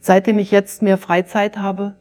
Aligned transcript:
seitdem 0.00 0.38
ich 0.38 0.50
jetzt 0.50 0.82
mehr 0.82 0.98
Freizeit 0.98 1.58
habe, 1.58 1.94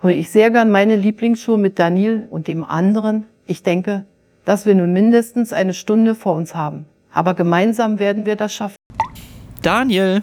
höre 0.00 0.10
ich 0.10 0.30
sehr 0.30 0.50
gern 0.50 0.70
meine 0.70 0.96
Lieblingsshow 0.96 1.56
mit 1.56 1.78
Daniel 1.78 2.26
und 2.30 2.48
dem 2.48 2.64
anderen. 2.64 3.26
Ich 3.46 3.62
denke, 3.62 4.06
dass 4.44 4.66
wir 4.66 4.74
nun 4.74 4.92
mindestens 4.92 5.52
eine 5.52 5.74
Stunde 5.74 6.14
vor 6.14 6.34
uns 6.34 6.54
haben. 6.54 6.86
Aber 7.12 7.34
gemeinsam 7.34 7.98
werden 7.98 8.26
wir 8.26 8.36
das 8.36 8.54
schaffen. 8.54 8.76
Daniel, 9.62 10.22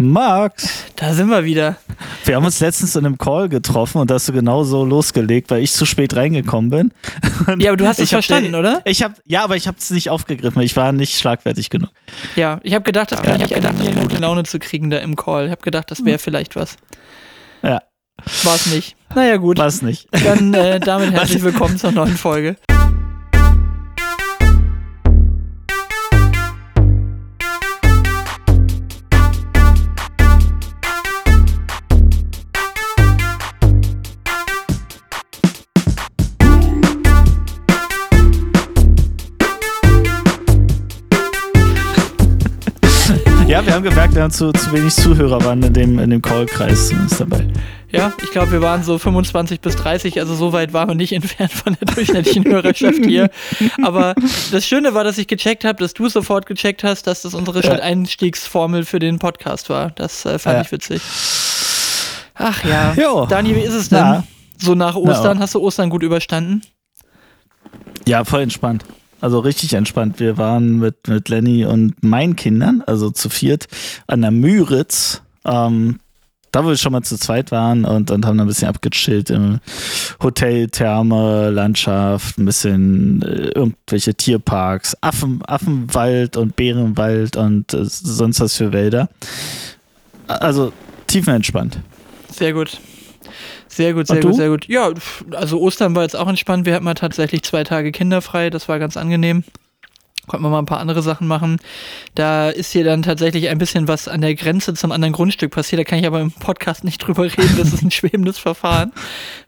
Max, 0.00 0.85
da 0.96 1.12
sind 1.14 1.28
wir 1.28 1.44
wieder. 1.44 1.76
wir 2.24 2.36
haben 2.36 2.44
uns 2.44 2.60
letztens 2.60 2.96
in 2.96 3.04
einem 3.06 3.18
Call 3.18 3.48
getroffen 3.48 3.98
und 4.00 4.10
da 4.10 4.14
hast 4.14 4.28
du 4.28 4.32
genau 4.32 4.64
so 4.64 4.84
losgelegt, 4.84 5.50
weil 5.50 5.62
ich 5.62 5.72
zu 5.72 5.84
spät 5.86 6.16
reingekommen 6.16 6.70
bin. 6.70 6.92
Und 7.46 7.60
Ja, 7.62 7.70
aber 7.70 7.76
du 7.76 7.86
hast 7.86 7.98
es 8.00 8.10
verstanden, 8.10 8.52
den- 8.52 8.54
oder? 8.56 8.80
Ich 8.84 9.02
hab, 9.02 9.12
ja, 9.24 9.44
aber 9.44 9.56
ich 9.56 9.66
habe 9.68 9.76
es 9.78 9.90
nicht 9.90 10.10
aufgegriffen. 10.10 10.62
Ich 10.62 10.74
war 10.76 10.92
nicht 10.92 11.18
schlagfertig 11.18 11.70
genug. 11.70 11.90
Ja, 12.34 12.60
ich 12.62 12.74
habe 12.74 12.84
gedacht, 12.84 13.12
das 13.12 13.20
Ja, 13.20 13.24
kann 13.24 13.40
ich 13.40 13.50
ich 13.50 13.56
hab 13.56 13.62
gedacht, 13.62 13.78
gedacht, 13.78 14.02
gute 14.02 14.16
Laune 14.18 14.44
zu 14.44 14.58
kriegen 14.58 14.90
da 14.90 14.98
im 14.98 15.16
Call. 15.16 15.46
Ich 15.46 15.50
habe 15.50 15.62
gedacht, 15.62 15.90
das 15.90 16.04
wäre 16.04 16.18
vielleicht 16.18 16.56
was. 16.56 16.76
Ja, 17.62 17.82
War 18.44 18.54
es 18.54 18.66
nicht. 18.66 18.96
Naja, 19.14 19.36
gut. 19.38 19.56
war 19.58 19.66
es 19.66 19.80
nicht. 19.82 20.08
Dann 20.24 20.52
äh, 20.52 20.78
damit 20.80 21.12
herzlich 21.12 21.42
willkommen 21.42 21.78
zur 21.78 21.92
neuen 21.92 22.16
Folge. 22.16 22.56
Ja, 43.66 43.72
wir 43.72 43.74
haben 43.74 43.82
gemerkt, 43.82 44.14
wir 44.14 44.22
haben 44.22 44.30
zu, 44.30 44.52
zu 44.52 44.72
wenig 44.72 44.94
Zuhörer 44.94 45.44
waren 45.44 45.60
in 45.60 45.72
dem, 45.72 45.98
in 45.98 46.10
dem 46.10 46.22
Call-Kreis 46.22 46.92
ist 46.92 47.20
dabei. 47.20 47.48
Ja, 47.90 48.12
ich 48.22 48.30
glaube, 48.30 48.52
wir 48.52 48.62
waren 48.62 48.84
so 48.84 48.96
25 48.96 49.60
bis 49.60 49.74
30, 49.74 50.20
also 50.20 50.36
so 50.36 50.52
weit 50.52 50.72
waren 50.72 50.88
wir 50.90 50.94
nicht 50.94 51.12
entfernt 51.14 51.52
von 51.52 51.76
der 51.80 51.92
durchschnittlichen 51.92 52.44
Hörerschaft 52.44 53.04
hier. 53.04 53.28
Aber 53.82 54.14
das 54.52 54.64
Schöne 54.66 54.94
war, 54.94 55.02
dass 55.02 55.18
ich 55.18 55.26
gecheckt 55.26 55.64
habe, 55.64 55.80
dass 55.80 55.94
du 55.94 56.08
sofort 56.08 56.46
gecheckt 56.46 56.84
hast, 56.84 57.08
dass 57.08 57.22
das 57.22 57.34
unsere 57.34 57.60
Ja. 57.64 57.72
Einstiegsformel 57.72 58.84
für 58.84 59.00
den 59.00 59.18
Podcast 59.18 59.68
war. 59.68 59.90
Das 59.90 60.24
äh, 60.24 60.38
fand 60.38 60.56
Ja. 60.58 60.62
ich 60.62 60.70
witzig. 60.72 61.02
Ach 62.36 62.62
ja. 62.64 62.94
Jo. 62.94 63.26
Dani, 63.26 63.54
wie 63.56 63.60
ist 63.60 63.74
es 63.74 63.88
denn? 63.88 63.98
Na. 63.98 64.24
So 64.58 64.76
nach 64.76 64.94
Ostern, 64.94 65.38
Na. 65.38 65.42
hast 65.42 65.54
du 65.56 65.60
Ostern 65.60 65.90
gut 65.90 66.04
überstanden? 66.04 66.62
Ja, 68.06 68.24
voll 68.24 68.42
entspannt. 68.42 68.84
Also 69.20 69.38
richtig 69.38 69.72
entspannt. 69.72 70.20
Wir 70.20 70.36
waren 70.36 70.78
mit, 70.78 71.08
mit 71.08 71.28
Lenny 71.28 71.64
und 71.64 72.02
meinen 72.02 72.36
Kindern, 72.36 72.82
also 72.86 73.10
zu 73.10 73.28
viert, 73.30 73.66
an 74.06 74.22
der 74.22 74.30
Müritz. 74.30 75.22
Ähm, 75.44 76.00
da, 76.56 76.64
wo 76.64 76.68
wir 76.68 76.76
schon 76.76 76.92
mal 76.92 77.02
zu 77.02 77.18
zweit 77.18 77.50
waren 77.50 77.84
und, 77.84 78.10
und 78.10 78.24
haben 78.24 78.40
ein 78.40 78.46
bisschen 78.46 78.68
abgechillt 78.68 79.28
im 79.28 79.60
Hotel, 80.22 80.68
Therme, 80.68 81.50
Landschaft, 81.50 82.38
ein 82.38 82.46
bisschen 82.46 83.20
äh, 83.22 83.48
irgendwelche 83.48 84.14
Tierparks, 84.14 84.96
Affen, 85.02 85.42
Affenwald 85.46 86.38
und 86.38 86.56
Bärenwald 86.56 87.36
und 87.36 87.74
äh, 87.74 87.84
sonst 87.84 88.40
was 88.40 88.56
für 88.56 88.72
Wälder. 88.72 89.10
Also 90.28 90.72
tiefenentspannt. 91.08 91.78
Sehr 92.32 92.54
gut. 92.54 92.80
Sehr 93.68 93.92
gut, 93.94 94.06
sehr 94.06 94.20
gut, 94.20 94.34
sehr 94.36 94.48
gut. 94.48 94.68
Ja, 94.68 94.90
also 95.32 95.60
Ostern 95.60 95.94
war 95.94 96.02
jetzt 96.02 96.16
auch 96.16 96.28
entspannt. 96.28 96.66
Wir 96.66 96.74
hatten 96.74 96.84
mal 96.84 96.94
tatsächlich 96.94 97.42
zwei 97.42 97.64
Tage 97.64 97.92
kinderfrei. 97.92 98.50
Das 98.50 98.68
war 98.68 98.78
ganz 98.78 98.96
angenehm. 98.96 99.44
Konnten 100.26 100.44
wir 100.44 100.50
mal 100.50 100.58
ein 100.58 100.66
paar 100.66 100.80
andere 100.80 101.02
Sachen 101.02 101.28
machen. 101.28 101.58
Da 102.16 102.50
ist 102.50 102.72
hier 102.72 102.82
dann 102.82 103.02
tatsächlich 103.02 103.48
ein 103.48 103.58
bisschen 103.58 103.86
was 103.86 104.08
an 104.08 104.22
der 104.22 104.34
Grenze 104.34 104.74
zum 104.74 104.90
anderen 104.90 105.12
Grundstück 105.12 105.52
passiert. 105.52 105.78
Da 105.80 105.84
kann 105.84 106.00
ich 106.00 106.06
aber 106.06 106.20
im 106.20 106.32
Podcast 106.32 106.82
nicht 106.82 106.98
drüber 107.06 107.24
reden. 107.24 107.54
Das 107.58 107.72
ist 107.72 107.82
ein 107.82 107.90
schwebendes 107.92 108.38
Verfahren. 108.38 108.92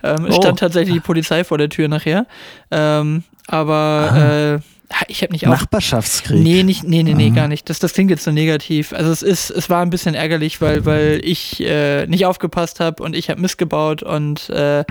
Ähm, 0.05 0.27
es 0.27 0.37
Oh. 0.37 0.41
stand 0.41 0.61
tatsächlich 0.61 0.95
die 0.95 1.01
Polizei 1.01 1.43
vor 1.43 1.59
der 1.59 1.69
Tür 1.69 1.89
nachher. 1.89 2.27
Ähm, 2.71 3.25
aber 3.49 4.61
äh, 4.63 4.78
ich 5.09 5.23
habe 5.23 5.33
nicht 5.33 5.47
auf, 5.47 5.53
Nachbarschaftskrieg. 5.53 6.43
Nee, 6.43 6.63
nicht, 6.63 6.85
nee, 6.85 7.03
nee, 7.03 7.15
nee, 7.15 7.31
Ah. 7.33 7.35
gar 7.35 7.49
nicht. 7.49 7.69
Das, 7.71 7.79
das 7.79 7.93
klingt 7.93 8.11
jetzt 8.11 8.25
so 8.25 8.31
negativ. 8.33 8.93
Also 8.93 9.11
es 9.13 9.23
ist, 9.23 9.51
es 9.51 9.71
war 9.71 9.83
ein 9.83 9.91
bisschen 9.91 10.15
ärgerlich, 10.15 10.61
weil, 10.61 10.85
weil 10.85 11.21
ich 11.23 11.61
äh, 11.63 12.07
nicht 12.07 12.27
aufgepasst 12.27 12.81
habe 12.81 13.03
und 13.03 13.15
ich 13.15 13.31
habe 13.31 13.41
Mist 13.41 13.59
gebaut 13.59 14.03
und 14.03 14.49
äh, 14.51 14.85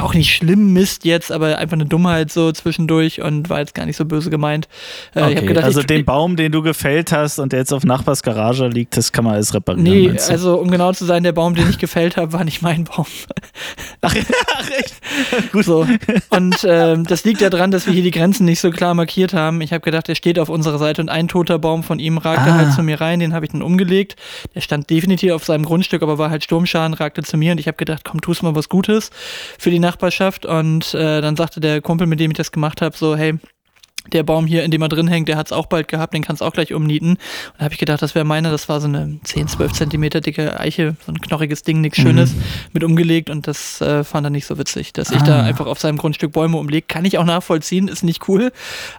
auch 0.00 0.14
nicht 0.14 0.34
schlimm 0.34 0.72
Mist 0.72 1.04
jetzt, 1.04 1.30
aber 1.32 1.58
einfach 1.58 1.74
eine 1.74 1.86
Dummheit 1.86 2.32
so 2.32 2.52
zwischendurch 2.52 3.20
und 3.20 3.50
war 3.50 3.58
jetzt 3.60 3.74
gar 3.74 3.84
nicht 3.86 3.96
so 3.96 4.04
böse 4.04 4.30
gemeint. 4.30 4.68
Äh, 5.14 5.22
Okay, 5.22 5.46
gedacht, 5.46 5.64
also 5.64 5.82
den 5.82 6.04
Baum, 6.04 6.36
den 6.36 6.52
du 6.52 6.62
gefällt 6.62 7.12
hast 7.12 7.38
und 7.38 7.52
der 7.52 7.60
jetzt 7.60 7.72
auf 7.72 7.84
Nachbars 7.84 8.22
Garage 8.22 8.68
liegt, 8.68 8.96
das 8.96 9.12
kann 9.12 9.24
man 9.24 9.34
alles 9.34 9.54
reparieren. 9.54 9.82
Nee, 10.14 10.18
also 10.28 10.56
um 10.60 10.70
genau 10.70 10.92
zu 10.92 11.04
sein, 11.04 11.22
der 11.22 11.32
Baum, 11.32 11.54
den 11.54 11.68
ich 11.70 11.78
gefällt 11.78 12.16
habe, 12.16 12.32
war 12.32 12.44
nicht 12.44 12.62
mein 12.62 12.84
Baum. 12.84 13.06
Ach, 14.04 14.14
ach 14.56 14.70
echt? 14.78 14.94
Gut. 15.52 15.64
So. 15.64 15.86
Und 16.30 16.56
ähm, 16.68 17.04
das 17.04 17.24
liegt 17.24 17.40
ja 17.40 17.50
daran, 17.50 17.70
dass 17.70 17.86
wir 17.86 17.92
hier 17.92 18.02
die 18.02 18.10
Grenzen 18.10 18.44
nicht 18.44 18.58
so 18.60 18.70
klar 18.70 18.94
markiert 18.94 19.32
haben. 19.32 19.41
Ich 19.60 19.72
habe 19.72 19.80
gedacht, 19.80 20.08
der 20.08 20.14
steht 20.14 20.38
auf 20.38 20.48
unserer 20.48 20.78
Seite 20.78 21.00
und 21.02 21.08
ein 21.08 21.28
toter 21.28 21.58
Baum 21.58 21.82
von 21.82 21.98
ihm 21.98 22.18
ragte 22.18 22.50
Ah. 22.50 22.54
halt 22.54 22.72
zu 22.72 22.82
mir 22.82 23.00
rein, 23.00 23.18
den 23.20 23.34
habe 23.34 23.44
ich 23.46 23.52
dann 23.52 23.62
umgelegt. 23.62 24.16
Der 24.54 24.60
stand 24.60 24.88
definitiv 24.90 25.32
auf 25.32 25.44
seinem 25.44 25.64
Grundstück, 25.64 26.02
aber 26.02 26.18
war 26.18 26.30
halt 26.30 26.44
Sturmschaden, 26.44 26.94
ragte 26.94 27.22
zu 27.22 27.36
mir 27.36 27.52
und 27.52 27.58
ich 27.58 27.66
habe 27.66 27.76
gedacht, 27.76 28.04
komm, 28.04 28.20
tust 28.20 28.42
mal 28.42 28.54
was 28.54 28.68
Gutes 28.68 29.10
für 29.58 29.70
die 29.70 29.78
Nachbarschaft. 29.78 30.46
Und 30.46 30.94
äh, 30.94 31.20
dann 31.20 31.36
sagte 31.36 31.60
der 31.60 31.80
Kumpel, 31.80 32.06
mit 32.06 32.20
dem 32.20 32.30
ich 32.30 32.36
das 32.36 32.52
gemacht 32.52 32.82
habe, 32.82 32.96
so, 32.96 33.16
hey, 33.16 33.34
der 34.12 34.24
Baum 34.24 34.46
hier, 34.46 34.64
in 34.64 34.70
dem 34.70 34.82
er 34.82 34.88
drin 34.88 35.06
hängt, 35.06 35.28
der 35.28 35.36
hat 35.36 35.46
es 35.46 35.52
auch 35.52 35.66
bald 35.66 35.86
gehabt, 35.88 36.12
den 36.12 36.22
kannst 36.22 36.42
du 36.42 36.44
auch 36.44 36.52
gleich 36.52 36.74
umnieten. 36.74 37.10
Und 37.10 37.18
da 37.58 37.64
habe 37.64 37.74
ich 37.74 37.78
gedacht, 37.80 38.02
das 38.02 38.14
wäre 38.14 38.24
meiner, 38.24 38.50
das 38.50 38.68
war 38.68 38.80
so 38.80 38.88
eine 38.88 39.18
10, 39.22 39.48
12 39.48 39.72
Zentimeter 39.72 40.20
dicke 40.20 40.58
Eiche, 40.58 40.96
so 41.06 41.12
ein 41.12 41.20
knochiges 41.20 41.62
Ding, 41.62 41.80
nichts 41.80 41.98
Schönes, 42.00 42.34
mit 42.72 42.82
umgelegt 42.84 43.30
und 43.30 43.46
das 43.46 43.80
äh, 43.80 44.02
fand 44.04 44.26
er 44.26 44.30
nicht 44.30 44.46
so 44.46 44.58
witzig, 44.58 44.92
dass 44.92 45.10
ich 45.10 45.22
da 45.22 45.40
Ah. 45.40 45.42
einfach 45.44 45.66
auf 45.66 45.78
seinem 45.78 45.98
Grundstück 45.98 46.32
Bäume 46.32 46.56
umlege. 46.56 46.84
Kann 46.86 47.04
ich 47.04 47.16
auch 47.18 47.24
nachvollziehen, 47.24 47.88
ist 47.88 48.02
nicht 48.02 48.28
cool, 48.28 48.52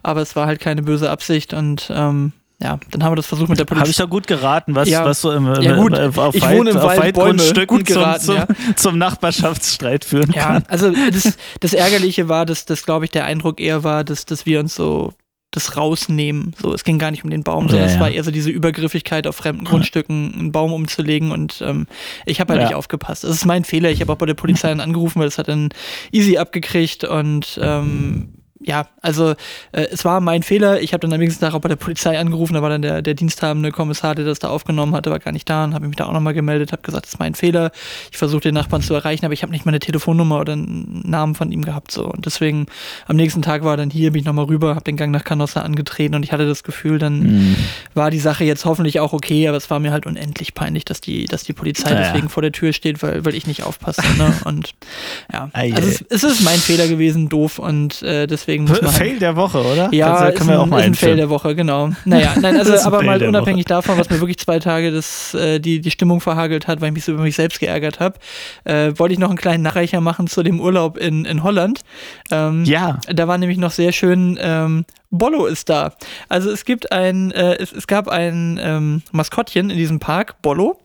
aber 0.04 0.22
es 0.22 0.36
war 0.36 0.48
halt 0.48 0.60
keine 0.62 0.84
böse 0.84 1.10
Absicht 1.12 1.54
und 1.54 1.92
ähm, 1.94 2.32
ja, 2.64 2.80
dann 2.92 3.04
haben 3.04 3.12
wir 3.12 3.18
das 3.18 3.26
versucht 3.28 3.50
mit 3.50 3.60
der 3.60 3.66
Habe 3.66 3.76
Polizei. 3.76 3.92
ich 3.92 3.98
doch 3.98 4.10
gut 4.10 4.26
geraten, 4.26 4.74
was, 4.76 4.90
Ja. 4.90 5.06
was 5.06 5.22
so 5.22 5.32
im, 5.32 5.46
Ja, 5.62 5.76
gut. 5.76 5.94
äh, 5.94 6.10
auf, 6.16 6.34
Ich 6.34 6.42
Weit, 6.42 6.58
wohne 6.58 6.70
im 6.72 6.78
auf 6.78 6.84
Wald. 6.84 7.00
Waldgrundstücken 7.02 7.78
Gut 7.78 7.86
geraten, 7.88 8.24
zum, 8.24 8.36
ja. 8.38 8.48
zum, 8.48 8.56
zum 8.78 8.98
Nachbarschaftsstreit 8.98 10.06
führen 10.06 10.32
Ja, 10.34 10.44
kann. 10.44 10.64
also 10.70 10.92
das, 11.12 11.38
das 11.60 11.74
Ärgerliche 11.74 12.30
war, 12.30 12.46
dass 12.46 12.66
das, 12.66 12.86
glaube 12.86 13.06
ich, 13.06 13.12
der 13.12 13.26
Eindruck 13.26 13.60
eher 13.60 13.84
war, 13.84 14.04
dass, 14.04 14.26
dass 14.26 14.46
wir 14.46 14.60
uns 14.60 14.74
so 14.76 15.14
das 15.52 15.78
rausnehmen. 15.78 16.56
So, 16.60 16.74
es 16.74 16.84
ging 16.84 16.98
gar 16.98 17.12
nicht 17.12 17.24
um 17.24 17.30
den 17.30 17.44
Baum, 17.44 17.70
sondern 17.70 17.88
Ja, 17.88 17.94
es 17.94 18.00
war 18.00 18.10
eher 18.10 18.24
so 18.24 18.32
diese 18.32 18.50
Übergriffigkeit 18.50 19.28
auf 19.28 19.36
fremden 19.36 19.66
Grundstücken, 19.66 20.34
einen 20.34 20.52
Baum 20.52 20.74
umzulegen 20.74 21.32
und 21.32 21.62
ähm, 21.64 21.86
ich 22.26 22.40
habe 22.40 22.54
halt 22.54 22.64
nicht 22.64 22.74
aufgepasst. 22.74 23.24
Das 23.24 23.30
ist 23.30 23.46
mein 23.46 23.64
Fehler. 23.64 23.92
Ich 23.92 24.02
habe 24.02 24.12
auch 24.12 24.18
bei 24.18 24.26
der 24.26 24.34
Polizei 24.34 24.70
dann 24.70 24.80
angerufen, 24.80 25.20
weil 25.20 25.28
das 25.28 25.38
hat 25.38 25.50
dann 25.50 25.70
easy 26.12 26.38
abgekriegt 26.40 27.04
und 27.04 27.60
ähm, 27.62 28.30
ja, 28.66 28.88
also 29.02 29.32
äh, 29.72 29.88
es 29.92 30.06
war 30.06 30.20
mein 30.22 30.44
Fehler. 30.44 30.82
Ich 30.82 30.94
habe 30.94 31.02
dann 31.02 31.14
am 31.14 31.20
nächsten 31.20 31.42
Tag 31.44 31.54
auch 31.54 31.60
bei 31.62 31.70
der 31.70 31.76
Polizei 31.76 32.18
angerufen, 32.18 32.54
da 32.54 32.62
war 32.62 32.70
dann 32.70 32.82
der, 32.82 33.02
der 33.02 33.14
diensthabende 33.14 33.72
Kommissar, 33.72 34.16
der 34.16 34.26
das 34.26 34.40
da 34.40 34.50
aufgenommen 34.50 34.96
hatte, 34.96 35.12
war 35.12 35.20
gar 35.20 35.32
nicht 35.32 35.50
da 35.50 35.64
und 35.66 35.74
habe 35.74 35.88
mich 35.88 35.96
da 35.96 36.06
auch 36.06 36.14
nochmal 36.14 36.34
gemeldet, 36.34 36.72
habe 36.72 36.82
gesagt, 36.82 37.06
das 37.06 37.14
ist 37.14 37.20
mein 37.20 37.36
Fehler. 37.36 37.72
Ich 38.12 38.18
versuche 38.18 38.42
den 38.42 38.54
Nachbarn 38.54 38.82
zu 38.82 38.94
erreichen, 38.94 39.26
aber 39.26 39.34
ich 39.34 39.42
habe 39.44 39.52
nicht 39.52 39.66
mal 39.66 39.72
eine 39.72 39.80
Telefonnummer 39.80 40.40
oder 40.40 40.54
einen 40.54 41.02
Namen 41.06 41.36
von 41.36 41.52
ihm 41.52 41.64
gehabt. 41.64 41.92
So. 41.92 42.06
Und 42.06 42.26
deswegen 42.26 42.66
am 43.08 43.16
nächsten 43.16 43.42
Tag 43.42 43.64
war 43.64 43.74
er 43.74 43.78
dann 43.78 43.90
hier, 43.90 44.12
bin 44.12 44.20
ich 44.20 44.26
nochmal 44.26 44.46
rüber, 44.46 44.70
habe 44.76 44.84
den 44.84 44.98
Gang 44.98 45.12
nach 45.12 45.24
Canossa 45.24 45.62
angetreten 45.62 46.16
und 46.16 46.24
ich 46.24 46.32
hatte 46.32 46.48
das 46.48 46.64
Gefühl, 46.64 47.00
dann 47.00 47.14
Mhm. 47.24 47.56
war 47.94 48.12
die 48.12 48.20
Sache 48.20 48.44
jetzt 48.44 48.66
hoffentlich 48.66 49.00
auch 49.00 49.14
okay, 49.14 49.48
aber 49.48 49.58
es 49.58 49.70
war 49.70 49.80
mir 49.80 49.92
halt 49.92 50.06
unendlich 50.06 50.54
peinlich, 50.54 50.86
dass 50.86 51.02
die, 51.02 51.26
dass 51.26 51.44
die 51.44 51.54
Polizei 51.54 51.92
Ja, 51.92 52.00
deswegen 52.02 52.30
vor 52.30 52.42
der 52.42 52.52
Tür 52.52 52.74
steht, 52.74 53.02
weil, 53.04 53.24
weil 53.26 53.36
ich 53.36 53.48
nicht 53.48 53.64
aufpasse. 53.64 54.02
Ne? 54.18 54.34
Und 54.46 54.74
ja, 55.32 55.50
also 55.54 55.90
es, 55.90 56.04
es 56.10 56.24
ist 56.24 56.42
mein 56.44 56.60
Fehler 56.60 56.88
gewesen, 56.88 57.30
doof 57.30 57.60
und 57.60 58.02
äh, 58.04 58.28
deswegen 58.28 58.53
muss 58.60 58.82
man 58.82 58.92
Fail 58.92 59.20
der 59.20 59.36
Woche, 59.36 59.62
oder? 59.64 59.90
ja, 59.94 60.08
Kannst, 60.08 60.24
ist 60.24 60.38
können 60.38 60.50
wir 60.50 60.60
auch 60.60 60.64
ein, 60.64 60.70
mal 60.70 60.80
ist 60.80 60.86
ein 60.86 60.96
Fail 60.96 61.16
der 61.16 61.30
Woche, 61.30 61.56
genau. 61.56 61.90
Naja, 62.06 62.34
nein, 62.40 62.58
also 62.58 62.72
Das 62.72 62.86
aber 62.86 63.00
Fail 63.00 63.06
mal 63.08 63.24
unabhängig 63.24 63.66
davon, 63.66 63.98
was 63.98 64.10
mir 64.10 64.20
wirklich 64.20 64.38
zwei 64.38 64.60
Tage 64.60 64.92
das, 64.92 65.34
äh, 65.34 65.60
die, 65.60 65.82
die 65.82 65.92
Stimmung 65.92 66.22
verhagelt 66.22 66.68
hat, 66.68 66.82
weil 66.82 66.90
ich 66.90 66.94
mich 66.94 67.06
so 67.06 67.14
über 67.14 67.24
mich 67.24 67.36
selbst 67.36 67.60
geärgert 67.60 68.00
habe, 68.00 68.20
äh, 68.64 68.92
wollte 68.98 69.14
ich 69.14 69.20
noch 69.20 69.30
einen 69.30 69.38
kleinen 69.38 69.64
Nachreicher 69.64 70.02
machen 70.02 70.28
zu 70.28 70.44
dem 70.44 70.60
Urlaub 70.60 70.98
in, 70.98 71.26
in 71.26 71.44
Holland. 71.44 71.82
Ähm, 72.32 72.64
Ja, 72.66 73.00
da 73.08 73.28
war 73.28 73.38
nämlich 73.38 73.58
noch 73.58 73.72
sehr 73.72 73.92
schön, 73.92 74.38
ähm, 74.42 74.86
Bollo 75.14 75.46
ist 75.46 75.70
da. 75.70 75.94
Also 76.28 76.50
es 76.52 76.66
gibt 76.66 76.92
ein, 76.92 77.32
äh, 77.32 77.56
es, 77.56 77.72
es 77.72 77.88
gab 77.88 78.08
ein 78.08 78.60
ähm, 78.62 79.02
Maskottchen 79.12 79.70
in 79.70 79.78
diesem 79.78 80.00
Park, 80.00 80.42
Bollo. 80.42 80.80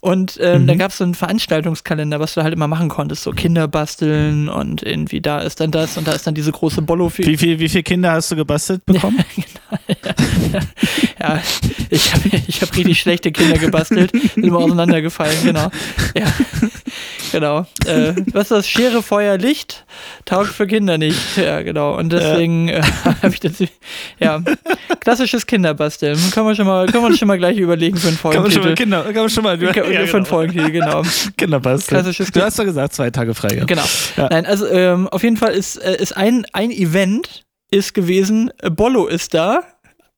Und 0.00 0.38
ähm, 0.40 0.62
Mhm. 0.62 0.66
da 0.68 0.74
gab 0.76 0.90
es 0.92 0.98
so 0.98 1.04
einen 1.04 1.14
Veranstaltungskalender, 1.14 2.20
was 2.20 2.34
du 2.34 2.42
halt 2.42 2.54
immer 2.54 2.68
machen 2.68 2.88
konntest. 2.88 3.22
So 3.24 3.32
Kinder 3.32 3.66
basteln 3.68 4.48
und 4.48 4.82
irgendwie 4.82 5.20
da 5.20 5.40
ist 5.40 5.60
dann 5.60 5.70
das 5.72 5.96
und 5.96 6.06
da 6.06 6.12
ist 6.12 6.26
dann 6.26 6.34
diese 6.34 6.52
große 6.52 6.82
bollo 6.82 7.08
für 7.08 7.24
wie, 7.26 7.36
viel, 7.36 7.58
wie 7.58 7.68
viele 7.68 7.82
Kinder 7.82 8.12
hast 8.12 8.30
du 8.30 8.36
gebastelt 8.36 8.84
bekommen? 8.86 9.24
Ja, 11.20 11.40
ich 11.90 12.12
habe 12.14 12.30
ich 12.46 12.62
hab 12.62 12.76
richtig 12.76 13.00
schlechte 13.00 13.32
Kinder 13.32 13.58
gebastelt, 13.58 14.10
sind 14.12 14.44
immer 14.44 14.58
auseinandergefallen, 14.58 15.36
genau. 15.44 15.70
Ja. 16.16 16.26
genau. 17.32 17.66
Äh, 17.86 18.14
was 18.32 18.44
ist 18.44 18.50
das? 18.50 18.68
Schere, 18.68 19.02
Feuer, 19.02 19.38
Licht 19.38 19.84
taugt 20.24 20.50
für 20.50 20.66
Kinder 20.66 20.98
nicht. 20.98 21.36
Ja, 21.36 21.62
genau. 21.62 21.96
Und 21.96 22.12
deswegen 22.12 22.68
ja. 22.68 22.78
äh, 22.78 22.82
habe 23.22 23.34
ich 23.34 23.40
das. 23.40 23.62
Ja, 24.18 24.42
klassisches 25.00 25.46
Kinderbasteln. 25.46 26.18
Können 26.32 26.46
wir 26.46 26.54
schon 26.54 26.66
mal, 26.66 26.86
können 26.86 27.04
wir 27.04 27.16
schon 27.16 27.28
mal 27.28 27.38
gleich 27.38 27.58
überlegen 27.58 27.96
für 27.96 28.08
einen 28.08 28.16
Folgentitel. 28.16 28.60
Kann 28.60 28.70
man 28.70 28.78
schon 28.78 28.94
mal, 28.94 29.02
Kinder, 29.02 29.02
kann 29.04 29.22
man 29.22 29.30
schon 29.30 29.44
mal 29.44 29.62
ja, 29.62 29.72
für 29.72 29.84
einen 29.84 30.06
genau. 30.06 30.24
Folgentitel, 30.24 30.70
genau. 30.72 31.02
Kinderbasteln. 31.36 32.00
Klassisches 32.00 32.30
du 32.30 32.42
hast 32.42 32.58
doch 32.58 32.64
gesagt, 32.64 32.94
zwei 32.94 33.10
Tage 33.10 33.34
frei. 33.34 33.62
Genau. 33.66 33.84
Ja. 34.16 34.28
Nein, 34.30 34.46
also 34.46 34.66
ähm, 34.68 35.08
auf 35.08 35.22
jeden 35.22 35.36
Fall 35.36 35.52
ist, 35.52 35.76
äh, 35.76 35.96
ist 35.96 36.16
ein, 36.16 36.46
ein 36.52 36.70
Event 36.70 37.44
ist 37.70 37.94
gewesen, 37.94 38.50
Bollo 38.70 39.06
ist 39.06 39.34
da 39.34 39.62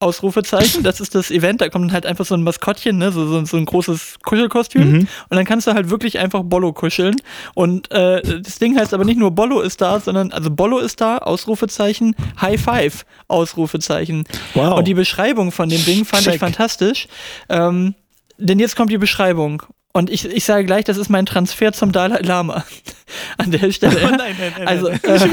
Ausrufezeichen. 0.01 0.83
Das 0.83 1.01
ist 1.01 1.15
das 1.15 1.31
Event, 1.31 1.61
da 1.61 1.69
kommt 1.69 1.93
halt 1.93 2.05
einfach 2.05 2.27
so 2.27 2.35
ein 2.35 2.43
Maskottchen, 2.43 2.99
ne? 2.99 3.11
so, 3.13 3.27
so, 3.27 3.45
so 3.45 3.57
ein 3.57 3.65
großes 3.65 4.19
Kuschelkostüm. 4.23 4.91
Mhm. 4.91 4.99
Und 4.99 5.37
dann 5.37 5.45
kannst 5.45 5.67
du 5.67 5.73
halt 5.73 5.91
wirklich 5.91 6.19
einfach 6.19 6.43
Bollo 6.43 6.73
kuscheln. 6.73 7.17
Und 7.55 7.91
äh, 7.91 8.21
das 8.41 8.59
Ding 8.59 8.79
heißt 8.79 8.93
aber 8.93 9.05
nicht 9.05 9.19
nur 9.19 9.31
Bollo 9.31 9.61
ist 9.61 9.81
da, 9.81 10.01
sondern 10.01 10.33
also 10.33 10.51
Bollo 10.51 10.79
ist 10.79 11.01
da, 11.01 11.19
Ausrufezeichen, 11.19 12.15
High 12.41 12.61
Five, 12.61 13.07
Ausrufezeichen. 13.29 14.25
Wow. 14.55 14.79
Und 14.79 14.89
die 14.89 14.95
Beschreibung 14.95 15.53
von 15.53 15.69
dem 15.69 15.85
Ding 15.85 16.05
fand 16.05 16.25
Check. 16.25 16.35
ich 16.35 16.41
fantastisch. 16.41 17.09
Ähm, 17.49 17.95
denn 18.37 18.59
jetzt 18.59 18.77
kommt 18.77 18.91
die 18.91 18.99
Beschreibung. 18.99 19.63
Und 19.97 20.11
ich, 20.11 20.25
ich 20.25 20.45
sage 20.45 20.65
gleich, 20.65 20.85
das 20.85 20.97
ist 20.97 21.09
mein 21.09 21.25
Transfer 21.25 21.73
zum 21.73 21.93
Dalai 21.93 22.19
Lama. 22.21 22.65
An 23.39 23.53
der 23.53 23.71
Stelle. 23.71 23.97
Oh 24.03 24.09
nein, 24.09 24.35
nein, 24.37 24.53
nein, 24.59 24.67
also, 24.67 24.89
äh, 24.89 25.29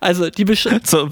also 0.00 0.30
die 0.30 0.44
Besch 0.44 0.68
so, 0.84 1.08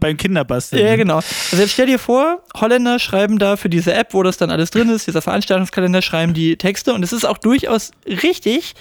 beim 0.00 0.16
Kinderbasteln. 0.16 0.82
Ja, 0.82 0.96
genau. 0.96 1.16
Also 1.16 1.58
jetzt 1.58 1.72
stell 1.72 1.84
dir 1.84 1.98
vor, 1.98 2.42
Holländer 2.58 2.98
schreiben 3.00 3.38
da 3.38 3.56
für 3.56 3.68
diese 3.68 3.92
App, 3.92 4.14
wo 4.14 4.22
das 4.22 4.38
dann 4.38 4.50
alles 4.50 4.70
drin 4.70 4.88
ist, 4.88 5.06
dieser 5.06 5.20
Veranstaltungskalender, 5.20 6.00
schreiben 6.00 6.32
die 6.32 6.56
Texte 6.56 6.94
und 6.94 7.02
es 7.02 7.12
ist 7.12 7.26
auch 7.26 7.36
durchaus 7.36 7.90
richtig. 8.06 8.72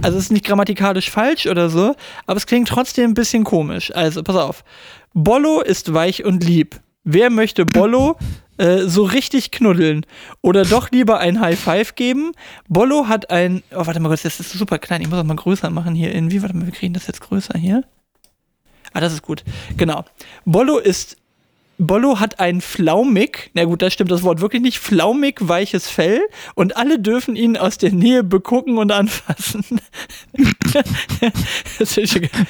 Also 0.00 0.16
es 0.16 0.24
ist 0.24 0.32
nicht 0.32 0.46
grammatikalisch 0.46 1.10
falsch 1.10 1.44
oder 1.46 1.68
so, 1.68 1.94
aber 2.26 2.38
es 2.38 2.46
klingt 2.46 2.68
trotzdem 2.68 3.10
ein 3.10 3.14
bisschen 3.14 3.44
komisch. 3.44 3.94
Also 3.94 4.22
pass 4.22 4.36
auf. 4.36 4.64
Bollo 5.12 5.60
ist 5.60 5.92
weich 5.92 6.24
und 6.24 6.42
lieb. 6.42 6.80
Wer 7.04 7.28
möchte 7.28 7.66
Bollo 7.66 8.16
äh, 8.60 8.86
so 8.88 9.04
richtig 9.04 9.50
knuddeln 9.50 10.04
oder 10.42 10.64
doch 10.64 10.90
lieber 10.90 11.18
ein 11.18 11.40
High 11.40 11.58
Five 11.58 11.94
geben. 11.94 12.32
Bollo 12.68 13.08
hat 13.08 13.30
ein, 13.30 13.62
oh 13.72 13.86
warte 13.86 14.00
mal, 14.00 14.10
das 14.10 14.24
ist 14.24 14.52
super 14.52 14.78
klein, 14.78 15.00
ich 15.00 15.08
muss 15.08 15.18
das 15.18 15.26
mal 15.26 15.34
größer 15.34 15.70
machen 15.70 15.94
hier 15.94 16.14
irgendwie, 16.14 16.42
warte 16.42 16.54
mal, 16.54 16.66
wir 16.66 16.72
kriegen 16.72 16.92
das 16.92 17.06
jetzt 17.06 17.22
größer 17.22 17.58
hier. 17.58 17.84
Ah, 18.92 19.00
das 19.00 19.12
ist 19.12 19.22
gut. 19.22 19.44
Genau. 19.76 20.04
Bollo 20.44 20.78
ist 20.78 21.16
Bollo 21.80 22.20
hat 22.20 22.40
ein 22.40 22.60
flaumig, 22.60 23.50
na 23.54 23.64
gut, 23.64 23.80
da 23.80 23.90
stimmt 23.90 24.10
das 24.10 24.22
Wort 24.22 24.42
wirklich 24.42 24.60
nicht, 24.60 24.78
flaumig 24.78 25.36
weiches 25.40 25.88
Fell 25.88 26.20
und 26.54 26.76
alle 26.76 26.98
dürfen 26.98 27.36
ihn 27.36 27.56
aus 27.56 27.78
der 27.78 27.90
Nähe 27.90 28.22
begucken 28.22 28.76
und 28.76 28.92
anfassen. 28.92 29.64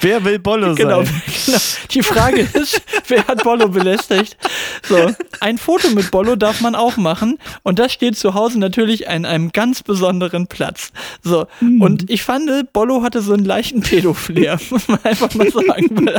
wer 0.00 0.24
will 0.24 0.40
Bollo 0.40 0.74
genau, 0.74 1.04
sein? 1.04 1.22
Genau. 1.46 1.58
Die 1.92 2.02
Frage 2.02 2.40
ist, 2.40 2.82
wer 3.06 3.24
hat 3.28 3.44
Bollo 3.44 3.68
belästigt? 3.68 4.36
So, 4.82 5.12
ein 5.38 5.58
Foto 5.58 5.90
mit 5.90 6.10
Bollo 6.10 6.34
darf 6.34 6.60
man 6.60 6.74
auch 6.74 6.96
machen 6.96 7.38
und 7.62 7.78
das 7.78 7.92
steht 7.92 8.18
zu 8.18 8.34
Hause 8.34 8.58
natürlich 8.58 9.08
an 9.08 9.24
einem 9.24 9.52
ganz 9.52 9.84
besonderen 9.84 10.48
Platz. 10.48 10.90
So, 11.22 11.46
mhm. 11.60 11.80
und 11.80 12.10
ich 12.10 12.24
fand, 12.24 12.72
Bollo 12.72 13.04
hatte 13.04 13.22
so 13.22 13.32
einen 13.32 13.44
leichten 13.44 13.82
Pädoflair, 13.82 14.58
muss 14.70 14.88
man 14.88 14.98
einfach 15.04 15.32
mal 15.34 15.52
sagen. 15.52 16.10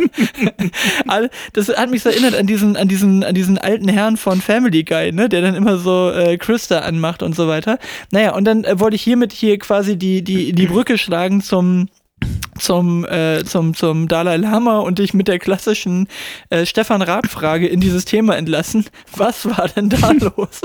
das 1.53 1.67
hat 1.67 1.91
mich 1.91 2.03
so 2.03 2.09
erinnert 2.09 2.35
an 2.35 2.47
diesen, 2.47 2.77
an 2.77 2.87
diesen 2.87 3.00
diesen, 3.01 3.23
an 3.23 3.33
diesen 3.33 3.57
alten 3.57 3.87
Herrn 3.87 4.17
von 4.17 4.41
Family 4.41 4.83
Guy, 4.83 5.11
ne, 5.11 5.27
der 5.27 5.41
dann 5.41 5.55
immer 5.55 5.77
so 5.77 6.11
äh, 6.11 6.37
Krista 6.37 6.79
anmacht 6.79 7.23
und 7.23 7.35
so 7.35 7.47
weiter. 7.47 7.79
Naja, 8.11 8.33
und 8.35 8.45
dann 8.45 8.63
äh, 8.63 8.79
wollte 8.79 8.95
ich 8.95 9.01
hiermit 9.01 9.33
hier 9.33 9.57
quasi 9.57 9.97
die, 9.97 10.23
die, 10.23 10.53
die 10.53 10.67
Brücke 10.67 10.97
schlagen 10.97 11.41
zum 11.41 11.87
zum, 12.59 13.03
äh, 13.05 13.43
zum, 13.43 13.73
zum 13.73 14.07
Dalai 14.07 14.37
Lama 14.37 14.77
und 14.77 14.99
dich 14.99 15.15
mit 15.15 15.27
der 15.27 15.39
klassischen 15.39 16.07
äh, 16.51 16.67
Stefan 16.67 17.01
Raab-Frage 17.01 17.67
in 17.67 17.79
dieses 17.79 18.05
Thema 18.05 18.37
entlassen. 18.37 18.85
Was 19.15 19.45
war 19.45 19.67
denn 19.69 19.89
da 19.89 20.11
los? 20.19 20.61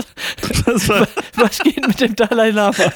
Was, 0.67 0.88
was 1.35 1.59
geht 1.61 1.88
mit 1.88 1.99
dem 1.99 2.15
Dalai 2.15 2.50
Lama? 2.50 2.93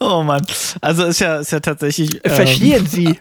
oh 0.00 0.24
Mann. 0.24 0.44
Also 0.80 1.04
ist 1.04 1.20
ja, 1.20 1.36
ist 1.36 1.52
ja 1.52 1.60
tatsächlich. 1.60 2.18
Ähm, 2.24 2.32
Verstehen 2.32 2.86
Sie. 2.88 3.16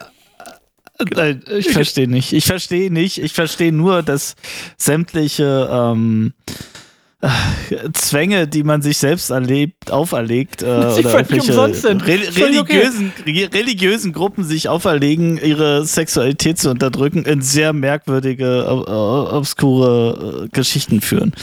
Nein, 1.14 1.44
ich 1.58 1.70
verstehe 1.70 2.08
nicht. 2.08 2.34
Ich 2.34 2.46
verstehe 2.46 2.92
nicht. 2.92 3.20
Ich 3.20 3.34
verstehe 3.34 3.72
nur, 3.72 4.04
dass 4.04 4.36
sämtliche 4.78 5.70
ähm, 5.72 6.34
äh, 7.20 7.30
Zwänge, 7.94 8.48
die 8.48 8.62
man 8.64 8.84
sich 8.84 9.00
selbst 9.00 9.32
erlebt, 9.32 9.92
auferlegt, 9.92 10.62
äh, 10.62 10.66
oder 10.66 11.14
religiösen, 11.16 13.12
okay. 13.20 13.50
religiösen 13.52 14.14
Gruppen 14.14 14.44
sich 14.44 14.70
auferlegen, 14.70 15.38
ihre 15.38 15.84
Sexualität 15.84 16.60
zu 16.60 16.70
unterdrücken, 16.70 17.26
in 17.26 17.42
sehr 17.42 17.74
merkwürdige, 17.74 18.68
obskure 18.68 20.46
äh, 20.46 20.50
Geschichten 20.50 21.02
führen. 21.02 21.34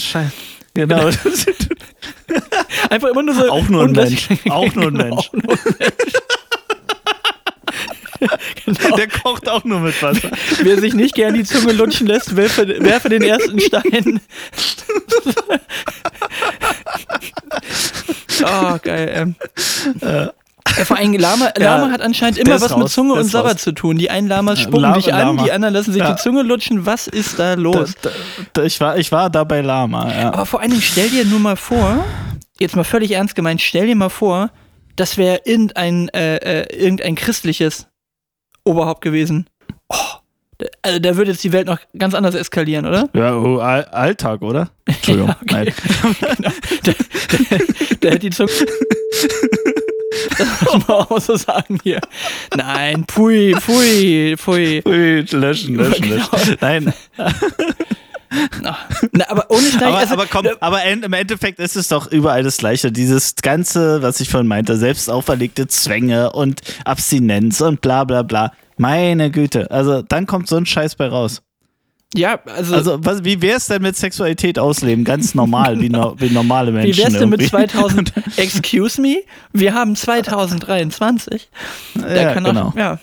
Genau. 0.75 1.07
einfach 2.91 3.09
immer 3.09 3.23
nur 3.23 3.35
so. 3.35 3.51
Auch 3.51 3.69
nur 3.69 3.85
ein 3.85 3.93
Mensch. 3.93 4.29
Auch 4.49 4.73
nur 4.75 4.89
ein 4.89 4.95
genau, 4.95 5.17
Mensch. 5.17 5.29
Auch 5.29 5.33
nur 5.33 5.53
ein 5.53 5.75
Mensch. 5.79 6.13
genau. 8.65 8.97
Der 8.97 9.09
kocht 9.09 9.49
auch 9.49 9.65
nur 9.65 9.81
mit 9.81 10.01
Wasser. 10.03 10.31
Wer 10.63 10.81
sich 10.81 10.95
nicht 10.95 11.15
gern 11.15 11.35
die 11.35 11.45
Zunge 11.45 11.73
lutschen 11.73 12.07
lässt, 12.07 12.37
werfe, 12.37 12.67
werfe 12.81 13.09
den 13.09 13.23
ersten 13.23 13.61
Stein. 13.61 14.21
oh, 18.45 18.79
geil. 18.83 19.11
Ähm. 19.15 19.35
Äh. 20.01 20.29
Ja, 20.77 20.85
vor 20.85 20.97
allem 20.97 21.13
Lama, 21.15 21.53
Lama 21.59 21.87
ja, 21.87 21.93
hat 21.93 22.01
anscheinend 22.01 22.39
immer 22.39 22.61
was 22.61 22.71
raus, 22.71 22.79
mit 22.79 22.89
Zunge 22.89 23.15
und 23.15 23.25
Sabber 23.25 23.57
zu 23.57 23.73
tun. 23.73 23.99
Die 23.99 24.11
einen 24.11 24.29
Lamas 24.29 24.61
spucken 24.61 24.83
Lama, 24.83 24.97
dich 24.97 25.13
an, 25.13 25.21
Lama. 25.21 25.45
die 25.45 25.53
anderen 25.53 25.75
lassen 25.75 25.93
sich 25.93 26.03
ja. 26.03 26.13
die 26.13 26.23
Zunge 26.23 26.43
lutschen. 26.43 26.87
Was 26.87 27.07
ist 27.07 27.39
da 27.39 27.55
los? 27.55 27.95
Da, 28.03 28.11
da, 28.53 28.63
ich, 28.63 28.81
war, 28.81 28.99
ich 28.99 29.11
war 29.13 29.31
da 29.31 29.45
bei 29.45 29.61
Lama, 29.61 30.13
ja. 30.13 30.33
Aber 30.33 30.47
vor 30.47 30.61
allen 30.61 30.71
Dingen 30.71 30.83
stell 30.83 31.09
dir 31.11 31.25
nur 31.25 31.41
mal 31.41 31.57
vor, 31.57 32.05
jetzt 32.59 32.77
mal 32.77 32.85
völlig 32.85 33.13
ernst 33.13 33.35
gemeint, 33.35 33.61
stell 33.61 33.87
dir 33.87 33.97
mal 33.97 34.09
vor, 34.09 34.51
das 34.97 35.17
wäre 35.17 35.41
irgendein, 35.45 36.09
äh, 36.11 36.37
äh, 36.37 36.77
irgendein 36.77 37.15
christliches 37.15 37.87
Oberhaupt 38.65 39.01
gewesen. 39.01 39.49
Oh, 39.89 39.95
also 40.83 40.99
da 40.99 41.17
würde 41.17 41.31
jetzt 41.31 41.45
die 41.45 41.53
Welt 41.53 41.67
noch 41.67 41.79
ganz 41.97 42.15
anders 42.15 42.35
eskalieren, 42.35 42.85
oder? 42.85 43.09
Ja, 43.15 43.37
oh, 43.37 43.59
All 43.59 43.85
Alltag, 43.85 44.43
oder? 44.43 44.71
Entschuldigung. 44.87 45.29
ja, 45.29 45.37
okay. 45.41 45.73
genau. 46.37 46.51
der, 46.85 46.95
der, 47.51 47.59
der 48.03 48.11
hätte 48.11 48.19
die 48.19 48.31
Zunge. 48.31 48.51
Das 50.39 50.61
muss 50.73 50.89
man 50.89 50.97
auch 50.97 51.21
so 51.21 51.37
sagen 51.37 51.79
hier. 51.83 52.01
Nein, 52.57 53.05
pui, 53.07 53.53
pui, 53.65 54.37
pui. 54.43 54.81
Pui, 54.83 55.21
löschen, 55.31 55.75
löschen, 55.77 56.03
genau. 56.09 56.27
löschen. 56.33 56.57
Nein. 56.61 56.95
Na, 58.61 58.77
aber 59.29 59.47
ohne 59.51 59.63
Schneid, 59.69 59.85
Aber, 59.85 59.99
also, 59.99 60.13
aber 60.15 60.27
komm, 60.27 60.47
aber 60.61 60.83
en- 60.85 61.03
im 61.03 61.13
Endeffekt 61.15 61.59
ist 61.59 61.77
es 61.77 61.89
doch 61.89 62.11
überall 62.13 62.43
das 62.43 62.59
Gleiche. 62.59 62.93
Dieses 62.93 63.37
Ganze, 63.37 64.03
was 64.03 64.21
ich 64.21 64.29
vorhin 64.29 64.47
meinte, 64.49 64.77
selbst 64.77 65.09
auferlegte 65.11 65.67
Zwänge 65.67 66.33
und 66.33 66.61
Abstinenz 66.85 67.61
und 67.63 67.81
bla 67.81 68.05
bla 68.05 68.23
bla. 68.23 68.53
Meine 68.77 69.31
Güte. 69.31 69.71
Also 69.71 70.03
dann 70.03 70.27
kommt 70.27 70.47
so 70.47 70.57
ein 70.57 70.67
Scheiß 70.67 70.95
bei 70.97 71.09
raus. 71.09 71.41
Ja, 72.15 72.39
also, 72.47 72.75
Also 72.75 72.99
was, 73.05 73.23
wie 73.25 73.41
wär's 73.43 73.67
denn 73.67 73.83
mit 73.83 73.97
Sexualität 73.97 74.59
ausleben? 74.59 75.05
Ganz 75.05 75.35
normal, 75.35 75.81
wie, 75.81 75.89
no, 75.91 76.15
wie 76.19 76.31
normale 76.31 76.73
Menschen. 76.73 76.95
wie 76.97 77.03
wär's 77.03 77.19
denn 77.19 77.29
mit 77.29 77.41
irgendwie. 77.41 77.67
2000? 77.69 78.13
Excuse 78.37 79.01
me? 79.01 79.19
Wir 79.53 79.75
haben 79.75 79.95
2023. 79.95 81.49
Da 81.95 82.15
ja, 82.17 82.33
kann 82.35 82.45
genau. 82.45 82.69
auch, 82.69 82.77
ja. 82.77 82.99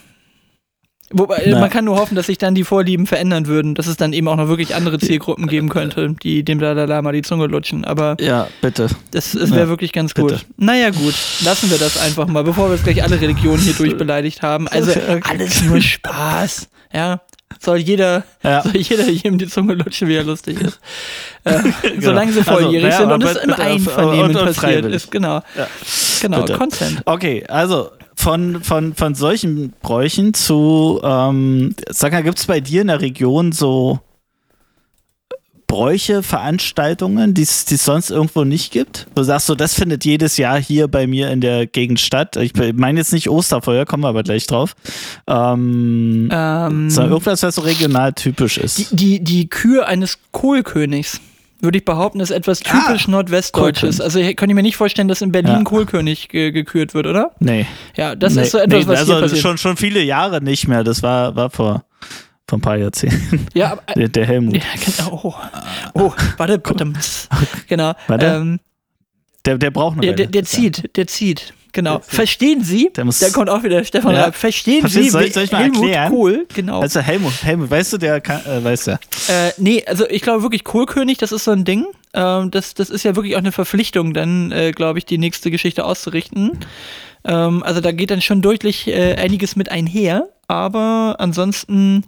Wobei, 1.11 1.43
Na. 1.47 1.59
man 1.59 1.69
kann 1.69 1.85
nur 1.85 1.97
hoffen, 1.97 2.15
dass 2.15 2.25
sich 2.25 2.39
dann 2.39 2.55
die 2.55 2.63
Vorlieben 2.63 3.05
verändern 3.05 3.45
würden, 3.45 3.75
dass 3.75 3.85
es 3.85 3.95
dann 3.95 4.11
eben 4.11 4.27
auch 4.27 4.37
noch 4.37 4.47
wirklich 4.47 4.73
andere 4.73 4.97
Zielgruppen 4.97 5.45
geben 5.47 5.69
könnte, 5.69 6.15
die 6.23 6.43
dem 6.43 6.57
Dalai 6.57 6.85
Lama 6.85 7.11
die 7.11 7.21
Zunge 7.21 7.45
lutschen. 7.45 7.85
Aber 7.85 8.17
Ja, 8.19 8.47
bitte. 8.59 8.87
das, 9.11 9.31
das 9.33 9.51
wäre 9.51 9.61
Ja, 9.61 9.67
wirklich 9.67 9.93
ganz 9.93 10.15
bitte. 10.15 10.27
gut. 10.33 10.45
Naja, 10.57 10.89
gut, 10.89 11.13
lassen 11.43 11.69
wir 11.69 11.77
das 11.77 11.97
einfach 12.01 12.27
mal, 12.27 12.43
bevor 12.43 12.69
wir 12.69 12.73
jetzt 12.75 12.85
gleich 12.85 13.03
alle 13.03 13.21
Religionen 13.21 13.59
hier 13.61 13.73
durchbeleidigt 13.77 14.41
haben. 14.41 14.67
Also 14.67 14.91
alles 15.21 15.61
nur 15.63 15.79
Spaß. 15.79 16.69
Ja. 16.91 17.21
Soll 17.59 17.77
jeder, 17.77 18.23
Ja. 18.43 18.61
soll 18.63 18.75
jeder 18.77 19.09
jedem 19.09 19.37
die 19.37 19.47
Zunge 19.47 19.73
lutschen, 19.75 20.07
wie 20.07 20.15
er 20.15 20.23
lustig 20.23 20.59
ist. 20.61 20.79
Äh, 21.43 21.59
Genau. 21.83 22.01
Solange 22.01 22.31
sie 22.33 22.39
Also, 22.39 22.51
volljährig 22.53 22.89
ja, 22.91 22.97
sind 22.97 23.11
und 23.11 23.23
aber 23.23 23.31
es 23.31 23.37
im 23.43 23.53
Einvernehmen 23.53 24.29
und- 24.31 24.35
und 24.35 24.45
passiert 24.45 24.85
ist. 24.85 25.11
Genau. 25.11 25.35
Ja. 25.55 25.67
Genau, 26.21 26.41
Bitte. 26.41 26.57
Consent. 26.57 27.01
Okay, 27.05 27.45
also 27.47 27.91
von, 28.15 28.63
von, 28.63 28.95
von 28.95 29.13
solchen 29.13 29.73
Bräuchen 29.83 30.33
zu, 30.33 30.99
ähm, 31.03 31.75
sag 31.89 32.13
mal, 32.13 32.23
gibt 32.23 32.39
es 32.39 32.45
bei 32.47 32.61
dir 32.61 32.81
in 32.81 32.87
der 32.87 32.99
Region 33.01 33.51
so 33.51 33.99
Bräuche, 35.67 36.21
Veranstaltungen, 36.23 37.33
die 37.33 37.41
es 37.41 37.65
sonst 37.65 38.11
irgendwo 38.11 38.43
nicht 38.43 38.71
gibt? 38.71 39.07
Du 39.15 39.23
sagst 39.23 39.47
so, 39.47 39.55
das 39.55 39.73
findet 39.73 40.05
jedes 40.05 40.37
Jahr 40.37 40.59
hier 40.59 40.87
bei 40.87 41.07
mir 41.07 41.31
in 41.31 41.41
der 41.41 41.65
Gegend 41.67 41.99
statt. 41.99 42.35
Ich 42.37 42.53
meine 42.75 42.99
jetzt 42.99 43.11
nicht 43.13 43.29
Osterfeuer, 43.29 43.85
kommen 43.85 44.03
wir 44.03 44.09
aber 44.09 44.23
gleich 44.23 44.45
drauf. 44.47 44.75
Ähm, 45.27 46.29
Ähm, 46.31 46.89
sondern 46.89 47.11
irgendwas, 47.13 47.43
was 47.43 47.55
so 47.55 47.61
regional 47.61 48.13
typisch 48.13 48.55
Die, 48.55 48.61
ist. 48.61 48.99
die, 48.99 49.23
die 49.23 49.49
Kür 49.49 49.87
eines 49.87 50.19
Kohlkönigs, 50.31 51.19
würde 51.61 51.77
ich 51.79 51.85
behaupten, 51.85 52.19
ist 52.19 52.31
etwas 52.31 52.59
typisch 52.59 53.07
Nordwestdeutsches. 53.07 53.97
Kohlkönig. 53.97 54.03
Also 54.03 54.19
ich 54.19 54.35
kann 54.35 54.49
ich 54.49 54.55
mir 54.55 54.61
nicht 54.61 54.75
vorstellen, 54.77 55.07
dass 55.07 55.21
in 55.21 55.31
Berlin 55.31 55.51
Ja. 55.51 55.63
Kohlkönig 55.63 56.29
ge 56.29 56.51
gekürt 56.51 56.93
wird, 56.93 57.07
oder? 57.07 57.31
Nee. 57.39 57.65
Ja, 57.95 58.13
das 58.15 58.35
nee, 58.35 58.43
ist 58.43 58.51
so 58.51 58.59
etwas, 58.59 58.81
nee, 58.81 58.87
was 58.87 58.99
also 58.99 59.13
hier 59.13 59.21
passiert. 59.23 59.41
schon, 59.41 59.57
schon 59.57 59.77
viele 59.77 60.01
Jahre 60.03 60.41
nicht 60.43 60.67
mehr. 60.67 60.83
Das 60.83 61.01
war, 61.01 61.35
war 61.35 61.49
vor, 61.49 61.85
vor 62.47 62.57
ein 62.59 62.61
paar 62.61 62.77
Jahrzehnten. 62.77 63.47
ja, 63.53 63.71
aber, 63.73 63.83
Der, 63.95 64.07
der 64.09 64.25
Helmut. 64.25 64.55
ja, 64.57 64.61
genau. 64.85 65.19
Oh, 65.23 65.33
oh 65.93 66.13
warte, 66.37 66.61
warte. 66.63 66.93
Genau. 67.67 67.93
Warte. 68.07 68.25
Ähm, 68.25 68.59
Der, 69.45 69.57
der 69.57 69.71
braucht 69.71 69.97
eine 69.97 70.07
der, 70.07 70.13
der, 70.15 70.27
der 70.27 70.43
zieht, 70.43 70.95
der 70.95 71.07
zieht. 71.07 71.53
Genau. 71.73 71.99
Verstehen 71.99 72.63
Sie? 72.63 72.89
Der 72.95 73.03
muss- 73.03 73.19
da 73.19 73.29
kommt 73.31 73.49
auch 73.49 73.61
wieder 73.63 73.83
Stefan 73.83 74.13
Ja. 74.15 74.23
Raab. 74.25 74.35
Verstehen 74.35 74.79
Verstehst 74.79 75.03
Sie? 75.05 75.09
Soll 75.09 75.23
wie 75.23 75.25
ich- 75.27 75.33
soll 75.33 75.43
ich 75.43 75.51
mal 75.51 75.63
Helmut 75.63 75.81
erklären? 75.83 76.09
Kohl? 76.11 76.45
Genau. 76.53 76.79
Also 76.79 77.01
Helmut, 77.01 77.43
Helmut, 77.43 77.69
weißt 77.69 77.93
du, 77.93 77.97
der 77.97 78.21
kann, 78.21 78.41
äh, 78.45 78.63
weiß 78.63 78.85
ja. 78.85 78.93
Äh, 79.27 79.51
nee, 79.57 79.83
also 79.85 80.07
ich 80.09 80.21
glaube 80.21 80.41
wirklich 80.41 80.63
Kohlkönig, 80.63 81.17
das 81.17 81.33
ist 81.33 81.43
so 81.43 81.51
ein 81.51 81.65
Ding. 81.65 81.85
Ähm, 82.13 82.49
das, 82.51 82.75
das 82.75 82.89
ist 82.89 83.03
ja 83.03 83.17
wirklich 83.17 83.35
auch 83.35 83.39
eine 83.39 83.51
Verpflichtung, 83.51 84.13
dann, 84.13 84.53
äh, 84.53 84.71
glaube 84.71 84.99
ich, 84.99 85.05
die 85.05 85.17
nächste 85.17 85.51
Geschichte 85.51 85.83
auszurichten. 85.83 86.59
Ähm, 87.25 87.61
also 87.61 87.81
da 87.81 87.91
geht 87.91 88.09
dann 88.09 88.21
schon 88.21 88.41
deutlich 88.41 88.87
äh, 88.87 89.15
einiges 89.15 89.57
mit 89.57 89.69
einher. 89.69 90.29
Aber 90.47 91.15
ansonsten 91.19 92.03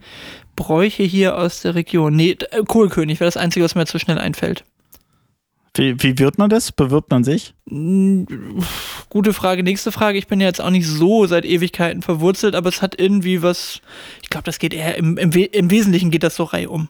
Bräuche 0.56 1.04
hier 1.04 1.38
aus 1.38 1.62
der 1.62 1.76
Region. 1.76 2.16
Nee, 2.16 2.38
äh, 2.52 2.64
Kohlkönig 2.64 3.20
wäre 3.20 3.28
das 3.28 3.38
Einzige, 3.38 3.64
was 3.64 3.76
mir 3.76 3.86
so 3.86 4.00
schnell 4.00 4.18
einfällt. 4.18 4.66
Wie, 5.78 6.02
wie 6.02 6.18
wird 6.18 6.40
man 6.40 6.50
das? 6.50 6.72
Bewirbt 6.72 7.12
man 7.12 7.24
sich? 7.24 7.54
Gute 9.10 9.34
Frage. 9.34 9.64
Nächste 9.64 9.92
Frage. 9.92 10.18
Ich 10.18 10.28
bin 10.28 10.42
ja 10.42 10.48
jetzt 10.48 10.60
auch 10.60 10.72
nicht 10.72 10.88
so 10.88 11.28
seit 11.28 11.46
Ewigkeiten 11.46 12.02
verwurzelt, 12.02 12.56
aber 12.56 12.70
es 12.70 12.82
hat 12.82 13.00
irgendwie 13.00 13.44
was. 13.44 13.82
Ich 14.24 14.30
glaube, 14.30 14.46
das 14.46 14.58
geht 14.58 14.74
eher 14.74 14.98
im, 14.98 15.18
im, 15.18 15.32
im 15.32 15.70
Wesentlichen 15.70 16.10
geht 16.10 16.24
das 16.24 16.36
so 16.36 16.46
reihum. 16.46 16.90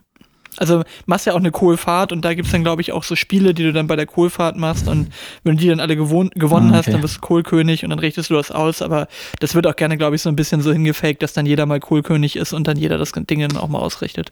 Also 0.57 0.83
machst 1.05 1.25
ja 1.25 1.33
auch 1.33 1.37
eine 1.37 1.51
Kohlfahrt 1.51 2.11
und 2.11 2.23
da 2.25 2.33
gibt's 2.33 2.51
dann, 2.51 2.63
glaube 2.63 2.81
ich, 2.81 2.91
auch 2.91 3.03
so 3.03 3.15
Spiele, 3.15 3.53
die 3.53 3.63
du 3.63 3.73
dann 3.73 3.87
bei 3.87 3.95
der 3.95 4.05
Kohlfahrt 4.07 4.57
machst 4.57 4.87
und 4.87 5.09
wenn 5.43 5.55
du 5.57 5.61
die 5.61 5.69
dann 5.69 5.79
alle 5.79 5.95
gewohn 5.95 6.29
gewonnen 6.33 6.71
Ah, 6.73 6.77
hast, 6.77 6.85
okay. 6.87 6.93
dann 6.93 7.01
bist 7.01 7.17
du 7.17 7.21
Kohlkönig 7.21 7.83
und 7.83 7.91
dann 7.91 7.99
richtest 7.99 8.29
du 8.29 8.33
das 8.33 8.51
aus, 8.51 8.81
aber 8.81 9.07
das 9.39 9.55
wird 9.55 9.67
auch 9.67 9.75
gerne, 9.75 9.97
glaube 9.97 10.15
ich, 10.15 10.21
so 10.21 10.29
ein 10.29 10.35
bisschen 10.35 10.61
so 10.61 10.71
hingefaked, 10.73 11.21
dass 11.21 11.33
dann 11.33 11.45
jeder 11.45 11.65
mal 11.65 11.79
Kohlkönig 11.79 12.35
ist 12.35 12.53
und 12.53 12.67
dann 12.67 12.77
jeder 12.77 12.97
das 12.97 13.11
Ding 13.11 13.39
dann 13.41 13.57
auch 13.57 13.67
mal 13.67 13.79
ausrichtet. 13.79 14.31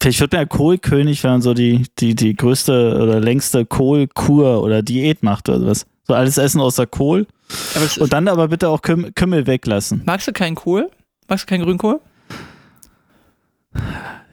Vielleicht 0.00 0.20
wird 0.20 0.34
ja 0.34 0.44
Kohlkönig, 0.44 1.22
wenn 1.24 1.30
man 1.30 1.42
so 1.42 1.54
die, 1.54 1.86
die, 1.98 2.14
die 2.14 2.34
größte 2.34 3.00
oder 3.02 3.20
längste 3.20 3.64
Kohlkur 3.64 4.62
oder 4.62 4.82
Diät 4.82 5.22
macht 5.22 5.48
oder 5.48 5.60
sowas. 5.60 5.86
So 6.06 6.12
alles 6.14 6.36
Essen 6.36 6.60
außer 6.60 6.86
Kohl. 6.86 7.26
Es 7.74 7.96
Und 7.96 8.12
dann 8.12 8.28
aber 8.28 8.48
bitte 8.48 8.68
auch 8.68 8.82
Küm 8.82 9.14
Kümmel 9.14 9.46
weglassen. 9.46 10.02
magst 10.04 10.28
du 10.28 10.32
keinen 10.32 10.54
Kohl? 10.54 10.90
Magst 11.28 11.44
du 11.44 11.48
keinen 11.48 11.64
Grünkohl? 11.64 12.00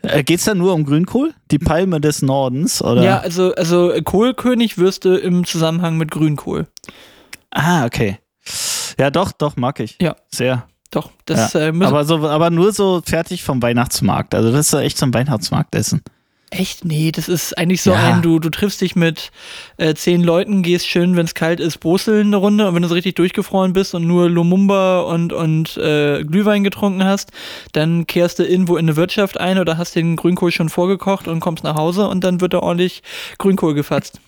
Äh, 0.04 0.24
geht's 0.24 0.46
da 0.46 0.56
nur 0.56 0.74
um 0.74 0.86
Grünkohl? 0.86 1.34
Die 1.52 1.60
Palme 1.60 2.02
des 2.02 2.22
Nordens? 2.22 2.82
Oder? 2.82 3.04
Ja, 3.04 3.20
also, 3.20 3.54
also 3.54 3.92
äh, 3.92 4.02
Kohlkönig 4.02 4.78
wirst 4.78 5.06
du 5.06 5.16
im 5.16 5.46
Zusammenhang 5.46 5.98
mit 5.98 6.12
Grünkohl. 6.12 6.68
Ah, 7.52 7.86
okay. 7.86 8.18
Ja, 9.00 9.12
doch, 9.12 9.32
doch, 9.32 9.56
mag 9.58 9.80
ich. 9.80 9.98
Ja. 10.02 10.16
Sehr. 10.34 10.68
Doch, 10.90 11.12
das 11.26 11.54
ja. 11.54 11.62
äh, 11.62 11.72
müssen 11.72 11.90
aber, 11.90 12.04
so, 12.06 12.28
aber 12.28 12.50
nur 12.50 12.74
so 12.74 13.02
fertig 13.06 13.44
vom 13.44 13.62
Weihnachtsmarkt. 13.62 14.36
Also 14.36 14.52
das 14.52 14.68
ist 14.68 14.74
ja 14.74 14.82
echt 14.82 14.98
zum 14.98 15.14
Weihnachtsmarktessen. 15.14 16.02
Echt? 16.54 16.84
Nee, 16.84 17.14
das 17.14 17.30
ist 17.30 17.58
eigentlich 17.58 17.82
so 17.82 17.92
Ja. 17.94 18.00
ein, 18.00 18.22
du, 18.22 18.38
du 18.38 18.50
triffst 18.50 18.82
dich 18.82 18.94
mit 18.98 19.32
äh, 19.78 19.94
zehn 19.96 20.22
Leuten, 20.22 20.64
gehst 20.64 20.86
schön, 20.86 21.16
wenn 21.16 21.24
es 21.26 21.34
kalt 21.34 21.62
ist, 21.62 21.78
brusseln 21.80 22.28
eine 22.28 22.36
Runde 22.36 22.68
und 22.68 22.76
wenn 22.76 22.82
du 22.82 22.90
so 22.90 22.94
richtig 22.94 23.16
durchgefroren 23.16 23.72
bist 23.72 23.96
und 23.96 24.06
nur 24.06 24.30
Lumumba 24.30 25.00
und, 25.00 25.32
und 25.32 25.78
äh, 25.78 26.26
Glühwein 26.26 26.66
getrunken 26.66 27.06
hast, 27.06 27.32
dann 27.72 28.06
kehrst 28.06 28.38
du 28.38 28.44
irgendwo 28.44 28.76
in 28.76 28.86
eine 28.86 28.98
Wirtschaft 28.98 29.40
ein 29.40 29.60
oder 29.60 29.78
hast 29.78 29.96
den 29.96 30.18
Grünkohl 30.18 30.52
schon 30.52 30.68
vorgekocht 30.68 31.30
und 31.30 31.40
kommst 31.40 31.64
nach 31.64 31.76
Hause 31.76 32.10
und 32.10 32.22
dann 32.26 32.42
wird 32.42 32.54
da 32.54 32.60
ordentlich 32.60 33.02
Grünkohl 33.38 33.74
gefatzt. 33.74 34.20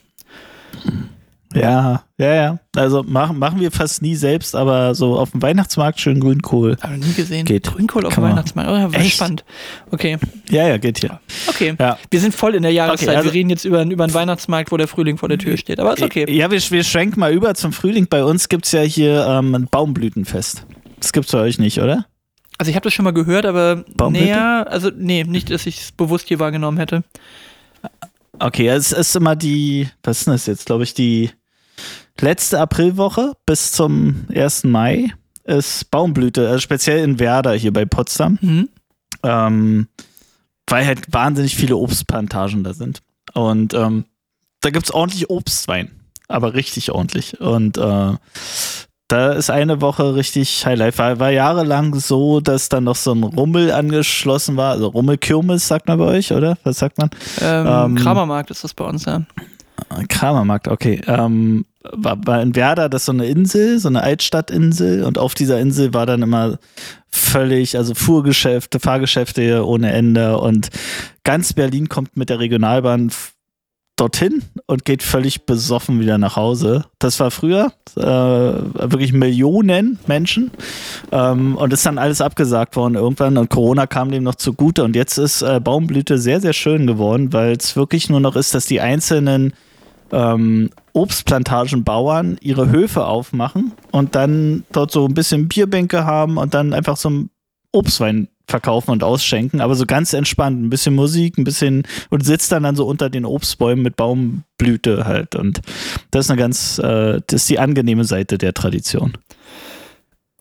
Ja, 1.55 2.03
ja, 2.17 2.33
ja. 2.35 2.59
Also 2.75 3.03
machen, 3.03 3.37
machen 3.39 3.59
wir 3.59 3.71
fast 3.71 4.01
nie 4.01 4.15
selbst, 4.15 4.55
aber 4.55 4.95
so 4.95 5.17
auf 5.17 5.31
dem 5.31 5.41
Weihnachtsmarkt 5.41 5.99
schön 5.99 6.19
Grünkohl. 6.19 6.77
Aber 6.81 6.97
nie 6.97 7.13
gesehen. 7.13 7.45
Geht. 7.45 7.63
Grünkohl 7.71 8.05
auf 8.05 8.15
dem. 8.15 8.23
Weihnachtsmarkt. 8.23 8.69
Oh, 8.69 8.75
ja, 8.75 8.91
war 8.93 8.99
Echt? 8.99 9.15
spannend. 9.15 9.43
Okay, 9.91 10.17
Ja, 10.49 10.67
ja, 10.67 10.77
geht 10.77 10.99
hier. 10.99 11.19
okay. 11.47 11.75
Ja. 11.79 11.97
Wir 12.09 12.19
sind 12.19 12.33
voll 12.33 12.55
in 12.55 12.63
der 12.63 12.71
Jahreszeit. 12.71 13.09
Okay, 13.09 13.17
also- 13.17 13.29
wir 13.29 13.33
reden 13.33 13.49
jetzt 13.49 13.65
über, 13.65 13.83
über 13.83 14.03
einen 14.03 14.13
Weihnachtsmarkt, 14.13 14.71
wo 14.71 14.77
der 14.77 14.87
Frühling 14.87 15.17
vor 15.17 15.29
der 15.29 15.37
Tür 15.37 15.57
steht. 15.57 15.79
Aber 15.79 15.93
ist 15.93 16.01
okay. 16.01 16.25
Ja, 16.31 16.49
wir, 16.51 16.59
wir 16.59 16.83
schwenken 16.83 17.19
mal 17.19 17.31
über 17.33 17.53
zum 17.55 17.73
Frühling. 17.73 18.07
Bei 18.09 18.23
uns 18.23 18.49
gibt 18.49 18.65
es 18.65 18.71
ja 18.71 18.81
hier 18.81 19.25
ähm, 19.27 19.53
ein 19.55 19.67
Baumblütenfest. 19.67 20.65
Das 20.99 21.11
gibt's 21.13 21.31
bei 21.31 21.39
euch 21.39 21.59
nicht, 21.59 21.79
oder? 21.79 22.05
Also 22.59 22.69
ich 22.69 22.75
habe 22.75 22.83
das 22.83 22.93
schon 22.93 23.03
mal 23.03 23.11
gehört, 23.13 23.45
aber 23.45 23.83
näher, 24.11 24.67
also 24.69 24.91
nee, 24.95 25.23
nicht, 25.23 25.49
dass 25.51 25.65
ich 25.65 25.81
es 25.81 25.91
bewusst 25.91 26.27
hier 26.27 26.39
wahrgenommen 26.39 26.77
hätte. 26.77 27.03
Okay, 28.39 28.67
es 28.67 28.91
ist 28.91 29.15
immer 29.15 29.35
die, 29.35 29.87
was 30.03 30.19
ist 30.19 30.27
denn 30.27 30.33
das 30.33 30.45
jetzt, 30.45 30.65
glaube 30.65 30.83
ich, 30.83 30.93
die 30.93 31.29
letzte 32.21 32.59
Aprilwoche 32.59 33.33
bis 33.45 33.71
zum 33.71 34.25
1. 34.33 34.65
Mai 34.65 35.13
ist 35.45 35.91
Baumblüte, 35.91 36.47
also 36.47 36.59
speziell 36.59 37.03
in 37.03 37.19
Werder 37.19 37.53
hier 37.53 37.73
bei 37.73 37.85
Potsdam, 37.85 38.37
Mhm. 38.41 38.69
ähm, 39.23 39.87
weil 40.67 40.85
halt 40.85 41.11
wahnsinnig 41.11 41.55
viele 41.55 41.75
Obstplantagen 41.77 42.63
da 42.63 42.73
sind. 42.73 43.01
Und 43.33 43.73
ähm, 43.73 44.05
da 44.61 44.69
gibt 44.69 44.85
es 44.85 44.93
ordentlich 44.93 45.29
Obstwein, 45.29 45.91
aber 46.29 46.53
richtig 46.53 46.91
ordentlich. 46.91 47.41
Und 47.41 47.77
äh, 47.77 48.13
da 49.09 49.31
ist 49.33 49.49
eine 49.49 49.81
Woche 49.81 50.15
richtig 50.15 50.65
Highlight. 50.65 50.97
War, 50.97 51.19
war 51.19 51.29
jahrelang 51.31 51.93
so, 51.99 52.39
dass 52.39 52.69
dann 52.69 52.85
noch 52.85 52.95
so 52.95 53.11
ein 53.13 53.23
Rummel 53.23 53.71
angeschlossen 53.71 54.55
war. 54.55 54.71
Also 54.71 54.87
Rummelkirmes 54.87 55.67
sagt 55.67 55.87
man 55.89 55.97
bei 55.99 56.05
euch, 56.05 56.31
oder? 56.31 56.57
Was 56.63 56.79
sagt 56.79 56.97
man? 56.97 57.09
Ähm, 57.41 57.67
Ähm, 57.67 57.95
Kramermarkt 57.95 58.49
ist 58.51 58.63
das 58.63 58.73
bei 58.73 58.85
uns, 58.85 59.03
ja. 59.05 59.23
Kramermarkt, 60.07 60.69
okay. 60.69 61.01
Ähm, 61.05 61.65
war, 61.91 62.17
war 62.25 62.41
in 62.41 62.55
Werder 62.55 62.89
das 62.89 63.05
so 63.05 63.11
eine 63.11 63.25
Insel, 63.25 63.79
so 63.79 63.87
eine 63.87 64.01
Altstadtinsel. 64.01 65.03
Und 65.03 65.17
auf 65.17 65.35
dieser 65.35 65.59
Insel 65.59 65.93
war 65.93 66.05
dann 66.05 66.21
immer 66.21 66.59
völlig, 67.11 67.77
also 67.77 67.93
Fuhrgeschäfte, 67.93 68.79
Fahrgeschäfte 68.79 69.65
ohne 69.65 69.91
Ende. 69.91 70.37
Und 70.37 70.69
ganz 71.23 71.53
Berlin 71.53 71.89
kommt 71.89 72.17
mit 72.17 72.29
der 72.29 72.39
Regionalbahn 72.39 73.11
dorthin 73.95 74.41
und 74.65 74.85
geht 74.85 75.03
völlig 75.03 75.45
besoffen 75.45 75.99
wieder 75.99 76.17
nach 76.17 76.35
Hause. 76.35 76.85
Das 76.97 77.19
war 77.19 77.29
früher 77.29 77.71
äh, 77.95 78.01
wirklich 78.01 79.13
Millionen 79.13 79.99
Menschen. 80.07 80.49
Ähm, 81.11 81.55
und 81.57 81.73
ist 81.73 81.85
dann 81.85 81.99
alles 81.99 82.19
abgesagt 82.19 82.75
worden 82.75 82.95
irgendwann. 82.95 83.37
Und 83.37 83.49
Corona 83.49 83.85
kam 83.85 84.09
dem 84.09 84.23
noch 84.23 84.35
zugute. 84.35 84.83
Und 84.83 84.95
jetzt 84.95 85.17
ist 85.17 85.41
äh, 85.43 85.59
Baumblüte 85.59 86.17
sehr, 86.17 86.41
sehr 86.41 86.53
schön 86.53 86.87
geworden, 86.87 87.33
weil 87.33 87.51
es 87.51 87.75
wirklich 87.75 88.09
nur 88.09 88.19
noch 88.19 88.35
ist, 88.35 88.55
dass 88.55 88.65
die 88.65 88.81
einzelnen 88.81 89.53
ähm, 90.13 90.69
Obstplantagenbauern 90.93 92.37
ihre 92.39 92.69
Höfe 92.69 93.05
aufmachen 93.05 93.73
und 93.91 94.15
dann 94.15 94.63
dort 94.71 94.91
so 94.91 95.05
ein 95.05 95.13
bisschen 95.13 95.47
Bierbänke 95.47 96.05
haben 96.05 96.37
und 96.37 96.53
dann 96.53 96.73
einfach 96.73 96.97
so 96.97 97.09
ein 97.09 97.29
Obstwein 97.71 98.27
verkaufen 98.47 98.91
und 98.91 99.03
ausschenken, 99.03 99.61
aber 99.61 99.73
so 99.73 99.85
ganz 99.85 100.13
entspannt, 100.13 100.61
ein 100.61 100.69
bisschen 100.69 100.93
Musik, 100.93 101.37
ein 101.37 101.43
bisschen 101.43 101.83
und 102.09 102.23
sitzt 102.23 102.51
dann 102.51 102.63
dann 102.63 102.75
so 102.75 102.85
unter 102.85 103.09
den 103.09 103.25
Obstbäumen 103.25 103.81
mit 103.81 103.95
Baumblüte 103.95 105.05
halt 105.05 105.35
und 105.35 105.61
das 106.11 106.25
ist 106.25 106.31
eine 106.31 106.39
ganz, 106.39 106.77
äh, 106.77 107.21
das 107.25 107.41
ist 107.41 107.49
die 107.49 107.59
angenehme 107.59 108.03
Seite 108.03 108.37
der 108.37 108.53
Tradition. 108.53 109.13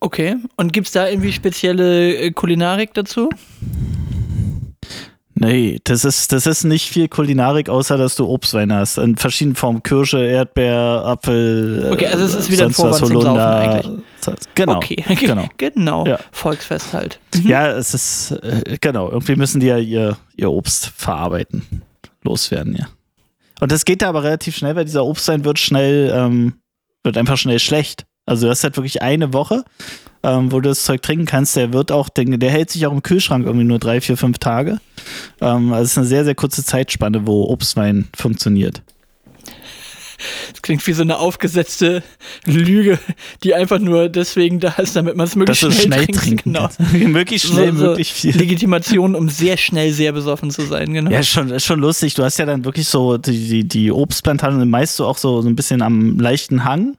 Okay, 0.00 0.36
und 0.56 0.72
gibt 0.72 0.88
es 0.88 0.92
da 0.92 1.08
irgendwie 1.08 1.32
spezielle 1.32 2.16
äh, 2.16 2.30
Kulinarik 2.32 2.92
dazu? 2.92 3.30
Nee, 5.42 5.80
das 5.82 6.04
ist, 6.04 6.30
das 6.30 6.46
ist 6.46 6.62
nicht 6.62 6.88
viel 6.88 7.08
Kulinarik, 7.08 7.68
außer 7.68 7.98
dass 7.98 8.14
du 8.14 8.28
Obstwein 8.28 8.72
hast. 8.72 8.96
In 8.98 9.16
verschiedenen 9.16 9.56
Formen. 9.56 9.82
Kirsche, 9.82 10.24
Erdbeer, 10.24 11.02
Apfel. 11.04 11.90
Okay, 11.92 12.06
also 12.06 12.24
es 12.24 12.34
ist 12.36 12.50
wieder 12.50 12.66
ein 12.66 12.72
Vorwand 12.72 12.96
zum 12.96 13.20
Saufen 13.20 13.40
eigentlich. 13.40 14.02
Genau. 14.54 14.76
Okay, 14.76 15.04
genau. 15.20 15.48
genau. 15.56 16.06
Ja. 16.06 16.20
Volksfest 16.30 16.92
halt. 16.92 17.18
Mhm. 17.34 17.48
Ja, 17.48 17.72
es 17.72 17.92
ist, 17.92 18.30
äh, 18.30 18.78
genau. 18.80 19.10
Irgendwie 19.10 19.34
müssen 19.34 19.58
die 19.58 19.66
ja 19.66 19.78
ihr, 19.78 20.16
ihr 20.36 20.50
Obst 20.50 20.92
verarbeiten. 20.96 21.82
Loswerden, 22.22 22.76
ja. 22.76 22.86
Und 23.58 23.72
das 23.72 23.84
geht 23.84 24.02
da 24.02 24.10
aber 24.10 24.22
relativ 24.22 24.56
schnell, 24.56 24.76
weil 24.76 24.84
dieser 24.84 25.04
Obstwein 25.04 25.44
wird 25.44 25.58
schnell, 25.58 26.12
ähm, 26.14 26.54
wird 27.02 27.18
einfach 27.18 27.36
schnell 27.36 27.58
schlecht. 27.58 28.06
Also 28.26 28.46
du 28.46 28.50
hast 28.50 28.62
halt 28.64 28.76
wirklich 28.76 29.02
eine 29.02 29.32
Woche, 29.32 29.64
ähm, 30.22 30.52
wo 30.52 30.60
du 30.60 30.68
das 30.68 30.84
Zeug 30.84 31.02
trinken 31.02 31.26
kannst. 31.26 31.56
Der 31.56 31.72
wird 31.72 31.90
auch, 31.90 32.08
der, 32.08 32.24
der 32.24 32.50
hält 32.50 32.70
sich 32.70 32.86
auch 32.86 32.92
im 32.92 33.02
Kühlschrank 33.02 33.46
irgendwie 33.46 33.64
nur 33.66 33.78
drei, 33.78 34.00
vier, 34.00 34.16
fünf 34.16 34.38
Tage. 34.38 34.78
Ähm, 35.40 35.72
also 35.72 35.84
es 35.84 35.90
ist 35.92 35.98
eine 35.98 36.06
sehr, 36.06 36.24
sehr 36.24 36.34
kurze 36.34 36.64
Zeitspanne, 36.64 37.26
wo 37.26 37.44
Obstwein 37.48 38.08
funktioniert. 38.16 38.82
Das 40.52 40.62
klingt 40.62 40.86
wie 40.86 40.92
so 40.92 41.02
eine 41.02 41.18
aufgesetzte 41.18 42.04
Lüge, 42.46 43.00
die 43.42 43.54
einfach 43.56 43.80
nur 43.80 44.08
deswegen 44.08 44.60
da 44.60 44.68
ist, 44.74 44.94
damit 44.94 45.16
man 45.16 45.26
es 45.26 45.34
möglichst 45.34 45.64
Dass 45.64 45.74
schnell, 45.82 46.04
schnell 46.04 46.06
trinken. 46.06 46.52
Genau. 46.52 46.68
möglichst 47.08 47.48
schnell, 47.48 47.72
So- 47.72 47.78
so 47.78 47.86
möglichst 47.88 48.12
viel. 48.14 48.36
Legitimation, 48.36 49.16
um 49.16 49.28
sehr 49.28 49.56
schnell 49.56 49.92
sehr 49.92 50.12
besoffen 50.12 50.52
zu 50.52 50.62
sein, 50.62 50.94
genau. 50.94 51.10
Ja, 51.10 51.18
ist 51.18 51.28
schon, 51.28 51.50
ist 51.50 51.64
schon 51.66 51.80
lustig. 51.80 52.14
Du 52.14 52.22
hast 52.22 52.38
ja 52.38 52.46
dann 52.46 52.64
wirklich 52.64 52.86
so 52.86 53.18
die, 53.18 53.48
die, 53.48 53.64
die 53.66 53.90
Obstplantagen, 53.90 54.70
meist 54.70 54.94
so 54.94 55.06
auch 55.06 55.18
so, 55.18 55.42
so 55.42 55.48
ein 55.48 55.56
bisschen 55.56 55.82
am 55.82 56.20
leichten 56.20 56.62
Hang. 56.64 56.96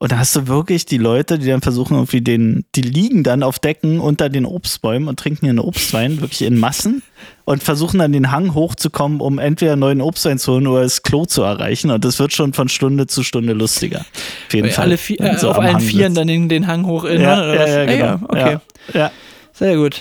Und 0.00 0.12
da 0.12 0.18
hast 0.18 0.36
du 0.36 0.46
wirklich 0.46 0.86
die 0.86 0.96
Leute, 0.98 1.40
die 1.40 1.48
dann 1.48 1.60
versuchen, 1.60 1.94
irgendwie 1.94 2.20
den, 2.20 2.64
die 2.76 2.82
liegen 2.82 3.24
dann 3.24 3.42
auf 3.42 3.58
Decken 3.58 3.98
unter 3.98 4.28
den 4.28 4.46
Obstbäumen 4.46 5.08
und 5.08 5.18
trinken 5.18 5.46
ihren 5.46 5.58
Obstwein, 5.58 6.20
wirklich 6.20 6.42
in 6.42 6.56
Massen 6.56 7.02
und 7.44 7.64
versuchen 7.64 7.98
dann 7.98 8.12
den 8.12 8.30
Hang 8.30 8.54
hochzukommen, 8.54 9.20
um 9.20 9.40
entweder 9.40 9.72
einen 9.72 9.80
neuen 9.80 10.00
Obstwein 10.00 10.38
zu 10.38 10.52
holen 10.52 10.68
oder 10.68 10.82
das 10.82 11.02
Klo 11.02 11.24
zu 11.26 11.42
erreichen. 11.42 11.90
Und 11.90 12.04
das 12.04 12.20
wird 12.20 12.32
schon 12.32 12.52
von 12.52 12.68
Stunde 12.68 13.08
zu 13.08 13.24
Stunde 13.24 13.54
lustiger. 13.54 14.00
Auf 14.46 14.54
jeden 14.54 14.66
Weil 14.68 14.72
Fall. 14.72 14.84
alle 14.84 14.98
vier, 14.98 15.20
äh, 15.20 15.36
so 15.36 15.50
auf 15.50 15.58
allen 15.58 15.74
Hang 15.74 15.80
Vieren 15.80 16.12
sitzt. 16.12 16.18
dann 16.18 16.28
den, 16.28 16.48
den 16.48 16.66
Hang 16.68 16.86
hoch 16.86 17.02
in, 17.04 17.20
Ja, 17.20 17.34
oder 17.42 17.54
ja, 17.54 17.60
was? 17.60 17.68
ja, 17.70 17.80
Ah, 17.80 17.84
genau. 17.86 18.04
ja, 18.04 18.20
okay. 18.28 18.58
Ja, 18.94 19.00
ja. 19.00 19.10
Sehr 19.52 19.76
gut. 19.76 20.00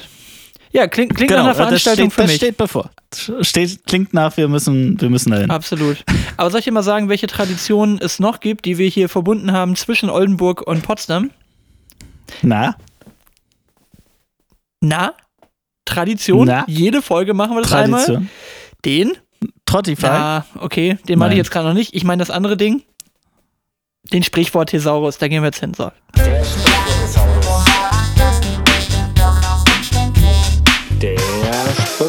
Ja, 0.72 0.88
klingt, 0.88 1.16
klingt 1.16 1.32
Genau, 1.32 1.44
nach 1.44 1.58
einer 1.58 1.72
das 1.72 1.82
Veranstaltung 1.84 2.06
steht, 2.12 2.14
für 2.14 2.22
das 2.22 2.32
mich. 2.32 2.38
steht 2.38 2.58
bevor. 2.58 2.90
Steht, 3.42 3.86
klingt 3.86 4.14
nach, 4.14 4.36
wir 4.38 4.48
müssen, 4.48 5.00
wir 5.00 5.10
müssen 5.10 5.32
dahin. 5.32 5.50
Absolut. 5.50 6.04
Aber 6.36 6.50
soll 6.52 6.60
ich 6.60 6.66
dir 6.66 6.72
mal 6.74 6.84
sagen, 6.84 7.10
welche 7.10 7.28
Traditionen 7.28 8.00
es 8.00 8.20
noch 8.20 8.40
gibt, 8.40 8.66
die 8.66 8.78
wir 8.78 8.90
hier 8.90 9.08
verbunden 9.10 9.52
haben 9.54 9.76
zwischen 9.76 10.10
Oldenburg 10.10 10.62
und 10.62 10.82
Potsdam? 10.84 11.32
Na? 12.42 12.76
Na? 14.82 15.14
Tradition? 15.86 16.48
Na? 16.48 16.66
Jede 16.68 17.02
Folge 17.02 17.34
machen 17.34 17.56
wir 17.56 17.62
das 17.62 17.72
einmal. 17.72 18.04
Tradition. 18.04 18.30
Den? 18.86 19.14
Trottify? 19.66 20.06
Ja, 20.06 20.46
okay, 20.60 20.98
den 21.08 21.20
meine 21.20 21.34
ich 21.34 21.38
jetzt 21.38 21.52
gerade 21.52 21.68
noch 21.68 21.74
nicht. 21.74 21.94
Ich 21.94 22.04
meine 22.04 22.20
das 22.20 22.30
andere 22.30 22.58
Ding. 22.58 22.84
Den 24.12 24.24
Sprichwort 24.24 24.70
Thesaurus, 24.70 25.18
da 25.18 25.28
gehen 25.28 25.42
wir 25.42 25.48
jetzt 25.48 25.60
hin. 25.60 25.74
So. 25.74 25.92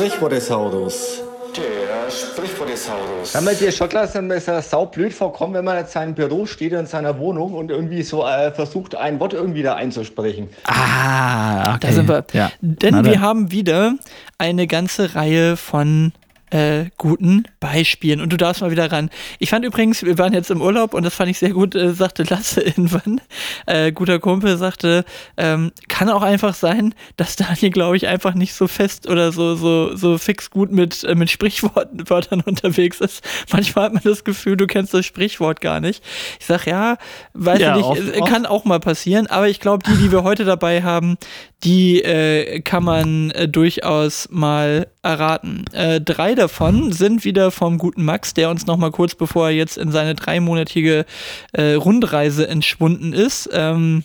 Sprichwortesaurus. 0.09 1.23
Der 1.55 2.11
Sprichwortesaurus. 2.11 3.35
Kann 3.35 3.45
man 3.45 3.55
dir 3.59 3.71
sein, 3.71 4.29
dass 4.31 4.49
er 4.49 4.63
saublöd 4.63 5.13
vorkommt, 5.13 5.53
wenn 5.53 5.67
man 5.67 5.77
jetzt 5.77 5.95
in 5.97 6.01
seinem 6.01 6.15
Büro 6.15 6.47
steht 6.47 6.73
in 6.73 6.87
seiner 6.87 7.19
Wohnung 7.19 7.53
und 7.53 7.71
irgendwie 7.71 8.03
so 8.03 8.27
äh, 8.27 8.51
versucht, 8.51 8.95
ein 8.95 9.21
Wort 9.21 9.35
irgendwie 9.35 9.63
da 9.63 9.75
einzusprechen. 9.75 10.49
Ah, 10.65 11.75
okay. 11.75 11.79
Da 11.83 11.93
sind 11.93 12.09
wir. 12.09 12.25
Ja. 12.33 12.51
Denn 12.63 12.95
Na 12.95 13.05
wir 13.05 13.21
haben 13.21 13.53
wieder 13.53 13.97
eine 14.39 14.67
ganze 14.67 15.15
Reihe 15.15 15.59
von 15.59 16.13
äh, 16.51 16.87
guten 16.97 17.45
Beispielen. 17.61 18.21
Und 18.21 18.33
du 18.33 18.37
darfst 18.37 18.63
mal 18.63 18.71
wieder 18.71 18.91
ran. 18.91 19.11
Ich 19.39 19.51
fand 19.51 19.65
übrigens, 19.65 20.03
wir 20.03 20.19
waren 20.19 20.33
jetzt 20.33 20.51
im 20.51 20.61
Urlaub 20.63 20.95
und 20.95 21.03
das 21.05 21.15
fand 21.15 21.31
ich 21.31 21.39
sehr 21.39 21.51
gut, 21.51 21.75
äh, 21.75 21.93
sagte 21.93 22.23
Lasse 22.25 22.61
irgendwann, 22.63 23.21
äh, 23.67 23.93
guter 23.93 24.19
Kumpel, 24.19 24.57
sagte, 24.57 25.05
ähm, 25.37 25.73
kann 25.89 26.09
auch 26.11 26.23
einfach 26.23 26.55
sein, 26.55 26.95
dass 27.17 27.37
Daniel, 27.37 27.71
glaube 27.71 27.97
ich, 27.97 28.07
einfach 28.09 28.35
nicht 28.35 28.55
so 28.55 28.67
fest 28.69 29.09
oder 29.09 29.33
so, 29.33 29.55
so, 29.55 29.95
so 29.97 30.19
fix 30.19 30.51
gut 30.51 30.73
mit, 30.73 31.05
äh, 31.05 31.15
mit 31.15 31.31
Sprichworten 31.31 32.09
Wörtern 32.11 32.41
unterwegs 32.41 33.01
ist. 33.01 33.23
Manchmal 33.53 33.87
hat 33.87 33.93
man 33.95 34.03
das 34.05 34.25
Gefühl, 34.25 34.57
du 34.57 34.67
kennst 34.67 34.95
das 34.95 35.07
Sprichwort 35.07 35.61
gar 35.61 35.81
nicht. 35.81 36.03
Ich 36.41 36.47
sag, 36.47 36.67
ja, 36.67 36.97
weiß 37.35 37.61
Ja, 37.61 37.71
ich 37.73 37.77
nicht, 37.77 37.85
oft- 37.87 38.17
äh, 38.17 38.21
kann 38.21 38.47
auch 38.47 38.65
mal 38.65 38.81
passieren, 38.81 39.27
aber 39.27 39.49
ich 39.49 39.61
glaube, 39.61 39.83
die, 39.89 39.97
die 39.97 40.13
wir 40.13 40.23
heute 40.23 40.45
dabei 40.45 40.83
haben, 40.83 41.17
die 41.65 42.03
äh, 42.03 42.61
kann 42.61 42.85
man 42.85 43.31
äh, 43.33 43.49
durchaus 43.49 44.29
mal 44.31 44.87
erraten. 45.03 45.65
Äh, 45.73 46.01
drei 46.01 46.35
davon 46.35 46.93
sind 46.93 47.25
wieder 47.25 47.51
vom 47.51 47.79
guten 47.79 48.05
Max, 48.05 48.35
der 48.35 48.51
uns 48.51 48.67
noch 48.67 48.77
mal 48.77 48.93
kurz 48.93 49.15
bevor 49.15 49.49
er 49.49 49.55
jetzt 49.55 49.77
in 49.77 49.91
seine 49.91 50.15
dreimonatige 50.15 51.05
äh, 51.53 51.73
Rundreise 51.75 52.47
entschwunden 52.49 53.13
ist, 53.13 53.51
ähm, 53.53 54.05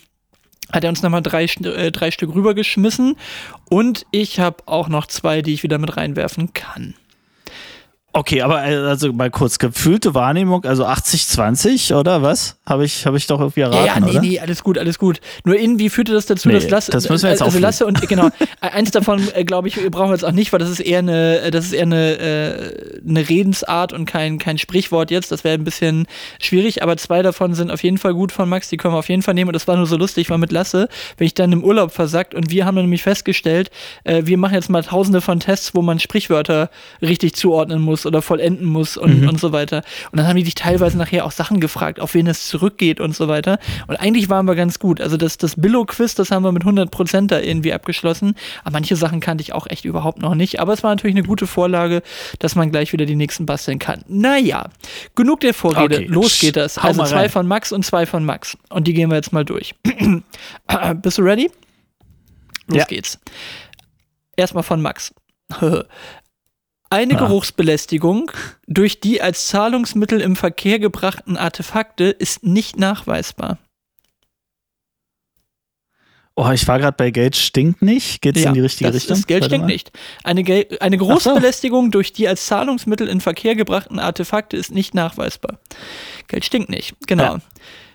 hat 0.72 0.82
er 0.82 0.90
uns 0.90 1.02
nochmal 1.02 1.22
drei, 1.22 1.44
äh, 1.44 1.92
drei 1.92 2.10
Stück 2.10 2.34
rübergeschmissen. 2.34 3.16
Und 3.68 4.04
ich 4.10 4.40
habe 4.40 4.56
auch 4.66 4.88
noch 4.88 5.06
zwei, 5.06 5.40
die 5.40 5.54
ich 5.54 5.62
wieder 5.62 5.78
mit 5.78 5.96
reinwerfen 5.96 6.52
kann. 6.54 6.94
Okay, 8.16 8.42
aber 8.42 8.64
äh, 8.64 8.76
also 8.76 9.12
mal 9.12 9.28
kurz 9.28 9.58
gefühlte 9.58 10.14
Wahrnehmung, 10.14 10.64
also 10.64 10.86
80-20 10.86 11.96
oder 11.96 12.22
was? 12.22 12.56
Habe 12.64 12.84
ich, 12.84 13.06
hab 13.06 13.16
ich 13.16 13.26
doch 13.26 13.40
irgendwie 13.40 13.62
erraten, 13.62 13.84
Ja, 13.84 13.94
ja, 13.94 14.00
nee, 14.00 14.10
oder? 14.12 14.20
nee, 14.20 14.38
alles 14.38 14.62
gut, 14.62 14.78
alles 14.78 15.00
gut. 15.00 15.20
Nur 15.44 15.56
irgendwie 15.58 15.88
führte 15.88 16.12
das 16.12 16.26
dazu, 16.26 16.46
Nee, 16.46 16.54
dass 16.54 16.70
Lasse, 16.70 16.92
das 16.92 17.08
müssen 17.08 17.24
wir 17.24 17.30
jetzt 17.30 17.42
also. 17.42 17.58
Lasse 17.58 17.84
und 17.84 18.00
genau, 18.06 18.28
äh, 18.28 18.30
eins 18.70 18.92
davon 18.92 19.20
äh, 19.34 19.42
glaube 19.42 19.66
ich 19.66 19.74
brauchen 19.90 20.10
wir 20.10 20.14
jetzt 20.14 20.24
auch 20.24 20.30
nicht, 20.30 20.52
weil 20.52 20.60
das 20.60 20.70
ist 20.70 20.78
eher 20.78 21.00
eine, 21.00 21.40
äh, 21.40 21.50
das 21.50 21.64
ist 21.64 21.72
eher 21.72 21.82
eine, 21.82 22.18
äh, 22.18 23.00
eine 23.04 23.28
Redensart 23.28 23.92
und 23.92 24.04
kein 24.04 24.38
kein 24.38 24.58
Sprichwort 24.58 25.10
jetzt. 25.10 25.32
Das 25.32 25.42
wäre 25.42 25.54
ein 25.54 25.64
bisschen 25.64 26.06
schwierig, 26.40 26.84
aber 26.84 26.96
zwei 26.96 27.20
davon 27.22 27.54
sind 27.54 27.72
auf 27.72 27.82
jeden 27.82 27.98
Fall 27.98 28.14
gut 28.14 28.30
von 28.30 28.48
Max. 28.48 28.68
Die 28.68 28.76
können 28.76 28.94
wir 28.94 28.98
auf 28.98 29.08
jeden 29.08 29.22
Fall 29.22 29.34
nehmen 29.34 29.48
und 29.48 29.54
das 29.54 29.66
war 29.66 29.76
nur 29.76 29.86
so 29.86 29.96
lustig, 29.96 30.30
weil 30.30 30.38
mit 30.38 30.52
Lasse, 30.52 30.88
wenn 31.16 31.26
ich 31.26 31.34
dann 31.34 31.50
im 31.50 31.64
Urlaub 31.64 31.90
versackt 31.90 32.32
und 32.32 32.48
wir 32.48 32.64
haben 32.64 32.76
dann 32.76 32.84
nämlich 32.84 33.02
festgestellt, 33.02 33.72
äh, 34.04 34.22
wir 34.24 34.38
machen 34.38 34.54
jetzt 34.54 34.70
mal 34.70 34.84
Tausende 34.84 35.20
von 35.20 35.40
Tests, 35.40 35.74
wo 35.74 35.82
man 35.82 35.98
Sprichwörter 35.98 36.70
richtig 37.02 37.34
zuordnen 37.34 37.82
muss 37.82 38.03
oder 38.06 38.22
vollenden 38.22 38.66
muss 38.66 38.96
und, 38.96 39.22
Mhm. 39.22 39.28
und 39.28 39.40
so 39.40 39.52
weiter. 39.52 39.82
Und 40.12 40.18
dann 40.18 40.26
haben 40.26 40.36
die 40.36 40.42
dich 40.44 40.54
teilweise 40.54 40.96
nachher 40.98 41.24
auch 41.24 41.30
Sachen 41.32 41.60
gefragt, 41.60 42.00
auf 42.00 42.14
wen 42.14 42.26
es 42.26 42.48
zurückgeht 42.48 43.00
und 43.00 43.14
so 43.14 43.28
weiter. 43.28 43.58
Und 43.86 43.96
eigentlich 43.96 44.28
waren 44.28 44.46
wir 44.46 44.54
ganz 44.54 44.78
gut. 44.78 45.00
Also 45.00 45.16
das, 45.16 45.36
das 45.38 45.54
Billo-Quiz, 45.60 46.14
das 46.14 46.30
haben 46.30 46.42
wir 46.44 46.52
mit 46.52 46.64
100% 46.64 47.26
da 47.28 47.40
irgendwie 47.40 47.72
abgeschlossen. 47.72 48.34
Aber 48.62 48.72
manche 48.72 48.96
Sachen 48.96 49.20
kannte 49.20 49.42
ich 49.42 49.52
auch 49.52 49.66
echt 49.68 49.84
überhaupt 49.84 50.20
noch 50.20 50.34
nicht. 50.34 50.60
Aber 50.60 50.72
es 50.72 50.82
war 50.82 50.90
natürlich 50.90 51.16
eine 51.16 51.26
gute 51.26 51.46
Vorlage, 51.46 52.02
dass 52.38 52.54
man 52.54 52.70
gleich 52.70 52.92
wieder 52.92 53.06
die 53.06 53.16
nächsten 53.16 53.46
basteln 53.46 53.78
kann. 53.78 54.02
Naja, 54.08 54.68
genug 55.14 55.40
der 55.40 55.54
Vorrede. 55.54 55.96
Okay, 55.96 56.06
Los 56.06 56.38
geht 56.40 56.56
das. 56.56 56.82
hau 56.82 56.88
Also 56.88 57.04
zwei 57.04 57.28
von 57.28 57.46
Max 57.46 57.72
und 57.72 57.84
zwei 57.84 58.06
von 58.06 58.24
Max. 58.24 58.56
Und 58.70 58.86
die 58.86 58.94
gehen 58.94 59.10
wir 59.10 59.16
jetzt 59.16 59.32
mal 59.32 59.44
durch. 59.44 59.74
Bist 61.02 61.18
du 61.18 61.22
ready? 61.22 61.50
Los 62.66 62.78
Ja. 62.78 62.84
geht's. 62.86 63.18
Erstmal 64.36 64.62
von 64.62 64.80
Max. 64.82 65.14
Eine 66.94 67.14
Ah. 67.16 67.26
Geruchsbelästigung 67.26 68.30
durch 68.68 69.00
die 69.00 69.20
als 69.20 69.48
Zahlungsmittel 69.48 70.20
im 70.20 70.36
Verkehr 70.36 70.78
gebrachten 70.78 71.36
Artefakte 71.36 72.04
ist 72.04 72.44
nicht 72.44 72.78
nachweisbar. 72.78 73.58
Oh, 76.36 76.48
ich 76.52 76.68
war 76.68 76.78
gerade 76.78 76.96
bei 76.96 77.10
Geld 77.10 77.34
stinkt 77.34 77.82
nicht. 77.82 78.22
Geht's 78.22 78.42
in 78.42 78.54
die 78.54 78.60
richtige 78.60 78.92
das 78.92 79.02
Richtung? 79.02 79.16
Ist, 79.16 79.26
Geld 79.26 79.42
Warte 79.42 79.54
stinkt 79.54 79.66
mal. 79.66 79.72
nicht. 79.72 79.90
Eine, 80.22 80.44
Gel 80.44 80.66
eine 80.78 80.96
Geruchsbelästigung 80.96 81.90
durch 81.90 82.12
die 82.12 82.28
als 82.28 82.46
Zahlungsmittel 82.46 83.08
in 83.08 83.20
Verkehr 83.20 83.56
gebrachten 83.56 83.98
Artefakte 83.98 84.56
ist 84.56 84.70
nicht 84.70 84.94
nachweisbar. 84.94 85.58
Geld 86.28 86.44
stinkt 86.44 86.68
nicht. 86.68 86.94
Genau. 87.08 87.22
Ja. 87.24 87.38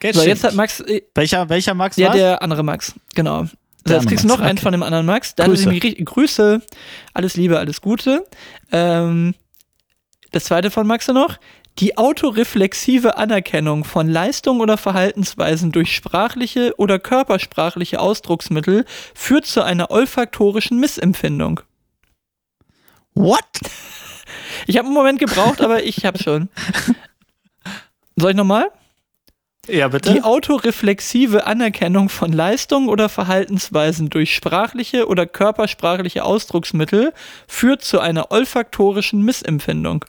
Geld 0.02 0.16
so, 0.16 0.22
stinkt. 0.22 0.38
jetzt 0.38 0.44
hat 0.44 0.56
Max, 0.56 0.82
äh, 0.82 1.04
welcher, 1.16 1.48
welcher 1.48 1.74
Max 1.74 1.96
ja, 1.96 2.12
der 2.12 2.42
andere 2.42 2.64
Max, 2.64 2.96
genau. 3.16 3.46
So, 3.80 3.84
Der 3.94 3.98
jetzt 3.98 4.08
kriegst 4.08 4.24
du 4.26 4.28
noch 4.28 4.40
einen 4.40 4.58
okay. 4.58 4.62
von 4.62 4.72
dem 4.74 4.84
anderen 4.84 5.06
Max. 5.06 5.36
Dann 5.36 5.48
Grüße. 5.48 5.70
Grüße. 5.70 6.04
Grüße, 6.04 6.62
alles 7.14 7.36
Liebe, 7.36 7.60
alles 7.60 7.82
Gute. 7.82 8.26
Ähm, 8.72 9.36
das 10.32 10.46
zweite 10.46 10.70
von 10.70 10.86
Max 10.86 11.08
noch. 11.08 11.38
Die 11.80 11.98
autoreflexive 11.98 13.18
Anerkennung 13.18 13.86
von 13.86 14.10
Leistungen 14.10 14.60
oder 14.60 14.78
Verhaltensweisen 14.78 15.72
durch 15.72 15.96
sprachliche 15.96 16.74
oder 16.78 17.00
körpersprachliche 17.00 18.02
Ausdrucksmittel 18.02 18.86
führt 19.16 19.46
zu 19.46 19.64
einer 19.64 19.90
olfaktorischen 19.90 20.78
Missempfindung. 20.80 21.62
What? 23.14 23.44
Ich 24.68 24.78
habe 24.78 24.88
einen 24.88 24.94
Moment 24.94 25.20
gebraucht, 25.20 25.62
aber 25.62 25.84
ich 25.84 26.06
habe 26.06 26.22
schon. 26.22 26.50
Soll 28.18 28.32
ich 28.32 28.38
nochmal? 28.38 28.68
Ja, 29.72 29.88
bitte. 29.88 30.14
Die 30.14 30.22
autoreflexive 30.24 31.46
Anerkennung 31.46 32.10
von 32.10 32.32
Leistungen 32.32 32.90
oder 32.90 33.10
Verhaltensweisen 33.10 34.10
durch 34.10 34.34
sprachliche 34.34 35.08
oder 35.08 35.26
körpersprachliche 35.26 36.24
Ausdrucksmittel 36.24 37.14
führt 37.48 37.84
zu 37.84 38.00
einer 38.00 38.32
olfaktorischen 38.32 39.24
Missempfindung. 39.24 40.06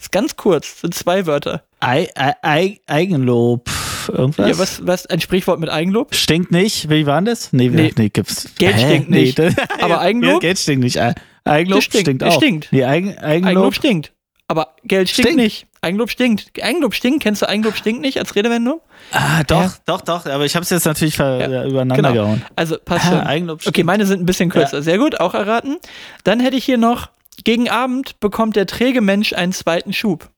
Ist 0.00 0.12
ganz 0.12 0.36
kurz, 0.36 0.80
sind 0.80 0.94
zwei 0.94 1.26
Wörter. 1.26 1.64
Ei, 1.80 2.08
ei, 2.14 2.32
ei, 2.42 2.80
Eigenlob. 2.86 3.70
Irgendwas? 4.08 4.48
Ja, 4.50 4.58
was, 4.58 4.86
was, 4.86 5.06
ein 5.06 5.20
Sprichwort 5.20 5.60
mit 5.60 5.70
Eigenlob? 5.70 6.14
Stinkt 6.14 6.50
nicht. 6.50 6.90
Wie 6.90 7.06
war 7.06 7.22
das? 7.22 7.52
Nee, 7.54 7.68
Nee. 7.70 7.92
nee. 7.96 8.10
gibt's. 8.10 8.50
Geld 8.58 8.78
stinkt 8.78 9.08
nicht. 9.08 9.38
das- 9.38 9.54
Aber 9.80 10.00
Eigenlob? 10.00 10.34
Ja, 10.34 10.38
Geld 10.40 10.58
stinkt 10.58 10.84
nicht. 10.84 10.98
Ei- 11.00 11.14
Eigenlob 11.44 11.78
Das 11.78 11.84
stinkt. 11.84 12.06
stinkt, 12.06 12.22
auch. 12.24 12.36
stinkt. 12.36 12.68
Nee, 12.70 12.84
Eigen, 12.84 13.16
Eigenlob. 13.18 13.48
Eigenlob 13.48 13.74
stinkt. 13.74 14.12
Aber 14.46 14.74
Geld 14.84 15.08
stinkt, 15.08 15.28
Stinkt. 15.30 15.42
nicht. 15.42 15.66
Eigenlob 15.84 16.10
stinkt. 16.10 16.50
Eigenlob 16.60 16.94
stinkt. 16.94 17.22
Kennst 17.22 17.42
du 17.42 17.48
Eigenlob 17.48 17.76
stinkt 17.76 18.00
nicht 18.00 18.18
als 18.18 18.34
Redewendung? 18.34 18.80
Ah, 19.12 19.42
doch, 19.44 19.60
Ja. 19.62 19.74
doch, 19.86 20.00
doch. 20.00 20.26
Aber 20.26 20.44
ich 20.44 20.56
habe 20.56 20.64
es 20.64 20.70
jetzt 20.70 20.84
natürlich 20.86 21.14
ver 21.16 21.48
Ja, 21.48 21.64
übereinander 21.66 21.96
genau. 22.10 22.12
gehauen. 22.12 22.42
Also 22.56 22.76
passt 22.84 23.06
Ah, 23.06 23.10
schon. 23.10 23.20
Eigenlob 23.20 23.60
Okay, 23.60 23.70
stinkt. 23.70 23.86
meine 23.86 24.06
sind 24.06 24.20
ein 24.22 24.26
bisschen 24.26 24.50
kürzer. 24.50 24.82
Sehr 24.82 24.98
gut, 24.98 25.20
auch 25.20 25.34
erraten. 25.34 25.76
Dann 26.24 26.40
hätte 26.40 26.56
ich 26.56 26.64
hier 26.64 26.78
noch, 26.78 27.10
gegen 27.44 27.68
Abend 27.68 28.18
bekommt 28.20 28.56
der 28.56 28.66
träge 28.66 29.00
Mensch 29.00 29.32
einen 29.32 29.52
zweiten 29.52 29.92
Schub. 29.92 30.30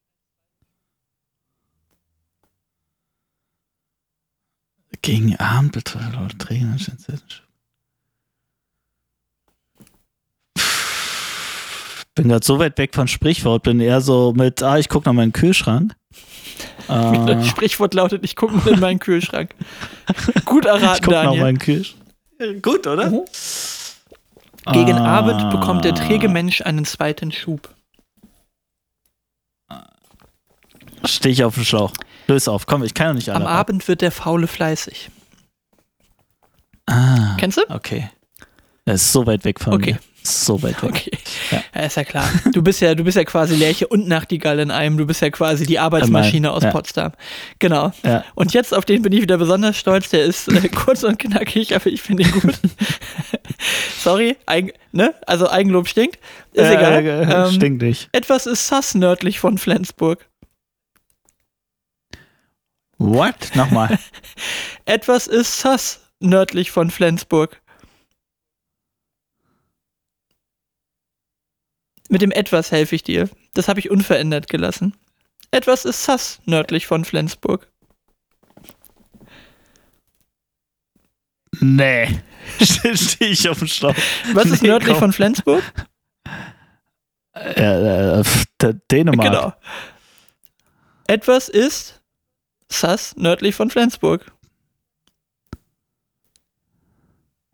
Gegen 5.03 5.37
Abend 5.37 5.73
betrifft 5.73 6.13
laut 6.15 6.39
Träger. 6.39 6.75
Bin 12.17 12.29
gerade 12.29 12.45
so 12.45 12.59
weit 12.59 12.77
weg 12.79 12.95
von 12.95 13.07
Sprichwort, 13.07 13.63
bin 13.63 13.79
eher 13.79 14.01
so 14.01 14.33
mit, 14.35 14.63
ah, 14.63 14.79
ich 14.79 14.89
guck 14.89 15.05
noch 15.07 15.13
mal 15.13 15.23
in 15.23 15.29
den 15.31 15.35
Kühlschrank. 15.35 15.95
Äh, 16.89 17.45
Sprichwort 17.45 17.93
lautet, 17.95 18.25
ich 18.25 18.37
gucke 18.37 18.55
mal 18.55 18.69
in 18.69 18.79
meinen 18.81 18.99
Kühlschrank. 19.01 19.51
Gut 20.47 20.65
ich 20.65 20.71
erraten, 20.71 21.05
guck 21.05 21.13
noch 21.15 21.25
mal 21.25 21.25
Daniel. 21.25 21.41
in 21.49 21.55
den 21.57 21.59
Kühlschrank. 21.59 22.63
Gut, 22.63 22.87
oder? 22.87 23.11
Mhm. 23.11 23.25
Gegen 24.73 24.93
Ah. 24.97 25.19
Abend 25.19 25.51
bekommt 25.51 25.85
der 25.85 25.95
träge 25.97 26.29
Mensch 26.29 26.63
einen 26.63 26.85
zweiten 26.85 27.33
Schub. 27.33 27.69
Stehe 31.05 31.33
ich 31.33 31.45
auf 31.45 31.55
dem 31.55 31.65
Schlauch. 31.65 31.93
Löse 32.29 32.51
auf, 32.51 32.67
komm, 32.67 32.83
ich 32.85 32.95
kann 32.95 33.09
doch 33.09 33.15
nicht 33.15 33.29
alle. 33.31 33.45
Am. 33.47 33.53
Abend 33.53 33.87
wird 33.89 34.01
der 34.01 34.11
Faule 34.13 34.47
fleißig. 34.47 35.11
Ah, 36.87 37.37
Kennst 37.39 37.59
du? 37.59 37.63
okay. 37.69 38.11
Das 38.85 39.03
ist 39.03 39.13
so 39.13 39.27
weit 39.27 39.45
weg 39.45 39.61
von 39.61 39.75
Okay. 39.75 39.95
mir. 39.95 39.99
So 40.27 40.63
weit 40.63 40.83
weg. 40.83 40.91
Okay. 40.91 41.11
Ja. 41.51 41.63
Ja. 41.75 41.81
ist 41.83 41.97
ja 41.97 42.05
klar. 42.05 42.29
Du 42.53 42.63
bist 42.63 42.81
ja, 42.81 42.95
du 42.95 43.05
bist 43.05 43.17
ja 43.17 43.25
quasi 43.25 43.55
Lerche 43.55 43.87
und 43.87 44.09
Nachtigall 44.09 44.59
in 44.59 44.71
einem. 44.71 44.97
Du 44.99 45.07
bist 45.07 45.21
ja 45.23 45.31
quasi 45.31 45.67
die 45.67 45.79
Arbeitsmaschine 45.79 46.51
aus 46.51 46.63
Ja. 46.63 46.71
Potsdam. 46.71 47.13
Genau. 47.59 47.93
Ja. 48.05 48.25
Und 48.35 48.53
jetzt, 48.55 48.75
auf 48.75 48.85
den 48.85 49.03
bin 49.03 49.13
ich 49.13 49.23
wieder 49.23 49.39
besonders 49.39 49.77
stolz. 49.79 50.09
Der 50.11 50.25
ist 50.25 50.49
äh, 50.49 50.69
kurz 50.69 51.03
und 51.05 51.19
knackig, 51.19 51.75
aber 51.75 51.87
ich 51.87 52.03
finde 52.03 52.25
ihn 52.25 52.33
gut. 52.33 52.55
Sorry, 54.03 54.37
Eigen, 54.47 54.73
ne? 54.93 55.15
Also 55.27 55.49
Eigenlob 55.51 55.89
stinkt. 55.89 56.19
Ist 56.53 56.65
Äh, 56.65 56.75
egal. 56.75 57.05
äh, 57.07 57.47
Ähm, 57.47 57.53
Stinkt 57.53 57.83
nicht. 57.83 58.09
Etwas 58.13 58.47
ist 58.47 58.67
sass 58.67 58.95
nördlich 58.95 59.39
von 59.41 59.59
Flensburg. 59.59 60.27
What? 62.99 63.51
Nochmal. 63.55 63.99
Etwas 64.87 65.27
ist 65.27 65.61
sass 65.61 66.01
nördlich 66.21 66.71
von 66.71 66.91
Flensburg. 66.91 67.61
Mit 72.09 72.23
dem 72.23 72.31
etwas 72.31 72.71
helfe 72.73 72.95
ich 72.95 73.03
dir. 73.03 73.29
Das 73.55 73.69
habe 73.69 73.81
ich 73.81 73.91
unverändert 73.91 74.49
gelassen. 74.49 74.95
Etwas 75.51 75.85
ist 75.85 76.05
sass 76.05 76.41
nördlich 76.45 76.87
von 76.87 77.05
Flensburg. 77.05 77.69
nee. 81.61 82.21
Stehe 82.63 83.31
ich 83.33 83.49
auf 83.49 83.59
dem 83.59 83.67
Schlauch. 83.67 83.95
Was 84.33 84.47
ist 84.47 84.63
Nee, 84.63 84.69
nördlich 84.69 84.93
komm. 84.93 85.01
von 85.01 85.13
Flensburg? 85.13 85.65
Äh, 87.35 88.21
äh, 88.21 88.25
Dänemark. 88.91 89.29
Genau. 89.29 89.53
Etwas 91.09 91.49
ist 91.49 92.01
sass 92.69 93.17
nördlich 93.17 93.55
von 93.57 93.71
Flensburg. 93.71 94.31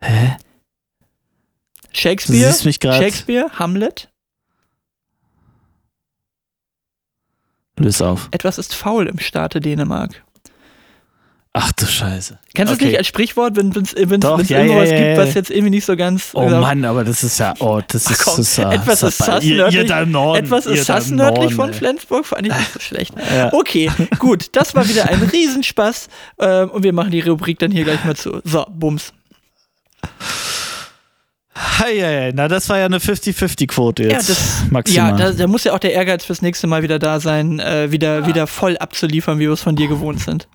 Hä? 0.03 0.37
Shakespeare? 1.93 2.53
Shakespeare? 2.53 3.51
Hamlet? 3.59 4.12
Löse 7.83 8.07
auf. 8.07 8.29
Etwas 8.31 8.59
ist 8.59 8.75
faul 8.75 9.07
im 9.07 9.19
Staate 9.19 9.61
Dänemark. 9.61 10.23
Ach 11.55 11.71
du 11.73 11.85
Scheiße. 11.85 12.39
Kennst 12.55 12.71
du 12.71 12.75
es 12.75 12.79
Okay. 12.81 12.87
nicht 12.87 12.97
als 12.99 13.07
Sprichwort, 13.07 13.57
wenn 13.57 13.69
es 13.69 13.75
wenn's 13.75 13.93
ja, 14.49 14.61
irgendwas 14.63 14.89
ja, 14.89 14.97
ja, 14.97 15.05
gibt, 15.05 15.19
was 15.19 15.35
jetzt 15.35 15.51
irgendwie 15.51 15.69
nicht 15.69 15.85
so 15.85 15.97
ganz. 15.97 16.31
Oh 16.33 16.45
äh, 16.45 16.49
Mann, 16.59 16.83
aber 16.87 17.05
das 17.05 17.23
ist 17.23 17.39
ja, 17.39 17.53
oh, 17.59 17.83
das 17.87 18.11
ist, 18.11 18.25
komm, 18.25 18.39
das 18.39 18.49
ist 18.49 18.59
etwas 18.59 19.03
ist 19.03 19.19
sass 19.19 19.45
ihr, 19.45 19.57
nördlich- 19.57 19.87
ihr 19.91 19.99
im 19.99 20.11
Norden. 20.13 20.45
Etwas 20.47 20.65
ihr 20.65 20.73
ist 20.73 20.87
sass 20.87 21.11
nördlich 21.11 21.53
von. 21.55 21.75
Flensburg, 21.75 22.25
fand 22.25 22.47
ich 22.47 22.55
nicht 22.55 22.73
so 22.73 22.81
schlecht. 22.81 23.13
Okay, 23.53 23.91
gut, 24.19 24.57
das 24.57 24.75
war 24.75 24.89
wieder 24.89 25.11
ein 25.11 25.21
Riesenspaß 25.23 26.09
ähm, 26.39 26.71
und 26.71 26.85
wir 26.85 26.95
machen 26.95 27.11
die 27.11 27.21
Rubrik 27.21 27.59
dann 27.59 27.71
hier 27.71 27.85
gleich 27.85 28.03
mal 28.05 28.17
zu. 28.17 28.41
So, 28.45 28.65
Bums. 28.71 29.13
Hei. 31.55 32.33
Na, 32.35 32.49
das 32.49 32.69
war 32.69 32.79
ja 32.79 32.87
eine 32.87 32.99
50-50-Quote 32.99 34.05
Ja, 34.05 34.11
jetzt. 34.11 34.31
das, 34.31 34.65
maximal. 34.71 35.11
ja 35.11 35.17
da, 35.17 35.33
da 35.33 35.47
muss 35.47 35.65
ja 35.65 35.75
auch 35.75 35.79
der 35.79 35.93
Ehrgeiz 35.93 36.25
fürs 36.25 36.41
nächste 36.43 36.67
Mal 36.67 36.83
wieder 36.83 36.99
da 36.99 37.21
sein, 37.21 37.61
äh, 37.61 37.91
wieder, 37.93 38.27
wieder 38.27 38.47
voll 38.47 38.77
abzuliefern, 38.79 39.39
wie 39.39 39.45
wir 39.45 39.53
es 39.53 39.61
von 39.63 39.77
dir 39.77 39.89
gewohnt 39.89 40.21
sind. 40.21 40.49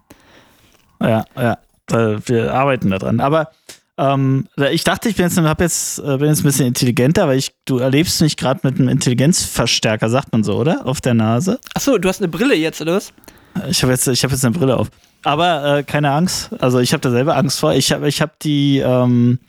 Ja, 1.02 1.26
ja. 1.36 1.58
Wir 2.26 2.54
arbeiten 2.54 2.90
daran. 2.90 3.20
Aber 3.22 3.52
ähm, 3.98 4.48
ich 4.72 4.84
dachte, 4.84 5.08
ich 5.10 5.16
bin 5.16 5.26
jetzt, 5.26 5.38
hab 5.38 5.62
jetzt, 5.62 6.00
äh, 6.00 6.18
bin 6.18 6.28
jetzt 6.28 6.42
ein 6.42 6.44
bisschen 6.44 6.68
intelligenter, 6.68 7.28
weil 7.28 7.38
ich, 7.38 7.52
du 7.66 7.78
erlebst 7.78 8.20
mich 8.22 8.36
gerade 8.36 8.60
mit 8.64 8.78
einem 8.80 8.90
Intelligenzverstärker, 8.90 10.10
sagt 10.10 10.32
man 10.34 10.44
so, 10.44 10.56
oder? 10.58 10.86
Auf 10.86 11.00
der 11.00 11.14
Nase. 11.14 11.60
Achso, 11.74 11.98
du 11.98 12.10
hast 12.10 12.20
eine 12.22 12.28
Brille 12.28 12.56
jetzt, 12.56 12.82
oder 12.82 12.96
was? 12.96 13.14
Ich 13.70 13.82
habe 13.84 13.94
jetzt, 13.94 14.08
ich 14.08 14.24
hab 14.24 14.32
jetzt 14.32 14.44
eine 14.44 14.58
Brille 14.58 14.76
auf. 14.78 14.90
Aber 15.28 15.80
äh, 15.80 15.84
keine 15.84 16.12
Angst. 16.12 16.52
Also 16.62 16.80
ich 16.80 16.94
habe 16.94 17.02
da 17.02 17.12
selber 17.12 17.36
Angst 17.36 17.60
vor. 17.60 17.74
Ich 17.74 17.92
habe 17.92 18.08
ich 18.08 18.22
hab 18.22 18.40
die, 18.40 18.78
ähm, 18.78 19.40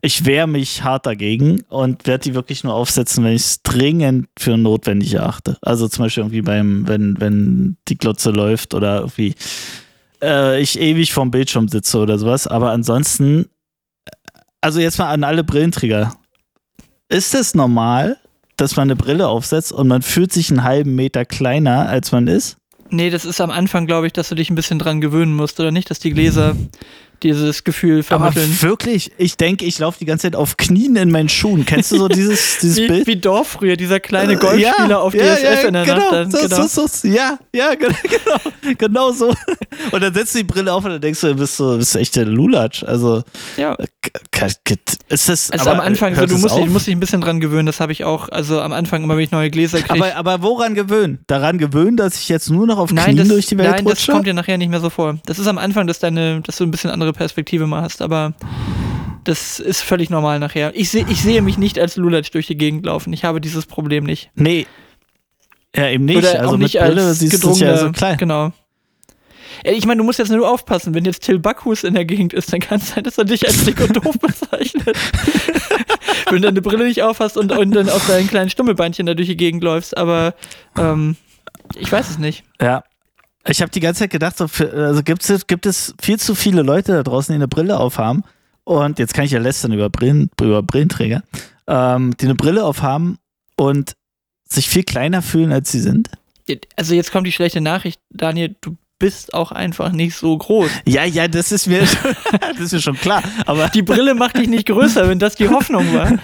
ich 0.00 0.24
wehre 0.24 0.46
mich 0.46 0.84
hart 0.84 1.04
dagegen 1.04 1.64
und 1.68 2.06
werde 2.06 2.22
die 2.22 2.34
wirklich 2.34 2.64
nur 2.64 2.72
aufsetzen, 2.72 3.22
wenn 3.24 3.34
ich 3.34 3.42
es 3.42 3.62
dringend 3.62 4.28
für 4.38 4.56
notwendig 4.56 5.12
erachte. 5.12 5.58
Also 5.60 5.86
zum 5.86 6.06
Beispiel 6.06 6.22
irgendwie 6.22 6.40
beim, 6.40 6.88
wenn, 6.88 7.20
wenn 7.20 7.76
die 7.88 7.98
Glotze 7.98 8.30
läuft 8.30 8.72
oder 8.72 9.00
irgendwie 9.00 9.34
äh, 10.22 10.62
ich 10.62 10.80
ewig 10.80 11.12
vorm 11.12 11.30
Bildschirm 11.30 11.68
sitze 11.68 11.98
oder 11.98 12.18
sowas. 12.18 12.46
Aber 12.46 12.70
ansonsten, 12.70 13.50
also 14.62 14.80
jetzt 14.80 14.98
mal 14.98 15.10
an 15.10 15.24
alle 15.24 15.44
Brillenträger. 15.44 16.14
Ist 17.10 17.34
es 17.34 17.54
normal, 17.54 18.16
dass 18.56 18.76
man 18.76 18.88
eine 18.88 18.96
Brille 18.96 19.28
aufsetzt 19.28 19.72
und 19.72 19.88
man 19.88 20.00
fühlt 20.00 20.32
sich 20.32 20.48
einen 20.50 20.64
halben 20.64 20.94
Meter 20.94 21.26
kleiner, 21.26 21.86
als 21.86 22.12
man 22.12 22.28
ist? 22.28 22.57
Nee, 22.90 23.10
das 23.10 23.24
ist 23.24 23.40
am 23.40 23.50
Anfang, 23.50 23.86
glaube 23.86 24.06
ich, 24.06 24.12
dass 24.12 24.30
du 24.30 24.34
dich 24.34 24.50
ein 24.50 24.54
bisschen 24.54 24.78
dran 24.78 25.00
gewöhnen 25.00 25.34
musst, 25.34 25.60
oder 25.60 25.70
nicht? 25.70 25.90
Dass 25.90 25.98
die 25.98 26.10
Gläser 26.10 26.56
dieses 27.22 27.64
Gefühl 27.64 28.02
vermitteln. 28.02 28.50
Aber 28.60 28.62
wirklich, 28.70 29.12
ich 29.18 29.36
denke, 29.36 29.64
ich 29.64 29.78
laufe 29.78 29.98
die 29.98 30.04
ganze 30.04 30.22
Zeit 30.22 30.36
auf 30.36 30.56
Knien 30.56 30.96
in 30.96 31.10
meinen 31.10 31.28
Schuhen. 31.28 31.64
Kennst 31.66 31.92
du 31.92 31.98
so 31.98 32.08
dieses, 32.08 32.58
dieses 32.62 32.76
wie, 32.78 32.88
Bild? 32.88 33.06
wie 33.06 33.16
Dorf 33.16 33.48
früher, 33.48 33.76
dieser 33.76 34.00
kleine 34.00 34.34
Äh, 34.34 34.36
Golfspieler 34.36 34.88
ja, 34.88 34.98
auf 34.98 35.14
ja, 35.14 35.34
DSF 35.34 35.42
ja, 35.62 35.68
in 35.68 35.72
der 35.74 35.84
genau, 35.84 35.96
Nacht. 35.98 36.12
Dann, 36.12 36.30
so, 36.30 36.38
genau. 36.38 36.66
so, 36.66 36.86
so, 36.86 37.08
ja, 37.08 37.38
ja, 37.54 37.74
genau, 37.74 37.94
genau, 38.02 38.74
genau 38.78 39.12
so. 39.12 39.32
Und 39.92 40.02
dann 40.02 40.14
setzt 40.14 40.34
du 40.34 40.38
die 40.38 40.44
Brille 40.44 40.72
auf 40.72 40.84
und 40.84 40.90
dann 40.90 41.00
denkst 41.00 41.20
du, 41.20 41.28
du 41.28 41.34
bist 41.36 41.56
so, 41.56 41.76
bist 41.76 41.94
echt 41.96 42.16
der 42.16 42.26
Lulatsch. 42.26 42.82
Also, 42.84 43.22
ja. 43.56 43.76
k- 44.32 44.76
ist 45.08 45.28
das, 45.28 45.50
Also 45.50 45.70
am 45.70 45.80
Anfang, 45.80 46.14
so, 46.14 46.26
du 46.26 46.38
musst, 46.38 46.56
dich, 46.56 46.66
musst 46.68 46.86
dich 46.86 46.94
ein 46.94 47.00
bisschen 47.00 47.20
dran 47.20 47.40
gewöhnen, 47.40 47.66
das 47.66 47.80
habe 47.80 47.92
ich 47.92 48.04
auch. 48.04 48.28
Also 48.28 48.60
am 48.60 48.72
Anfang 48.72 49.02
immer, 49.02 49.16
wenn 49.16 49.24
ich 49.24 49.30
neue 49.30 49.50
Gläser 49.50 49.80
kriege. 49.80 50.14
aber, 50.14 50.14
aber 50.16 50.42
woran 50.42 50.74
gewöhnen? 50.74 51.18
Daran 51.26 51.58
gewöhnen, 51.58 51.96
dass 51.96 52.16
ich 52.16 52.28
jetzt 52.28 52.50
nur 52.50 52.66
noch 52.66 52.78
auf 52.78 52.92
Nein, 52.92 53.04
Knien 53.06 53.18
das, 53.18 53.28
durch 53.28 53.46
die 53.46 53.58
Welt 53.58 53.70
nein 53.70 53.84
das 53.84 53.92
rutsche? 54.00 54.12
kommt 54.12 54.26
dir 54.26 54.34
nachher 54.34 54.58
nicht 54.58 54.68
mehr 54.70 54.80
so 54.80 54.90
vor. 54.90 55.18
Das 55.26 55.38
ist 55.38 55.46
am 55.46 55.58
Anfang, 55.58 55.86
dass, 55.86 55.98
deine, 55.98 56.40
dass 56.42 56.56
du 56.56 56.64
ein 56.64 56.70
bisschen 56.70 56.90
andere 56.90 57.07
Perspektive 57.12 57.66
mal 57.66 57.82
hast, 57.82 58.02
aber 58.02 58.34
das 59.24 59.60
ist 59.60 59.82
völlig 59.82 60.10
normal 60.10 60.38
nachher. 60.38 60.72
Ich, 60.74 60.90
seh, 60.90 61.04
ich 61.08 61.22
sehe 61.22 61.42
mich 61.42 61.58
nicht 61.58 61.78
als 61.78 61.96
Lulatsch 61.96 62.30
durch 62.30 62.46
die 62.46 62.56
Gegend 62.56 62.86
laufen. 62.86 63.12
Ich 63.12 63.24
habe 63.24 63.40
dieses 63.40 63.66
Problem 63.66 64.04
nicht. 64.04 64.30
nee. 64.34 64.66
Ja, 65.76 65.88
eben 65.90 66.06
nicht. 66.06 66.16
Oder 66.16 66.40
also 66.40 66.48
auch 66.48 66.52
mit 66.52 66.60
nicht 66.60 66.78
Brille 66.78 67.04
als 67.04 67.18
siehst 67.18 67.44
du 67.44 67.52
ja 67.52 67.76
so 67.76 67.92
klein. 67.92 68.16
Genau. 68.16 68.52
Ich 69.64 69.86
meine, 69.86 69.98
du 69.98 70.04
musst 70.04 70.18
jetzt 70.18 70.30
nur 70.30 70.48
aufpassen, 70.48 70.94
wenn 70.94 71.04
jetzt 71.04 71.24
Till 71.24 71.38
Backhus 71.38 71.84
in 71.84 71.94
der 71.94 72.04
Gegend 72.04 72.32
ist, 72.32 72.52
dann 72.52 72.60
kann 72.60 72.78
es 72.78 72.90
sein, 72.90 73.04
dass 73.04 73.18
er 73.18 73.24
dich 73.24 73.46
als 73.46 73.64
dick 73.64 73.80
und 73.80 73.96
doof 73.96 74.18
bezeichnet. 74.18 74.96
wenn 76.26 76.36
du 76.36 76.40
deine 76.40 76.62
Brille 76.62 76.86
nicht 76.86 77.02
aufhast 77.02 77.36
und, 77.36 77.52
und 77.52 77.72
dann 77.72 77.88
auf 77.88 78.06
deinen 78.06 78.28
kleinen 78.28 78.50
Stummelbeinchen 78.50 79.06
da 79.06 79.14
durch 79.14 79.28
die 79.28 79.36
Gegend 79.36 79.62
läufst, 79.62 79.96
aber 79.96 80.34
ähm, 80.78 81.16
ich 81.78 81.90
weiß 81.90 82.08
es 82.10 82.18
nicht. 82.18 82.44
Ja. 82.60 82.84
Ich 83.46 83.62
habe 83.62 83.70
die 83.70 83.80
ganze 83.80 84.00
Zeit 84.00 84.10
gedacht, 84.10 84.36
so 84.36 84.44
also 84.44 85.02
gibt 85.02 85.28
es, 85.28 85.46
gibt 85.46 85.66
es 85.66 85.94
viel 86.00 86.18
zu 86.18 86.34
viele 86.34 86.62
Leute 86.62 86.92
da 86.92 87.02
draußen, 87.02 87.32
die 87.32 87.36
eine 87.36 87.48
Brille 87.48 87.78
aufhaben. 87.78 88.24
Und 88.64 88.98
jetzt 88.98 89.14
kann 89.14 89.24
ich 89.24 89.30
ja 89.30 89.38
lästern 89.38 89.72
über, 89.72 89.88
Brillen, 89.88 90.30
über 90.40 90.62
Brillenträger, 90.62 91.22
ähm, 91.66 92.14
die 92.18 92.26
eine 92.26 92.34
Brille 92.34 92.64
aufhaben 92.64 93.18
und 93.56 93.94
sich 94.46 94.68
viel 94.68 94.82
kleiner 94.82 95.22
fühlen, 95.22 95.52
als 95.52 95.72
sie 95.72 95.80
sind. 95.80 96.10
Also 96.76 96.94
jetzt 96.94 97.12
kommt 97.12 97.26
die 97.26 97.32
schlechte 97.32 97.60
Nachricht, 97.60 98.00
Daniel, 98.10 98.56
du 98.60 98.76
bist 98.98 99.32
auch 99.32 99.52
einfach 99.52 99.92
nicht 99.92 100.16
so 100.16 100.36
groß. 100.36 100.70
Ja, 100.86 101.04
ja, 101.04 101.28
das 101.28 101.52
ist 101.52 101.66
mir, 101.66 101.80
das 102.40 102.60
ist 102.60 102.72
mir 102.72 102.80
schon 102.80 102.96
klar. 102.96 103.22
Aber 103.46 103.68
Die 103.68 103.82
Brille 103.82 104.14
macht 104.14 104.36
dich 104.36 104.48
nicht 104.48 104.66
größer, 104.66 105.08
wenn 105.08 105.18
das 105.18 105.36
die 105.36 105.48
Hoffnung 105.48 105.94
war. 105.94 106.18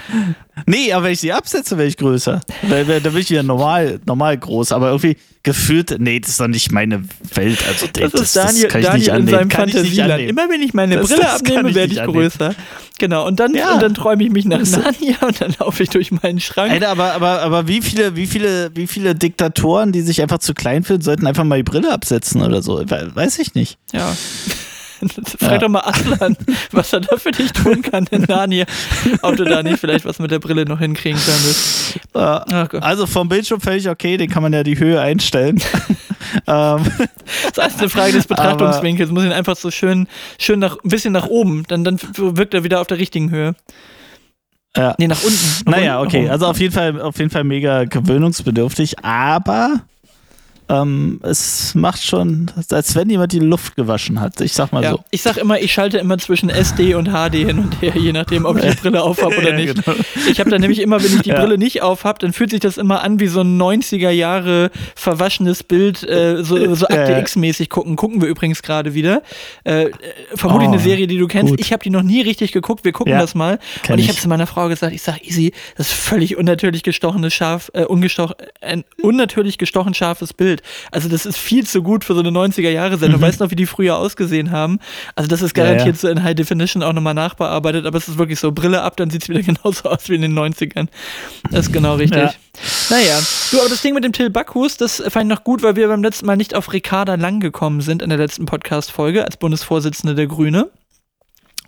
nee, 0.67 0.93
aber 0.93 1.07
wenn 1.07 1.13
ich 1.13 1.21
sie 1.21 1.33
absetze, 1.33 1.79
wäre 1.79 1.89
ich 1.89 1.97
größer. 1.97 2.41
Weil, 2.63 2.89
weil, 2.89 3.01
da 3.01 3.11
bin 3.11 3.21
ich 3.21 3.29
ja 3.29 3.43
normal, 3.43 4.01
normal 4.07 4.37
groß. 4.37 4.73
Aber 4.73 4.89
irgendwie 4.89 5.17
gefühlt, 5.45 5.95
nee, 6.01 6.19
das 6.19 6.31
ist 6.31 6.41
doch 6.41 6.49
nicht 6.49 6.73
meine 6.73 7.05
Welt. 7.35 7.59
Also, 7.69 7.87
Das, 7.93 8.11
das, 8.13 8.21
ist 8.23 8.37
Daniel, 8.37 8.67
kann 8.69 8.81
ich 8.81 8.87
Daniel 8.87 8.99
nicht 8.99 9.09
in 9.09 9.15
annehmen. 9.15 9.29
seinem 9.31 9.49
Kann 9.49 9.69
ich 9.69 9.75
Fantasieland. 9.77 10.23
Immer 10.23 10.49
wenn 10.51 10.63
ich 10.63 10.75
meine 10.75 10.97
Das- 10.97 11.07
Brille 11.09 11.21
das 11.23 11.41
abnehme, 11.41 11.69
ich 11.71 11.75
werde 11.77 11.93
ich 11.93 12.01
annehmen. 12.01 12.19
größer. 12.19 12.55
Genau, 12.99 13.27
und 13.27 13.39
dann, 13.41 13.55
Ja. 13.55 13.75
und 13.75 13.83
dann 13.83 13.95
träume 13.95 14.25
ich 14.25 14.31
mich 14.31 14.45
nach 14.47 14.59
Das- 14.61 14.71
Narnia 14.73 15.17
und 15.27 15.41
dann 15.41 15.55
laufe 15.61 15.83
ich 15.83 15.91
durch 15.91 16.11
meinen 16.11 16.41
Schrank. 16.41 16.73
Alter, 16.73 16.89
aber, 16.89 17.13
aber, 17.13 17.43
aber 17.43 17.69
wie 17.69 17.81
viele, 17.83 18.17
wie 18.17 18.27
viele, 18.27 18.71
wie 18.75 18.87
viele 18.87 19.15
Diktatoren, 19.15 19.93
die 19.93 20.01
sich 20.03 20.21
einfach 20.23 20.39
zu 20.39 20.55
klein 20.55 20.83
fühlen, 20.83 21.01
sollten 21.03 21.27
einfach 21.27 21.45
mal 21.45 21.57
die 21.59 21.63
Brille 21.63 21.93
absetzen 21.93 22.43
oder 22.43 22.63
so? 22.63 22.79
We- 22.79 23.11
Weiß 23.15 23.39
ich 23.39 23.55
nicht. 23.55 23.79
Ja. 23.93 24.17
Frag 25.39 25.61
doch 25.61 25.69
mal 25.69 25.81
Aslan, 25.81 26.37
was 26.73 26.93
er 26.93 27.01
da 27.01 27.17
für 27.17 27.31
dich 27.31 27.53
tun 27.53 27.83
kann 27.83 28.07
in 28.11 28.23
Narnia. 28.23 28.65
Ob 29.23 29.37
du 29.37 29.45
da 29.45 29.63
nicht 29.63 29.79
vielleicht 29.79 30.05
was 30.05 30.19
mit 30.19 30.31
der 30.31 30.39
Brille 30.39 30.65
noch 30.65 30.79
hinkriegen 30.79 31.21
könntest. 31.25 32.01
Gott. 32.69 32.83
Also 32.83 33.07
vom 33.07 33.29
Bildschirm 33.29 33.61
völlig 33.61 33.89
okay, 33.89 34.17
den 34.17 34.29
kann 34.31 34.43
man 34.43 34.53
ja 34.53 34.63
die 34.63 34.79
Höhe 34.79 35.01
einstellen. 35.01 35.61
ähm, 36.47 36.85
Das 37.55 37.75
ist 37.75 37.81
eine 37.81 37.89
Frage 37.89 38.13
des 38.13 38.27
Betrachtungswinkels. 38.27 39.11
Muss 39.11 39.25
ihn 39.25 39.33
einfach 39.33 39.57
so 39.57 39.71
schön, 39.71 40.09
schön 40.39 40.59
nach, 40.59 40.77
ein 40.85 40.89
bisschen 40.89 41.13
nach 41.13 41.27
oben. 41.27 41.65
Dann, 41.69 41.85
dann 41.85 41.99
wirkt 42.17 42.55
er 42.55 42.65
wieder 42.65 42.81
auf 42.81 42.87
der 42.87 42.99
richtigen 42.99 43.31
Höhe. 43.31 43.55
ja. 44.77 44.95
Nee, 44.99 45.09
nach 45.09 45.23
unten. 45.23 45.65
Nach 45.67 45.77
Naja, 45.77 45.99
unten, 45.99 46.17
okay. 46.17 46.29
Also 46.29 46.47
auf 46.47 46.59
jeden 46.59 46.73
Fall, 46.75 47.01
auf 47.01 47.19
jeden 47.19 47.31
Fall 47.31 47.45
mega 47.45 47.85
gewöhnungsbedürftig, 47.85 49.05
aber 49.05 49.81
ähm, 50.69 51.21
es 51.23 51.75
macht 51.75 52.03
schon, 52.03 52.51
als 52.71 52.95
wenn 52.95 53.11
jemand 53.11 53.33
die 53.33 53.39
Luft 53.39 53.77
gewaschen 53.77 54.21
hat. 54.21 54.41
Ich 54.41 54.53
sag 54.53 54.73
mal 54.73 54.83
Ja, 54.83 54.93
so. 54.93 55.01
ich 55.11 55.23
sag 55.23 55.37
immer, 55.37 55.61
ich 55.61 55.73
schalte 55.73 55.99
immer 55.99 56.17
zwischen 56.19 56.49
SD 56.51 56.95
und 56.95 57.09
HD 57.09 57.35
hin 57.35 57.59
und 57.59 57.81
her, 57.83 57.93
je 57.97 58.13
nachdem, 58.13 58.45
ob 58.47 58.57
ich 58.63 58.71
die 58.71 58.77
Brille 58.81 59.03
auf 59.03 59.23
habe 59.23 59.37
oder 59.37 59.51
Ja, 59.51 59.57
nicht. 59.57 59.85
genau. 59.85 59.97
Ich 60.31 60.41
habe 60.41 60.51
dann 60.51 60.61
nämlich 60.61 60.81
immer, 60.81 61.03
wenn 61.03 61.15
ich 61.15 61.23
die 61.23 61.31
Ja. 61.31 61.41
Brille 61.41 61.59
nicht 61.59 61.83
auf 61.83 62.05
habe, 62.05 62.19
dann 62.19 62.33
fühlt 62.33 62.51
sich 62.51 62.61
das 62.61 62.77
immer 62.79 63.03
an 63.03 63.21
wie 63.21 63.27
so 63.27 63.41
ein 63.41 63.61
90er 63.61 64.11
Jahre 64.11 64.71
verwaschenes 64.95 65.63
Bild, 65.63 66.03
äh, 66.09 66.43
so, 66.43 66.75
so 66.75 66.87
Akte. 66.87 67.13
X-mäßig 67.21 67.69
gucken. 67.69 67.97
Gucken 67.97 68.21
wir 68.23 68.29
übrigens 68.29 68.63
gerade 68.63 68.95
wieder. 68.95 69.23
Äh, 69.65 69.85
äh, 69.85 69.91
vermutlich 70.35 70.69
Oh, 70.69 70.73
eine 70.73 70.81
Serie, 70.81 71.07
die 71.07 71.19
du 71.19 71.27
kennst. 71.27 71.51
gut. 71.51 71.61
Ich 71.61 71.73
habe 71.73 71.83
die 71.83 71.91
noch 71.91 72.03
nie 72.03 72.23
richtig 72.23 72.53
geguckt. 72.53 72.85
Wir 72.85 72.93
gucken 72.93 73.13
das 73.13 73.35
mal. 73.35 73.59
kenn 73.83 73.95
und 73.95 73.99
ich 73.99 74.05
ich. 74.07 74.11
habe 74.11 74.19
zu 74.21 74.29
meiner 74.29 74.47
Frau 74.47 74.69
gesagt, 74.69 74.93
ich 74.95 75.03
sag, 75.03 75.23
easy, 75.27 75.53
das 75.77 75.89
ist 75.89 75.93
völlig 75.95 76.37
unnatürlich 76.37 76.83
gestochenes 76.83 77.35
Schaf, 77.35 77.71
äh, 77.75 77.85
ungestoch, 77.85 78.33
ein 78.61 78.85
unnatürlich 79.03 79.59
gestochen 79.59 79.93
scharfes 79.95 80.33
Bild. 80.33 80.54
Also 80.91 81.09
das 81.09 81.25
ist 81.27 81.39
viel 81.39 81.67
zu 81.67 81.83
gut 81.83 82.05
für 82.05 82.15
so 82.15 82.21
eine 82.21 82.31
90er-Jahre-Sendung. 82.31 83.21
Weißt 83.21 83.41
du 83.41 83.45
noch, 83.45 83.51
wie 83.51 83.57
die 83.57 83.67
früher 83.67 83.97
ausgesehen 83.97 84.51
haben? 84.51 84.79
Also 85.15 85.29
das 85.29 85.41
ist 85.43 85.55
Mhm. 85.55 85.61
Ja, 85.61 85.65
garantiert 85.65 85.97
ja. 85.97 86.01
so 86.01 86.09
in 86.09 86.23
High 86.23 86.35
Definition 86.35 86.83
auch 86.83 86.93
nochmal 86.93 87.15
nachbearbeitet, 87.15 87.87
aber 87.87 87.99
es 87.99 88.09
ist 88.09 88.19
wirklich 88.19 88.41
so, 88.41 88.53
Brille 88.53 88.83
ab, 88.83 88.97
dann 88.97 89.11
sieht 89.11 89.23
es 89.23 89.29
wieder 89.29 89.43
genauso 89.55 89.89
aus 89.89 90.09
wie 90.09 90.15
in 90.15 90.23
den 90.23 90.39
90ern. 90.39 90.89
Das 91.51 91.67
ist 91.67 91.73
genau 91.73 91.95
richtig. 91.97 92.23
Ja. 92.23 92.35
Naja, 92.91 93.19
du, 93.51 93.61
aber 93.61 93.69
das 93.69 93.83
Ding 93.83 93.95
mit 93.95 94.05
dem 94.05 94.13
Till 94.13 94.31
Backhus, 94.31 94.77
das 94.77 95.03
fand 95.09 95.25
ich 95.25 95.37
noch 95.37 95.45
gut, 95.45 95.63
weil 95.63 95.77
wir 95.77 95.89
beim 95.89 96.03
letzten 96.03 96.27
Mal 96.27 96.37
nicht 96.37 96.55
auf 96.55 96.73
Ricarda 96.73 97.15
Lang 97.15 97.41
gekommen 97.41 97.81
sind 97.81 98.03
in 98.03 98.09
der 98.11 98.19
letzten 98.19 98.47
Podcast-Folge 98.47 99.25
als 99.25 99.37
Bundesvorsitzende 99.37 100.15
der 100.15 100.27
Grüne. 100.27 100.71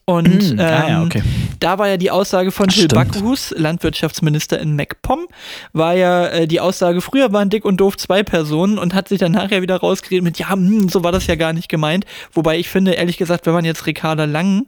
Und 0.08 0.54
Mm, 0.54 0.60
ah 0.60 0.62
ja, 0.62 0.98
ähm, 1.00 1.06
okay. 1.06 1.22
da 1.58 1.78
war 1.78 1.88
ja 1.88 1.96
die 1.96 2.12
Aussage 2.12 2.52
von 2.52 2.68
Till 2.68 2.84
Stimmt. 2.84 3.12
Backhus, 3.12 3.52
Landwirtschaftsminister 3.56 4.56
in 4.60 4.76
MacPom, 4.76 5.26
war 5.72 5.94
ja 5.94 6.28
äh, 6.28 6.46
die 6.46 6.60
Aussage, 6.60 7.00
früher 7.00 7.32
waren 7.32 7.50
dick 7.50 7.64
und 7.64 7.78
doof 7.78 7.96
zwei 7.96 8.22
Personen 8.22 8.78
und 8.78 8.94
hat 8.94 9.08
sich 9.08 9.18
dann 9.18 9.32
nachher 9.32 9.62
wieder 9.62 9.76
rausgeredet 9.78 10.22
mit, 10.22 10.38
ja, 10.38 10.52
hm, 10.52 10.88
so 10.88 11.02
war 11.02 11.10
das 11.10 11.26
ja 11.26 11.34
gar 11.34 11.52
nicht 11.52 11.68
gemeint. 11.68 12.04
Wobei 12.32 12.56
ich 12.56 12.68
finde, 12.68 12.92
ehrlich 12.92 13.16
gesagt, 13.16 13.46
wenn 13.46 13.52
man 13.52 13.64
jetzt 13.64 13.86
Ricarda 13.86 14.26
Lang 14.26 14.66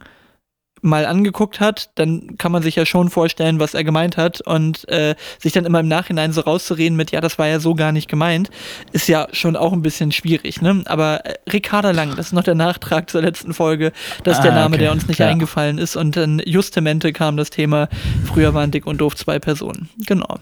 mal 0.83 1.07
angeguckt 1.07 1.61
hat, 1.61 1.91
dann 1.97 2.37
kann 2.39 2.53
man 2.53 2.63
sich 2.63 2.77
ja 2.77 2.87
schon 2.87 3.11
vorstellen, 3.11 3.59
was 3.61 3.75
er 3.75 3.85
gemeint 3.85 4.17
hat 4.17 4.41
und 4.41 4.89
äh, 4.89 5.15
sich 5.39 5.53
dann 5.53 5.65
immer 5.65 5.81
im 5.81 5.89
Nachhinein 5.89 6.33
so 6.33 6.41
rauszureden 6.43 6.97
mit, 6.97 7.11
ja, 7.11 7.21
das 7.21 7.39
war 7.39 7.47
ja 7.47 7.61
so 7.61 7.75
gar 7.75 7.93
nicht 7.93 8.09
gemeint, 8.09 8.51
ist 8.93 9.09
ja 9.09 9.29
schon 9.33 9.57
auch 9.57 9.73
ein 9.73 9.83
bisschen 9.83 10.13
schwierig, 10.13 10.61
ne? 10.63 10.83
Aber 10.87 11.25
äh, 11.27 11.35
Ricarda 11.51 11.91
Lang, 11.91 12.17
das 12.17 12.27
ist 12.27 12.33
noch 12.33 12.45
der 12.45 12.55
Nachtrag 12.55 13.11
zur 13.11 13.23
letzten 13.23 13.55
Folge, 13.55 13.93
das 14.25 14.39
ist 14.39 14.43
der 14.45 14.53
Ah, 14.53 14.57
Name, 14.57 14.75
okay. 14.77 14.85
der 14.85 14.93
uns 14.93 15.09
nicht 15.09 15.19
Ja. 15.21 15.29
eingefallen 15.29 15.79
ist 15.79 15.97
und 15.97 16.17
dann 16.17 16.41
Justemente 16.45 17.13
kam 17.13 17.37
das 17.37 17.51
Thema, 17.51 17.89
früher 18.25 18.55
waren 18.55 18.71
dick 18.71 18.87
und 18.87 18.99
doof 19.01 19.17
zwei 19.17 19.39
Personen. 19.39 19.89
Genau. 20.07 20.39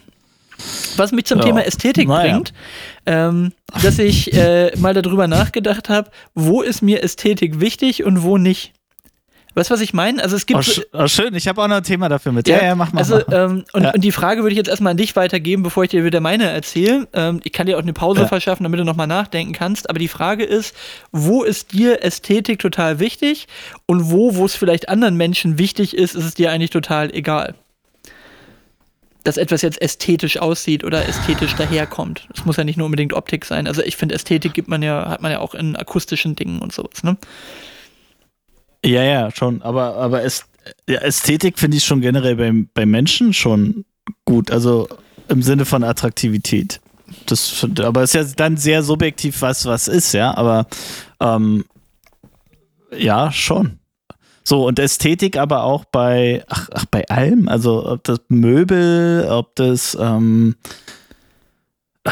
Was 0.96 1.12
mich 1.12 1.26
zum 1.26 1.38
Ja. 1.40 1.44
Thema 1.44 1.66
Ästhetik 1.66 2.08
Naja. 2.08 2.32
bringt, 2.32 2.52
ähm, 3.04 3.52
dass 3.82 3.98
ich 3.98 4.32
äh, 4.32 4.72
mal 4.78 4.94
darüber 4.94 5.26
nachgedacht 5.28 5.88
habe, 5.90 6.10
wo 6.34 6.62
ist 6.62 6.80
mir 6.82 7.02
Ästhetik 7.02 7.60
wichtig 7.60 8.04
und 8.04 8.22
wo 8.22 8.38
nicht. 8.38 8.72
Weißt 9.56 9.70
du, 9.70 9.74
was 9.74 9.80
ich 9.80 9.94
meine? 9.94 10.22
Also 10.22 10.36
es 10.36 10.44
gibt 10.44 10.60
Oh, 10.60 10.62
sch 10.62 10.82
oh, 10.92 11.06
schön, 11.08 11.34
ich 11.34 11.48
habe 11.48 11.62
auch 11.62 11.66
noch 11.66 11.76
ein 11.76 11.82
Thema 11.82 12.10
dafür 12.10 12.30
mit. 12.30 12.46
Ja, 12.46 12.62
ja, 12.62 12.74
mach 12.74 12.92
mal. 12.92 12.98
Also, 13.00 13.26
ähm, 13.30 13.64
und, 13.72 13.84
Ja. 13.84 13.90
und 13.92 14.04
die 14.04 14.12
Frage 14.12 14.42
würde 14.42 14.50
ich 14.52 14.58
jetzt 14.58 14.68
erstmal 14.68 14.90
an 14.90 14.98
dich 14.98 15.16
weitergeben, 15.16 15.62
bevor 15.62 15.84
ich 15.84 15.90
dir 15.90 16.04
wieder 16.04 16.20
meine 16.20 16.44
erzähle. 16.50 17.08
Ähm, 17.14 17.40
ich 17.42 17.54
kann 17.54 17.66
dir 17.66 17.78
auch 17.78 17.82
eine 17.82 17.94
Pause 17.94 18.20
Ja. 18.20 18.26
verschaffen, 18.26 18.64
damit 18.64 18.78
du 18.78 18.84
nochmal 18.84 19.06
nachdenken 19.06 19.54
kannst. 19.54 19.88
Aber 19.88 19.98
die 19.98 20.08
Frage 20.08 20.44
ist, 20.44 20.76
wo 21.10 21.42
ist 21.42 21.72
dir 21.72 22.04
Ästhetik 22.04 22.58
total 22.58 23.00
wichtig 23.00 23.48
und 23.86 24.10
wo, 24.10 24.36
wo 24.36 24.44
es 24.44 24.54
vielleicht 24.54 24.90
anderen 24.90 25.16
Menschen 25.16 25.56
wichtig 25.58 25.96
ist, 25.96 26.14
ist 26.14 26.24
es 26.24 26.34
dir 26.34 26.52
eigentlich 26.52 26.68
total 26.70 27.10
egal? 27.14 27.54
Dass 29.24 29.38
etwas 29.38 29.62
jetzt 29.62 29.80
ästhetisch 29.80 30.36
aussieht 30.36 30.84
oder 30.84 31.08
ästhetisch 31.08 31.54
daherkommt. 31.54 32.28
Es 32.34 32.44
muss 32.44 32.58
ja 32.58 32.64
nicht 32.64 32.76
nur 32.76 32.84
unbedingt 32.84 33.14
Optik 33.14 33.46
sein. 33.46 33.66
Also 33.66 33.80
ich 33.82 33.96
finde, 33.96 34.14
Ästhetik 34.16 34.52
gibt 34.52 34.68
man 34.68 34.82
ja, 34.82 35.08
hat 35.08 35.22
man 35.22 35.32
ja 35.32 35.38
auch 35.38 35.54
in 35.54 35.76
akustischen 35.76 36.36
Dingen 36.36 36.60
und 36.60 36.74
sowas, 36.74 37.02
ne? 37.02 37.16
Ja, 38.84 39.02
ja, 39.02 39.30
schon. 39.30 39.62
Aber, 39.62 39.96
aber 39.96 40.22
Ästhetik 40.86 41.58
finde 41.58 41.76
ich 41.76 41.84
schon 41.84 42.00
generell 42.00 42.36
beim, 42.36 42.68
beim 42.72 42.90
Menschen 42.90 43.32
schon 43.32 43.84
gut. 44.24 44.50
Also 44.50 44.88
im 45.28 45.42
Sinne 45.42 45.64
von 45.64 45.82
Attraktivität. 45.84 46.80
Das, 47.26 47.66
aber 47.80 48.02
es 48.02 48.14
ist 48.14 48.30
ja 48.30 48.34
dann 48.36 48.56
sehr 48.56 48.82
subjektiv, 48.82 49.42
was 49.42 49.64
was 49.66 49.88
ist, 49.88 50.12
ja. 50.12 50.36
Aber 50.36 50.66
ähm, 51.20 51.64
ja, 52.96 53.30
schon. 53.32 53.78
So, 54.44 54.66
und 54.66 54.78
Ästhetik 54.78 55.36
aber 55.36 55.64
auch 55.64 55.84
bei, 55.84 56.44
ach, 56.48 56.68
ach, 56.72 56.84
bei 56.86 57.08
allem. 57.08 57.48
Also 57.48 57.84
ob 57.88 58.04
das 58.04 58.20
Möbel, 58.28 59.26
ob 59.28 59.56
das 59.56 59.96
ähm, 60.00 60.54
äh, 62.04 62.10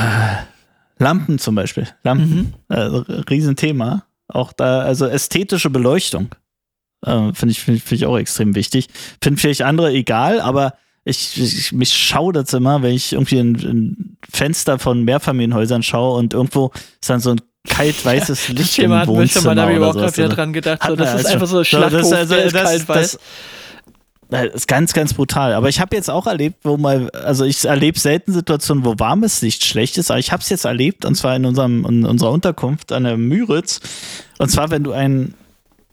Lampen 0.98 1.38
zum 1.38 1.54
Beispiel. 1.54 1.86
Lampen. 2.02 2.36
Mhm. 2.36 2.54
Also, 2.68 3.04
Riesenthema. 3.30 4.04
Auch 4.26 4.52
da, 4.52 4.80
also 4.80 5.06
ästhetische 5.06 5.70
Beleuchtung. 5.70 6.30
Äh, 7.04 7.32
Finde 7.34 7.52
ich, 7.52 7.60
find, 7.60 7.76
ich- 7.78 7.82
find 7.84 8.00
ich 8.00 8.06
auch 8.06 8.16
extrem 8.18 8.54
wichtig. 8.54 8.88
Finde 9.22 9.40
vielleicht 9.40 9.62
andere 9.62 9.90
egal, 9.92 10.40
aber 10.40 10.74
ich, 11.04 11.38
ich 11.40 11.72
mich 11.72 11.92
schaudert 11.92 12.52
immer, 12.54 12.82
wenn 12.82 12.94
ich 12.94 13.12
irgendwie 13.12 13.38
in, 13.38 13.54
in 13.56 14.16
Fenster 14.30 14.78
von 14.78 15.02
Mehrfamilienhäusern 15.04 15.82
schaue 15.82 16.18
und 16.18 16.32
irgendwo 16.32 16.70
ist 17.00 17.10
dann 17.10 17.20
so 17.20 17.30
ein 17.32 17.40
kalt 17.68 18.04
weißes 18.04 18.46
Das 18.46 18.48
Licht 18.56 18.78
im 18.78 18.84
Thema 18.84 19.06
Wohnzimmer 19.06 19.54
da 19.54 19.62
habe 19.62 19.72
ich 19.72 19.78
oder 19.78 19.90
überhaupt 19.90 19.98
gerade 19.98 20.16
wieder 20.16 20.28
dran 20.34 20.52
gedacht. 20.54 20.82
So, 20.86 20.96
das 20.96 21.08
ist 21.20 21.26
also- 21.26 21.28
einfach 21.28 21.46
so 21.46 21.56
ein 21.56 21.60
das- 21.60 21.68
Schlachthof, 21.68 22.12
also, 22.12 22.34
der 22.34 22.44
ist 22.44 22.54
das- 22.54 22.62
kalt-weiß. 22.62 23.12
das- 23.12 23.18
das 24.30 24.46
ist 24.54 24.68
ganz, 24.68 24.94
ganz 24.94 25.12
brutal. 25.14 25.52
Aber 25.52 25.68
ich 25.68 25.80
habe 25.80 25.94
jetzt 25.94 26.08
auch 26.10 26.26
erlebt, 26.26 26.56
wo 26.64 26.76
mal, 26.78 27.10
also 27.10 27.44
ich 27.44 27.64
erlebe 27.66 27.98
selten 27.98 28.32
Situationen, 28.32 28.84
wo 28.84 28.94
warmes 28.98 29.42
Licht 29.42 29.64
schlecht 29.64 29.98
ist, 29.98 30.10
aber 30.10 30.18
ich 30.18 30.32
habe 30.32 30.42
es 30.42 30.48
jetzt 30.48 30.64
erlebt, 30.64 31.04
und 31.04 31.14
zwar 31.14 31.36
in, 31.36 31.44
unserem, 31.44 31.84
in 31.84 32.04
unserer 32.06 32.32
Unterkunft 32.32 32.90
an 32.90 33.04
der 33.04 33.16
Müritz. 33.18 33.80
Und 34.38 34.50
zwar, 34.50 34.70
wenn 34.70 34.82
du 34.82 34.92
einen 34.92 35.34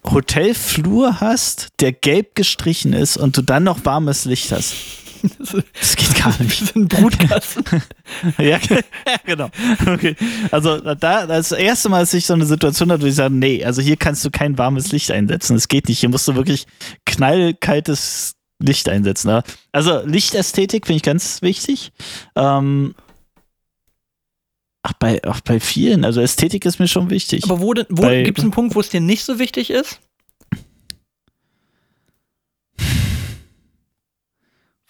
Hotelflur 0.10 1.20
hast, 1.22 1.70
der 1.80 1.92
gelb 1.92 2.36
gestrichen 2.36 2.94
ist 2.94 3.18
und 3.18 3.38
du 3.38 3.42
dann 3.42 3.64
noch 3.64 3.86
warmes 3.86 4.26
Licht 4.26 4.52
hast. 4.52 4.74
Das 5.80 5.96
geht 5.96 6.16
gar 6.16 6.36
nicht. 6.42 6.58
sind 6.58 6.76
ein 6.76 6.88
Brutkasten. 6.88 7.64
ja, 8.40 8.58
genau. 9.24 9.50
Okay. 9.86 10.16
Also 10.50 10.80
da, 10.80 11.28
das 11.28 11.52
erste 11.52 11.90
Mal, 11.90 12.00
dass 12.00 12.14
ich 12.16 12.26
so 12.26 12.34
eine 12.34 12.46
Situation 12.48 12.92
hatte, 12.92 13.04
wo 13.04 13.08
ich 13.08 13.16
sage, 13.16 13.34
nee, 13.34 13.64
also 13.64 13.84
hier 13.84 13.98
kannst 13.98 14.26
du 14.26 14.32
kein 14.32 14.58
warmes 14.58 14.92
Licht 14.92 15.12
einsetzen. 15.12 15.56
Das 15.56 15.68
geht 15.68 15.90
nicht. 15.90 16.00
Hier 16.00 16.10
musst 16.10 16.28
du 16.28 16.36
wirklich 16.36 16.66
knallkaltes 17.06 18.34
Licht 18.60 18.90
einsetzen. 18.90 19.42
Also 19.72 20.02
Lichtästhetik 20.06 20.88
finde 20.88 20.98
ich 20.98 21.04
ganz 21.04 21.42
wichtig. 21.42 21.92
Ähm, 22.36 22.96
ach, 24.84 24.94
bei, 24.94 25.24
auch 25.24 25.42
bei 25.42 25.60
vielen. 25.60 26.06
Also 26.06 26.22
Ästhetik 26.22 26.66
ist 26.66 26.80
mir 26.80 26.88
schon 26.88 27.10
wichtig. 27.10 27.44
Aber 27.46 27.60
wo, 27.60 27.74
wo 27.90 28.24
gibt 28.24 28.38
es 28.38 28.44
einen 28.44 28.52
Punkt, 28.52 28.76
wo 28.76 28.80
es 28.80 28.90
dir 28.90 29.02
nicht 29.02 29.24
so 29.24 29.40
wichtig 29.40 29.70
ist? 29.70 30.00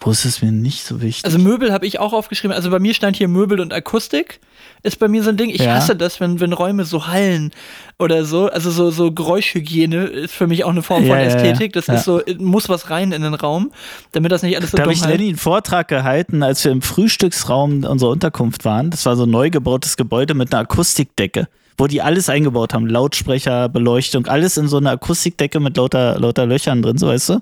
Wo 0.03 0.09
ist 0.09 0.25
es 0.25 0.41
mir 0.41 0.51
nicht 0.51 0.83
so 0.83 0.99
wichtig? 1.01 1.25
Also 1.25 1.37
Möbel 1.37 1.71
habe 1.71 1.85
ich 1.85 1.99
auch 1.99 2.11
aufgeschrieben. 2.11 2.55
Also 2.55 2.71
bei 2.71 2.79
mir 2.79 2.95
stand 2.95 3.17
hier 3.17 3.27
Möbel 3.27 3.59
und 3.59 3.71
Akustik. 3.71 4.39
Ist 4.81 4.97
bei 4.97 5.07
mir 5.07 5.21
so 5.21 5.29
ein 5.29 5.37
Ding. 5.37 5.51
Ich 5.51 5.61
Ja. 5.61 5.75
hasse 5.75 5.95
das, 5.95 6.19
wenn, 6.19 6.39
wenn 6.39 6.53
Räume 6.53 6.85
so 6.85 7.05
hallen 7.05 7.51
oder 7.99 8.25
so. 8.25 8.47
Also 8.49 8.71
so, 8.71 8.89
so 8.89 9.11
Geräuschhygiene 9.11 10.05
ist 10.05 10.33
für 10.33 10.47
mich 10.47 10.63
auch 10.63 10.71
eine 10.71 10.81
Form 10.81 11.03
von 11.05 11.11
Ja, 11.11 11.19
ja. 11.21 11.27
Ästhetik. 11.27 11.73
Das 11.73 11.85
Ja. 11.85 11.93
ist 11.93 12.05
so, 12.05 12.19
muss 12.39 12.67
was 12.67 12.89
rein 12.89 13.11
in 13.11 13.21
den 13.21 13.35
Raum, 13.35 13.71
damit 14.11 14.31
das 14.31 14.41
nicht 14.41 14.57
alles 14.57 14.71
so 14.71 14.77
da 14.77 14.83
habe 14.83 14.93
dumm 14.93 15.03
ich. 15.03 15.07
Lenny 15.07 15.27
einen 15.29 15.37
Vortrag 15.37 15.87
gehalten, 15.87 16.41
als 16.41 16.65
wir 16.65 16.71
im 16.71 16.81
Frühstücksraum 16.81 17.83
unserer 17.83 18.09
Unterkunft 18.09 18.65
waren. 18.65 18.89
Das 18.89 19.05
war 19.05 19.15
so 19.15 19.23
ein 19.25 19.29
neu 19.29 19.51
gebautes 19.51 19.97
Gebäude 19.97 20.33
mit 20.33 20.51
einer 20.51 20.63
Akustikdecke, 20.63 21.47
wo 21.77 21.85
die 21.85 22.01
alles 22.01 22.27
eingebaut 22.27 22.73
haben. 22.73 22.87
Lautsprecher, 22.87 23.69
Beleuchtung, 23.69 24.25
alles 24.25 24.57
in 24.57 24.67
so 24.67 24.77
einer 24.77 24.91
Akustikdecke 24.91 25.59
mit 25.59 25.77
lauter, 25.77 26.19
lauter 26.19 26.47
Löchern 26.47 26.81
drin, 26.81 26.97
so 26.97 27.05
weißt 27.07 27.29
du. 27.29 27.39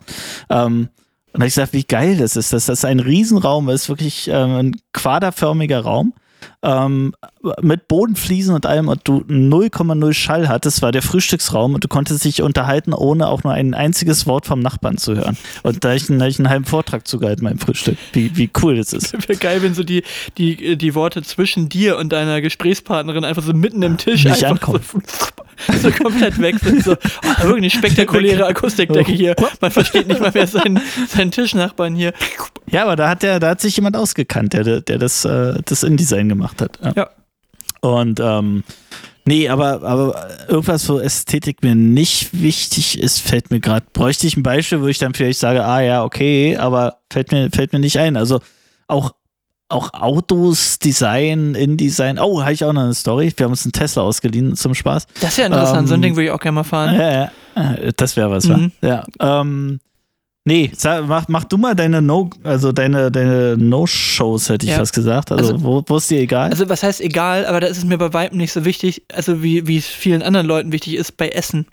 Ähm, 0.49 0.89
und 1.33 1.39
da 1.39 1.41
hab 1.41 1.47
ich 1.47 1.55
gesagt, 1.55 1.73
wie 1.73 1.83
geil 1.83 2.17
das 2.17 2.35
ist, 2.35 2.53
dass 2.53 2.65
das 2.65 2.85
ein 2.85 2.99
Riesenraum 2.99 3.69
ist, 3.69 3.89
wirklich 3.89 4.27
ähm, 4.31 4.55
ein 4.55 4.81
quaderförmiger 4.93 5.81
Raum. 5.81 6.13
Ähm, 6.61 7.13
mit 7.61 7.87
Bodenfliesen 7.87 8.55
und 8.55 8.65
allem 8.65 8.87
und 8.87 9.01
du 9.05 9.19
0,0 9.27 10.13
Schall 10.13 10.47
hattest, 10.47 10.81
war 10.81 10.91
der 10.91 11.01
Frühstücksraum 11.01 11.73
und 11.73 11.83
du 11.83 11.87
konntest 11.87 12.23
dich 12.23 12.41
unterhalten, 12.41 12.93
ohne 12.93 13.27
auch 13.27 13.43
nur 13.43 13.53
ein 13.53 13.73
einziges 13.73 14.25
Wort 14.25 14.45
vom 14.45 14.59
Nachbarn 14.59 14.97
zu 14.97 15.15
hören. 15.15 15.37
Und 15.63 15.83
da 15.83 15.89
hab 15.89 15.97
ich, 15.97 16.09
ich 16.09 16.39
einen 16.39 16.49
halben 16.49 16.65
Vortrag 16.65 17.07
zugehalten 17.07 17.43
beim 17.45 17.59
Frühstück. 17.59 17.97
Wie, 18.13 18.35
wie 18.35 18.49
cool 18.61 18.77
das 18.77 18.93
ist. 18.93 19.13
Wäre 19.27 19.37
geil, 19.39 19.61
wenn 19.61 19.73
so 19.73 19.83
die, 19.83 20.03
die, 20.37 20.77
die 20.77 20.95
Worte 20.95 21.23
zwischen 21.23 21.69
dir 21.69 21.97
und 21.97 22.11
deiner 22.11 22.41
Gesprächspartnerin 22.41 23.23
einfach 23.23 23.43
so 23.43 23.53
mitten 23.53 23.81
im 23.81 23.97
Tisch 23.97 24.23
Nicht 24.25 24.43
einfach 24.43 24.67
ankommen. 24.67 24.81
so, 24.83 24.99
so 25.81 25.91
komplett 25.91 26.39
weg 26.41 26.57
sind. 26.59 26.83
So, 26.83 26.93
oh, 26.93 27.43
wirklich 27.43 27.57
eine 27.57 27.69
spektakuläre 27.69 28.45
Akustikdecke 28.45 29.11
hier. 29.11 29.35
Man 29.61 29.71
versteht 29.71 30.07
nicht 30.07 30.19
mal 30.19 30.31
mehr 30.31 30.47
seinen, 30.47 30.79
seinen 31.07 31.31
Tischnachbarn 31.31 31.95
hier. 31.95 32.13
Ja, 32.71 32.83
aber 32.83 32.95
da 32.95 33.09
hat 33.09 33.23
der, 33.23 33.39
da 33.39 33.49
hat 33.49 33.61
sich 33.61 33.75
jemand 33.75 33.95
ausgekannt, 33.95 34.53
der, 34.53 34.81
der 34.81 34.97
das, 34.97 35.25
äh, 35.25 35.55
das 35.65 35.83
InDesign 35.83 36.29
gemacht 36.29 36.61
hat. 36.61 36.79
Ja. 36.83 36.93
Ja. 36.95 37.09
Und 37.81 38.19
ähm, 38.19 38.63
nee, 39.25 39.47
aber, 39.49 39.83
aber 39.83 40.27
irgendwas, 40.47 40.87
wo 40.89 40.99
Ästhetik 40.99 41.63
mir 41.63 41.75
nicht 41.75 42.41
wichtig 42.41 42.99
ist, 42.99 43.19
fällt 43.21 43.51
mir 43.51 43.59
gerade, 43.59 43.85
bräuchte 43.93 44.27
ich 44.27 44.35
ein 44.37 44.43
Beispiel, 44.43 44.81
wo 44.81 44.87
ich 44.87 44.97
dann 44.97 45.13
vielleicht 45.13 45.39
sage, 45.39 45.63
ah 45.63 45.81
ja, 45.81 46.03
okay, 46.03 46.57
aber 46.57 46.97
fällt 47.11 47.31
mir, 47.31 47.49
fällt 47.51 47.73
mir 47.73 47.79
nicht 47.79 47.97
ein. 47.99 48.17
Also 48.17 48.41
auch, 48.87 49.13
auch 49.69 49.93
Autos, 49.93 50.79
Design, 50.79 51.55
InDesign. 51.55 52.19
Oh, 52.19 52.41
habe 52.41 52.53
ich 52.53 52.63
auch 52.63 52.73
noch 52.73 52.81
eine 52.83 52.93
Story. 52.93 53.31
Wir 53.35 53.43
haben 53.45 53.51
uns 53.51 53.65
einen 53.65 53.71
Tesla 53.71 54.03
ausgeliehen 54.03 54.55
zum 54.55 54.73
Spaß. 54.75 55.05
Das 55.21 55.31
ist 55.31 55.37
ja 55.37 55.45
interessant. 55.45 55.87
so 55.87 55.93
ein 55.93 55.99
Ähm, 55.99 56.01
Ding 56.01 56.15
würde 56.15 56.25
ich 56.25 56.31
auch 56.31 56.39
gerne 56.39 56.55
mal 56.55 56.63
fahren. 56.63 56.95
Ja, 56.95 57.11
ja, 57.11 57.31
ja. 57.55 57.91
Das 57.95 58.15
wäre 58.17 58.31
was, 58.31 58.45
Mhm. 58.45 58.71
Ja. 58.81 59.03
Ähm, 59.19 59.79
nee, 60.45 60.71
sag, 60.75 61.07
mach, 61.07 61.27
mach 61.27 61.43
du 61.43 61.57
mal 61.57 61.75
deine 61.75 62.01
No, 62.01 62.29
also 62.43 62.71
deine, 62.71 63.11
deine 63.11 63.57
No-Shows, 63.57 64.49
hätte 64.49 64.65
ich 64.65 64.71
Ja. 64.71 64.77
fast 64.79 64.93
gesagt. 64.93 65.31
Also, 65.31 65.53
Also- 65.53 65.63
wo, 65.63 65.83
wo 65.85 65.97
ist 65.97 66.09
dir 66.09 66.19
egal? 66.19 66.49
Also 66.49 66.67
was 66.69 66.81
heißt 66.83 67.01
egal, 67.01 67.45
aber 67.45 67.59
da 67.59 67.67
ist 67.67 67.77
es 67.77 67.85
mir 67.85 67.97
bei 67.97 68.11
Weitem 68.13 68.37
nicht 68.37 68.51
so 68.51 68.65
wichtig, 68.65 69.03
also 69.13 69.43
wie, 69.43 69.67
wie 69.67 69.77
es 69.77 69.85
vielen 69.85 70.23
anderen 70.23 70.47
Leuten 70.47 70.71
wichtig 70.71 70.95
ist 70.95 71.15
bei 71.17 71.29
Essen. 71.29 71.67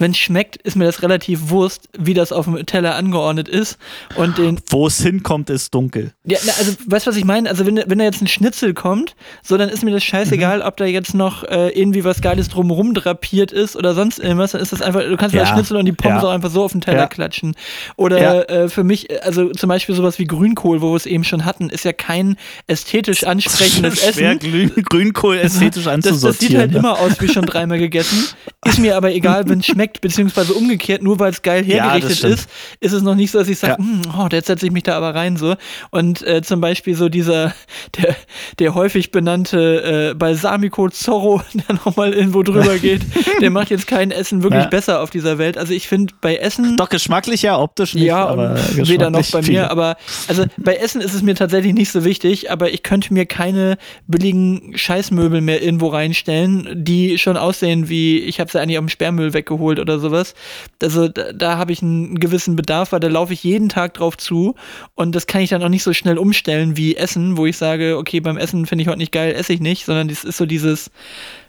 Wenn 0.00 0.10
es 0.10 0.18
schmeckt, 0.18 0.56
ist 0.56 0.76
mir 0.76 0.84
das 0.86 1.02
relativ 1.02 1.50
Wurst, 1.50 1.88
wie 1.96 2.14
das 2.14 2.32
auf 2.32 2.46
dem 2.46 2.66
Teller 2.66 2.96
angeordnet 2.96 3.48
ist. 3.48 3.78
Und 4.16 4.38
den, 4.38 4.58
wo 4.70 4.86
es 4.88 5.00
hinkommt, 5.00 5.48
ist 5.50 5.74
dunkel. 5.74 6.12
ja, 6.24 6.38
na, 6.44 6.52
also 6.58 6.72
weißt 6.86 7.06
du, 7.06 7.10
was 7.10 7.16
ich 7.16 7.24
meine? 7.24 7.48
Also 7.48 7.66
wenn, 7.66 7.76
wenn 7.86 7.98
da 7.98 8.04
jetzt 8.04 8.20
ein 8.22 8.26
Schnitzel 8.26 8.74
kommt, 8.74 9.14
so 9.44 9.56
dann 9.56 9.68
ist 9.68 9.84
mir 9.84 9.92
das 9.92 10.02
scheißegal, 10.02 10.62
ob 10.62 10.76
da 10.78 10.86
jetzt 10.86 11.14
noch 11.14 11.44
äh, 11.44 11.68
irgendwie 11.68 12.02
was 12.02 12.20
Geiles 12.22 12.48
drumherum 12.48 12.94
drapiert 12.94 13.52
ist 13.52 13.76
oder 13.76 13.94
sonst 13.94 14.18
irgendwas, 14.18 14.52
dann 14.52 14.60
ist 14.60 14.72
das 14.72 14.82
einfach, 14.82 15.02
du 15.02 15.16
kannst 15.16 15.34
Ja. 15.34 15.42
das 15.42 15.50
Schnitzel 15.50 15.76
und 15.76 15.84
die 15.84 15.92
Pommes 15.92 16.22
Ja. 16.22 16.28
auch 16.28 16.32
einfach 16.32 16.50
so 16.50 16.64
auf 16.64 16.72
den 16.72 16.80
Teller 16.80 17.00
Ja. 17.00 17.06
klatschen. 17.06 17.54
Oder 17.96 18.48
äh, 18.48 18.68
für 18.70 18.84
mich, 18.84 19.22
also 19.24 19.50
zum 19.50 19.68
Beispiel 19.68 19.94
sowas 19.94 20.18
wie 20.18 20.24
Grünkohl, 20.24 20.80
wo 20.80 20.92
wir 20.92 20.96
es 20.96 21.06
eben 21.06 21.24
schon 21.24 21.44
hatten, 21.44 21.68
ist 21.68 21.84
ja 21.84 21.92
kein 21.92 22.36
ästhetisch 22.66 23.24
ansprechendes 23.24 24.02
Essen. 24.06 24.38
Grün, 24.38 24.72
Grünkohl 24.88 25.36
ästhetisch 25.36 25.84
Das, 25.84 25.84
das 25.84 25.92
anzusortieren. 26.06 26.38
sieht 26.52 26.58
halt 26.58 26.74
immer 26.74 26.98
aus 26.98 27.20
wie 27.20 27.28
schon 27.28 27.44
dreimal 27.44 27.78
gegessen. 27.78 28.26
Ist 28.64 28.78
mir 28.78 28.96
aber 28.96 29.12
egal, 29.12 29.48
wenn 29.48 29.60
es 29.60 29.66
schmeckt, 29.70 29.89
beziehungsweise 30.00 30.54
umgekehrt, 30.54 31.02
nur 31.02 31.18
weil 31.18 31.30
es 31.32 31.42
geil 31.42 31.66
Ja, 31.68 31.90
hergerichtet 31.90 32.18
stimmt. 32.18 32.34
ist, 32.34 32.48
ist 32.80 32.92
es 32.92 33.02
noch 33.02 33.14
nicht 33.14 33.30
so, 33.30 33.38
dass 33.38 33.48
ich 33.48 33.58
sage, 33.58 33.72
Ja. 33.72 33.78
"Hm, 33.78 34.02
oh, 34.18 34.28
jetzt 34.30 34.46
setze 34.46 34.66
ich 34.66 34.72
mich 34.72 34.82
da 34.84 34.96
aber 34.96 35.14
rein 35.14 35.36
so. 35.36 35.56
Und 35.90 36.22
äh, 36.26 36.42
zum 36.42 36.60
Beispiel 36.60 36.94
so 36.94 37.08
dieser, 37.08 37.54
der, 38.00 38.14
der 38.58 38.74
häufig 38.74 39.10
benannte 39.10 40.10
äh, 40.10 40.14
Balsamico 40.14 40.88
Zorro, 40.90 41.42
der 41.68 41.74
nochmal 41.76 42.12
irgendwo 42.12 42.42
drüber 42.42 42.78
geht, 42.82 43.02
der 43.40 43.50
macht 43.50 43.70
jetzt 43.70 43.86
kein 43.86 44.10
Essen 44.10 44.42
wirklich 44.42 44.62
Ja. 44.64 44.68
besser 44.68 45.00
auf 45.02 45.10
dieser 45.10 45.38
Welt. 45.38 45.56
Also 45.58 45.72
ich 45.72 45.88
finde 45.88 46.14
bei 46.20 46.36
Essen. 46.36 46.76
Doch 46.76 46.88
geschmacklich 46.88 47.42
ja, 47.42 47.58
optisch 47.58 47.94
nicht. 47.94 48.04
Ja, 48.04 48.26
aber 48.26 48.56
weder 48.74 49.10
noch 49.10 49.28
bei 49.30 49.42
viel. 49.42 49.54
mir, 49.54 49.70
aber 49.70 49.96
also 50.28 50.44
bei 50.56 50.74
Essen 50.76 51.00
ist 51.00 51.14
es 51.14 51.22
mir 51.22 51.34
tatsächlich 51.34 51.74
nicht 51.74 51.90
so 51.90 52.04
wichtig, 52.04 52.50
aber 52.50 52.72
ich 52.72 52.82
könnte 52.82 53.12
mir 53.14 53.26
keine 53.26 53.78
billigen 54.06 54.72
Scheißmöbel 54.76 55.40
mehr 55.40 55.62
irgendwo 55.62 55.88
reinstellen, 55.88 56.68
die 56.84 57.18
schon 57.18 57.36
aussehen 57.36 57.88
wie, 57.88 58.18
ich 58.18 58.40
habe 58.40 58.50
sie 58.50 58.60
eigentlich 58.60 58.78
am 58.78 58.88
Sperrmüll 58.88 59.32
weggeholt 59.32 59.79
oder 59.80 59.98
sowas. 59.98 60.34
Also 60.82 61.08
da, 61.08 61.32
da 61.32 61.58
habe 61.58 61.72
ich 61.72 61.82
einen 61.82 62.20
gewissen 62.20 62.56
Bedarf, 62.56 62.92
weil 62.92 63.00
da 63.00 63.08
laufe 63.08 63.32
ich 63.32 63.42
jeden 63.42 63.68
Tag 63.68 63.94
drauf 63.94 64.16
zu 64.16 64.54
und 64.94 65.14
das 65.14 65.26
kann 65.26 65.40
ich 65.40 65.50
dann 65.50 65.62
auch 65.62 65.68
nicht 65.68 65.82
so 65.82 65.92
schnell 65.92 66.18
umstellen 66.18 66.76
wie 66.76 66.96
Essen, 66.96 67.36
wo 67.36 67.46
ich 67.46 67.56
sage, 67.56 67.96
okay, 67.98 68.20
beim 68.20 68.36
Essen 68.36 68.66
finde 68.66 68.82
ich 68.82 68.88
heute 68.88 68.98
nicht 68.98 69.12
geil, 69.12 69.34
esse 69.34 69.52
ich 69.52 69.60
nicht, 69.60 69.84
sondern 69.84 70.08
das 70.08 70.24
ist 70.24 70.36
so 70.36 70.46
dieses 70.46 70.90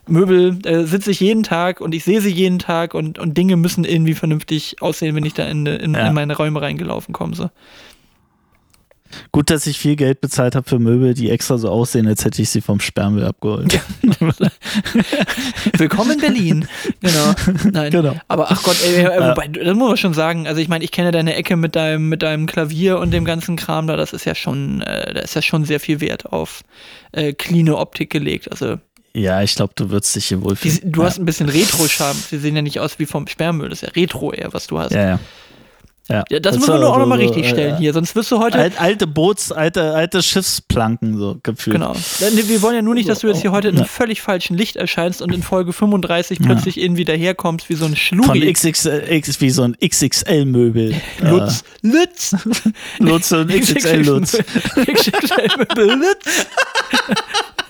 Möbel, 0.08 0.56
da 0.56 0.84
sitze 0.86 1.12
ich 1.12 1.20
jeden 1.20 1.44
Tag 1.44 1.80
und 1.80 1.94
ich 1.94 2.04
sehe 2.04 2.22
sie 2.22 2.32
jeden 2.32 2.58
Tag 2.60 2.94
und, 2.96 3.20
und 3.20 3.38
Dinge 3.38 3.56
müssen 3.56 3.86
irgendwie 3.86 4.16
vernünftig 4.16 4.78
aussehen, 4.82 5.16
wenn 5.16 5.26
ich 5.26 5.34
da 5.36 5.46
in, 5.46 5.66
in, 5.66 5.94
Ja. 5.94 6.08
in 6.08 6.14
meine 6.14 6.36
Räume 6.36 6.62
reingelaufen 6.62 7.14
komme. 7.14 7.36
So. 7.36 7.50
Gut, 9.32 9.50
dass 9.50 9.68
ich 9.68 9.80
viel 9.80 9.96
Geld 9.96 10.22
bezahlt 10.22 10.56
habe 10.56 10.68
für 10.68 10.80
Möbel, 10.80 11.14
die 11.14 11.30
extra 11.30 11.58
so 11.58 11.70
aussehen, 11.70 12.08
als 12.08 12.26
hätte 12.26 12.42
ich 12.42 12.50
sie 12.50 12.62
vom 12.62 12.80
Sperrmüll 12.80 13.26
abgeholt. 13.26 13.80
Willkommen 15.78 16.12
in 16.12 16.20
Berlin. 16.20 16.68
Genau. 17.02 17.34
Nein. 17.72 17.92
Genau. 17.92 18.16
Aber 18.28 18.52
ach 18.52 18.64
Gott, 18.64 18.78
ey, 18.84 19.04
äh, 19.04 19.30
wobei, 19.30 19.48
das 19.48 19.76
muss 19.76 19.90
man 19.90 19.98
schon 19.98 20.14
sagen. 20.14 20.48
Also 20.48 20.62
ich 20.62 20.68
meine, 20.68 20.84
ich 20.84 20.92
kenne 20.92 21.12
deine 21.12 21.36
Ecke 21.36 21.56
mit 21.56 21.76
deinem, 21.76 22.10
mit 22.10 22.22
deinem 22.24 22.46
Klavier 22.46 23.00
und 23.00 23.12
dem 23.12 23.26
ganzen 23.26 23.56
Kram 23.56 23.88
da. 23.88 23.98
Das 23.98 24.14
ist 24.14 24.26
ja 24.26 24.36
schon, 24.36 24.82
äh, 24.82 25.14
da 25.14 25.22
ist 25.22 25.36
ja 25.36 25.42
schon 25.42 25.66
sehr 25.66 25.80
viel 25.80 26.02
Wert 26.02 26.26
auf 26.32 26.62
äh, 27.12 27.34
clean 27.34 27.70
Optik 27.70 28.10
gelegt. 28.10 28.52
Also 28.52 28.78
Ja, 29.14 29.42
ich 29.42 29.56
glaube, 29.56 29.74
du 29.76 29.90
würdest 29.90 30.16
dich 30.16 30.28
hier 30.28 30.38
die, 30.38 30.44
wohlfühlen. 30.44 30.92
du 30.92 31.02
ja. 31.02 31.08
hast 31.08 31.20
ein 31.20 31.26
bisschen 31.26 31.50
Retro-Charme. 31.50 32.18
Sie 32.30 32.38
sehen 32.38 32.56
ja 32.56 32.62
nicht 32.62 32.80
aus 32.80 33.00
wie 33.00 33.06
vom 33.06 33.28
Sperrmüll. 33.28 33.70
Das 33.70 33.82
ist 33.82 33.88
ja 33.88 33.94
Retro 34.02 34.32
eher, 34.34 34.54
was 34.54 34.68
du 34.68 34.80
hast. 34.80 34.92
Ja, 34.94 35.10
ja. 35.10 35.20
Ja, 36.12 36.24
Ja, 36.30 36.40
das 36.40 36.56
ist 36.56 36.60
müssen 36.62 36.74
wir 36.74 36.80
nur 36.80 36.90
auch 36.90 36.94
so- 36.96 37.00
nochmal 37.00 37.20
so, 37.20 37.26
richtig 37.26 37.48
stellen 37.50 37.76
äh, 37.76 37.78
hier. 37.78 37.94
Sonst 37.94 38.16
wirst 38.16 38.32
du 38.32 38.40
heute. 38.40 38.58
Alt, 38.60 38.80
alte 38.80 39.08
Boots, 39.08 39.52
alte, 39.52 39.94
alte 39.94 40.22
Schiffsplanken, 40.22 41.18
so 41.18 41.38
gefühlt. 41.42 41.76
Genau. 41.78 41.94
Wir 42.20 42.62
wollen 42.62 42.76
ja 42.76 42.82
nur 42.82 42.94
nicht, 42.94 43.08
dass 43.10 43.20
du 43.20 43.28
jetzt 43.28 43.42
hier 43.42 43.52
heute 43.52 43.70
in 43.70 43.76
einem 43.76 43.86
Ja. 43.86 43.90
völlig 43.90 44.22
falschen 44.22 44.58
Licht 44.58 44.76
erscheinst 44.76 45.22
und 45.22 45.34
in 45.34 45.42
Folge 45.44 45.74
35 45.74 46.40
plötzlich 46.40 46.80
irgendwie 46.80 47.06
daherkommst 47.06 47.70
wie 47.70 47.76
so 47.76 47.86
ein 47.86 47.96
Von 47.96 47.98
Schlugi. 47.98 48.52
XXL, 48.52 49.04
wie 49.40 49.50
so 49.50 49.64
ein 49.64 49.76
XXL-Möbel. 49.84 50.96
Lutz. 51.22 51.64
Lutz. 51.82 52.34
Äh, 52.34 53.04
Lutz 53.04 53.32
und 53.32 53.50
XXL-Lutz. 53.52 54.38
XXL 54.38 55.94
Lutz. 55.96 56.26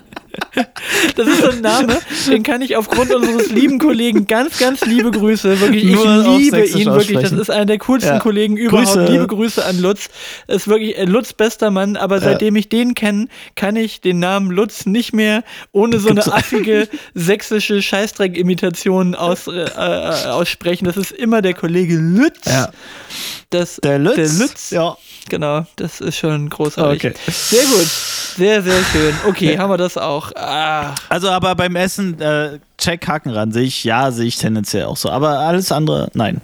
Das 1.15 1.27
ist 1.27 1.41
so 1.41 1.49
ein 1.49 1.61
Name, 1.61 1.97
den 2.27 2.43
kann 2.43 2.61
ich 2.61 2.75
aufgrund 2.75 3.13
unseres 3.13 3.49
lieben 3.49 3.79
Kollegen 3.79 4.27
ganz, 4.27 4.57
ganz 4.59 4.85
liebe 4.85 5.11
Grüße. 5.11 5.59
Wirklich, 5.61 5.85
ich 5.85 5.95
Nur 5.95 6.37
liebe 6.37 6.65
ihn 6.65 6.85
wirklich. 6.85 7.19
Das 7.19 7.31
ist 7.31 7.49
einer 7.49 7.65
der 7.65 7.77
coolsten 7.79 8.13
Ja. 8.15 8.19
Kollegen 8.19 8.57
überhaupt. 8.57 8.87
Grüße. 8.93 9.05
Liebe 9.11 9.27
Grüße 9.27 9.63
an 9.63 9.79
Lutz. 9.79 10.09
Das 10.47 10.57
ist 10.57 10.67
wirklich 10.67 10.97
äh, 10.97 11.05
Lutz 11.05 11.33
bester 11.33 11.71
Mann, 11.71 11.95
aber 11.97 12.19
seitdem 12.19 12.55
ich 12.55 12.69
den 12.69 12.93
kenne, 12.95 13.27
kann 13.55 13.75
ich 13.75 14.01
den 14.01 14.19
Namen 14.19 14.51
Lutz 14.51 14.85
nicht 14.85 15.13
mehr 15.13 15.43
ohne 15.71 15.99
so 15.99 16.09
eine 16.09 16.25
affige 16.33 16.87
sächsische 17.13 17.81
Scheißdreck-Imitation 17.81 19.15
aus, 19.15 19.47
äh, 19.47 19.51
äh, 19.63 20.27
aussprechen. 20.27 20.85
Das 20.85 20.97
ist 20.97 21.11
immer 21.11 21.41
der 21.41 21.53
Kollege 21.53 21.95
Lutz. 21.95 22.45
Ja. 22.45 22.69
Das, 23.49 23.77
Der 23.83 23.99
Lutz. 23.99 24.15
Der 24.15 24.27
Lutz. 24.29 24.69
Ja. 24.71 24.97
Genau, 25.29 25.65
das 25.75 26.01
ist 26.01 26.17
schon 26.17 26.49
großartig. 26.49 27.11
Okay. 27.11 27.13
Sehr 27.31 27.63
gut. 27.65 27.87
Sehr, 28.35 28.61
sehr 28.61 28.83
schön. 28.85 29.13
Okay, 29.27 29.57
haben 29.57 29.69
wir 29.69 29.77
das 29.77 29.97
auch. 29.97 30.31
Ah, 30.35 30.93
Also, 31.09 31.29
aber 31.29 31.55
beim 31.55 31.75
Essen, 31.75 32.19
äh, 32.21 32.59
check 32.77 33.07
Haken 33.07 33.31
ran, 33.31 33.51
sehe 33.51 33.63
ich, 33.63 33.83
ja, 33.83 34.11
sehe 34.11 34.25
ich 34.27 34.37
tendenziell 34.37 34.85
auch 34.85 34.97
so. 34.97 35.09
Aber 35.09 35.39
alles 35.39 35.71
andere, 35.71 36.09
nein. 36.13 36.41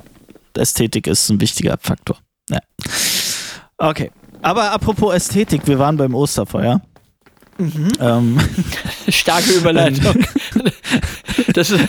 Ästhetik 0.56 1.08
ist 1.08 1.30
ein 1.30 1.40
wichtiger 1.40 1.78
Faktor. 1.80 2.18
Ja. 2.50 2.60
Okay. 3.78 4.12
Aber 4.42 4.72
apropos 4.72 5.14
Ästhetik, 5.14 5.68
wir 5.68 5.80
waren 5.80 5.98
beim 5.98 6.14
Osterfeuer. 6.16 6.82
Ähm, 7.60 8.38
starke 9.10 9.52
Überleitung. 9.52 10.16
Das 11.54 11.70
ist 11.70 11.82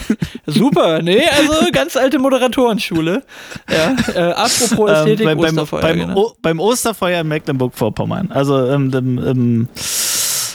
super. 0.47 1.01
Nee, 1.03 1.23
also 1.27 1.71
ganz 1.73 1.97
alte 1.97 2.19
Moderatorenschule. 2.19 3.23
Ja, 3.71 3.97
äh, 4.15 4.33
apropos 4.33 4.91
Ästhetik, 4.91 5.27
ähm, 5.27 5.39
beim, 5.39 5.39
Osterfeuer. 5.39 5.81
beim, 5.81 5.99
genau. 5.99 6.17
o, 6.17 6.33
beim 6.43 6.61
Osterfeuer 6.61 7.21
in 7.21 7.29
Mecklenburg-Vorpommern. 7.29 8.31
Also 8.31 8.67
ähm, 8.67 8.93
im, 8.95 9.69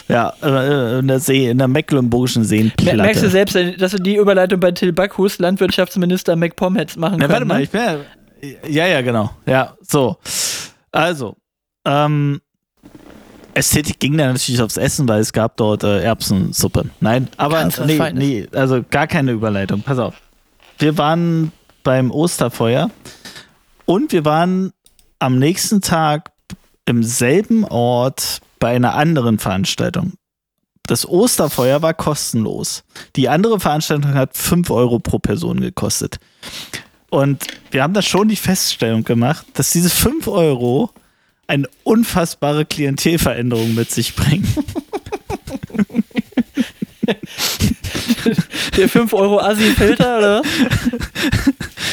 ja, 0.08 0.32
äh, 0.42 0.98
in 0.98 1.08
der 1.08 1.18
See, 1.20 1.48
in 1.48 1.58
der 1.58 1.68
Mecklenburgischen 1.68 2.44
Seenplatte. 2.44 2.96
Merkst 2.96 3.22
du 3.22 3.30
selbst, 3.30 3.56
dass 3.78 3.92
du 3.92 3.98
die 3.98 4.16
Überleitung 4.16 4.60
bei 4.60 4.70
Till 4.72 4.92
Backhus, 4.92 5.38
Landwirtschaftsminister 5.38 6.36
McPom, 6.36 6.76
hättest 6.76 6.98
machen 6.98 7.20
Ja, 7.20 7.26
können? 7.26 7.32
warte 7.32 7.44
mal, 7.46 7.56
ne? 7.58 7.62
ich 7.62 7.70
bin 7.70 7.80
ja, 7.80 7.98
ja, 8.68 8.86
ja, 8.86 9.00
genau. 9.00 9.30
Ja, 9.46 9.74
so. 9.80 10.16
Also, 10.92 11.36
ähm, 11.86 12.40
Ästhetik 13.54 13.98
ging 14.00 14.16
dann 14.16 14.32
natürlich 14.32 14.60
aufs 14.60 14.76
Essen, 14.76 15.08
weil 15.08 15.20
es 15.20 15.32
gab 15.32 15.56
dort 15.56 15.84
äh, 15.84 16.02
Erbsensuppe. 16.02 16.90
Nein, 17.00 17.28
aber 17.36 17.68
nee, 17.86 18.12
nee, 18.12 18.48
also 18.52 18.84
gar 18.88 19.06
keine 19.06 19.32
Überleitung. 19.32 19.82
Pass 19.82 19.98
auf. 19.98 20.14
Wir 20.78 20.98
waren 20.98 21.52
beim 21.82 22.10
Osterfeuer 22.10 22.90
und 23.84 24.12
wir 24.12 24.24
waren 24.24 24.72
am 25.18 25.38
nächsten 25.38 25.80
Tag 25.80 26.32
im 26.86 27.02
selben 27.02 27.64
Ort 27.64 28.40
bei 28.58 28.74
einer 28.74 28.94
anderen 28.94 29.38
Veranstaltung. 29.38 30.14
Das 30.86 31.08
Osterfeuer 31.08 31.80
war 31.80 31.94
kostenlos. 31.94 32.84
Die 33.16 33.28
andere 33.28 33.58
Veranstaltung 33.58 34.14
hat 34.14 34.36
5 34.36 34.70
Euro 34.70 34.98
pro 34.98 35.18
Person 35.18 35.60
gekostet. 35.60 36.18
Und 37.08 37.46
wir 37.70 37.82
haben 37.82 37.94
da 37.94 38.02
schon 38.02 38.28
die 38.28 38.36
Feststellung 38.36 39.04
gemacht, 39.04 39.46
dass 39.54 39.70
diese 39.70 39.88
5 39.88 40.28
Euro 40.28 40.90
eine 41.46 41.68
unfassbare 41.82 42.64
Klientelveränderung 42.64 43.74
mit 43.74 43.90
sich 43.90 44.14
bringen. 44.14 44.46
Der 48.76 48.88
5 48.88 49.12
Euro 49.12 49.40
Assi-Filter, 49.40 50.18
oder? 50.18 50.42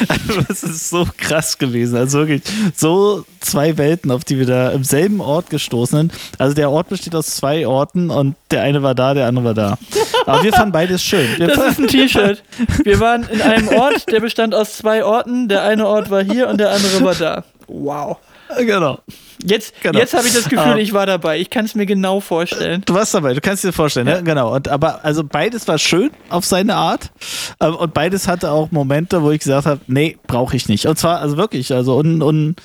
Also 0.07 0.41
das 0.47 0.63
ist 0.63 0.89
so 0.89 1.07
krass 1.17 1.57
gewesen. 1.57 1.95
Also 1.97 2.19
wirklich 2.19 2.41
so 2.75 3.25
zwei 3.39 3.77
Welten, 3.77 4.09
auf 4.09 4.23
die 4.23 4.39
wir 4.39 4.45
da 4.45 4.71
im 4.71 4.83
selben 4.83 5.21
Ort 5.21 5.49
gestoßen 5.49 5.97
sind. 5.97 6.13
Also 6.37 6.55
der 6.55 6.71
Ort 6.71 6.89
besteht 6.89 7.13
aus 7.13 7.27
zwei 7.27 7.67
Orten 7.67 8.09
und 8.09 8.35
der 8.49 8.63
eine 8.63 8.81
war 8.81 8.95
da, 8.95 9.13
der 9.13 9.27
andere 9.27 9.45
war 9.45 9.53
da. 9.53 9.77
Aber 10.25 10.43
wir 10.43 10.53
fanden 10.53 10.71
beides 10.71 11.03
schön. 11.03 11.27
Wir 11.37 11.47
Das 11.47 11.71
ist 11.73 11.79
ein 11.79 11.87
T-Shirt. 11.87 12.43
Wir 12.83 12.99
waren 12.99 13.27
in 13.29 13.41
einem 13.41 13.67
Ort, 13.69 14.09
der 14.11 14.21
bestand 14.21 14.55
aus 14.55 14.77
zwei 14.77 15.03
Orten. 15.03 15.47
Der 15.47 15.63
eine 15.63 15.85
Ort 15.85 16.09
war 16.09 16.23
hier 16.23 16.47
und 16.49 16.57
der 16.59 16.71
andere 16.71 17.03
war 17.03 17.15
da. 17.15 17.43
Wow. 17.67 18.17
Genau. 18.59 18.99
Jetzt, 19.43 19.73
Genau. 19.81 19.97
jetzt 19.97 20.13
habe 20.13 20.27
ich 20.27 20.33
das 20.33 20.47
Gefühl, 20.47 20.73
Ähm. 20.73 20.77
ich 20.77 20.93
war 20.93 21.05
dabei. 21.05 21.39
Ich 21.39 21.49
kann 21.49 21.65
es 21.65 21.73
mir 21.75 21.85
genau 21.85 22.19
vorstellen. 22.19 22.83
Du 22.85 22.93
warst 22.93 23.13
dabei, 23.13 23.33
du 23.33 23.41
kannst 23.41 23.63
dir 23.63 23.73
vorstellen, 23.73 24.05
ne? 24.05 24.21
Genau. 24.23 24.53
Und, 24.55 24.67
aber 24.67 25.03
also 25.03 25.23
beides 25.23 25.67
war 25.67 25.77
schön 25.79 26.11
auf 26.29 26.45
seine 26.45 26.75
Art. 26.75 27.11
Ähm, 27.59 27.75
und 27.75 27.93
beides 27.93 28.27
hatte 28.27 28.51
auch 28.51 28.71
Momente, 28.71 29.21
wo 29.23 29.31
ich 29.31 29.39
gesagt 29.39 29.65
habe, 29.65 29.81
nee, 29.87 30.17
brauche 30.27 30.55
ich 30.55 30.69
nicht. 30.69 30.85
Und 30.85 30.97
zwar, 30.99 31.19
also 31.19 31.37
wirklich, 31.37 31.73
also 31.73 31.95
und, 31.97 32.21
und 32.21 32.55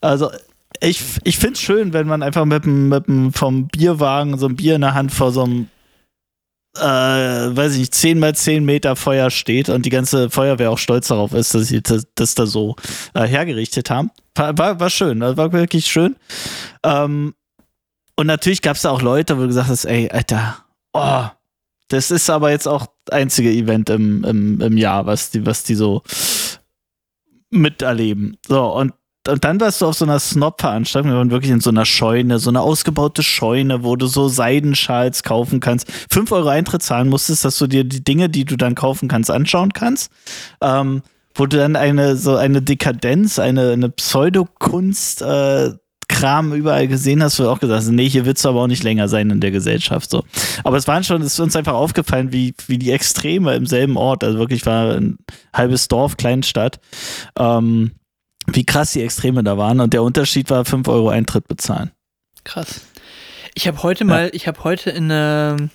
also 0.00 0.30
ich, 0.80 1.02
ich 1.24 1.38
finde 1.38 1.54
es 1.54 1.60
schön, 1.60 1.92
wenn 1.92 2.06
man 2.06 2.22
einfach 2.22 2.44
mit 2.46 2.64
dem, 2.64 2.88
mit 2.88 3.06
dem 3.06 3.32
vom 3.32 3.68
Bierwagen 3.68 4.38
so 4.38 4.46
ein 4.46 4.56
Bier 4.56 4.74
in 4.76 4.80
der 4.80 4.94
Hand 4.94 5.12
vor 5.12 5.30
so 5.30 5.44
einem 5.44 5.68
äh, 6.76 6.82
weiß 7.56 7.74
ich 7.74 7.78
nicht, 7.80 7.94
10 7.94 8.18
mal 8.18 8.34
10 8.34 8.64
Meter 8.64 8.96
Feuer 8.96 9.30
steht 9.30 9.68
und 9.68 9.86
die 9.86 9.90
ganze 9.90 10.30
Feuerwehr 10.30 10.70
auch 10.70 10.78
stolz 10.78 11.08
darauf 11.08 11.32
ist, 11.32 11.54
dass 11.54 11.68
sie 11.68 11.82
das, 11.82 12.06
das 12.14 12.34
da 12.34 12.46
so 12.46 12.76
äh, 13.14 13.26
hergerichtet 13.26 13.90
haben. 13.90 14.10
War, 14.34 14.80
war, 14.80 14.90
schön, 14.90 15.22
also 15.22 15.36
war 15.36 15.52
wirklich 15.52 15.86
schön. 15.86 16.16
Ähm, 16.82 17.34
und 18.16 18.26
natürlich 18.26 18.62
gab 18.62 18.76
es 18.76 18.82
da 18.82 18.90
auch 18.90 19.02
Leute, 19.02 19.36
wo 19.36 19.42
du 19.42 19.48
gesagt 19.48 19.68
hast, 19.68 19.84
ey, 19.84 20.10
Alter, 20.10 20.64
oh, 20.92 21.24
das 21.88 22.10
ist 22.10 22.30
aber 22.30 22.50
jetzt 22.50 22.66
auch 22.66 22.86
das 23.04 23.16
einzige 23.16 23.50
Event 23.50 23.90
im, 23.90 24.24
im, 24.24 24.60
im 24.60 24.76
Jahr, 24.76 25.06
was 25.06 25.30
die, 25.30 25.46
was 25.46 25.62
die 25.62 25.74
so 25.74 26.02
miterleben. 27.50 28.36
So, 28.46 28.66
und, 28.74 28.94
und 29.28 29.44
dann 29.44 29.60
warst 29.60 29.80
du 29.80 29.86
auf 29.86 29.94
so 29.94 30.04
einer 30.04 30.18
Snob-Veranstaltung, 30.18 31.10
wir 31.10 31.18
waren 31.18 31.30
wirklich 31.30 31.52
in 31.52 31.60
so 31.60 31.70
einer 31.70 31.84
Scheune, 31.84 32.38
so 32.38 32.50
eine 32.50 32.60
ausgebaute 32.60 33.22
Scheune, 33.22 33.84
wo 33.84 33.96
du 33.96 34.06
so 34.06 34.28
Seidenschals 34.28 35.22
kaufen 35.22 35.60
kannst. 35.60 35.90
Fünf 36.10 36.30
Euro 36.32 36.48
Eintritt 36.48 36.82
zahlen 36.82 37.08
musstest, 37.08 37.44
dass 37.44 37.58
du 37.58 37.66
dir 37.66 37.84
die 37.84 38.04
Dinge, 38.04 38.28
die 38.28 38.44
du 38.44 38.56
dann 38.56 38.74
kaufen 38.74 39.08
kannst, 39.08 39.30
anschauen 39.30 39.72
kannst. 39.72 40.10
Ähm, 40.60 41.02
wo 41.34 41.46
du 41.46 41.56
dann 41.56 41.74
eine 41.74 42.16
so 42.16 42.36
eine 42.36 42.62
Dekadenz, 42.62 43.38
eine, 43.38 43.72
eine 43.72 43.88
Pseudokunst, 43.88 45.22
äh, 45.22 45.72
Kram 46.08 46.52
überall 46.52 46.86
gesehen 46.86 47.22
hast, 47.22 47.38
wo 47.38 47.44
du 47.44 47.50
auch 47.50 47.60
gesagt 47.60 47.80
hast, 47.80 47.90
nee, 47.90 48.08
hier 48.08 48.26
willst 48.26 48.44
du 48.44 48.50
aber 48.50 48.62
auch 48.62 48.66
nicht 48.66 48.84
länger 48.84 49.08
sein 49.08 49.30
in 49.30 49.40
der 49.40 49.50
Gesellschaft. 49.50 50.10
So. 50.10 50.22
Aber 50.62 50.76
es 50.76 50.86
waren 50.86 51.02
schon, 51.02 51.22
es 51.22 51.32
ist 51.32 51.40
uns 51.40 51.56
einfach 51.56 51.72
aufgefallen, 51.72 52.32
wie, 52.32 52.54
wie 52.66 52.78
die 52.78 52.92
Extreme 52.92 53.54
im 53.56 53.66
selben 53.66 53.96
Ort, 53.96 54.22
also 54.22 54.38
wirklich 54.38 54.64
war 54.66 54.94
ein 54.94 55.18
halbes 55.52 55.88
Dorf, 55.88 56.16
Kleinstadt, 56.16 56.78
ähm, 57.38 57.92
wie 58.46 58.64
krass 58.64 58.92
die 58.92 59.02
Extreme 59.02 59.42
da 59.42 59.56
waren. 59.58 59.80
Und 59.80 59.92
der 59.92 60.02
Unterschied 60.02 60.50
war 60.50 60.64
5 60.64 60.86
Euro 60.88 61.08
Eintritt 61.08 61.48
bezahlen. 61.48 61.90
Krass. 62.44 62.82
Ich 63.54 63.66
habe 63.66 63.82
heute 63.82 64.04
mal, 64.04 64.30
ich 64.32 64.46
habe 64.46 64.64
heute 64.64 64.90
in 64.90 65.08
ähm, 65.12 65.70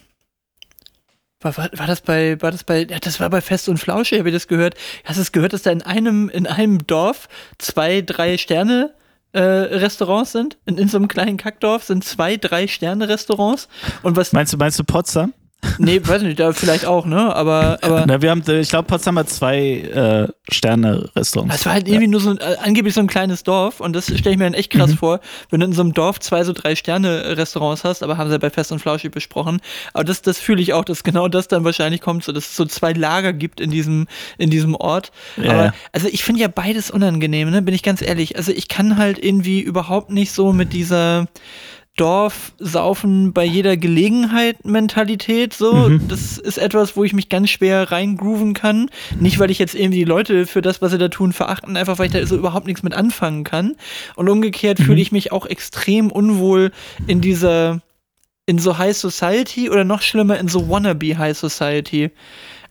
war, 1.42 1.56
war, 1.58 1.70
war 1.74 1.88
das 1.88 2.02
bei, 2.02 2.42
war 2.42 2.52
das 2.52 2.64
bei, 2.64 2.86
ja, 2.86 3.00
das 3.00 3.20
war 3.20 3.30
bei 3.30 3.42
Fest 3.42 3.70
und 3.70 3.78
Flauschig, 3.78 4.20
habe 4.20 4.30
ich 4.30 4.36
das 4.36 4.48
gehört. 4.48 4.76
Hast 5.06 5.18
du 5.18 5.22
es 5.22 5.32
gehört, 5.32 5.54
dass 5.54 5.62
da 5.62 5.72
in 5.72 5.82
einem, 5.82 6.30
in 6.30 6.48
einem 6.48 6.86
Dorf 6.86 7.30
zwei, 7.58 8.02
drei 8.02 8.38
Sterne 8.38 8.94
äh, 9.32 9.40
Restaurants 9.40 10.34
sind? 10.34 10.58
In, 10.66 10.78
in 10.78 10.90
so 10.90 10.98
einem 10.98 11.08
kleinen 11.08 11.38
Kackdorf 11.38 11.86
sind 11.86 12.04
zwei, 12.04 12.36
drei 12.36 12.68
Sterne 12.68 13.08
Restaurants. 13.08 13.70
Und 14.04 14.18
was, 14.18 14.34
Meinst 14.34 14.52
du, 14.54 14.58
meinst 14.58 14.80
du 14.80 14.84
Potsdam? 14.84 15.34
Nee, 15.78 16.00
weiß 16.04 16.22
nicht, 16.24 16.40
da 16.40 16.54
vielleicht 16.54 16.86
auch, 16.86 17.06
ne? 17.06 17.36
Aber, 17.36 17.80
aber 17.82 18.06
Na, 18.08 18.22
wir 18.22 18.32
haben, 18.32 18.44
ich 18.48 18.70
glaube, 18.70 18.88
Potsdam 18.88 19.18
hat 19.20 19.30
zwei 19.30 19.58
äh, 19.60 20.28
Sterne-Restaurants. 20.52 21.56
Es 21.56 21.66
war 21.66 21.74
halt 21.74 21.88
irgendwie 21.88 22.08
nur 22.08 22.22
so 22.22 22.32
ein, 22.32 22.38
äh, 22.38 22.56
angeblich 22.64 22.94
so 22.94 23.02
ein 23.02 23.08
kleines 23.08 23.44
Dorf 23.44 23.80
und 23.80 23.94
das 23.94 24.06
stelle 24.06 24.32
ich 24.32 24.38
mir 24.38 24.46
dann 24.46 24.54
echt 24.54 24.72
krass 24.72 24.94
vor, 24.94 25.20
wenn 25.50 25.60
du 25.60 25.66
in 25.66 25.74
so 25.74 25.82
einem 25.82 25.94
Dorf 25.94 26.20
zwei 26.20 26.44
so 26.44 26.54
drei 26.54 26.76
Sterne 26.76 27.38
Restaurants 27.38 27.84
hast, 27.84 28.04
aber 28.04 28.18
haben 28.18 28.30
sie 28.30 28.34
ja 28.34 28.38
bei 28.40 28.50
Fest 28.50 28.72
und 28.72 28.80
Flauschig 28.80 29.12
besprochen. 29.12 29.62
Aber 29.94 30.04
das, 30.04 30.22
das 30.22 30.40
fühle 30.40 30.62
ich 30.62 30.74
auch, 30.74 30.86
dass 30.86 31.04
genau 31.04 31.28
das 31.28 31.48
dann 31.48 31.64
wahrscheinlich 31.64 32.02
kommt, 32.02 32.24
so 32.24 32.32
dass 32.32 32.46
es 32.46 32.56
so 32.56 32.66
zwei 32.66 32.94
Lager 32.94 33.34
gibt 33.34 33.60
in 33.60 33.70
diesem, 33.70 34.08
in 34.38 34.50
diesem 34.50 34.76
Ort. 34.76 35.12
Ja. 35.38 35.52
Aber 35.52 35.74
also 35.92 36.08
ich 36.08 36.24
finde 36.24 36.42
ja 36.42 36.48
beides 36.48 36.92
unangenehm, 36.92 37.50
ne? 37.50 37.62
Bin 37.62 37.76
ich 37.76 37.84
ganz 37.84 38.02
ehrlich. 38.02 38.38
Also 38.38 38.52
ich 38.52 38.68
kann 38.68 38.98
halt 38.98 39.24
irgendwie 39.24 39.60
überhaupt 39.60 40.10
nicht 40.10 40.32
so 40.32 40.54
mit 40.54 40.74
dieser 40.74 41.28
Dorfsaufen 41.98 43.34
bei 43.34 43.44
jeder 43.44 43.76
Gelegenheit 43.76 44.64
Mentalität 44.66 45.54
so. 45.54 45.74
Mhm. 45.74 46.08
Das 46.08 46.38
ist 46.38 46.58
etwas, 46.58 46.96
wo 46.96 47.04
ich 47.04 47.14
mich 47.14 47.28
ganz 47.30 47.50
schwer 47.50 47.92
reingrooven 47.92 48.54
kann. 48.54 48.90
Nicht, 49.20 49.38
weil 49.40 49.52
ich 49.52 49.60
jetzt 49.60 49.76
irgendwie 49.76 50.00
die 50.00 50.06
Leute 50.06 50.46
für 50.46 50.62
das, 50.62 50.82
was 50.82 50.92
sie 50.92 50.98
da 50.98 51.10
tun, 51.10 51.34
verachten, 51.34 51.76
einfach 51.76 52.00
weil 52.00 52.06
ich 52.08 52.14
da 52.14 52.26
so 52.26 52.38
überhaupt 52.38 52.68
nichts 52.68 52.84
mit 52.84 52.94
anfangen 52.94 53.44
kann. 53.44 53.76
Und 54.16 54.30
umgekehrt 54.30 54.80
Mhm. 54.80 54.84
fühle 54.84 55.02
ich 55.02 55.12
mich 55.12 55.32
auch 55.32 55.46
extrem 55.46 56.10
unwohl 56.12 56.72
in 57.08 57.20
dieser, 57.20 57.82
in 58.46 58.60
so 58.60 58.78
High 58.78 58.96
Society 58.96 59.70
oder 59.70 59.84
noch 59.84 60.02
schlimmer 60.02 60.40
in 60.40 60.48
so 60.48 60.70
Wannabe 60.70 61.18
High 61.18 61.38
Society. 61.38 62.12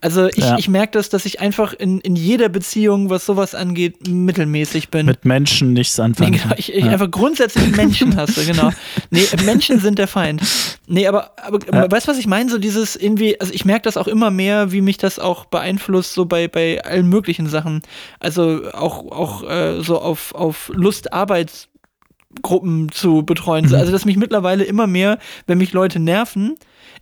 Also 0.01 0.29
ich, 0.29 0.37
Ja. 0.39 0.57
ich 0.59 0.69
merke 0.69 0.93
das, 0.93 1.09
dass 1.09 1.25
ich 1.27 1.41
einfach 1.41 1.73
in, 1.73 2.01
in 2.01 2.15
jeder 2.15 2.49
Beziehung, 2.49 3.11
was 3.11 3.27
sowas 3.27 3.55
angeht, 3.55 4.07
mittelmäßig 4.09 4.91
bin. 4.91 5.07
Mit 5.07 5.25
Menschen 5.25 5.73
nichts 5.73 5.99
Nee, 5.99 6.05
anfangen. 6.05 6.33
genau, 6.33 6.45
kann. 6.49 6.55
ich, 6.59 6.73
ich 6.73 6.85
Ja. 6.85 6.91
einfach 6.93 7.11
grundsätzlich 7.11 7.75
Menschen 7.77 8.17
hasse, 8.17 8.47
genau. 8.47 8.71
Nee, 9.11 9.25
Menschen 9.45 9.81
sind 9.81 9.99
der 9.99 10.07
Feind. 10.09 10.41
Nee, 10.87 11.07
aber, 11.09 11.33
aber 11.43 11.59
Ja. 11.75 11.91
weißt 11.91 12.07
du, 12.07 12.13
was 12.13 12.19
ich 12.19 12.27
meine? 12.29 12.49
So 12.51 12.59
dieses 12.59 12.95
irgendwie, 12.97 13.41
also 13.41 13.53
ich 13.53 13.65
merke 13.65 13.83
das 13.83 13.97
auch 13.97 14.07
immer 14.09 14.31
mehr, 14.31 14.71
wie 14.73 14.81
mich 14.83 14.99
das 14.99 15.19
auch 15.19 15.47
beeinflusst, 15.47 16.15
so 16.15 16.25
bei, 16.27 16.47
bei 16.49 16.85
allen 16.85 17.09
möglichen 17.09 17.49
Sachen. 17.49 17.83
Also 18.21 18.71
auch, 18.73 19.05
auch 19.11 19.49
äh, 19.51 19.83
so 19.83 19.99
auf, 20.01 20.35
auf 20.35 20.71
Lust, 20.75 21.13
Arbeitsgruppen 21.13 22.91
zu 22.93 23.23
betreuen. 23.25 23.67
Mhm. 23.67 23.75
Also, 23.75 23.93
dass 23.93 24.05
mich 24.05 24.17
mittlerweile 24.17 24.65
immer 24.65 24.87
mehr, 24.87 25.19
wenn 25.47 25.59
mich 25.59 25.73
Leute 25.73 25.99
nerven, 25.99 26.55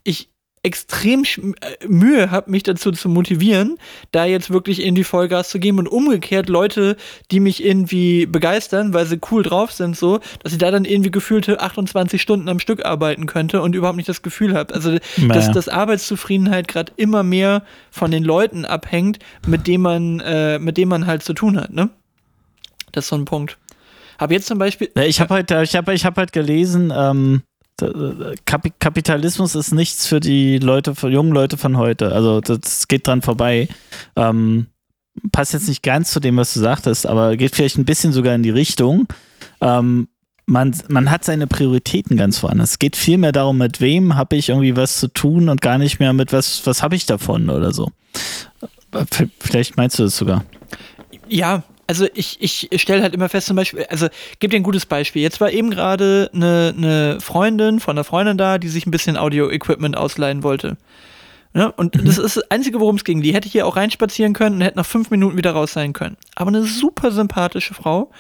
ich 0.05 0.31
extrem 0.67 1.23
äh, 1.23 1.87
Mühe 1.87 2.33
habe, 2.33 2.51
mich 2.51 2.65
dazu 2.65 2.91
zu 2.91 3.09
motivieren, 3.09 3.79
da 4.11 4.25
jetzt 4.25 4.51
wirklich 4.51 4.85
irgendwie 4.85 5.05
Vollgas 5.05 5.49
zu 5.49 5.61
geben 5.61 5.79
und 5.79 5.87
umgekehrt 5.87 6.49
Leute, 6.49 6.97
die 7.31 7.39
mich 7.39 7.65
irgendwie 7.65 8.27
begeistern, 8.27 8.93
weil 8.93 9.07
sie 9.07 9.21
cool 9.31 9.45
drauf 9.45 9.71
sind, 9.71 9.97
so, 9.97 10.19
dass 10.43 10.53
ich 10.53 10.59
da 10.59 10.73
dann 10.73 10.85
irgendwie 10.85 11.13
gefühlte 11.13 11.61
28 11.61 12.21
Stunden 12.21 12.49
am 12.49 12.59
Stück 12.59 12.85
arbeiten 12.85 13.27
könnte 13.27 13.63
und 13.63 13.77
überhaupt 13.77 13.97
nicht 13.97 14.09
das 14.09 14.23
Gefühl 14.23 14.55
habe. 14.55 14.75
Also, 14.75 14.93
dass, 14.93 15.03
Naja. 15.19 15.53
dass 15.53 15.69
Arbeitszufriedenheit 15.69 16.67
gerade 16.67 16.93
immer 16.97 17.23
mehr 17.23 17.63
von 17.93 18.11
den 18.11 18.25
Leuten 18.25 18.65
abhängt, 18.65 19.21
mit 19.47 19.69
denen 19.69 19.83
man, 19.85 20.21
äh, 20.21 20.59
mit 20.59 20.77
denen 20.77 20.91
man 20.91 21.07
halt 21.07 21.23
zu 21.23 21.33
tun 21.33 21.61
hat, 21.61 21.73
ne? 21.73 21.91
Das 22.91 23.05
ist 23.05 23.11
so 23.11 23.17
ein 23.17 23.25
Punkt. 23.25 23.57
Hab 24.19 24.33
jetzt 24.33 24.47
zum 24.49 24.59
Beispiel. 24.59 24.91
Ja, 24.97 25.05
ich 25.05 25.21
habe 25.21 25.35
halt, 25.35 25.51
ich 25.53 25.77
habe, 25.77 25.95
ich 25.95 26.05
habe 26.05 26.17
halt 26.17 26.33
gelesen, 26.33 26.93
ähm, 26.97 27.43
Kapitalismus 28.45 29.55
ist 29.55 29.73
nichts 29.73 30.07
für 30.07 30.21
die 30.21 30.59
Leute, 30.59 30.95
für 30.95 31.09
jungen 31.09 31.33
Leute 31.33 31.57
von 31.57 31.77
heute. 31.77 32.13
Also 32.13 32.41
das 32.41 32.89
geht 32.89 33.07
dran 33.07 33.23
vorbei. 33.23 33.69
Ähm, 34.17 34.67
passt 35.33 35.53
jetzt 35.53 35.69
nicht 35.69 35.83
ganz 35.83 36.11
zu 36.11 36.21
dem, 36.21 36.37
was 36.37 36.55
du 36.55 36.61
sagtest, 36.61 37.07
aber 37.07 37.37
geht 37.37 37.55
vielleicht 37.55 37.79
ein 37.79 37.85
bisschen 37.85 38.13
sogar 38.13 38.35
in 38.35 38.43
die 38.43 38.51
Richtung. 38.51 39.07
Ähm, 39.61 40.09
man, 40.47 40.77
man 40.89 41.11
hat 41.11 41.25
seine 41.25 41.47
Prioritäten 41.47 42.17
ganz 42.17 42.43
woanders. 42.43 42.73
Es 42.73 42.79
geht 42.79 42.97
viel 42.97 43.19
mehr 43.19 43.33
darum, 43.33 43.59
mit 43.59 43.81
wem 43.81 44.15
habe 44.15 44.37
ich 44.37 44.49
irgendwie 44.49 44.77
was 44.77 44.99
zu 45.01 45.09
tun 45.09 45.49
und 45.49 45.61
gar 45.61 45.77
nicht 45.77 45.99
mehr 45.99 46.13
mit 46.13 46.33
was, 46.33 46.65
was 46.67 46.83
habe 46.83 46.95
ich 46.95 47.05
davon 47.05 47.51
oder 47.51 47.73
so. 47.73 47.91
V- 48.93 49.27
Vielleicht 49.41 49.77
meinst 49.77 49.99
du 49.99 50.05
das 50.05 50.17
sogar. 50.17 50.45
Ja, 51.29 51.65
also 51.87 52.07
ich, 52.15 52.39
ich 52.41 52.69
stelle 52.83 53.03
halt 53.03 53.15
immer 53.15 53.29
fest, 53.29 53.47
zum 53.47 53.57
Beispiel, 53.57 53.85
also 53.89 54.09
gib 54.39 54.51
dir 54.51 54.59
ein 54.59 54.63
gutes 54.63 54.87
Beispiel. 54.87 55.23
Jetzt 55.23 55.41
war 55.41 55.51
eben 55.51 55.71
gerade 55.71 56.31
eine, 56.35 56.75
eine 56.77 57.21
Freundin 57.21 57.81
von 57.81 57.97
einer 57.97 58.05
Freundin 58.05 58.37
da, 58.39 58.59
die 58.59 58.69
sich 58.69 58.87
ein 58.87 58.91
bisschen 58.91 59.17
Audio-Equipment 59.17 59.97
ausleihen 59.97 60.43
wollte. 60.43 60.77
Und 61.57 61.63
Ne? 61.63 61.73
Und 61.73 61.95
das 62.07 62.19
ist 62.19 62.37
das 62.37 62.51
Einzige, 62.51 62.81
worum 62.81 62.97
es 62.97 63.05
ging. 63.05 63.23
Die 63.23 63.33
hätte 63.33 63.49
hier 63.49 63.67
auch 63.67 63.77
reinspazieren 63.77 64.35
können 64.35 64.57
und 64.57 64.61
hätte 64.61 64.77
nach 64.77 64.85
fünf 64.85 65.11
Minuten 65.11 65.39
wieder 65.39 65.53
raus 65.53 65.73
sein 65.73 65.95
können. 65.95 66.19
Aber 66.35 66.49
eine 66.49 66.65
super 66.65 67.11
sympathische 67.11 67.73
Frau. 67.73 68.11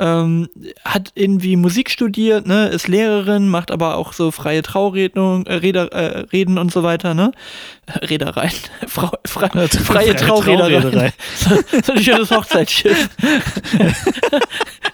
Ähm, 0.00 0.48
hat 0.84 1.12
irgendwie 1.14 1.54
Musik 1.54 1.88
studiert, 1.88 2.48
ne? 2.48 2.66
ist 2.66 2.88
Lehrerin, 2.88 3.48
macht 3.48 3.70
aber 3.70 3.96
auch 3.96 4.12
so 4.12 4.32
freie 4.32 4.62
Traurednung, 4.62 5.46
äh, 5.46 5.54
Reder, 5.54 5.92
äh, 5.92 6.20
Reden 6.32 6.58
und 6.58 6.72
so 6.72 6.82
weiter. 6.82 7.14
Ne? 7.14 7.30
Reedereien. 8.02 8.50
Frau, 8.88 9.12
fre 9.24 9.48
freie, 9.50 9.68
freie 9.68 10.16
Traureederei. 10.16 11.12
So, 11.36 11.50
so 11.84 11.92
ein 11.92 12.02
schönes 12.02 12.32
Hochzeitsschiff. 12.32 13.08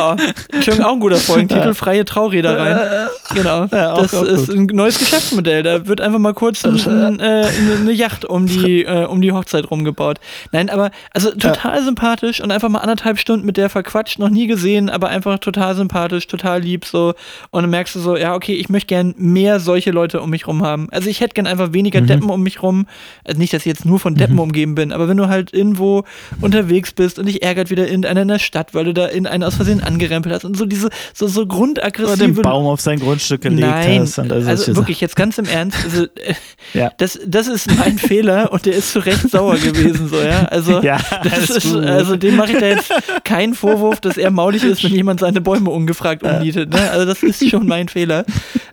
oh, 0.00 0.16
schon 0.62 0.82
auch 0.82 0.92
ein 0.94 1.00
guter 1.00 1.16
Folgentitel, 1.16 1.74
freie 1.74 2.04
Traureederei. 2.04 3.08
Genau. 3.34 3.66
Ja, 3.72 3.92
auch- 3.94 4.02
das 4.02 4.12
ist 4.12 4.50
ein 4.50 4.66
neues 4.72 4.98
Geschäftsmodell. 4.98 5.62
Da 5.62 5.86
wird 5.86 6.00
einfach 6.00 6.18
mal 6.18 6.34
kurz 6.34 6.64
ein, 6.64 6.74
ein, 6.86 7.20
äh, 7.20 7.46
eine 7.80 7.92
Yacht 7.92 8.24
um 8.24 8.46
die, 8.46 8.84
äh, 8.84 9.04
um 9.06 9.20
die 9.20 9.32
Hochzeit 9.32 9.70
rumgebaut. 9.70 10.18
Nein, 10.52 10.70
aber 10.70 10.90
also 11.12 11.30
total 11.32 11.82
sympathisch 11.82 12.40
und 12.40 12.50
einfach 12.50 12.68
mal 12.68 12.78
anderthalb 12.80 13.18
Stunden 13.18 13.46
mit 13.46 13.56
der 13.56 13.68
verquatscht, 13.70 14.18
noch 14.18 14.28
nie 14.30 14.46
gesehen, 14.46 14.90
aber 14.90 15.08
einfach 15.08 15.38
total 15.38 15.74
sympathisch, 15.74 16.26
total 16.26 16.60
lieb 16.60 16.84
so. 16.84 17.14
Und 17.50 17.62
dann 17.62 17.70
merkst 17.70 17.94
du 17.94 18.00
so, 18.00 18.16
ja, 18.16 18.34
okay, 18.34 18.54
ich 18.54 18.68
möchte 18.68 18.88
gern 18.88 19.14
mehr 19.16 19.60
solche 19.60 19.90
Leute 19.90 20.20
um 20.20 20.30
mich 20.30 20.46
rum 20.46 20.62
haben. 20.64 20.88
Also 20.90 21.08
ich 21.08 21.20
hätte 21.20 21.34
gern 21.34 21.46
einfach 21.46 21.72
weniger 21.72 22.00
Mhm. 22.00 22.06
Deppen 22.06 22.30
um 22.30 22.42
mich 22.42 22.62
rum. 22.62 22.86
Also 23.24 23.38
nicht, 23.38 23.52
dass 23.52 23.60
ich 23.62 23.66
jetzt 23.66 23.84
nur 23.84 23.98
von 23.98 24.14
Deppen 24.14 24.38
umgeben 24.38 24.74
bin, 24.74 24.92
aber 24.92 25.08
wenn 25.08 25.16
du 25.16 25.28
halt 25.28 25.52
irgendwo 25.52 26.04
unterwegs 26.40 26.92
bist 26.92 27.18
und 27.18 27.26
dich 27.26 27.42
ärgert 27.42 27.70
wieder 27.70 27.86
irgendeiner 27.86 28.22
in 28.22 28.28
der 28.28 28.38
Stadt, 28.38 28.74
weil 28.74 28.84
du 28.84 28.92
da 28.94 29.06
in 29.06 29.26
einen 29.36 29.44
aus 29.44 29.54
Versehen 29.54 29.82
angerempelt 29.82 30.34
hast 30.34 30.44
und 30.44 30.56
so 30.56 30.66
diese, 30.66 30.88
so, 31.14 31.26
so 31.28 31.42
Oder 31.42 31.54
grundaggressive 31.54 32.16
den 32.16 32.34
Baum 32.42 32.66
auf 32.66 32.80
sein 32.80 32.98
Grundstück 32.98 33.42
gelegt 33.42 33.60
Nein, 33.60 34.00
hast. 34.00 34.18
Und 34.18 34.32
also 34.32 34.54
Sachen. 34.56 34.76
wirklich, 34.76 35.00
jetzt 35.00 35.16
ganz 35.16 35.38
im 35.38 35.46
Ernst, 35.46 35.78
also, 35.84 36.06
Ja. 36.74 36.90
das, 36.98 37.18
das 37.26 37.46
ist 37.46 37.74
mein 37.76 37.98
Fehler 37.98 38.52
und 38.52 38.66
der 38.66 38.74
ist 38.74 38.92
zu 38.92 38.98
Recht 38.98 39.30
sauer 39.30 39.56
gewesen, 39.56 40.08
so, 40.08 40.20
ja. 40.20 40.44
Also, 40.46 40.80
Ja, 40.82 40.98
das 41.22 41.50
ist, 41.50 41.72
gut. 41.72 41.84
also 41.84 42.16
dem 42.16 42.36
mache 42.36 42.52
ich 42.52 42.58
da 42.58 42.66
jetzt 42.66 42.92
keinen 43.24 43.54
Vorwurf, 43.54 44.00
dass 44.00 44.16
er 44.16 44.30
maulig 44.30 44.64
ist, 44.64 44.82
wenn 44.84 44.92
jemand 44.92 45.20
seine 45.20 45.40
Bäume 45.40 45.70
ungefragt 45.70 46.22
umnietet, 46.22 46.70
ne? 46.70 46.90
Also, 46.90 47.04
das 47.06 47.22
ist 47.22 47.48
schon 47.48 47.66
mein 47.66 47.88
Fehler. 47.88 48.24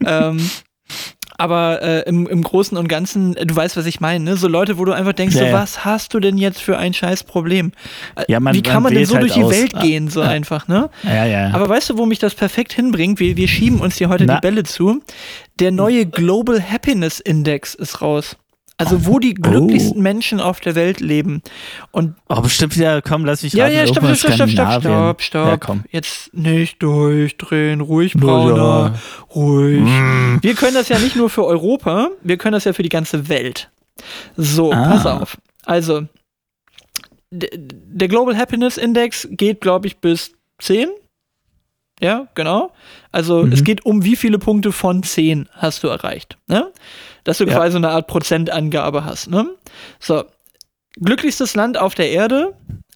Ähm, 0.05 0.39
aber 1.37 1.81
äh, 1.81 2.01
im, 2.09 2.27
im 2.27 2.43
Großen 2.43 2.77
und 2.77 2.87
Ganzen, 2.87 3.35
äh, 3.37 3.45
du 3.45 3.55
weißt, 3.55 3.75
was 3.77 3.85
ich 3.85 3.99
meine, 3.99 4.23
ne? 4.23 4.35
So 4.37 4.47
Leute, 4.47 4.77
wo 4.77 4.85
du 4.85 4.91
einfach 4.93 5.13
denkst, 5.13 5.35
Ja, 5.35 5.47
so, 5.47 5.53
was 5.53 5.85
hast 5.85 6.13
du 6.13 6.19
denn 6.19 6.37
jetzt 6.37 6.61
für 6.61 6.77
ein 6.77 6.93
scheiß 6.93 7.23
Problem? 7.23 7.71
Äh, 8.15 8.25
Ja, 8.27 8.39
man- 8.39 8.53
Wie 8.55 8.61
kann 8.61 8.75
man 8.83 8.83
man 8.83 8.93
denn 8.93 9.05
so 9.05 9.15
halt 9.15 9.23
durch 9.23 9.33
die 9.33 9.43
aus. 9.43 9.51
Welt 9.51 9.75
Ah, 9.75 9.81
gehen, 9.81 10.09
so 10.09 10.21
ja. 10.21 10.27
einfach, 10.29 10.67
ne? 10.67 10.89
Ja, 11.03 11.25
ja. 11.25 11.51
Aber 11.53 11.67
weißt 11.69 11.89
du, 11.91 11.97
wo 11.97 12.05
mich 12.05 12.19
das 12.19 12.35
perfekt 12.35 12.73
hinbringt? 12.73 13.19
Wir, 13.19 13.35
wir 13.37 13.47
schieben 13.47 13.79
uns 13.81 13.97
hier 13.97 14.09
heute 14.09 14.25
Na. 14.25 14.35
die 14.35 14.41
Bälle 14.41 14.63
zu. 14.63 15.01
Der 15.59 15.71
neue 15.71 16.05
Global 16.05 16.61
Happiness 16.61 17.19
Index 17.19 17.73
ist 17.75 18.01
raus. 18.01 18.37
Also 18.85 19.05
wo 19.05 19.19
die 19.19 19.33
glücklichsten 19.33 20.01
Menschen 20.01 20.39
auf 20.39 20.59
der 20.59 20.75
Welt 20.75 20.99
leben. 20.99 21.41
Und 21.91 22.15
oh, 22.29 22.41
bestimmt 22.41 22.75
wieder, 22.77 23.01
komm, 23.01 23.25
lass 23.25 23.43
mich 23.43 23.53
ja, 23.53 23.65
raten, 23.65 23.75
ja, 23.77 23.87
stopp, 23.87 24.03
in 24.03 24.15
stopp, 24.15 24.33
stopp, 24.33 24.49
stopp, 24.49 24.49
stopp, 24.49 24.81
Skandinavien. 24.81 24.81
stopp, 25.07 25.21
stopp. 25.21 25.47
Ja, 25.47 25.57
komm. 25.57 25.83
Jetzt 25.91 26.33
nicht 26.33 26.81
durchdrehen, 26.83 27.81
ruhig, 27.81 28.13
Ja, 28.15 28.19
Brauner, 28.21 28.99
ruhig. 29.33 29.81
Mm. 29.81 30.37
Wir 30.41 30.53
können 30.55 30.73
das 30.75 30.89
ja 30.89 30.99
nicht 30.99 31.15
nur 31.15 31.29
für 31.29 31.45
Europa, 31.45 32.09
wir 32.21 32.37
können 32.37 32.53
das 32.53 32.63
ja 32.65 32.73
für 32.73 32.83
die 32.83 32.89
ganze 32.89 33.29
Welt. 33.29 33.69
So, 34.37 34.71
Ah. 34.73 34.89
pass 34.89 35.05
auf. 35.05 35.37
Also, 35.65 36.07
der 37.31 38.07
Global 38.07 38.37
Happiness 38.37 38.77
Index 38.77 39.27
geht, 39.31 39.61
glaube 39.61 39.87
ich, 39.87 39.97
bis 39.97 40.33
10. 40.59 40.89
Ja, 41.99 42.27
genau. 42.35 42.71
Also 43.11 43.43
Mhm. 43.43 43.51
es 43.53 43.63
geht 43.63 43.85
um 43.85 44.03
wie 44.03 44.15
viele 44.15 44.39
Punkte 44.39 44.71
von 44.71 45.03
10 45.03 45.47
hast 45.53 45.83
du 45.83 45.87
erreicht. 45.87 46.37
Ne? 46.47 46.71
Dass 47.23 47.37
du 47.37 47.45
Ja. 47.45 47.53
quasi 47.55 47.77
eine 47.77 47.89
Art 47.89 48.07
Prozentangabe 48.07 49.05
hast. 49.05 49.29
Ne? 49.29 49.47
So, 49.99 50.23
glücklichstes 51.01 51.55
Land 51.55 51.77
auf 51.77 51.95
der 51.95 52.11
Erde, 52.11 52.53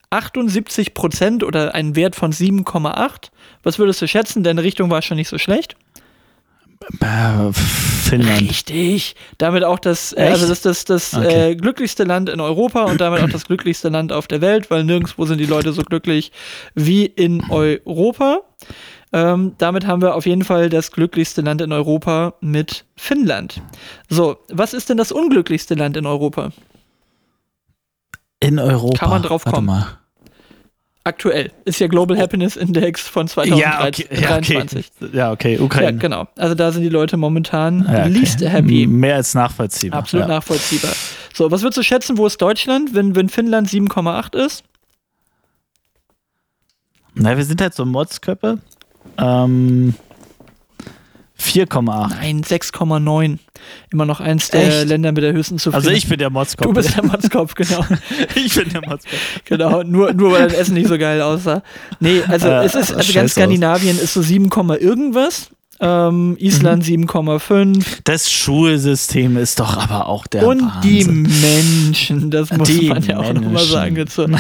78 0.09 0.93
Prozent 0.93 1.43
oder 1.43 1.73
ein 1.75 1.95
Wert 1.95 2.15
von 2.15 2.31
7,8. 2.31 3.31
Was 3.63 3.79
würdest 3.79 4.01
du 4.01 4.07
schätzen? 4.07 4.43
Deine 4.43 4.63
Richtung 4.63 4.89
war 4.89 5.01
schon 5.01 5.17
nicht 5.17 5.29
so 5.29 5.37
schlecht. 5.37 5.75
Äh, 7.01 7.51
Finnland. 7.53 8.41
Richtig. 8.41 9.15
Damit 9.39 9.63
auch 9.63 9.79
das, 9.79 10.13
äh, 10.13 10.21
also 10.21 10.47
das, 10.47 10.61
das, 10.61 10.85
das 10.85 11.13
Okay. 11.13 11.51
äh, 11.51 11.55
glücklichste 11.55 12.03
Land 12.03 12.29
in 12.29 12.39
Europa 12.39 12.83
und 12.83 13.01
damit 13.01 13.21
auch 13.23 13.29
das 13.29 13.45
glücklichste 13.47 13.89
Land 13.89 14.13
auf 14.13 14.27
der 14.27 14.41
Welt, 14.41 14.69
weil 14.71 14.83
nirgendwo 14.83 15.25
sind 15.25 15.39
die 15.39 15.45
Leute 15.45 15.73
so 15.73 15.81
glücklich 15.81 16.31
wie 16.75 17.05
in 17.05 17.43
Europa. 17.49 18.41
Ähm, 19.13 19.53
damit 19.57 19.87
haben 19.87 20.01
wir 20.01 20.15
auf 20.15 20.25
jeden 20.25 20.43
Fall 20.43 20.69
das 20.69 20.91
glücklichste 20.91 21.41
Land 21.41 21.61
in 21.61 21.71
Europa 21.71 22.33
mit 22.41 22.85
Finnland. 22.95 23.61
So, 24.09 24.37
was 24.49 24.73
ist 24.73 24.89
denn 24.89 24.97
das 24.97 25.11
unglücklichste 25.11 25.75
Land 25.75 25.95
in 25.95 26.05
Europa? 26.05 26.51
In 28.39 28.59
Europa. 28.59 28.97
Kann 28.97 29.09
man 29.09 29.21
drauf 29.23 29.45
Warte 29.45 29.55
kommen. 29.55 29.67
Mal. 29.67 29.97
Aktuell 31.07 31.53
ist 31.63 31.79
ja 31.79 31.87
Global 31.87 32.17
Happiness 32.19 32.57
Index 32.57 33.07
von 33.07 33.29
Oh. 33.33 33.41
Ja, 33.43 33.87
okay. 33.87 34.05
Ja, 34.11 34.37
okay. 34.37 34.67
2023. 34.67 34.91
Ja, 35.13 35.31
Ukraine. 35.61 35.97
genau. 35.99 36.27
Also 36.35 36.53
da 36.53 36.73
sind 36.73 36.81
die 36.81 36.89
Leute 36.89 37.15
momentan 37.15 37.85
Ja, 37.85 38.01
okay. 38.01 38.09
least 38.09 38.41
happy. 38.41 38.85
Mehr 38.85 39.15
als 39.15 39.33
nachvollziehbar. 39.33 39.99
Absolut 39.99 40.27
ja. 40.27 40.35
nachvollziehbar. 40.35 40.91
So, 41.33 41.49
was 41.49 41.61
würdest 41.61 41.77
du 41.77 41.83
schätzen, 41.83 42.17
wo 42.17 42.27
ist 42.27 42.41
Deutschland, 42.41 42.93
wenn, 42.93 43.15
wenn 43.15 43.29
Finnland 43.29 43.69
7,8 43.69 44.35
ist? 44.35 44.65
Na, 47.13 47.37
wir 47.37 47.45
sind 47.45 47.61
halt 47.61 47.73
so 47.73 47.85
Modsköppe. 47.85 48.59
Ähm, 49.17 49.93
4,8. 51.39 52.09
Nein, 52.09 52.41
6,9. 52.43 53.37
Immer 53.91 54.05
noch 54.05 54.19
eins 54.19 54.49
der 54.49 54.67
Echt? 54.67 54.87
Länder 54.87 55.11
mit 55.11 55.23
der 55.23 55.33
höchsten 55.33 55.59
Zufriedenheit. 55.59 55.87
Also 55.87 55.97
ich 55.97 56.09
bin 56.09 56.17
der 56.19 56.29
Modskopf. 56.29 56.67
Du 56.67 56.73
bist 56.73 56.95
der 56.95 57.03
Motzkopf, 57.03 57.53
genau. 57.53 57.85
ich 58.35 58.53
bin 58.55 58.69
der 58.69 58.81
Modskopf. 58.81 59.13
genau. 59.45 59.83
Nur, 59.83 60.13
nur 60.13 60.31
weil 60.31 60.47
dein 60.47 60.57
Essen 60.57 60.73
nicht 60.73 60.87
so 60.87 60.97
geil 60.97 61.21
aussah. 61.21 61.61
Nee, 61.99 62.21
also 62.27 62.47
Äh, 62.47 62.65
es 62.65 62.75
ist, 62.75 62.93
also 62.93 63.13
ganz 63.13 63.31
aus. 63.31 63.35
Skandinavien 63.35 63.99
ist 63.99 64.13
so 64.13 64.21
7, 64.21 64.49
irgendwas. 64.79 65.49
Ähm, 65.79 66.35
Island 66.39 66.87
Mhm. 66.89 67.03
7,5. 67.07 67.85
Das 68.03 68.31
Schulsystem 68.31 69.37
ist 69.37 69.59
doch 69.59 69.77
aber 69.77 70.07
auch 70.07 70.25
der 70.27 70.45
Und 70.47 70.61
die 70.83 71.05
Wahnsinn. 71.05 71.27
Menschen, 71.41 72.31
das 72.31 72.51
muss 72.51 72.67
Die 72.67 72.87
man 72.89 73.03
ja 73.03 73.17
auch 73.19 73.31
nochmal 73.33 73.63
sagen. 73.63 73.95
Jetzt 73.95 74.15
so. 74.15 74.23
und, 74.23 74.37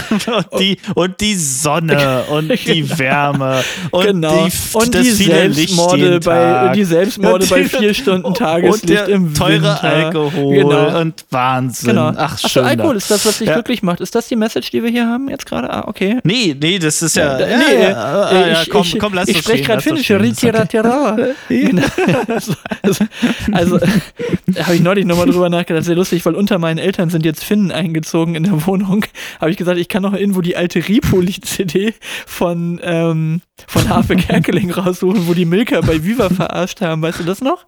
die, 0.59 0.77
und 0.95 1.21
die 1.21 1.35
Sonne 1.35 2.23
und 2.29 2.49
die 2.65 2.81
Genau. 2.81 2.97
Wärme 2.99 3.63
und 3.91 4.05
genau. 4.05 4.47
die, 4.47 4.51
und 4.77 4.95
das 4.95 5.01
die 5.03 5.11
Selbstmorde 5.11 6.19
bei 6.21 6.35
Tag. 6.51 6.73
die 6.73 6.83
Selbstmorde 6.83 7.43
Und 7.43 7.49
bei 7.49 7.61
die- 7.61 7.69
vier 7.69 7.93
Stunden 7.93 8.33
Tageslicht 8.33 9.07
im 9.07 9.33
teure 9.33 9.53
Winter. 9.61 9.83
Alkohol 9.83 10.55
Genau. 10.55 10.99
und 11.01 11.25
Wahnsinn. 11.29 11.89
Genau. 11.89 12.13
Ach, 12.17 12.37
schön. 12.39 12.63
Alkohol 12.63 12.95
ist 12.95 13.11
das, 13.11 13.25
was 13.25 13.37
dich 13.37 13.47
Ja. 13.47 13.53
glücklich 13.53 13.83
macht. 13.83 14.01
Ist 14.01 14.15
das 14.15 14.27
die 14.27 14.35
Message, 14.35 14.71
die 14.71 14.81
wir 14.83 14.89
hier 14.89 15.05
haben 15.07 15.29
jetzt 15.29 15.45
gerade? 15.45 15.69
Ah, 15.71 15.83
okay. 15.87 16.17
Nee, 16.23 16.55
nee, 16.59 16.79
das 16.79 17.01
ist 17.01 17.15
ja. 17.15 17.39
Ja, 17.39 17.47
ja, 17.47 18.29
nee, 18.33 18.53
ich, 18.63 18.69
komm, 18.69 18.81
ich, 18.83 18.97
komm, 18.99 19.13
lass 19.13 19.27
ich 19.27 19.37
spreche 19.37 19.63
gerade 19.63 19.81
Finnisch. 19.81 20.05
stehen, 20.05 20.17
Genau. 21.49 21.83
also, 22.81 23.05
also 23.51 23.79
habe 23.79 24.75
ich 24.75 24.81
neulich 24.81 25.05
nochmal 25.05 25.27
drüber 25.27 25.49
nachgedacht. 25.49 25.85
Sehr 25.85 25.95
lustig, 25.95 26.25
weil 26.25 26.35
unter 26.35 26.59
meinen 26.59 26.77
Eltern 26.77 27.09
sind 27.09 27.25
jetzt 27.25 27.43
Finnen 27.43 27.71
eingezogen 27.71 28.35
in 28.35 28.43
der 28.43 28.65
Wohnung. 28.65 29.05
Habe 29.39 29.51
ich 29.51 29.57
gesagt, 29.57 29.79
ich 29.79 29.89
kann 29.89 30.03
noch 30.03 30.13
irgendwo 30.13 30.41
die 30.41 30.55
alte 30.55 30.87
Ripoli-CD 30.87 31.93
von, 32.25 32.79
ähm, 32.83 33.41
von 33.67 33.89
Harpe 33.89 34.15
Kerkeling 34.15 34.71
raussuchen, 34.71 35.27
wo 35.27 35.33
die 35.33 35.45
Milka 35.45 35.81
bei 35.81 36.03
Viva 36.03 36.29
verarscht 36.29 36.81
haben. 36.81 37.01
Weißt 37.01 37.19
du 37.19 37.23
das 37.23 37.41
noch? 37.41 37.65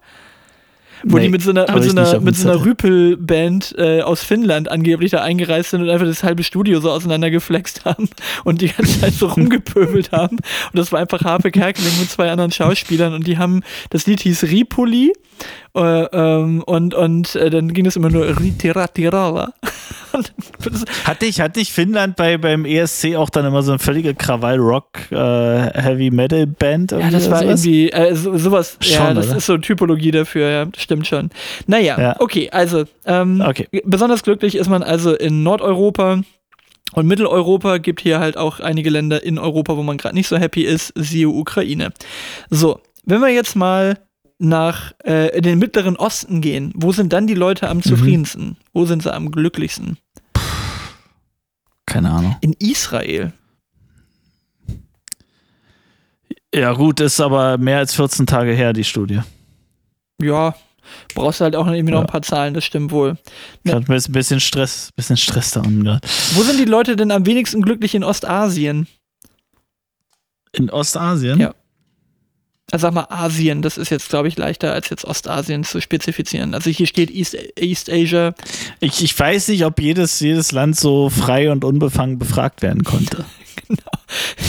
Wo 1.04 1.16
Nee, 1.16 1.24
die 1.24 1.28
mit 1.30 1.42
so 1.42 1.50
einer, 1.50 1.70
mit 1.72 1.84
so 1.84 1.90
einer, 1.90 2.20
mit 2.20 2.36
so 2.36 2.50
einer. 2.50 2.64
Rüpel-Band 2.64 3.74
äh, 3.78 4.02
aus 4.02 4.22
Finnland 4.22 4.70
angeblich 4.70 5.12
da 5.12 5.22
eingereist 5.22 5.70
sind 5.70 5.82
und 5.82 5.88
einfach 5.88 6.06
das 6.06 6.22
halbe 6.22 6.42
Studio 6.42 6.80
so 6.80 6.90
auseinandergeflext 6.90 7.84
haben 7.84 8.08
und 8.44 8.60
die 8.60 8.68
ganze 8.68 9.00
Zeit 9.00 9.14
so 9.14 9.28
rumgepöbelt 9.28 10.12
haben. 10.12 10.36
Und 10.36 10.78
das 10.78 10.92
war 10.92 11.00
einfach 11.00 11.22
Harpe 11.22 11.50
Kerkeling 11.50 11.98
mit 11.98 12.10
zwei 12.10 12.30
anderen 12.30 12.52
Schauspielern 12.52 13.14
und 13.14 13.26
die 13.26 13.38
haben, 13.38 13.62
das 13.90 14.06
Lied 14.06 14.20
hieß 14.20 14.44
Ripoli 14.44 15.12
äh, 15.74 16.04
ähm, 16.12 16.62
und, 16.64 16.94
und 16.94 17.34
äh, 17.36 17.48
dann 17.50 17.72
ging 17.72 17.86
es 17.86 17.96
immer 17.96 18.10
nur 18.10 18.26
Ritiratirala. 18.38 19.52
Und 20.12 20.32
das, 20.64 20.84
Hatte 21.04 21.24
ich, 21.26 21.40
hatte 21.40 21.60
ich 21.60 21.72
Finnland 21.72 22.16
bei, 22.16 22.36
beim 22.36 22.64
ESC 22.64 23.14
auch 23.14 23.30
dann 23.30 23.46
immer 23.46 23.62
so 23.62 23.70
eine 23.70 23.78
völlige 23.78 24.12
Krawall-Rock-Heavy-Metal-Band? 24.12 26.92
ja, 26.92 27.10
das 27.10 27.30
war 27.30 27.42
irgendwie 27.42 27.90
äh, 27.90 28.14
so, 28.14 28.36
sowas, 28.36 28.76
ja, 28.82 29.06
Schon, 29.06 29.14
das 29.14 29.28
oder? 29.28 29.36
ist 29.36 29.46
so 29.46 29.56
Typologie 29.58 30.10
dafür, 30.10 30.50
ja, 30.50 30.66
stimmt 30.76 31.06
schon. 31.06 31.30
Naja, 31.66 31.98
Ja. 32.00 32.16
okay, 32.18 32.50
also 32.50 32.84
ähm, 33.06 33.40
Okay. 33.46 33.68
besonders 33.84 34.22
glücklich 34.24 34.56
ist 34.56 34.68
man 34.68 34.82
also 34.82 35.14
in 35.14 35.42
Nordeuropa. 35.44 36.22
Und 36.92 37.06
Mitteleuropa 37.06 37.78
gibt 37.78 38.00
hier 38.00 38.18
halt 38.18 38.36
auch 38.36 38.58
einige 38.58 38.90
Länder 38.90 39.22
in 39.22 39.38
Europa, 39.38 39.76
wo 39.76 39.84
man 39.84 39.96
gerade 39.96 40.16
nicht 40.16 40.26
so 40.26 40.38
happy 40.38 40.62
ist, 40.64 40.92
siehe 40.96 41.28
Ukraine. 41.28 41.90
So, 42.48 42.80
wenn 43.04 43.20
wir 43.20 43.28
jetzt 43.28 43.54
mal 43.54 43.96
nach 44.40 44.92
äh, 45.04 45.36
in 45.36 45.42
den 45.42 45.58
Mittleren 45.58 45.96
Osten 45.96 46.40
gehen, 46.40 46.72
wo 46.74 46.92
sind 46.92 47.12
dann 47.12 47.26
die 47.26 47.34
Leute 47.34 47.68
am 47.68 47.82
zufriedensten? 47.82 48.56
Wo 48.72 48.84
sind 48.86 49.02
sie 49.02 49.12
am 49.12 49.30
glücklichsten? 49.30 49.98
Keine 51.86 52.10
Ahnung. 52.10 52.36
In 52.40 52.54
Israel. 52.54 53.32
Ja, 56.54 56.72
gut, 56.72 57.00
ist 57.00 57.20
aber 57.20 57.58
mehr 57.58 57.78
als 57.78 57.94
14 57.94 58.26
Tage 58.26 58.52
her, 58.52 58.72
die 58.72 58.84
Studie. 58.84 59.20
Ja, 60.20 60.54
Brauchst 61.14 61.38
du 61.40 61.44
halt 61.44 61.54
auch 61.54 61.68
irgendwie 61.68 61.92
noch 61.92 62.00
Ja. 62.00 62.04
ein 62.06 62.10
paar 62.10 62.22
Zahlen, 62.22 62.52
das 62.52 62.64
stimmt 62.64 62.90
wohl. 62.90 63.16
Ja. 63.64 63.78
Gerade 63.78 63.92
ein 63.92 64.12
bisschen 64.12 64.40
Stress, 64.40 64.90
bisschen 64.96 65.16
Stress 65.16 65.52
da 65.52 65.60
unten 65.60 65.84
gerade. 65.84 66.00
Wo 66.32 66.42
sind 66.42 66.58
die 66.58 66.64
Leute 66.64 66.96
denn 66.96 67.12
am 67.12 67.26
wenigsten 67.26 67.62
glücklich 67.62 67.94
in 67.94 68.02
Ostasien? 68.02 68.88
In 70.52 70.68
Ostasien? 70.68 71.38
Ja. 71.38 71.54
Also 72.70 72.86
sag 72.86 72.94
mal 72.94 73.06
Asien, 73.08 73.62
das 73.62 73.78
ist 73.78 73.90
jetzt, 73.90 74.08
glaube 74.08 74.28
ich, 74.28 74.36
leichter 74.36 74.72
als 74.72 74.90
jetzt 74.90 75.04
Ostasien 75.04 75.64
zu 75.64 75.80
spezifizieren. 75.80 76.54
Also 76.54 76.70
hier 76.70 76.86
steht 76.86 77.10
East, 77.10 77.36
East 77.58 77.90
Asia. 77.90 78.34
Ich, 78.78 79.02
ich 79.02 79.18
weiß 79.18 79.48
nicht, 79.48 79.64
ob 79.64 79.80
jedes, 79.80 80.20
jedes 80.20 80.52
Land 80.52 80.76
so 80.76 81.10
frei 81.10 81.50
und 81.50 81.64
unbefangen 81.64 82.18
befragt 82.18 82.62
werden 82.62 82.84
konnte. 82.84 83.24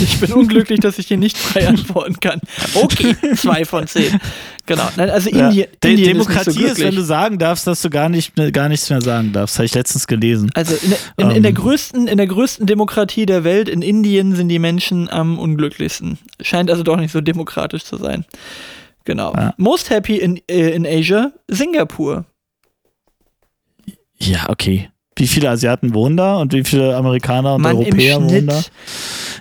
Ich 0.02 0.20
bin 0.20 0.34
unglücklich, 0.34 0.80
dass 0.80 0.98
ich 0.98 1.08
hier 1.08 1.18
nicht 1.18 1.38
frei 1.38 1.68
antworten 1.68 2.20
kann. 2.20 2.42
Okay, 2.74 3.16
zwei 3.36 3.64
von 3.66 3.86
zehn. 3.88 4.20
Genau. 4.66 4.88
Nein, 4.98 5.10
also 5.10 5.30
Ja. 5.30 5.50
Indien, 5.50 5.68
De 5.84 5.92
Indien 5.92 6.10
Demokratie 6.14 6.50
ist, 6.50 6.56
so 6.56 6.66
ist, 6.66 6.80
wenn 6.80 6.96
du 6.96 7.04
sagen 7.04 7.38
darfst, 7.38 7.68
dass 7.68 7.82
du 7.82 7.90
gar, 7.90 8.10
nicht, 8.10 8.34
gar 8.54 8.70
nichts 8.70 8.90
mehr 8.90 9.02
sagen 9.02 9.32
darfst. 9.34 9.58
Habe 9.58 9.66
ich 9.66 9.74
letztens 9.76 10.08
gelesen. 10.08 10.50
Also 10.56 10.76
in, 10.76 10.90
der- 10.90 11.00
in, 11.18 11.32
in, 11.38 11.44
der 11.44 11.50
Ähm. 11.52 11.56
größten, 11.58 12.08
in 12.08 12.18
der 12.18 12.28
größten 12.28 12.66
Demokratie 12.66 13.26
der 13.26 13.44
Welt, 13.44 13.70
in 13.70 13.82
Indien, 13.84 14.36
sind 14.36 14.50
die 14.50 14.60
Menschen 14.60 15.10
am 15.10 15.38
unglücklichsten. 15.38 16.18
Scheint 16.42 16.70
also 16.72 16.82
doch 16.84 16.98
nicht 16.98 17.12
so 17.12 17.22
demokratisch 17.22 17.84
zu 17.84 17.98
sein. 17.98 18.26
Genau. 19.06 19.34
Ja. 19.34 19.54
Most 19.58 19.90
happy 19.90 20.18
in, 20.18 20.40
äh, 20.50 20.70
in 20.72 20.86
Asia, 20.88 21.32
Singapur. 21.48 22.26
Ja, 24.20 24.50
okay. 24.50 24.90
Wie 25.22 25.28
viele 25.28 25.50
Asiaten 25.52 25.94
wohnen 25.94 26.18
da 26.18 26.38
und 26.38 26.52
wie 26.52 26.64
viele 26.64 26.96
Amerikaner 26.96 27.56
und 27.56 27.62
Mann, 27.62 27.76
Europäer 27.78 28.22
wohnen 28.24 28.48
da? 28.48 28.62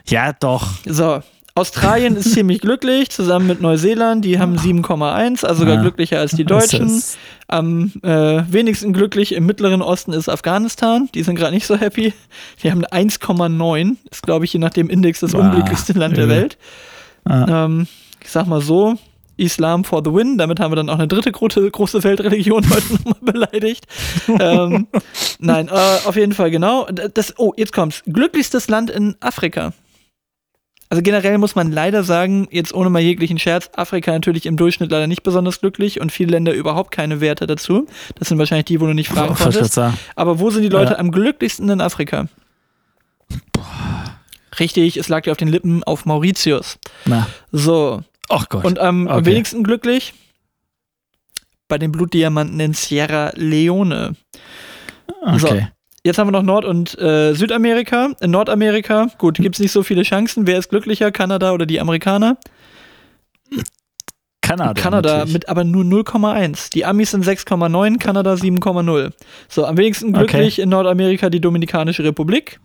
Ja, 0.06 0.32
doch. 0.38 0.68
So. 0.84 1.20
Australien 1.54 2.16
ist 2.16 2.32
ziemlich 2.32 2.60
glücklich, 2.62 3.10
zusammen 3.10 3.46
mit 3.46 3.60
Neuseeland. 3.60 4.24
Die 4.24 4.38
haben 4.38 4.56
7,1, 4.56 5.44
also 5.44 5.60
sogar 5.60 5.76
Ja. 5.76 5.80
glücklicher 5.80 6.18
als 6.18 6.32
die 6.32 6.44
Deutschen. 6.44 7.02
Am 7.48 7.92
äh, 8.02 8.42
wenigsten 8.48 8.92
glücklich 8.92 9.34
im 9.34 9.46
Mittleren 9.46 9.82
Osten 9.82 10.12
ist 10.12 10.28
Afghanistan. 10.28 11.08
Die 11.14 11.22
sind 11.22 11.34
gerade 11.36 11.54
nicht 11.54 11.66
so 11.66 11.76
happy. 11.76 12.12
Die 12.62 12.70
haben 12.70 12.84
eine 12.84 13.08
1,9. 13.08 13.96
Ist, 14.10 14.22
glaube 14.22 14.44
ich, 14.44 14.52
je 14.52 14.60
nach 14.60 14.70
dem 14.70 14.88
Index 14.90 15.20
das 15.20 15.32
Boah, 15.32 15.40
unglücklichste 15.40 15.94
Land 15.94 16.16
der 16.16 16.24
übel. 16.26 16.36
Welt. 16.36 16.58
Ah. 17.24 17.64
Ähm, 17.64 17.86
ich 18.22 18.30
sag 18.30 18.46
mal 18.46 18.60
so, 18.60 18.96
Islam 19.40 19.84
for 19.84 20.02
the 20.04 20.12
win. 20.12 20.38
Damit 20.38 20.60
haben 20.60 20.70
wir 20.72 20.76
dann 20.76 20.88
auch 20.90 20.94
eine 20.98 21.08
dritte 21.08 21.32
große, 21.32 21.70
große 21.70 22.04
Weltreligion 22.04 22.68
heute 22.74 22.92
nochmal 22.94 23.16
beleidigt. 23.20 23.86
ähm, 24.28 24.86
nein, 25.38 25.68
äh, 25.68 25.70
auf 26.04 26.16
jeden 26.16 26.32
Fall 26.32 26.50
genau. 26.50 26.86
Das, 26.86 27.34
oh, 27.38 27.52
jetzt 27.56 27.72
kommt's. 27.72 28.02
Glücklichstes 28.06 28.68
Land 28.68 28.90
in 28.90 29.16
Afrika. 29.20 29.72
Also 30.92 31.02
generell 31.02 31.38
muss 31.38 31.54
man 31.54 31.70
leider 31.70 32.02
sagen, 32.02 32.48
jetzt 32.50 32.74
ohne 32.74 32.90
mal 32.90 32.98
jeglichen 33.00 33.38
Scherz, 33.38 33.70
Afrika 33.76 34.10
natürlich 34.10 34.44
im 34.44 34.56
Durchschnitt 34.56 34.90
leider 34.90 35.06
nicht 35.06 35.22
besonders 35.22 35.60
glücklich 35.60 36.00
und 36.00 36.10
viele 36.10 36.32
Länder 36.32 36.52
überhaupt 36.52 36.90
keine 36.90 37.20
Werte 37.20 37.46
dazu. 37.46 37.86
Das 38.16 38.28
sind 38.28 38.38
wahrscheinlich 38.38 38.64
die, 38.64 38.80
wo 38.80 38.86
du 38.86 38.92
nicht 38.92 39.08
fragen 39.08 39.34
grad 39.34 39.52
konntest. 39.54 39.78
Aber 40.16 40.40
wo 40.40 40.50
sind 40.50 40.62
die 40.62 40.68
Leute 40.68 40.94
Ja. 40.94 40.98
am 40.98 41.12
glücklichsten 41.12 41.68
in 41.70 41.80
Afrika? 41.80 42.26
Richtig, 44.58 44.96
es 44.96 45.08
lag 45.08 45.22
dir 45.22 45.30
auf 45.30 45.36
den 45.38 45.46
Lippen 45.48 45.84
auf 45.84 46.06
Mauritius. 46.06 46.78
Na. 47.04 47.28
So, 47.52 48.02
Ach 48.30 48.48
Gott. 48.48 48.64
und 48.64 48.78
am, 48.78 49.06
am 49.08 49.18
Okay. 49.18 49.26
wenigsten 49.26 49.62
glücklich? 49.64 50.14
Bei 51.68 51.78
den 51.78 51.92
Blutdiamanten 51.92 52.58
in 52.60 52.72
Sierra 52.72 53.32
Leone. 53.34 54.16
okay. 55.22 55.68
Jetzt 56.02 56.18
haben 56.18 56.28
wir 56.28 56.32
noch 56.32 56.42
Nord- 56.42 56.64
und 56.64 56.98
äh, 56.98 57.34
Südamerika. 57.34 58.12
In 58.20 58.30
Nordamerika, 58.30 59.08
gut, 59.18 59.36
gibt 59.36 59.56
es 59.56 59.60
nicht 59.60 59.72
so 59.72 59.82
viele 59.82 60.02
Chancen. 60.02 60.46
Wer 60.46 60.58
ist 60.58 60.70
glücklicher, 60.70 61.12
Kanada 61.12 61.52
oder 61.52 61.66
die 61.66 61.78
Amerikaner? 61.78 62.38
Kanada. 64.40 64.80
Kanada 64.80 65.10
natürlich. 65.18 65.32
mit 65.34 65.48
aber 65.48 65.64
nur 65.64 65.84
0,1. 65.84 66.70
Die 66.72 66.84
Amis 66.84 67.10
sind 67.10 67.24
6,9, 67.24 67.98
Kanada 67.98 68.32
7,0. 68.32 69.12
So, 69.48 69.66
am 69.66 69.76
wenigsten 69.76 70.12
glücklich 70.12 70.58
in 70.58 70.70
Nordamerika 70.70 71.30
die 71.30 71.40
Dominikanische 71.40 72.02
Republik. 72.02 72.58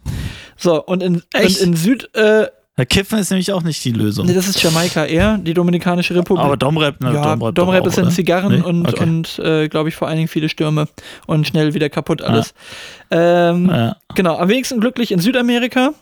So, 0.58 0.84
und 0.84 1.04
in, 1.04 1.16
und 1.36 1.62
in 1.62 1.76
Süd, 1.76 2.10
äh, 2.16 2.48
Kiffen 2.84 3.18
ist 3.20 3.30
nämlich 3.30 3.54
auch 3.54 3.64
nicht 3.64 3.84
die 3.86 3.92
Lösung. 3.94 4.26
nee, 4.26 4.34
das 4.34 4.50
ist 4.50 4.62
Jamaika 4.62 5.06
eher, 5.06 5.38
die 5.38 5.54
Dominikanische 5.54 6.14
Republik. 6.14 6.44
Aber 6.44 6.58
Domrep, 6.58 7.00
ne? 7.02 7.14
ja, 7.14 7.36
Domrep, 7.36 7.56
Domrep 7.56 7.86
ist 7.86 7.94
auch, 7.94 7.96
sind 7.96 8.04
oder? 8.08 8.14
Zigarren 8.14 8.52
Nee? 8.54 8.62
und, 8.62 8.86
Okay. 8.90 9.04
und 9.04 9.40
äh, 9.40 9.70
glaube 9.70 9.88
ich, 9.88 9.96
vor 9.96 10.10
allen 10.10 10.18
Dingen 10.18 10.28
viele 10.28 10.50
Stürme 10.50 10.90
und 11.26 11.48
schnell 11.48 11.74
wieder 11.74 11.90
kaputt 11.90 12.22
alles. 12.22 12.54
Ähm, 13.12 13.70
Ja. 13.70 13.96
Genau, 14.16 14.36
am 14.38 14.50
wenigsten 14.50 14.82
glücklich 14.82 15.12
in 15.14 15.20
Südamerika. 15.20 15.94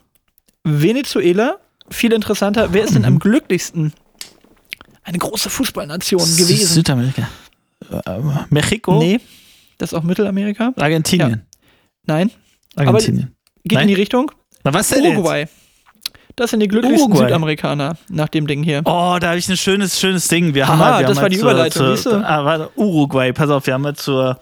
Venezuela, 0.64 1.58
viel 1.92 2.12
interessanter. 2.14 2.70
Wer 2.74 2.84
ist 2.86 2.96
denn 2.96 3.02
Mhm. 3.04 3.08
am 3.08 3.20
glücklichsten? 3.20 3.94
Eine 5.04 5.18
große 5.20 5.50
Fußballnation 5.52 6.22
gewesen. 6.22 6.74
Südamerika. 6.74 7.30
Äh, 8.06 8.20
Mexiko? 8.50 8.98
Nee, 8.98 9.20
das 9.78 9.92
ist 9.92 9.94
auch 9.94 10.04
Mittelamerika. 10.04 10.74
Argentinien. 10.78 11.42
Nein, 12.06 12.32
Argentinien. 12.76 13.36
geht 13.64 13.74
Nein? 13.74 13.84
in 13.84 13.88
die 13.90 13.94
Richtung. 14.02 14.32
Na, 14.64 14.74
was 14.74 14.90
denn 14.90 15.04
jetzt? 15.04 15.52
Das 16.36 16.50
sind 16.50 16.62
die 16.62 16.68
glücklichsten 16.68 17.12
Uruguay. 17.12 17.28
Südamerikaner 17.28 17.98
nach 18.10 18.30
dem 18.30 18.48
Ding 18.48 18.64
hier. 18.64 18.82
Oh, 18.86 19.18
da 19.20 19.30
habe 19.30 19.38
ich 19.38 19.48
ein 19.50 19.58
schönes, 19.58 20.00
schönes 20.00 20.28
Ding. 20.28 20.56
Wir 20.56 20.68
haben 20.68 20.82
Aha, 20.82 20.92
mal, 20.92 21.00
wir 21.02 21.08
das 21.08 21.18
haben 21.18 21.18
war 21.18 21.24
mal 21.24 21.30
die 21.30 21.38
zur, 21.38 21.52
Überleitung, 21.52 21.98
zur, 21.98 22.20
du? 22.20 22.28
ah, 22.28 22.46
warte, 22.46 22.70
Uruguay, 22.76 23.34
pass 23.34 23.50
auf, 23.50 23.68
wir 23.68 23.76
haben 23.76 23.84
mal 23.84 23.96
zur, 23.96 24.40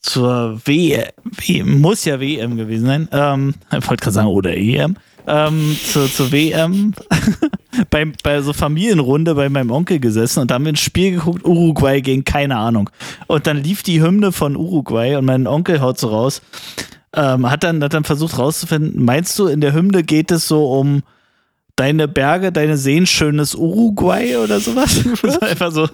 zur 0.00 0.60
W, 0.64 1.04
w 1.24 1.62
muss 1.64 2.04
ja 2.06 2.20
WM 2.20 2.56
gewesen 2.56 2.86
sein. 2.86 3.08
Ähm, 3.12 3.54
ich 3.66 3.88
wollte 3.88 4.02
gerade 4.02 4.12
sagen, 4.12 4.28
oder 4.28 4.56
EM. 4.56 4.96
Ähm, 5.28 5.76
zur, 5.92 6.10
zur 6.10 6.30
WM 6.32 6.94
bei, 7.90 8.10
bei 8.22 8.40
so 8.42 8.52
Familienrunde 8.52 9.34
bei 9.34 9.48
meinem 9.48 9.72
Onkel 9.72 9.98
gesessen 9.98 10.40
und 10.40 10.50
da 10.52 10.54
haben 10.54 10.64
wir 10.64 10.72
ein 10.72 10.76
Spiel 10.76 11.10
geguckt, 11.16 11.44
Uruguay 11.44 12.00
gegen 12.00 12.24
keine 12.24 12.56
Ahnung. 12.56 12.88
Und 13.26 13.46
dann 13.48 13.56
lief 13.56 13.82
die 13.82 14.00
Hymne 14.00 14.30
von 14.30 14.56
Uruguay 14.56 15.16
und 15.16 15.24
mein 15.24 15.48
Onkel 15.48 15.80
haut 15.80 15.98
so 15.98 16.08
raus, 16.08 16.42
ähm, 17.12 17.50
hat, 17.50 17.64
dann, 17.64 17.82
hat 17.82 17.92
dann 17.92 18.04
versucht 18.04 18.38
rauszufinden, 18.38 19.04
meinst 19.04 19.36
du, 19.38 19.48
in 19.48 19.60
der 19.60 19.72
Hymne 19.72 20.04
geht 20.04 20.30
es 20.30 20.46
so 20.46 20.72
um 20.72 21.02
deine 21.76 22.08
Berge, 22.08 22.52
deine 22.52 22.78
Seen, 22.78 23.06
schönes 23.06 23.54
Uruguay 23.54 24.36
oder 24.36 24.60
sowas? 24.60 25.02
Das 25.22 25.34
ist 25.36 25.42
einfach 25.42 25.72
so 25.72 25.88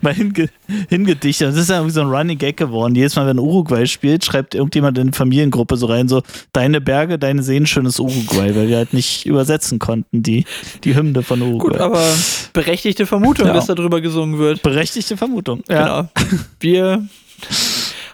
mal 0.00 0.14
hinge, 0.14 0.48
hingedichtet. 0.88 1.48
Das 1.48 1.56
ist 1.56 1.68
ja 1.70 1.76
irgendwie 1.76 1.92
so 1.94 2.00
ein 2.00 2.08
Running 2.08 2.38
Gag 2.38 2.56
geworden. 2.56 2.94
Jedes 2.94 3.14
Mal, 3.16 3.26
wenn 3.26 3.38
Uruguay 3.38 3.86
spielt, 3.86 4.24
schreibt 4.24 4.54
irgendjemand 4.54 4.96
in 4.98 5.08
die 5.10 5.16
Familiengruppe 5.16 5.76
so 5.76 5.86
rein, 5.86 6.08
so 6.08 6.22
deine 6.52 6.80
Berge, 6.80 7.18
deine 7.18 7.42
Seen, 7.42 7.66
schönes 7.66 8.00
Uruguay, 8.00 8.54
weil 8.56 8.68
wir 8.68 8.76
halt 8.78 8.92
nicht 8.94 9.26
übersetzen 9.26 9.78
konnten, 9.78 10.22
die, 10.22 10.44
die 10.84 10.94
Hymne 10.94 11.22
von 11.22 11.42
Uruguay. 11.42 11.72
Gut, 11.72 11.78
aber 11.80 12.02
berechtigte 12.52 13.04
Vermutung, 13.06 13.46
Ja. 13.48 13.52
dass 13.52 13.66
darüber 13.66 14.00
gesungen 14.00 14.38
wird. 14.38 14.62
Berechtigte 14.62 15.16
Vermutung. 15.16 15.62
Ja. 15.68 16.08
Genau. 16.18 16.38
Wir 16.60 17.06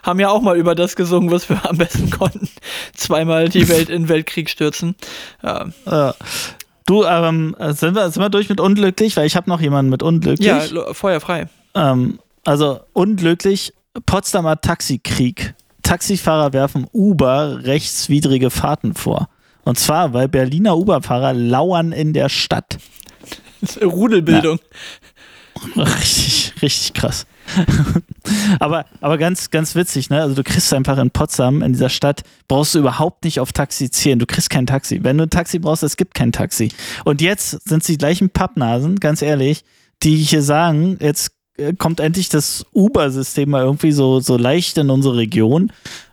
haben 0.03 0.19
ja 0.19 0.29
auch 0.29 0.41
mal 0.41 0.57
über 0.57 0.75
das 0.75 0.95
gesungen, 0.95 1.31
was 1.31 1.49
wir 1.49 1.69
am 1.69 1.77
besten 1.77 2.09
konnten. 2.09 2.49
Zweimal 2.93 3.47
die 3.49 3.67
Welt 3.69 3.89
in 3.89 4.09
Weltkrieg 4.09 4.49
stürzen. 4.49 4.95
Ja, 5.43 5.67
Ja. 5.85 6.15
Du, 6.89 7.03
ähm, 7.03 7.55
sind, 7.73 7.93
wir, 7.93 8.09
sind 8.09 8.23
wir 8.23 8.29
durch 8.29 8.49
mit 8.49 8.59
unglücklich? 8.59 9.15
Weil 9.15 9.27
ich 9.27 9.35
habe 9.35 9.47
noch 9.47 9.61
jemanden 9.61 9.91
mit 9.91 10.01
unglücklich. 10.01 10.47
ja 10.47 10.63
lo- 10.71 10.91
Feuer 10.95 11.19
frei. 11.19 11.47
Ähm, 11.75 12.17
also 12.45 12.79
unglücklich, 12.93 13.73
Potsdamer 14.07 14.59
Taxikrieg. 14.59 15.53
Taxifahrer 15.83 16.51
werfen 16.51 16.87
Uber 16.91 17.59
rechtswidrige 17.63 18.49
Fahrten 18.49 18.95
vor. 18.95 19.29
Und 19.65 19.77
zwar, 19.77 20.13
weil 20.13 20.27
Berliner 20.27 20.77
Uberfahrer 20.77 21.33
lauern 21.33 21.91
in 21.91 22.13
der 22.13 22.27
Stadt. 22.29 22.79
Rudelbildung. 23.83 24.57
Richtig, 25.75 26.53
richtig 26.61 26.93
krass. 26.93 27.25
aber, 28.59 28.85
aber 29.01 29.17
ganz, 29.17 29.49
ganz 29.49 29.75
witzig, 29.75 30.09
ne? 30.09 30.21
Also 30.21 30.35
du 30.35 30.43
kriegst 30.43 30.73
einfach 30.73 30.97
in 30.97 31.11
Potsdam, 31.11 31.61
in 31.61 31.73
dieser 31.73 31.89
Stadt, 31.89 32.23
brauchst 32.47 32.75
du 32.75 32.79
überhaupt 32.79 33.23
nicht 33.23 33.39
auf 33.39 33.53
Taxi 33.53 33.89
zählen. 33.89 34.19
Du 34.19 34.25
kriegst 34.25 34.49
kein 34.49 34.65
Taxi. 34.65 35.03
Wenn 35.03 35.17
du 35.17 35.23
ein 35.23 35.29
Taxi 35.29 35.59
brauchst, 35.59 35.83
es 35.83 35.97
gibt 35.97 36.13
kein 36.13 36.31
Taxi. 36.31 36.69
Und 37.05 37.21
jetzt 37.21 37.51
sind 37.67 37.81
es 37.81 37.87
die 37.87 37.97
gleichen 37.97 38.29
Pappnasen, 38.29 38.97
ganz 38.97 39.21
ehrlich, 39.21 39.63
die 40.03 40.17
hier 40.17 40.41
sagen, 40.41 40.97
jetzt 41.01 41.31
äh, 41.57 41.73
kommt 41.73 41.99
endlich 41.99 42.29
das 42.29 42.65
Uber-System 42.73 43.49
mal 43.49 43.63
irgendwie 43.63 43.91
so, 43.91 44.19
so 44.19 44.37
leicht 44.37 44.77
in 44.77 44.89
unsere 44.89 45.17
Region. 45.17 45.71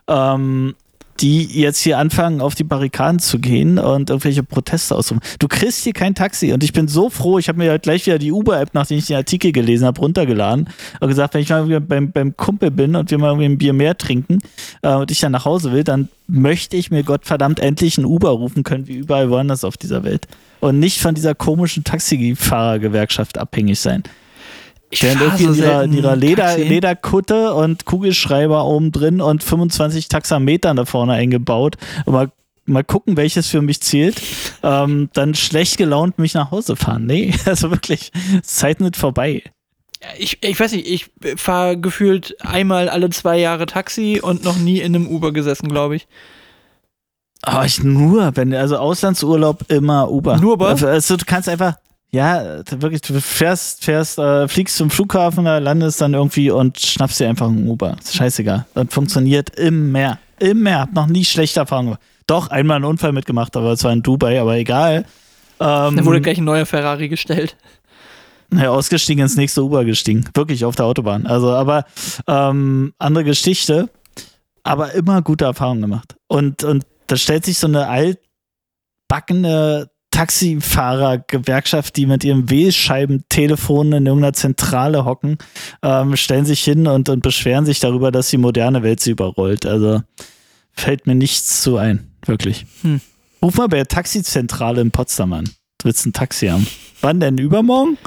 Ähm, 0.09 0.75
die 1.21 1.61
jetzt 1.61 1.81
hier 1.81 1.99
anfangen, 1.99 2.41
auf 2.41 2.55
die 2.55 2.65
Barrikaden 2.65 3.19
zu 3.19 3.39
gehen 3.39 3.79
und 3.79 4.11
irgendwelche 4.11 4.43
Proteste 4.43 4.95
ausrufen. 4.95 5.23
Du 5.39 5.49
kriegst 5.49 5.85
hier 5.85 5.93
kein 5.93 6.15
Taxi 6.15 6.53
und 6.53 6.63
ich 6.63 6.73
bin 6.73 6.89
so 6.89 7.11
froh, 7.11 7.39
ich 7.39 7.49
habe 7.49 7.59
mir 7.59 7.71
halt 7.71 7.83
gleich 7.83 8.07
wieder 8.07 8.19
die 8.19 8.33
Uber-App, 8.33 8.71
nachdem 8.75 8.99
ich 8.99 9.07
den 9.07 9.17
Artikel 9.17 9.53
gelesen 9.53 9.87
habe, 9.87 10.01
runtergeladen 10.01 10.69
und 11.01 11.09
gesagt, 11.09 11.35
wenn 11.35 11.43
ich 11.43 11.49
mal 11.49 11.81
beim, 11.81 12.13
beim 12.13 12.37
Kumpel 12.37 12.71
bin 12.71 12.97
und 12.97 13.11
wir 13.11 13.19
mal 13.19 13.29
irgendwie 13.29 13.47
ein 13.47 13.59
Bier 13.59 13.73
mehr 13.73 13.97
trinken 13.97 14.39
äh, 14.83 14.95
und 14.95 15.11
ich 15.11 15.21
dann 15.21 15.33
nach 15.33 15.45
Hause 15.45 15.73
will, 15.73 15.85
dann 15.85 16.09
möchte 16.29 16.77
ich 16.77 16.91
mir 16.91 17.03
Gottverdammt 17.03 17.61
endlich 17.61 17.99
einen 17.99 18.07
Uber 18.07 18.31
rufen 18.31 18.63
können, 18.63 18.87
wie 18.89 18.97
überall 18.97 19.31
woanders 19.31 19.65
auf 19.65 19.77
dieser 19.77 20.05
Welt. 20.05 20.27
Und 20.61 20.79
nicht 20.79 21.01
von 21.01 21.15
dieser 21.15 21.35
komischen 21.35 21.85
Taxifahrergewerkschaft 21.85 23.39
abhängig 23.39 23.79
sein. 23.79 24.03
Ich 24.97 25.03
Während 25.03 25.21
irgendwie 25.21 25.45
so 25.45 25.53
in 25.53 25.59
ihrer, 25.59 25.85
in 25.85 25.93
ihrer 25.93 26.17
Leder. 26.17 26.57
Lederkutte 26.57 27.53
und 27.53 27.85
Kugelschreiber 27.85 28.65
oben 28.65 28.93
drin 28.93 29.21
und 29.21 29.45
25 29.45 30.09
Taxametern 30.09 30.75
da 30.79 30.87
vorne 30.87 31.13
eingebaut. 31.13 31.77
Mal, 32.07 32.31
mal 32.65 32.83
gucken, 32.83 33.19
welches 33.19 33.47
für 33.47 33.61
mich 33.61 33.83
zählt. 33.83 34.23
Ähm, 34.63 35.11
dann 35.13 35.35
schlecht 35.35 35.77
gelaunt 35.77 36.19
mich 36.19 36.33
nach 36.33 36.51
Hause 36.51 36.77
fahren. 36.77 37.05
Nee, 37.05 37.35
also 37.45 37.71
wirklich, 37.71 38.11
Zeit 38.43 38.81
nicht 38.81 38.97
vorbei. 38.97 39.43
ich, 40.17 40.43
ich 40.43 40.59
weiß 40.59 40.73
nicht, 40.73 40.89
ich 40.89 41.11
fahre 41.37 41.79
gefühlt 41.79 42.35
einmal 42.41 42.89
alle 42.89 43.11
zwei 43.11 43.39
Jahre 43.39 43.67
Taxi 43.67 44.21
und 44.23 44.45
noch 44.45 44.57
nie 44.57 44.81
in 44.81 44.95
einem 44.95 45.09
Uber 45.09 45.31
gesessen, 45.31 45.69
glaube 45.69 45.97
ich. 45.97 46.09
Aber 47.43 47.67
ich 47.67 47.83
nur, 47.83 48.35
wenn, 48.35 48.55
also 48.55 48.79
Auslandsurlaub 48.79 49.71
immer 49.71 50.11
Uber. 50.11 50.39
Nur 50.39 50.55
Uber? 50.55 50.69
Also 50.69 51.19
du 51.19 51.27
kannst 51.27 51.51
einfach, 51.51 51.75
ja, 52.11 52.61
wirklich, 52.81 53.03
du 53.03 53.21
fährst, 53.21 53.85
fährst, 53.85 54.19
äh, 54.19 54.49
fliegst 54.49 54.77
zum 54.77 54.91
Flughafen, 54.91 55.45
da 55.45 55.59
landest 55.59 56.01
dann 56.01 56.15
irgendwie 56.15 56.51
und 56.51 56.79
schnappst 56.79 57.21
dir 57.21 57.29
einfach 57.29 57.49
einen 57.49 57.69
Uber. 57.69 57.97
Ist 58.01 58.15
scheißegal. 58.15 58.65
Das 58.75 58.87
funktioniert 58.91 59.51
immer. 59.59 60.19
Immer. 60.39 60.81
Hab 60.81 60.93
noch 60.93 61.07
nie 61.09 61.25
schlechte 61.25 61.61
Erfahrungen. 61.61 61.89
gemacht. 61.89 62.03
Doch, 62.27 62.49
einmal 62.49 62.77
einen 62.77 62.85
Unfall 62.87 63.13
mitgemacht, 63.13 63.57
aber 63.57 63.73
es 63.73 63.85
war 63.85 63.93
in 63.93 64.03
Dubai, 64.03 64.41
aber 64.41 64.57
egal. 64.57 65.05
Ähm, 65.61 65.97
Da 65.97 66.05
wurde 66.05 66.21
gleich 66.21 66.39
ein 66.39 66.45
neuer 66.45 66.67
Ferrari 66.67 67.09
gestellt. 67.09 67.57
ja, 68.53 68.71
ausgestiegen, 68.71 69.23
ins 69.23 69.37
nächste 69.37 69.63
Uber 69.63 69.85
gestiegen. 69.85 70.25
Wirklich 70.35 70.65
auf 70.65 70.75
der 70.77 70.87
Autobahn. 70.87 71.27
Also, 71.27 71.51
aber 71.51 71.85
ähm, 72.27 72.93
andere 72.99 73.25
Geschichte, 73.25 73.89
aber 74.65 74.93
immer 74.95 75.23
gute 75.23 75.45
Erfahrungen 75.45 75.83
gemacht. 75.83 76.17
Und, 76.27 76.65
und 76.65 76.85
da 77.07 77.17
stellt 77.17 77.45
sich 77.45 77.59
so 77.59 77.67
eine 77.69 77.87
altbackene 79.09 79.89
Taxifahrergewerkschaft, 80.11 81.97
die 81.97 82.07
mit 82.07 82.25
ihrem 82.25 82.49
Wählscheibentelefon 82.51 83.93
in 83.93 84.07
irgendeiner 84.07 84.33
Zentrale 84.33 85.05
hocken, 85.05 85.39
ähm, 85.83 86.17
stellen 86.17 86.47
sich 86.47 86.63
hin 86.65 86.87
und, 86.87 87.09
und 87.09 87.23
beschweren 87.23 87.67
sich 87.67 87.81
darüber, 87.81 88.11
dass 88.13 88.31
die 88.31 88.39
moderne 88.39 88.83
Welt 88.83 89.01
sie 89.01 89.11
überrollt. 89.11 89.67
Also 89.67 90.03
fällt 90.73 91.07
mir 91.07 91.15
nichts 91.15 91.61
zu 91.63 91.77
ein, 91.77 92.11
wirklich. 92.25 92.67
Hm. 92.83 93.01
Ruf 93.43 93.57
mal 93.57 93.69
bei 93.69 93.77
der 93.77 93.89
Taxizentrale 93.89 94.81
in 94.81 94.91
Potsdam 94.91 95.33
an. 95.33 95.45
Du 95.79 95.85
willst 95.85 96.07
ein 96.07 96.13
Taxi 96.13 96.47
haben. 96.49 96.67
Wann 97.03 97.21
denn? 97.21 97.39
Übermorgen? 97.39 97.99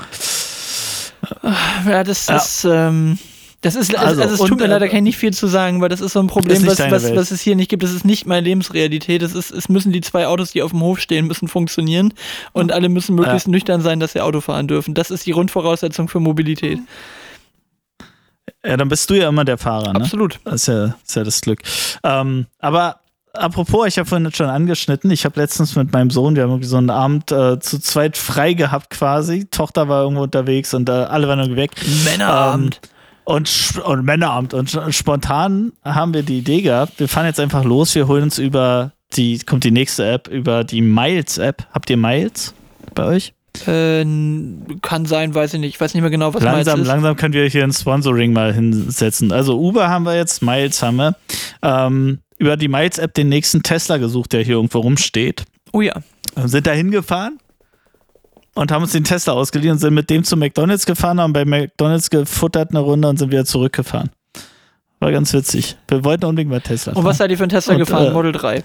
Ja, 1.88 2.04
das 2.04 2.28
Ja. 2.28 2.38
ist, 2.38 2.66
ähm, 2.70 3.20
das 3.62 3.76
ist, 3.76 3.94
also, 3.96 4.22
Also, 4.22 4.44
es 4.44 4.50
tut 4.50 4.58
mir 4.58 4.66
äh, 4.66 4.70
leider 4.70 4.88
kann 4.88 4.98
ich 5.00 5.04
nicht 5.04 5.18
viel 5.18 5.34
zu 5.34 5.48
sagen, 5.48 5.82
weil 5.82 5.90
das 5.90 6.00
ist 6.00 6.14
so 6.14 6.20
ein 6.22 6.28
Problem, 6.28 6.66
was, 6.66 6.80
was, 6.80 7.14
was 7.14 7.32
es 7.32 7.42
hier 7.42 7.58
nicht 7.58 7.70
gibt. 7.70 7.84
Das 7.84 7.92
ist 7.92 8.06
nicht 8.06 8.26
meine 8.26 8.42
Lebensrealität. 8.42 9.22
Es, 9.22 9.36
ist, 9.36 9.52
es 9.52 9.68
müssen 9.68 9.92
die 9.92 10.00
zwei 10.00 10.28
Autos, 10.28 10.52
die 10.52 10.62
auf 10.62 10.72
dem 10.72 10.82
Hof 10.82 11.00
stehen, 11.00 11.28
müssen 11.28 11.50
funktionieren 11.50 12.14
und 12.54 12.72
alle 12.72 12.88
müssen 12.88 13.16
möglichst 13.16 13.50
nüchtern 13.50 13.82
sein, 13.82 14.00
dass 14.00 14.14
sie 14.14 14.22
Auto 14.22 14.40
fahren 14.40 14.68
dürfen. 14.68 14.94
Das 14.94 15.12
ist 15.12 15.26
die 15.26 15.32
Grundvoraussetzung 15.32 16.08
für 16.08 16.22
Mobilität. 16.22 16.80
Ja, 18.66 18.78
dann 18.78 18.88
bist 18.88 19.10
du 19.10 19.16
ja 19.16 19.28
immer 19.28 19.46
der 19.46 19.58
Fahrer, 19.58 19.94
ne? 19.94 20.02
Absolut. 20.02 20.40
Das 20.46 20.56
ist 20.56 20.68
ja, 20.68 20.86
ist 21.06 21.16
ja 21.16 21.24
das 21.24 21.42
Glück. 21.42 21.62
Ähm, 22.04 22.46
aber 22.60 23.02
apropos, 23.34 23.88
ich 23.88 23.98
habe 23.98 24.08
vorhin 24.08 24.32
schon 24.34 24.50
angeschnitten, 24.50 25.12
ich 25.12 25.26
habe 25.26 25.40
letztens 25.40 25.76
mit 25.76 25.92
meinem 25.92 26.12
Sohn, 26.12 26.36
wir 26.36 26.44
haben 26.44 26.52
irgendwie 26.52 26.68
so 26.68 26.78
einen 26.78 26.90
Abend 26.90 27.32
äh, 27.32 27.60
zu 27.60 27.80
zweit 27.80 28.18
frei 28.18 28.54
gehabt 28.54 28.90
quasi. 28.90 29.46
Tochter 29.46 29.90
war 29.90 30.04
irgendwo 30.04 30.24
unterwegs 30.24 30.74
und 30.74 30.88
äh, 30.88 30.94
alle 30.94 31.28
waren 31.28 31.40
irgendwie 31.40 31.58
weg. 31.58 31.72
Männerabend. 32.06 32.80
Ähm, 32.84 32.90
und, 33.30 33.80
und 33.86 34.06
Männerabend. 34.06 34.56
Und 34.56 34.76
spontan 34.90 35.74
haben 35.84 36.16
wir 36.16 36.24
die 36.24 36.40
Idee 36.40 36.62
gehabt, 36.62 37.00
wir 37.00 37.08
fahren 37.08 37.28
jetzt 37.28 37.40
einfach 37.40 37.64
los, 37.64 37.94
wir 37.94 38.08
holen 38.08 38.24
uns 38.24 38.40
über 38.40 38.92
die, 39.14 39.38
kommt 39.40 39.64
die 39.64 39.72
nächste 39.72 40.10
App, 40.10 40.28
über 40.28 40.64
die 40.64 40.82
Miles-App. 40.82 41.68
Habt 41.72 41.92
ihr 41.92 41.98
Miles 41.98 42.56
bei 42.96 43.06
euch? 43.06 43.34
Äh, 43.68 44.04
kann 44.82 45.06
sein, 45.06 45.36
weiß 45.36 45.54
ich 45.54 45.60
nicht. 45.60 45.76
Ich 45.76 45.82
weiß 45.82 45.94
nicht 45.94 46.02
mehr 46.02 46.10
genau, 46.10 46.34
was 46.34 46.42
langsam, 46.42 46.80
Miles 46.80 46.88
ist. 46.88 46.88
langsam 46.88 47.16
können 47.18 47.34
wir 47.36 47.46
hier 47.46 47.64
ein 47.64 47.72
Sponsoring 47.72 48.34
mal 48.34 48.52
hinsetzen. 48.52 49.32
Also 49.32 49.60
Uber 49.60 49.90
haben 49.90 50.06
wir 50.06 50.16
jetzt, 50.16 50.42
Miles 50.42 50.82
haben 50.82 50.96
wir. 50.96 51.16
Ähm, 51.62 52.20
über 52.40 52.58
die 52.58 52.68
Miles-App 52.68 53.14
den 53.14 53.30
nächsten 53.30 53.62
Tesla 53.62 53.98
gesucht, 53.98 54.34
der 54.34 54.42
hier 54.42 54.56
irgendwo 54.56 54.80
rumsteht. 54.80 55.44
Oh 55.72 55.82
ja. 55.82 55.94
Sind 56.46 56.66
da 56.66 56.72
hingefahren 56.72 57.38
und 58.60 58.74
haben 58.74 58.84
uns 58.84 58.92
den 58.92 59.06
Tesla 59.06 59.34
ausgeliehen 59.34 59.72
und 59.74 59.80
sind 59.80 59.94
mit 59.94 60.10
dem 60.10 60.26
zu 60.26 60.36
McDonalds 60.36 60.86
gefahren, 60.86 61.22
haben 61.22 61.32
bei 61.32 61.46
McDonalds 61.46 62.10
gefuttert 62.10 62.72
eine 62.72 62.80
Runde 62.80 63.08
und 63.08 63.18
sind 63.18 63.32
wieder 63.32 63.46
zurückgefahren. 63.46 64.10
War 65.00 65.12
ganz 65.14 65.34
witzig. 65.34 65.78
Wir 65.88 66.04
wollten 66.04 66.26
unbedingt 66.26 66.52
mal 66.52 66.60
Tesla 66.60 66.92
Und 66.92 67.06
was 67.06 67.18
seid 67.18 67.32
ihr 67.32 67.38
für 67.38 67.44
ein 67.44 67.50
Tesla 67.50 67.76
Und, 67.76 67.80
gefahren? 67.80 68.08
äh, 68.08 68.12
Model 68.12 68.34
3. 68.34 68.64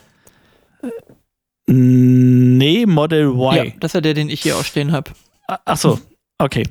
Nee, 1.67 2.87
Model 2.87 3.29
Y. 3.29 3.55
Ja, 3.55 3.65
das 3.79 3.91
ist 3.91 3.95
ja 3.95 4.01
der, 4.01 4.15
den 4.15 4.29
ich 4.31 4.43
hier 4.43 4.57
auch 4.57 4.65
stehen 4.65 4.91
habe. 4.91 5.13
Ach 5.47 5.77
so, 5.77 6.01
okay. 6.39 6.65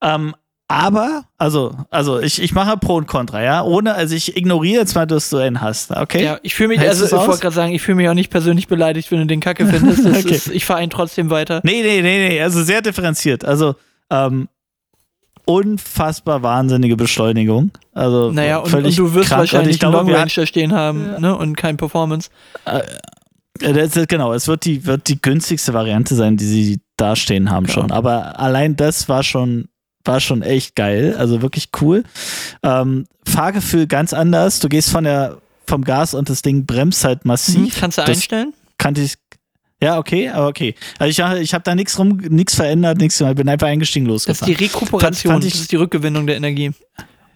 Ähm, 0.00 0.34
aber, 0.66 1.24
also, 1.36 1.76
also 1.90 2.20
ich, 2.20 2.40
ich 2.40 2.54
mache 2.54 2.76
Pro 2.78 2.96
und 2.96 3.06
Contra, 3.06 3.42
ja. 3.42 3.62
Ohne, 3.62 3.94
also 3.94 4.14
ich 4.14 4.36
ignoriere 4.36 4.80
jetzt 4.80 4.94
mal, 4.94 5.06
dass 5.06 5.28
du 5.30 5.36
einen 5.36 5.60
hast, 5.60 5.90
okay? 5.90 6.24
Ja, 6.24 6.38
ich 6.42 6.54
fühle 6.54 6.70
mich, 6.70 6.80
Hältst 6.80 7.02
also 7.02 7.16
ich 7.16 7.26
wollte 7.26 7.42
gerade 7.42 7.54
sagen, 7.54 7.72
ich 7.74 7.82
fühle 7.82 7.96
mich 7.96 8.08
auch 8.08 8.14
nicht 8.14 8.30
persönlich 8.30 8.66
beleidigt, 8.66 9.10
wenn 9.10 9.18
du 9.18 9.26
den 9.26 9.40
Kacke 9.40 9.66
findest. 9.66 10.06
Okay. 10.24 10.34
ist, 10.34 10.48
ich 10.48 10.64
fahre 10.64 10.82
ihn 10.82 10.90
trotzdem 10.90 11.28
weiter. 11.30 11.60
Nee, 11.64 11.82
nee, 11.82 12.00
nee, 12.00 12.28
nee, 12.28 12.40
also 12.40 12.62
sehr 12.62 12.80
differenziert. 12.80 13.44
Also, 13.44 13.74
ähm, 14.10 14.48
unfassbar 15.44 16.42
wahnsinnige 16.42 16.96
Beschleunigung. 16.96 17.70
Also, 17.92 18.30
Naja, 18.32 18.58
und, 18.58 18.70
völlig 18.70 18.98
und 18.98 19.08
du 19.08 19.14
wirst 19.14 19.28
krank. 19.28 19.40
Wahrscheinlich 19.40 19.82
einen 19.82 19.92
Long 19.92 20.10
Range 20.10 20.30
da 20.34 20.46
stehen 20.46 20.72
haben 20.72 21.20
ne? 21.20 21.36
und 21.36 21.56
kein 21.56 21.76
Performance. 21.76 22.30
Äh, 22.64 22.80
Das 23.74 23.96
ist, 23.96 24.08
genau, 24.08 24.32
es 24.32 24.48
wird 24.48 24.64
die, 24.64 24.86
wird 24.86 25.08
die 25.08 25.20
günstigste 25.20 25.74
Variante 25.74 26.14
sein, 26.14 26.36
die 26.36 26.46
sie 26.46 26.80
da 26.96 27.14
stehen 27.16 27.50
haben 27.50 27.66
Genau. 27.66 27.80
schon. 27.82 27.90
Aber 27.90 28.38
allein 28.40 28.76
das 28.76 29.08
war 29.08 29.22
schon, 29.22 29.68
war 30.04 30.20
schon 30.20 30.42
echt 30.42 30.76
geil. 30.76 31.14
Also 31.18 31.42
wirklich 31.42 31.68
cool. 31.80 32.04
Ähm, 32.62 33.06
Fahrgefühl 33.26 33.86
ganz 33.86 34.12
anders. 34.12 34.60
Du 34.60 34.68
gehst 34.68 34.90
von 34.90 35.04
der, 35.04 35.38
vom 35.66 35.82
Gas 35.84 36.14
und 36.14 36.28
das 36.28 36.42
Ding 36.42 36.66
bremst 36.66 37.04
halt 37.04 37.24
massiv. 37.24 37.78
Kannst 37.80 37.98
du 37.98 38.02
Das 38.02 38.10
einstellen? 38.10 38.52
Kannte 38.78 39.00
ich. 39.00 39.14
Ja, 39.82 39.98
okay, 39.98 40.28
aber 40.30 40.48
okay. 40.48 40.74
Also 40.98 41.10
ich, 41.10 41.40
ich 41.42 41.52
habe 41.54 41.64
da 41.64 41.74
nichts 41.74 41.98
rum, 41.98 42.16
nichts 42.28 42.54
verändert, 42.54 42.98
nichts, 42.98 43.20
ich 43.20 43.34
bin 43.34 43.48
einfach 43.48 43.66
eingestiegen 43.66 44.06
Das 44.06 44.22
ist 44.22 44.28
losgefahren. 44.28 44.54
die 44.56 44.64
Rekuperation, 44.64 45.32
Fand- 45.32 45.42
fand 45.42 45.44
ich- 45.44 45.52
das 45.52 45.60
ist 45.62 45.72
die 45.72 45.76
Rückgewinnung 45.76 46.26
der 46.26 46.36
Energie. 46.36 46.70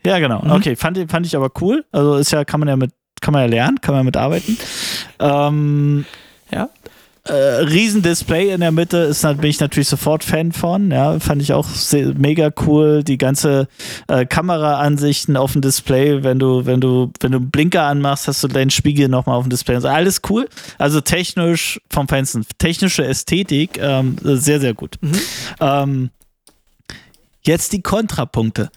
Ja, 0.06 0.18
genau. 0.18 0.42
Mhm. 0.42 0.52
Okay, 0.52 0.76
fand, 0.76 0.96
ich- 0.98 1.10
fand 1.10 1.26
ich 1.26 1.36
aber 1.36 1.50
cool. 1.60 1.84
Also 1.92 2.16
ist 2.16 2.30
ja, 2.32 2.44
kann 2.44 2.60
man 2.60 2.68
ja 2.68 2.76
mit, 2.76 2.92
kann 3.20 3.32
man 3.32 3.42
ja 3.42 3.48
lernen, 3.48 3.80
kann 3.80 3.94
man 3.94 4.04
mit 4.04 4.16
arbeiten. 4.16 4.56
Ähm, 5.18 6.04
Ja. 6.50 6.70
Äh, 7.28 7.32
Riesendisplay 7.32 8.52
in 8.52 8.60
der 8.60 8.72
Mitte 8.72 8.98
ist, 8.98 9.22
bin 9.22 9.50
ich 9.50 9.60
natürlich 9.60 9.88
sofort 9.88 10.24
Fan 10.24 10.52
von. 10.52 10.90
Ja, 10.90 11.20
fand 11.20 11.42
ich 11.42 11.52
auch 11.52 11.68
sehr, 11.68 12.14
mega 12.14 12.50
cool. 12.66 13.04
Die 13.04 13.18
ganze 13.18 13.68
äh, 14.08 14.24
Kameraansichten 14.24 15.36
auf 15.36 15.52
dem 15.52 15.60
Display, 15.60 16.22
wenn 16.24 16.38
du, 16.38 16.64
wenn 16.64 16.80
du, 16.80 17.12
wenn 17.20 17.32
du 17.32 17.38
einen 17.38 17.50
Blinker 17.50 17.82
anmachst, 17.82 18.28
hast 18.28 18.42
du 18.42 18.48
deinen 18.48 18.70
Spiegel 18.70 19.08
nochmal 19.08 19.36
auf 19.36 19.44
dem 19.44 19.50
Display. 19.50 19.74
Also 19.74 19.88
alles 19.88 20.22
cool. 20.30 20.48
Also 20.78 21.00
technisch 21.00 21.80
vom 21.90 22.08
Feinsten. 22.08 22.46
Technische 22.58 23.04
Ästhetik, 23.04 23.78
ähm, 23.78 24.16
sehr, 24.22 24.60
sehr 24.60 24.72
gut. 24.74 24.96
Mhm. 25.00 25.20
Ähm, 25.60 26.10
jetzt 27.42 27.72
die 27.72 27.82
Kontrapunkte. 27.82 28.70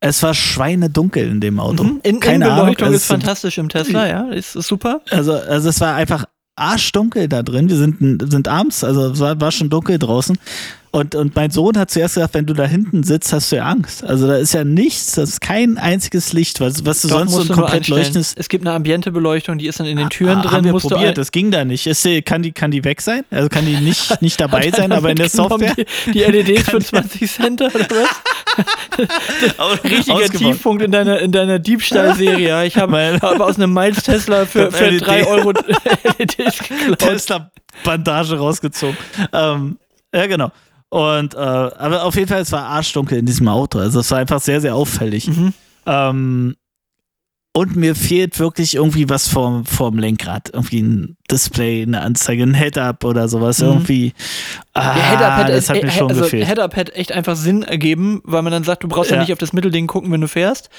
Es 0.00 0.22
war 0.22 0.34
schweinedunkel 0.34 1.26
in 1.28 1.40
dem 1.40 1.58
Auto. 1.58 1.82
Mhm. 1.82 2.00
In, 2.04 2.20
Keine 2.20 2.44
Ahnung. 2.44 2.56
Innenbeleuchtung 2.58 2.86
also 2.86 2.96
ist 2.96 3.06
fantastisch 3.06 3.58
im 3.58 3.68
Tesla, 3.68 4.06
ja. 4.06 4.28
Ist, 4.30 4.54
ist 4.54 4.68
super. 4.68 5.00
also, 5.10 5.32
also 5.32 5.68
es 5.68 5.80
war 5.80 5.96
einfach 5.96 6.24
arschdunkel 6.58 7.28
da 7.28 7.42
drin. 7.42 7.68
Wir 7.68 7.76
sind, 7.76 8.30
sind 8.30 8.48
abends, 8.48 8.84
also 8.84 9.18
war, 9.18 9.40
war 9.40 9.52
schon 9.52 9.70
dunkel 9.70 9.98
draußen. 9.98 10.38
Und, 10.90 11.14
und 11.14 11.36
mein 11.36 11.50
Sohn 11.50 11.76
hat 11.76 11.90
zuerst 11.90 12.14
gesagt, 12.14 12.32
wenn 12.34 12.46
du 12.46 12.54
da 12.54 12.64
hinten 12.64 13.02
sitzt, 13.02 13.32
hast 13.32 13.52
du 13.52 13.56
ja 13.56 13.64
Angst. 13.66 14.02
Also 14.04 14.26
da 14.26 14.36
ist 14.36 14.54
ja 14.54 14.64
nichts, 14.64 15.12
das 15.12 15.30
ist 15.30 15.40
kein 15.42 15.76
einziges 15.76 16.32
Licht, 16.32 16.60
was, 16.60 16.84
was 16.86 17.02
du 17.02 17.08
Doch, 17.08 17.18
sonst 17.18 17.32
so 17.32 17.40
ein 17.42 17.48
komplett 17.48 17.88
leuchtendes. 17.88 18.34
Es 18.36 18.48
gibt 18.48 18.66
eine 18.66 18.74
Ambientebeleuchtung, 18.74 19.58
die 19.58 19.66
ist 19.66 19.80
dann 19.80 19.86
in 19.86 19.98
den 19.98 20.08
Türen 20.08 20.38
Ah, 20.38 20.42
drin. 20.42 20.50
haben 20.52 20.64
wir 20.64 20.72
musst 20.72 20.88
probiert, 20.88 21.18
das 21.18 21.30
ging 21.30 21.50
da 21.50 21.64
nicht. 21.64 21.86
Ist, 21.86 22.04
die- 22.04 22.22
kann, 22.22 22.42
die, 22.42 22.52
kann 22.52 22.70
die 22.70 22.84
weg 22.84 23.02
sein? 23.02 23.24
Also 23.30 23.48
kann 23.50 23.66
die 23.66 23.76
nicht, 23.76 24.22
nicht 24.22 24.40
dabei 24.40 24.70
sein, 24.70 24.92
aber 24.92 25.10
in 25.10 25.16
der 25.16 25.28
Software. 25.28 25.74
Die, 26.06 26.12
die 26.12 26.20
LEDs 26.20 26.70
für 26.70 26.80
20 26.80 27.30
Cent 27.30 27.60
oder 27.60 27.72
was? 27.74 28.98
Richtiger. 29.84 30.28
Tiefpunkt 30.30 30.82
in 30.82 30.90
deiner, 30.90 31.18
in 31.20 31.32
deiner 31.32 31.58
Diebstahlserie. 31.58 32.64
Ich 32.66 32.76
habe 32.76 33.18
hab 33.20 33.40
aus 33.40 33.56
einem 33.56 33.72
Miles 33.72 34.02
Tesla 34.02 34.46
für, 34.46 34.70
für 34.72 34.86
LED 34.88 35.06
3 35.06 35.26
Euro 35.26 35.52
LEDs 36.18 36.58
geklaut. 36.58 36.98
Tesla-Bandage 36.98 38.38
rausgezogen. 38.38 38.96
Ähm, 39.32 39.78
ja, 40.14 40.26
genau. 40.26 40.50
Und 40.90 41.34
äh, 41.34 41.38
aber 41.38 42.04
auf 42.04 42.14
jeden 42.16 42.28
Fall, 42.28 42.40
es 42.40 42.52
war 42.52 42.64
arschdunkel 42.64 43.18
in 43.18 43.26
diesem 43.26 43.48
Auto. 43.48 43.78
Also 43.78 44.00
es 44.00 44.10
war 44.10 44.18
einfach 44.18 44.40
sehr, 44.40 44.60
sehr 44.60 44.74
auffällig. 44.74 45.28
Mhm. 45.28 45.52
Ähm, 45.86 46.56
und 47.52 47.76
mir 47.76 47.94
fehlt 47.94 48.38
wirklich 48.38 48.76
irgendwie 48.76 49.08
was 49.08 49.28
vorm, 49.28 49.64
vorm 49.64 49.98
Lenkrad. 49.98 50.50
Irgendwie 50.52 50.80
ein 50.80 51.16
Display, 51.30 51.82
eine 51.82 52.02
Anzeige, 52.02 52.44
ein 52.44 52.54
Head-Up 52.54 53.04
oder 53.04 53.28
sowas. 53.28 53.60
Mhm. 53.60 53.66
Irgendwie. 53.66 54.12
Ah, 54.80 54.94
Der 54.94 55.10
Head-Up 55.10 55.46
das 55.48 55.68
hat 55.70 55.76
äh, 55.78 55.84
mir 55.84 55.90
schon 55.90 56.08
also 56.08 56.22
gefehlt. 56.22 56.46
Head-Up 56.46 56.76
hätte 56.76 56.94
echt 56.94 57.12
einfach 57.12 57.36
Sinn 57.36 57.62
ergeben, 57.62 58.20
weil 58.24 58.42
man 58.42 58.52
dann 58.52 58.64
sagt, 58.64 58.82
du 58.84 58.88
brauchst 58.88 59.10
ja, 59.10 59.16
Ja. 59.16 59.22
nicht 59.22 59.32
auf 59.32 59.38
das 59.38 59.52
Mittelding 59.52 59.86
gucken, 59.86 60.10
wenn 60.12 60.20
du 60.20 60.28
fährst. 60.28 60.70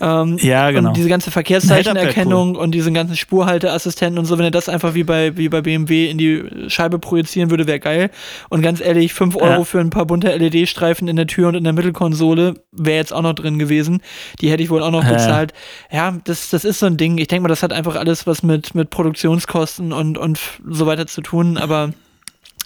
Ähm, 0.00 0.38
Ja, 0.40 0.70
genau. 0.70 0.88
Und 0.90 0.96
diese 0.96 1.08
ganze 1.08 1.30
Verkehrszeichenerkennung 1.30 2.56
und 2.56 2.72
diese 2.72 2.92
ganzen 2.92 3.16
Spurhalteassistenten 3.16 4.18
und 4.18 4.24
so, 4.24 4.38
wenn 4.38 4.44
er 4.44 4.50
das 4.50 4.68
einfach 4.68 4.94
wie 4.94 5.04
bei, 5.04 5.36
wie 5.36 5.48
bei 5.48 5.60
BMW 5.60 6.10
in 6.10 6.18
die 6.18 6.44
Scheibe 6.68 6.98
projizieren 6.98 7.50
würde, 7.50 7.66
wäre 7.66 7.80
geil. 7.80 8.10
Und 8.48 8.62
ganz 8.62 8.80
ehrlich, 8.80 9.14
5 9.14 9.36
Euro 9.36 9.46
Ja. 9.58 9.64
für 9.64 9.80
ein 9.80 9.90
paar 9.90 10.06
bunte 10.06 10.28
LED-Streifen 10.36 11.08
in 11.08 11.16
der 11.16 11.26
Tür 11.26 11.48
und 11.48 11.54
in 11.54 11.64
der 11.64 11.72
Mittelkonsole 11.72 12.54
wäre 12.72 12.96
jetzt 12.98 13.12
auch 13.12 13.22
noch 13.22 13.34
drin 13.34 13.58
gewesen. 13.58 14.00
Die 14.40 14.50
hätte 14.50 14.62
ich 14.62 14.70
wohl 14.70 14.82
auch 14.82 14.90
noch 14.90 15.04
Ja. 15.04 15.12
bezahlt. 15.12 15.52
Ja, 15.90 16.14
das, 16.24 16.50
das 16.50 16.64
ist 16.64 16.80
so 16.80 16.86
ein 16.86 16.96
Ding. 16.96 17.18
Ich 17.18 17.28
denke 17.28 17.42
mal, 17.42 17.48
das 17.48 17.62
hat 17.62 17.72
einfach 17.72 17.96
alles 17.96 18.26
was 18.26 18.42
mit, 18.42 18.74
mit 18.74 18.90
Produktionskosten 18.90 19.92
und, 19.92 20.18
und 20.18 20.38
so 20.68 20.86
weiter 20.86 21.06
zu 21.06 21.20
tun, 21.20 21.56
aber 21.56 21.90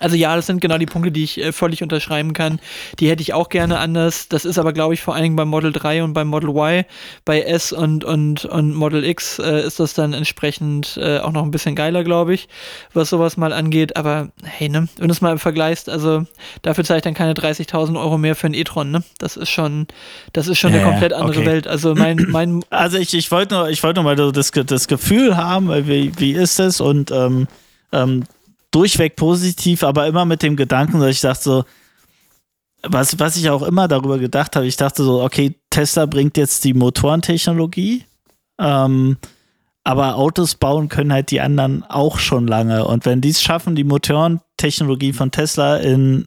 Also 0.00 0.16
ja, 0.16 0.34
das 0.34 0.46
sind 0.46 0.60
genau 0.60 0.78
die 0.78 0.86
Punkte, 0.86 1.12
die 1.12 1.22
ich 1.22 1.38
äh, 1.38 1.52
völlig 1.52 1.82
unterschreiben 1.82 2.32
kann. 2.32 2.58
Die 2.98 3.08
hätte 3.08 3.22
ich 3.22 3.34
auch 3.34 3.48
gerne 3.48 3.78
anders. 3.78 4.28
Das 4.28 4.44
ist 4.44 4.58
aber, 4.58 4.72
glaube 4.72 4.94
ich, 4.94 5.02
vor 5.02 5.14
allen 5.14 5.22
Dingen 5.22 5.36
beim 5.36 5.48
Model 5.48 5.72
3 5.72 6.02
und 6.02 6.14
beim 6.14 6.28
Model 6.28 6.50
Y. 6.50 6.84
Bei 7.24 7.42
S 7.42 7.72
und, 7.72 8.04
und, 8.04 8.44
und 8.46 8.74
Model 8.74 9.04
X 9.04 9.38
äh, 9.38 9.60
ist 9.64 9.78
das 9.78 9.94
dann 9.94 10.12
entsprechend 10.14 10.98
äh, 11.00 11.18
auch 11.18 11.32
noch 11.32 11.42
ein 11.44 11.50
bisschen 11.50 11.76
geiler, 11.76 12.02
glaube 12.02 12.34
ich, 12.34 12.48
was 12.94 13.10
sowas 13.10 13.36
mal 13.36 13.52
angeht. 13.52 13.96
Aber 13.96 14.30
hey, 14.42 14.68
ne, 14.68 14.88
wenn 14.96 15.08
du 15.08 15.12
es 15.12 15.20
mal 15.20 15.38
vergleichst, 15.38 15.88
also 15.88 16.24
dafür 16.62 16.84
zahle 16.84 16.98
ich 16.98 17.04
dann 17.04 17.14
keine 17.14 17.34
30.000 17.34 18.00
Euro 18.00 18.18
mehr 18.18 18.34
für 18.34 18.46
einen 18.46 18.54
e-tron, 18.54 18.90
ne? 18.90 19.04
Das 19.18 19.36
ist 19.36 19.50
schon, 19.50 19.86
das 20.32 20.48
ist 20.48 20.58
schon 20.58 20.72
Ja, 20.72 20.80
eine 20.80 20.88
komplett 20.88 21.12
andere 21.12 21.40
okay. 21.40 21.46
Welt. 21.46 21.66
Also 21.66 21.94
mein, 21.94 22.16
mein, 22.30 22.64
Also 22.70 22.96
ich, 22.96 23.12
ich 23.14 23.30
wollte 23.30 23.54
nur, 23.54 23.68
ich 23.68 23.82
wollte 23.82 24.00
nur 24.00 24.04
mal 24.04 24.16
so 24.16 24.32
das, 24.32 24.50
das 24.50 24.88
Gefühl 24.88 25.36
haben, 25.36 25.68
wie, 25.86 26.12
wie 26.18 26.32
ist 26.32 26.58
es 26.58 26.80
und 26.80 27.10
ähm, 27.10 27.46
ähm, 27.92 28.24
durchweg 28.70 29.16
positiv, 29.16 29.82
aber 29.82 30.06
immer 30.06 30.24
mit 30.24 30.42
dem 30.42 30.56
Gedanken, 30.56 31.00
dass 31.00 31.10
ich 31.10 31.20
dachte 31.20 31.42
so, 31.42 31.64
was, 32.82 33.18
was 33.18 33.36
ich 33.36 33.50
auch 33.50 33.62
immer 33.62 33.88
darüber 33.88 34.18
gedacht 34.18 34.56
habe, 34.56 34.66
ich 34.66 34.76
dachte 34.76 35.04
so, 35.04 35.22
okay, 35.22 35.54
Tesla 35.68 36.06
bringt 36.06 36.36
jetzt 36.36 36.64
die 36.64 36.74
Motorentechnologie, 36.74 38.04
ähm, 38.58 39.18
aber 39.84 40.16
Autos 40.16 40.54
bauen 40.54 40.88
können 40.88 41.12
halt 41.12 41.30
die 41.30 41.40
anderen 41.40 41.84
auch 41.84 42.18
schon 42.18 42.46
lange. 42.46 42.86
Und 42.86 43.06
wenn 43.06 43.20
die 43.20 43.30
es 43.30 43.42
schaffen, 43.42 43.74
die 43.74 43.84
Motorentechnologie 43.84 45.12
von 45.12 45.30
Tesla 45.30 45.76
in 45.76 46.26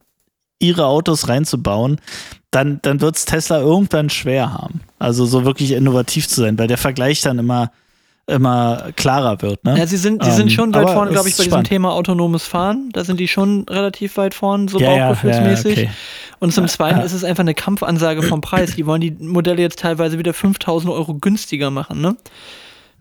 ihre 0.60 0.86
Autos 0.86 1.28
reinzubauen, 1.28 2.00
dann, 2.52 2.80
dann 2.82 3.02
wird 3.02 3.16
es 3.16 3.26
Tesla 3.26 3.60
irgendwann 3.60 4.10
schwer 4.10 4.54
haben. 4.54 4.82
Also 5.00 5.26
so 5.26 5.46
wirklich 5.46 5.72
innovativ 5.72 6.28
zu 6.28 6.42
sein, 6.42 6.58
weil 6.58 6.68
der 6.68 6.78
Vergleich 6.78 7.22
dann 7.22 7.40
immer, 7.40 7.72
immer 8.28 8.92
klarer 8.96 9.42
wird. 9.42 9.64
Ne? 9.66 9.78
ja, 9.78 9.86
sie 9.86 9.98
sind, 9.98 10.24
sie 10.24 10.30
Ähm, 10.30 10.36
sind 10.36 10.52
schon 10.52 10.74
weit 10.74 10.90
vorne, 10.90 11.12
glaube 11.12 11.28
ich, 11.28 11.36
bei 11.36 11.44
diesem 11.44 11.52
spannend. 11.52 11.68
Thema 11.68 11.92
autonomes 11.94 12.44
Fahren. 12.46 12.90
Da 12.94 13.04
sind 13.04 13.20
die 13.20 13.28
schon 13.28 13.66
relativ 13.70 14.16
weit 14.18 14.34
vorne, 14.34 14.70
so 14.70 14.80
ja, 14.80 14.92
ja, 14.92 14.98
ja, 14.98 15.08
bauchgefühlsmäßig. 15.10 15.72
okay. 15.72 15.90
Und 16.40 16.54
zum 16.54 16.68
Zweiten 16.68 17.02
ist 17.02 17.14
es 17.14 17.24
einfach 17.24 17.42
eine 17.44 17.54
Kampfansage 17.54 18.22
vom 18.24 18.42
Preis. 18.42 18.76
Die 18.76 18.86
wollen 18.86 19.02
die 19.02 19.12
Modelle 19.12 19.62
jetzt 19.62 19.80
teilweise 19.80 20.20
wieder 20.20 20.34
5000 20.34 20.92
Euro 20.92 21.16
günstiger 21.16 21.70
machen, 21.70 22.02
ne? 22.02 22.16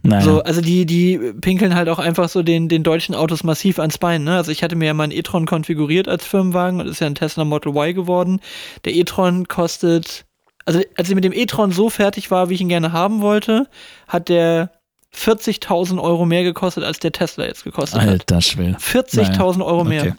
Naja. 0.05 0.23
So, 0.23 0.43
also 0.43 0.61
die, 0.61 0.85
die 0.85 1.17
pinkeln 1.41 1.77
halt 1.77 1.89
auch 1.89 2.01
einfach 2.01 2.29
so 2.29 2.43
den, 2.43 2.69
den 2.69 2.83
deutschen 2.83 3.15
Autos 3.15 3.45
massiv 3.45 3.79
ans 3.79 3.99
Bein, 3.99 4.25
ne? 4.25 4.35
Also 4.37 4.51
ich 4.51 4.65
hatte 4.65 4.75
mir 4.75 4.87
ja 4.87 4.95
meinen 4.95 5.13
e-tron 5.13 5.47
konfiguriert 5.47 6.09
als 6.09 6.27
Firmenwagen 6.27 6.81
und 6.81 6.89
ist 6.89 7.01
ja 7.01 7.07
ein 7.07 7.15
Tesla 7.15 7.45
Model 7.45 7.71
Y 7.77 7.95
geworden. 7.95 8.41
Der 8.85 8.95
e-tron 8.95 9.47
kostet, 9.47 10.25
also 10.65 10.81
als 10.97 11.09
ich 11.09 11.15
mit 11.15 11.23
dem 11.23 11.33
e-tron 11.33 11.71
so 11.71 11.89
fertig 11.89 12.33
war, 12.33 12.49
wie 12.49 12.55
ich 12.55 12.61
ihn 12.61 12.69
gerne 12.69 12.93
haben 12.93 13.21
wollte, 13.23 13.69
hat 14.09 14.29
der 14.29 14.73
40.000 15.15 16.01
Euro 16.01 16.25
mehr 16.25 16.43
gekostet, 16.43 16.85
als 16.85 16.99
der 16.99 17.13
Tesla 17.13 17.45
jetzt 17.45 17.65
gekostet 17.65 18.01
hat. 18.01 18.09
Alter 18.09 18.41
Schwede. 18.41 18.77
40.000 18.79 19.65
Euro 19.65 19.85
mehr. 19.85 20.03
Okay. 20.03 20.15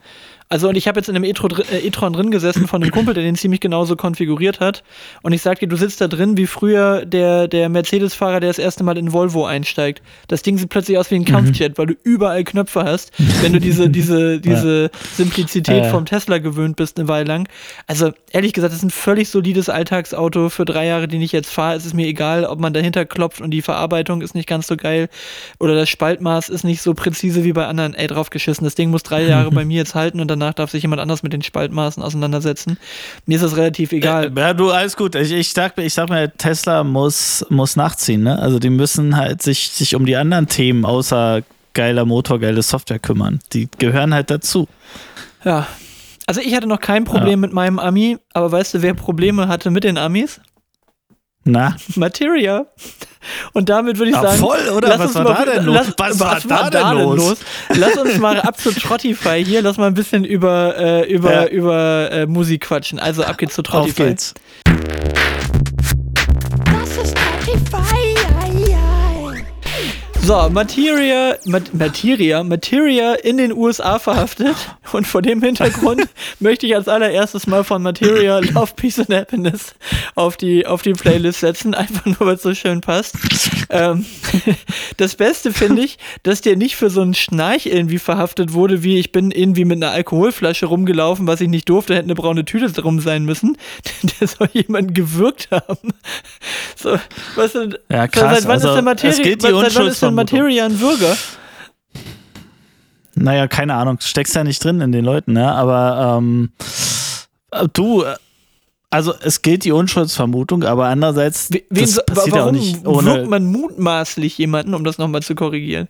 Also 0.53 0.69
und 0.69 0.75
ich 0.75 0.87
habe 0.87 0.99
jetzt 0.99 1.09
in 1.09 1.15
einem 1.15 1.23
e-tron 1.25 1.49
dr- 1.49 1.65
äh, 1.71 1.79
e-tron 1.87 2.13
drin 2.13 2.29
gesessen 2.29 2.67
von 2.67 2.83
einem 2.83 2.91
Kumpel, 2.91 3.15
der 3.15 3.23
den 3.23 3.35
ziemlich 3.35 3.59
genauso 3.59 3.95
konfiguriert 3.95 4.59
hat. 4.59 4.83
Und 5.23 5.33
ich 5.33 5.41
sag 5.41 5.57
dir, 5.57 5.67
du 5.67 5.75
sitzt 5.75 5.99
da 5.99 6.07
drin 6.07 6.37
wie 6.37 6.45
früher 6.45 7.07
der, 7.07 7.47
der 7.47 7.69
Mercedes-Fahrer, 7.69 8.39
der 8.39 8.51
das 8.51 8.59
erste 8.59 8.83
Mal 8.83 8.99
in 8.99 9.13
Volvo 9.13 9.47
einsteigt. 9.47 10.03
Das 10.27 10.43
Ding 10.43 10.59
sieht 10.59 10.69
plötzlich 10.69 10.99
aus 10.99 11.09
wie 11.09 11.15
Mhm. 11.15 11.21
ein 11.21 11.25
Kampfjet, 11.25 11.79
weil 11.79 11.87
du 11.87 11.95
überall 12.03 12.43
Knöpfe 12.43 12.83
hast, 12.83 13.11
wenn 13.41 13.51
du 13.53 13.59
diese, 13.59 13.89
diese, 13.89 14.39
diese 14.39 14.91
Simplizität 15.15 15.75
Ja, 15.77 15.83
ja. 15.85 15.89
vom 15.89 16.05
Tesla 16.05 16.37
gewöhnt 16.37 16.75
bist 16.75 16.99
eine 16.99 17.07
Weile 17.07 17.25
lang. 17.25 17.49
Also 17.87 18.11
ehrlich 18.31 18.53
gesagt, 18.53 18.73
das 18.73 18.77
ist 18.77 18.83
ein 18.85 18.89
völlig 18.91 19.29
solides 19.29 19.69
Alltagsauto 19.69 20.49
für 20.49 20.65
drei 20.65 20.85
Jahre, 20.85 21.07
den 21.07 21.21
ich 21.23 21.31
jetzt 21.31 21.49
fahre. 21.49 21.75
Es 21.77 21.85
ist 21.87 21.95
mir 21.95 22.05
egal, 22.05 22.45
ob 22.45 22.59
man 22.59 22.73
dahinter 22.73 23.05
klopft 23.05 23.41
und 23.41 23.49
die 23.49 23.63
Verarbeitung 23.63 24.21
ist 24.21 24.35
nicht 24.35 24.47
ganz 24.47 24.67
so 24.67 24.77
geil 24.77 25.09
oder 25.59 25.73
das 25.73 25.89
Spaltmaß 25.89 26.49
ist 26.49 26.63
nicht 26.63 26.81
so 26.83 26.93
präzise 26.93 27.43
wie 27.43 27.53
bei 27.53 27.65
anderen. 27.65 27.95
Ey, 27.95 28.05
drauf 28.07 28.29
geschissen. 28.29 28.63
Das 28.65 28.75
Ding 28.75 28.91
muss 28.91 29.01
drei 29.01 29.23
Jahre 29.27 29.49
bei 29.49 29.65
mir 29.65 29.77
jetzt 29.77 29.95
halten 29.95 30.19
und 30.19 30.27
danach 30.43 30.53
darf 30.53 30.71
sich 30.71 30.83
jemand 30.83 31.01
anders 31.01 31.23
mit 31.23 31.33
den 31.33 31.41
Spaltmaßen 31.41 32.03
auseinandersetzen. 32.03 32.77
Mir 33.25 33.35
ist 33.35 33.41
das 33.41 33.57
relativ 33.57 33.91
egal. 33.91 34.31
Ja, 34.35 34.53
du, 34.53 34.71
alles 34.71 34.95
gut. 34.95 35.15
Ich, 35.15 35.31
ich, 35.31 35.53
sag, 35.53 35.77
ich 35.77 35.93
sag 35.93 36.09
mir, 36.09 36.31
Tesla 36.37 36.83
muss, 36.83 37.45
muss 37.49 37.75
nachziehen. 37.75 38.23
Ne? 38.23 38.37
Also 38.39 38.59
die 38.59 38.69
müssen 38.69 39.15
halt 39.15 39.41
sich, 39.41 39.69
sich 39.69 39.95
um 39.95 40.05
die 40.05 40.15
anderen 40.15 40.47
Themen 40.47 40.85
außer 40.85 41.41
geiler 41.73 42.05
Motor, 42.05 42.39
geile 42.39 42.61
Software 42.61 42.99
kümmern. 42.99 43.39
Die 43.53 43.67
gehören 43.79 44.13
halt 44.13 44.29
dazu. 44.29 44.67
Ja. 45.43 45.67
Also 46.25 46.39
ich 46.39 46.55
hatte 46.55 46.67
noch 46.67 46.79
kein 46.79 47.03
Problem 47.03 47.41
mit 47.41 47.51
meinem 47.51 47.79
Ami, 47.79 48.17
aber 48.33 48.51
weißt 48.51 48.75
du, 48.75 48.81
wer 48.81 48.93
Probleme 48.93 49.47
hatte 49.47 49.71
mit 49.71 49.83
den 49.83 49.97
Amis? 49.97 50.39
Na, 51.45 51.75
Materia. 51.95 52.65
Und 53.53 53.69
damit 53.69 53.97
würde 53.99 54.11
ich 54.11 54.17
Ah, 54.17 54.21
sagen, 54.21 54.39
voll, 54.39 54.69
oder? 54.75 54.87
lass 54.89 54.99
Was 54.99 55.05
uns 55.07 55.15
war 55.15 55.23
mal, 55.23 55.45
da 55.45 55.51
denn 55.51 55.65
los? 55.65 55.75
Lass, 55.75 55.93
Was 55.97 56.19
war 56.49 56.69
da 56.71 56.93
denn 56.93 57.15
los? 57.15 57.37
Lass 57.69 57.97
uns 57.97 58.17
mal 58.17 58.39
ab 58.41 58.57
zu 58.59 58.71
Trottify 58.71 59.43
hier, 59.43 59.61
lass 59.61 59.77
mal 59.77 59.87
ein 59.87 59.93
bisschen 59.93 60.23
über, 60.25 60.75
äh, 60.77 61.11
über, 61.13 61.33
Ja. 61.33 61.47
über 61.47 62.11
äh, 62.11 62.25
Musik 62.25 62.61
quatschen. 62.67 62.99
Also 62.99 63.23
ab 63.23 63.37
geht's 63.37 63.55
zu 63.55 63.61
auf 63.61 63.67
Trottify. 63.67 64.03
geht's. 64.09 64.33
Das 66.65 66.97
ist 67.05 67.17
Spotify. 67.17 67.92
So, 70.25 70.47
Materia, 70.49 71.35
Mat 71.43 71.73
Materia, 71.73 72.43
Materia 72.45 73.13
in 73.15 73.35
den 73.35 73.51
USA 73.51 73.99
verhaftet. 73.99 74.55
Und 74.93 75.05
vor 75.05 75.21
dem 75.21 75.41
Hintergrund 75.41 76.07
möchte 76.39 76.65
ich 76.65 76.75
als 76.75 76.87
allererstes 76.87 77.45
mal 77.45 77.65
von 77.65 77.81
Materia 77.83 78.39
Love, 78.39 78.71
Peace 78.77 78.99
and 78.99 79.13
Happiness 79.13 79.75
auf 80.15 80.37
die, 80.37 80.65
auf 80.65 80.81
die 80.81 80.93
Playlist 80.93 81.41
setzen. 81.41 81.73
Einfach 81.73 82.05
nur, 82.05 82.19
weil 82.21 82.35
es 82.35 82.41
so 82.41 82.53
schön 82.53 82.79
passt. 82.79 83.15
ähm, 83.69 84.05
das 84.97 85.15
Beste 85.15 85.51
finde 85.51 85.81
ich, 85.81 85.97
dass 86.23 86.39
der 86.39 86.55
nicht 86.55 86.77
für 86.77 86.89
so 86.89 87.01
einen 87.01 87.15
Schnarch 87.15 87.65
irgendwie 87.65 87.99
verhaftet 87.99 88.53
wurde, 88.53 88.81
wie 88.81 88.99
ich 88.99 89.11
bin 89.11 89.29
irgendwie 89.29 89.65
mit 89.65 89.83
einer 89.83 89.91
Alkoholflasche 89.91 90.67
rumgelaufen, 90.67 91.27
was 91.27 91.41
ich 91.41 91.49
nicht 91.49 91.67
durfte, 91.67 91.95
hätte 91.95 92.05
eine 92.05 92.15
braune 92.15 92.45
Tüte 92.45 92.71
drum 92.71 93.01
sein 93.01 93.25
müssen. 93.25 93.57
Der 94.21 94.27
soll 94.29 94.49
jemanden 94.53 94.93
gewürgt 94.93 95.49
haben. 95.51 95.89
So, 96.77 96.97
was 97.35 97.53
denn? 97.53 97.75
Ja, 97.89 98.07
krass. 98.07 98.35
Seit 98.39 98.43
wann 98.45 98.51
Also, 98.51 98.67
ist 98.69 98.75
der 98.75 98.81
Materia? 98.83 99.17
es 99.17 99.21
geht 99.21 99.43
die 99.43 99.47
seit 99.47 99.75
wann 99.75 100.12
Unschuldsvermutung. 100.13 100.39
Materia 100.39 100.65
ein 100.65 100.77
Bürger? 100.77 101.17
Naja, 103.15 103.47
keine 103.47 103.75
Ahnung. 103.75 103.97
Steckst 104.01 104.35
ja 104.35 104.43
nicht 104.43 104.63
drin 104.63 104.81
in 104.81 104.91
den 104.91 105.05
Leuten, 105.05 105.33
ne? 105.33 105.51
Aber 105.53 106.17
ähm, 106.17 106.51
äh, 107.51 107.67
du, 107.71 108.03
äh, 108.03 108.15
also 108.89 109.13
es 109.21 109.41
gilt 109.41 109.65
die 109.65 109.71
Unschuldsvermutung, 109.71 110.63
aber 110.63 110.87
andererseits 110.87 111.51
We- 111.51 111.63
Wen, 111.69 111.83
das 111.83 111.95
so- 111.95 112.01
passiert 112.03 112.35
ja 112.35 112.45
auch 112.45 112.51
nicht 112.51 112.83
wirkt 112.83 112.87
ohne. 112.87 113.25
man 113.25 113.45
mutmaßlich 113.45 114.37
jemanden, 114.39 114.73
um 114.73 114.83
das 114.83 114.97
nochmal 114.97 115.21
zu 115.21 115.35
korrigieren? 115.35 115.87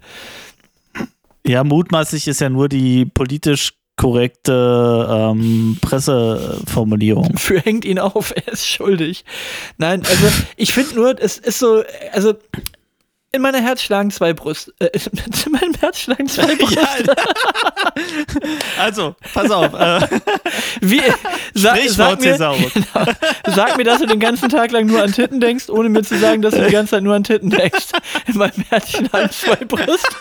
Ja, 1.46 1.64
mutmaßlich 1.64 2.28
ist 2.28 2.40
ja 2.42 2.50
nur 2.50 2.70
die 2.70 3.06
politisch 3.06 3.74
korrekte 3.98 5.08
ähm, 5.10 5.78
Presseformulierung. 5.82 7.34
Für 7.38 7.60
hängt 7.60 7.86
ihn 7.86 8.00
auf, 8.00 8.34
er 8.36 8.52
ist 8.54 8.66
schuldig. 8.68 9.24
Nein, 9.78 10.02
also 10.10 10.28
ich 10.58 10.74
finde 10.74 10.96
nur, 10.96 11.22
es 11.22 11.38
ist 11.38 11.60
so, 11.60 11.84
also 12.12 12.34
in 13.34 13.42
meiner 13.42 13.62
Herz 13.62 13.82
schlagen 13.82 14.12
zwei 14.12 14.32
Brüste. 14.32 14.74
Äh, 14.80 14.90
in 15.46 15.52
meinem 15.52 15.74
Herz 15.80 16.00
schlagen 16.00 16.28
zwei 16.28 16.56
Brüste. 16.56 17.16
Also, 18.80 19.16
pass 19.34 19.52
auf. 19.52 19.74
Äh, 19.74 20.08
Wie, 20.82 21.02
sa, 21.54 21.76
sag, 21.88 22.22
mir, 22.22 22.34
genau, 22.34 22.56
sag 23.48 23.76
mir, 23.78 23.84
dass 23.84 24.00
du 24.00 24.06
den 24.06 24.20
ganzen 24.20 24.50
Tag 24.50 24.72
lang 24.72 24.86
nur 24.86 25.02
an 25.02 25.12
Titten 25.12 25.42
denkst, 25.42 25.70
ohne 25.70 25.90
mir 25.90 26.04
zu 26.04 26.18
sagen, 26.18 26.44
dass 26.44 26.54
du 26.54 26.64
die 26.64 26.72
ganze 26.72 26.92
Zeit 26.92 27.04
nur 27.04 27.16
an 27.16 27.24
Titten 27.24 27.50
denkst. 27.50 27.88
In 28.28 28.38
meinem 28.38 28.64
Herz 28.70 28.92
schlagen 28.92 29.32
zwei 29.32 29.56
Brüste. 29.56 30.16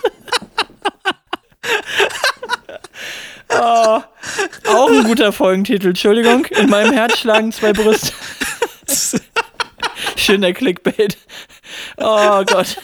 Oh, 3.50 4.00
auch 4.68 4.90
ein 4.90 5.04
guter 5.04 5.32
Folgentitel, 5.32 5.88
Entschuldigung. 5.88 6.46
In 6.46 6.70
meinem 6.70 6.92
Herz 6.92 7.18
schlagen 7.18 7.52
zwei 7.52 7.74
Brüste. 7.74 8.12
Schöner 10.16 10.54
Clickbait. 10.54 11.18
Oh 11.96 12.44
Gott. 12.44 12.76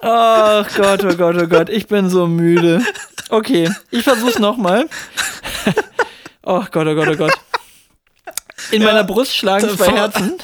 Ach 0.00 0.68
Gott, 0.76 1.04
oh 1.04 1.14
Gott, 1.16 1.36
oh 1.40 1.46
Gott. 1.46 1.68
Ich 1.68 1.86
bin 1.86 2.08
so 2.08 2.26
müde. 2.26 2.82
Okay, 3.28 3.70
ich 3.90 4.02
versuch's 4.02 4.38
nochmal. 4.38 4.88
Oh 6.42 6.64
Gott, 6.70 6.86
oh 6.86 6.94
Gott, 6.94 7.08
oh 7.08 7.16
Gott. 7.16 7.32
In 8.70 8.82
meiner 8.82 9.04
Brust 9.04 9.36
schlagen 9.36 9.68
zwei 9.70 9.92
Herzen. 9.92 10.38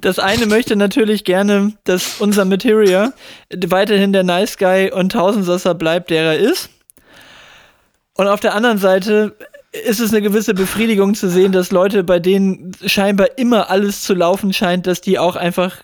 Das 0.00 0.18
eine 0.18 0.46
möchte 0.46 0.76
natürlich 0.76 1.24
gerne, 1.24 1.72
dass 1.84 2.20
unser 2.20 2.44
Materia 2.44 3.12
weiterhin 3.50 4.12
der 4.12 4.22
Nice 4.22 4.56
Guy 4.56 4.90
und 4.92 5.12
Tausendsasser 5.12 5.74
bleibt, 5.74 6.10
der 6.10 6.22
er 6.22 6.38
ist. 6.38 6.70
Und 8.14 8.28
auf 8.28 8.40
der 8.40 8.54
anderen 8.54 8.78
Seite 8.78 9.36
ist 9.72 10.00
es 10.00 10.10
eine 10.10 10.22
gewisse 10.22 10.54
Befriedigung 10.54 11.14
zu 11.14 11.28
sehen, 11.28 11.52
dass 11.52 11.70
Leute, 11.70 12.02
bei 12.02 12.18
denen 12.18 12.72
scheinbar 12.86 13.36
immer 13.36 13.68
alles 13.68 14.02
zu 14.02 14.14
laufen 14.14 14.52
scheint, 14.52 14.86
dass 14.86 15.00
die 15.00 15.18
auch 15.18 15.36
einfach 15.36 15.82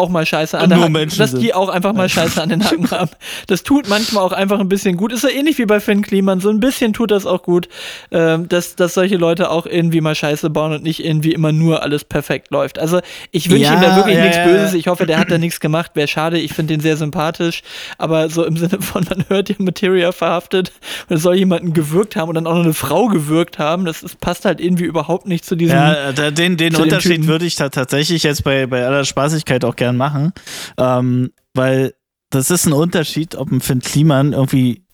auch 0.00 0.08
mal 0.08 0.24
Scheiße 0.26 0.58
an 0.58 0.74
Haken, 0.74 0.92
Menschen 0.92 1.18
dass 1.18 1.34
die 1.34 1.54
auch 1.54 1.68
einfach 1.68 1.92
mal 1.92 2.08
Scheiße 2.08 2.42
an 2.42 2.48
den 2.48 2.64
Haken 2.64 2.90
haben. 2.90 3.10
Das 3.46 3.62
tut 3.62 3.88
manchmal 3.88 4.24
auch 4.24 4.32
einfach 4.32 4.58
ein 4.60 4.68
bisschen 4.68 4.96
gut. 4.96 5.12
Ist 5.12 5.20
so 5.20 5.28
ähnlich 5.28 5.58
wie 5.58 5.66
bei 5.66 5.78
Finn 5.80 6.02
Kliman. 6.02 6.40
So 6.40 6.48
ein 6.50 6.60
bisschen 6.60 6.92
tut 6.92 7.10
das 7.10 7.26
auch 7.26 7.42
gut, 7.42 7.68
ähm, 8.10 8.48
dass, 8.48 8.76
dass 8.76 8.94
solche 8.94 9.16
Leute 9.16 9.50
auch 9.50 9.66
irgendwie 9.66 10.00
mal 10.00 10.14
Scheiße 10.14 10.48
bauen 10.50 10.72
und 10.72 10.82
nicht 10.82 11.04
irgendwie 11.04 11.32
immer 11.32 11.52
nur 11.52 11.82
alles 11.82 12.04
perfekt 12.04 12.50
läuft. 12.50 12.78
Also 12.78 13.00
ich 13.30 13.50
wünsche 13.50 13.64
Ja, 13.64 13.74
ihm 13.74 13.80
da 13.82 13.96
wirklich 13.96 14.16
ja, 14.16 14.22
nichts 14.22 14.36
ja. 14.38 14.44
Böses. 14.44 14.74
Ich 14.74 14.86
hoffe, 14.88 15.06
der 15.06 15.18
hat 15.18 15.30
da 15.30 15.36
nichts 15.38 15.60
gemacht. 15.60 15.92
Wäre 15.94 16.08
schade. 16.08 16.38
Ich 16.38 16.54
finde 16.54 16.74
den 16.74 16.80
sehr 16.80 16.96
sympathisch. 16.96 17.62
Aber 17.98 18.28
so 18.30 18.44
im 18.44 18.56
Sinne 18.56 18.80
von, 18.80 19.04
man 19.08 19.24
hört, 19.28 19.50
haben 19.50 19.64
Materia 19.64 20.12
verhaftet 20.12 20.72
und 21.08 21.18
soll 21.18 21.36
jemanden 21.36 21.72
gewürgt 21.74 22.16
haben 22.16 22.28
und 22.30 22.36
dann 22.36 22.46
auch 22.46 22.54
noch 22.54 22.64
eine 22.64 22.74
Frau 22.74 23.08
gewürgt 23.08 23.58
haben. 23.58 23.84
Das 23.84 24.02
ist, 24.02 24.18
passt 24.20 24.44
halt 24.46 24.60
irgendwie 24.60 24.84
überhaupt 24.84 25.26
nicht 25.26 25.44
zu 25.44 25.56
diesem. 25.56 25.76
Ja, 25.76 26.12
da- 26.12 26.30
den, 26.30 26.56
den 26.56 26.72
den 26.72 26.82
Unterschied 26.82 27.26
würde 27.26 27.44
ich 27.44 27.56
da 27.56 27.68
tatsächlich 27.68 28.22
jetzt 28.22 28.44
bei, 28.44 28.66
bei 28.66 28.86
aller 28.86 29.04
Spaßigkeit 29.04 29.64
auch 29.64 29.76
gern 29.90 29.96
machen. 29.96 30.32
Ähm, 30.76 31.32
weil 31.54 31.94
das 32.30 32.50
ist 32.50 32.66
ein 32.66 32.72
Unterschied, 32.72 33.34
ob 33.34 33.50
ein 33.50 33.60
Finn 33.60 33.80
Kliman 33.80 34.32
irgendwie 34.32 34.84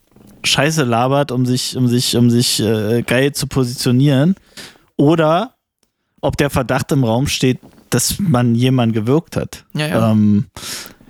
Scheiße 0.45 0.85
labert, 0.85 1.33
um 1.33 1.45
sich, 1.45 1.77
um 1.77 1.89
sich, 1.89 2.17
um 2.17 2.31
sich 2.31 2.61
äh, 2.61 3.03
geil 3.03 3.33
zu 3.33 3.47
positionieren. 3.47 4.37
Oder 4.97 5.55
ob 6.21 6.37
der 6.37 6.51
Verdacht 6.51 6.93
im 6.93 7.05
Raum 7.05 7.27
steht, 7.27 7.61
dass 7.91 8.19
man 8.19 8.55
jemanden 8.55 8.95
gewirkt 8.95 9.37
hat. 9.37 9.65
Ja, 9.75 9.87
ja. 9.87 10.11
Ähm, 10.13 10.47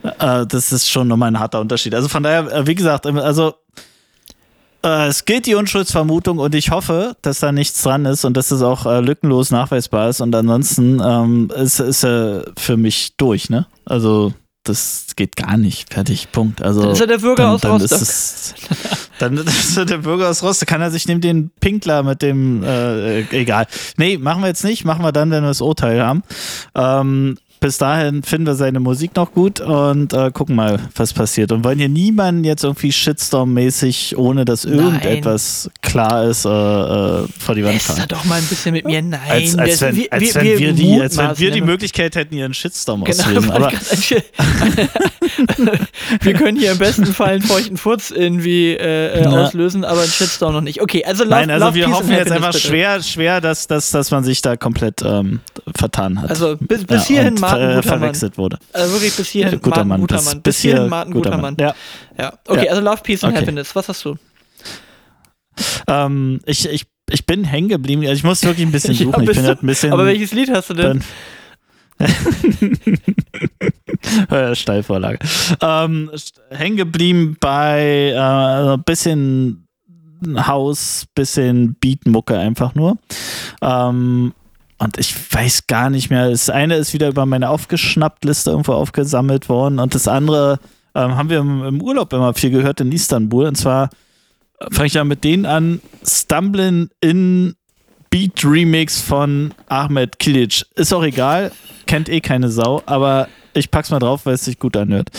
äh, 0.02 0.46
das 0.46 0.72
ist 0.72 0.90
schon 0.90 1.08
nochmal 1.08 1.28
ein 1.28 1.38
harter 1.38 1.60
Unterschied. 1.60 1.94
Also 1.94 2.08
von 2.08 2.22
daher, 2.22 2.52
äh, 2.52 2.66
wie 2.66 2.74
gesagt, 2.74 3.06
also 3.06 3.54
es 4.86 5.24
gilt 5.24 5.46
die 5.46 5.54
Unschuldsvermutung 5.54 6.38
und 6.38 6.54
ich 6.54 6.70
hoffe, 6.70 7.16
dass 7.22 7.40
da 7.40 7.52
nichts 7.52 7.82
dran 7.82 8.04
ist 8.04 8.24
und 8.24 8.36
dass 8.36 8.50
es 8.50 8.62
auch 8.62 8.86
äh, 8.86 9.00
lückenlos 9.00 9.50
nachweisbar 9.50 10.08
ist. 10.08 10.20
Und 10.20 10.34
ansonsten 10.34 11.00
ähm, 11.04 11.50
ist 11.54 11.80
ist 11.80 12.04
er 12.04 12.44
für 12.58 12.76
mich 12.76 13.16
durch, 13.16 13.50
ne? 13.50 13.66
Also 13.84 14.32
das 14.64 15.06
geht 15.16 15.36
gar 15.36 15.56
nicht. 15.56 15.92
Fertig, 15.92 16.32
Punkt. 16.32 16.60
Also 16.60 16.82
Dann 16.82 16.90
ist 16.92 17.00
er 17.00 17.06
der 17.06 17.18
Bürger 17.18 17.44
dann, 17.44 17.52
aus 17.52 17.60
dann 17.60 17.70
Rostock. 17.72 18.02
Es, 18.02 18.54
dann 19.18 19.36
ist 19.36 19.76
er 19.76 19.84
der 19.84 19.98
Bürger 19.98 20.28
aus 20.28 20.42
Rostock. 20.42 20.68
Kann 20.68 20.82
er 20.82 20.90
sich 20.90 21.06
neben 21.06 21.20
den 21.20 21.50
Pinkler 21.60 22.02
mit 22.02 22.22
dem, 22.22 22.62
äh, 22.64 23.20
egal. 23.30 23.66
Nee, 23.96 24.18
machen 24.18 24.42
wir 24.42 24.48
jetzt 24.48 24.64
nicht. 24.64 24.84
Machen 24.84 25.04
wir 25.04 25.12
dann, 25.12 25.30
wenn 25.30 25.42
wir 25.42 25.48
das 25.48 25.60
Urteil 25.60 26.02
haben. 26.02 26.22
Ähm, 26.74 27.38
bis 27.60 27.78
dahin 27.78 28.22
finden 28.22 28.46
wir 28.46 28.54
seine 28.54 28.80
Musik 28.80 29.16
noch 29.16 29.32
gut 29.32 29.60
und 29.60 30.12
äh, 30.12 30.30
gucken 30.30 30.56
mal, 30.56 30.78
was 30.94 31.12
passiert. 31.12 31.52
Und 31.52 31.64
wollen 31.64 31.78
hier 31.78 31.88
niemanden 31.88 32.44
jetzt 32.44 32.64
irgendwie 32.64 32.92
Shitstorm-mäßig, 32.92 34.16
ohne 34.16 34.44
dass 34.44 34.64
Nein. 34.64 34.78
irgendetwas 34.78 35.70
klar 35.82 36.24
ist, 36.24 36.44
äh, 36.44 36.48
äh, 36.48 37.26
vor 37.38 37.54
die 37.54 37.64
Wand 37.64 37.82
fahren. 37.82 38.04
doch 38.08 38.24
mal 38.24 38.38
ein 38.38 38.46
bisschen 38.46 38.72
mit 38.72 38.84
mir. 38.84 39.02
Nein, 39.02 39.20
Als, 39.28 39.56
als, 39.56 39.80
wir- 39.80 39.88
wenn, 39.88 39.96
wir- 39.96 40.12
als, 40.12 40.22
wir- 40.22 40.34
wenn 40.34 40.58
wir 40.58 40.72
die, 40.72 41.00
als 41.00 41.16
wenn 41.16 41.38
wir 41.38 41.50
die. 41.50 41.60
Möglichkeit 41.60 42.14
hätten, 42.14 42.34
ihren 42.36 42.54
Shitstorm 42.54 43.04
Genau, 43.04 43.18
auszulösen. 43.18 43.50
Aber 43.50 43.72
wir 46.22 46.34
können 46.34 46.58
hier 46.58 46.72
im 46.72 46.78
besten 46.78 47.06
Fall 47.06 47.34
einen 47.34 47.42
feuchten 47.42 47.76
Furz 47.76 48.10
irgendwie 48.10 48.72
äh, 48.72 49.22
äh, 49.22 49.26
auslösen, 49.26 49.84
aber 49.84 50.00
einen 50.02 50.10
Shitstorm 50.10 50.54
noch 50.54 50.60
nicht. 50.60 50.80
Okay, 50.80 51.04
also 51.04 51.24
Nein, 51.24 51.50
also 51.50 51.66
Love, 51.66 51.74
wir 51.76 51.90
hoffen 51.90 52.10
jetzt 52.10 52.30
einfach 52.30 52.52
bitte. 52.52 52.66
schwer, 52.66 53.02
schwer, 53.02 53.40
dass, 53.40 53.66
dass, 53.66 53.90
dass 53.90 54.10
man 54.10 54.24
sich 54.24 54.42
da 54.42 54.56
komplett 54.56 55.02
ähm, 55.04 55.40
vertan 55.76 56.20
hat. 56.22 56.30
Also 56.30 56.56
bis, 56.60 56.84
bis 56.84 57.06
hierhin 57.06 57.34
und 57.34 57.40
Martin 57.50 57.68
Mann. 57.74 57.82
verwechselt 57.82 58.38
wurde. 58.38 58.58
Also 58.72 58.94
wirklich 58.94 59.14
bis 59.16 59.28
hierhin 59.28 59.60
Guter 59.60 59.70
Martin 59.84 59.88
Mann. 59.88 60.00
guter 60.00 60.16
Bis- 60.16 60.24
Mann. 60.26 60.42
bis 60.42 60.54
Bis 60.56 60.60
hierhin 60.62 60.82
hier 60.82 60.90
Martin 60.90 61.12
guter 61.14 61.30
guter 61.30 61.42
Mann. 61.42 61.56
Ja. 61.58 61.74
Ja. 62.18 62.32
Okay, 62.46 62.64
Ja. 62.66 62.70
also 62.72 62.82
Love, 62.82 63.00
Peace 63.02 63.24
and 63.24 63.32
Okay. 63.34 63.42
Happiness. 63.42 63.74
Was 63.74 63.88
hast 63.88 64.04
du? 64.04 64.16
Ähm, 65.88 66.40
ich, 66.46 66.68
ich, 66.68 66.84
ich 67.10 67.24
bin 67.26 67.44
hängen 67.44 67.68
geblieben. 67.68 68.02
Also 68.02 68.12
Ich 68.14 68.24
muss 68.24 68.42
wirklich 68.44 68.66
ein 68.66 68.72
bisschen 68.72 68.94
Ja, 68.94 69.04
suchen. 69.04 69.20
ich 69.22 69.26
bist 69.28 69.36
bin 69.38 69.44
du- 69.44 69.48
halt 69.48 69.62
ein 69.62 69.66
bisschen. 69.66 69.92
Aber 69.92 70.04
welches 70.06 70.32
Lied 70.32 70.50
hast 70.50 70.70
du 70.70 70.74
denn? 70.74 71.02
Äh, 74.30 74.54
Steilvorlage. 74.54 75.18
Ähm, 75.60 76.10
hängen 76.50 76.76
geblieben 76.76 77.36
bei 77.40 78.10
äh, 78.14 78.74
ein 78.74 78.82
bisschen 78.84 79.62
Haus, 80.36 81.06
bisschen 81.14 81.76
Beatmucke 81.80 82.38
einfach 82.38 82.74
nur. 82.74 82.98
Ähm, 83.62 84.32
und 84.78 84.98
ich 84.98 85.14
weiß 85.32 85.66
gar 85.66 85.90
nicht 85.90 86.10
mehr. 86.10 86.30
Das 86.30 86.50
eine 86.50 86.76
ist 86.76 86.92
wieder 86.92 87.08
über 87.08 87.26
meine 87.26 87.50
Aufgeschnappt-Liste 87.50 88.50
irgendwo 88.50 88.72
aufgesammelt 88.72 89.48
worden 89.48 89.78
und 89.78 89.94
das 89.94 90.08
andere 90.08 90.58
ähm, 90.94 91.16
haben 91.16 91.30
wir 91.30 91.38
im, 91.38 91.64
im 91.64 91.82
Urlaub 91.82 92.12
immer 92.12 92.34
viel 92.34 92.50
gehört 92.50 92.80
in 92.80 92.90
Istanbul. 92.92 93.46
Und 93.46 93.56
zwar 93.56 93.90
äh, 94.58 94.66
fange 94.72 94.86
ich 94.86 94.92
da 94.94 95.04
mit 95.04 95.24
denen 95.24 95.46
an, 95.46 95.80
Stumbling 96.02 96.88
in 97.00 97.54
Beat 98.10 98.44
Remix 98.44 99.00
von 99.00 99.52
Ahmed 99.66 100.18
Kilic. 100.18 100.64
Ist 100.74 100.92
auch 100.92 101.02
egal, 101.02 101.52
kennt 101.86 102.08
eh 102.08 102.20
keine 102.20 102.50
Sau, 102.50 102.82
aber 102.86 103.28
ich 103.52 103.70
pack's 103.70 103.90
mal 103.90 103.98
drauf, 103.98 104.24
weil 104.24 104.34
es 104.34 104.44
sich 104.44 104.58
gut 104.58 104.76
anhört. 104.76 105.10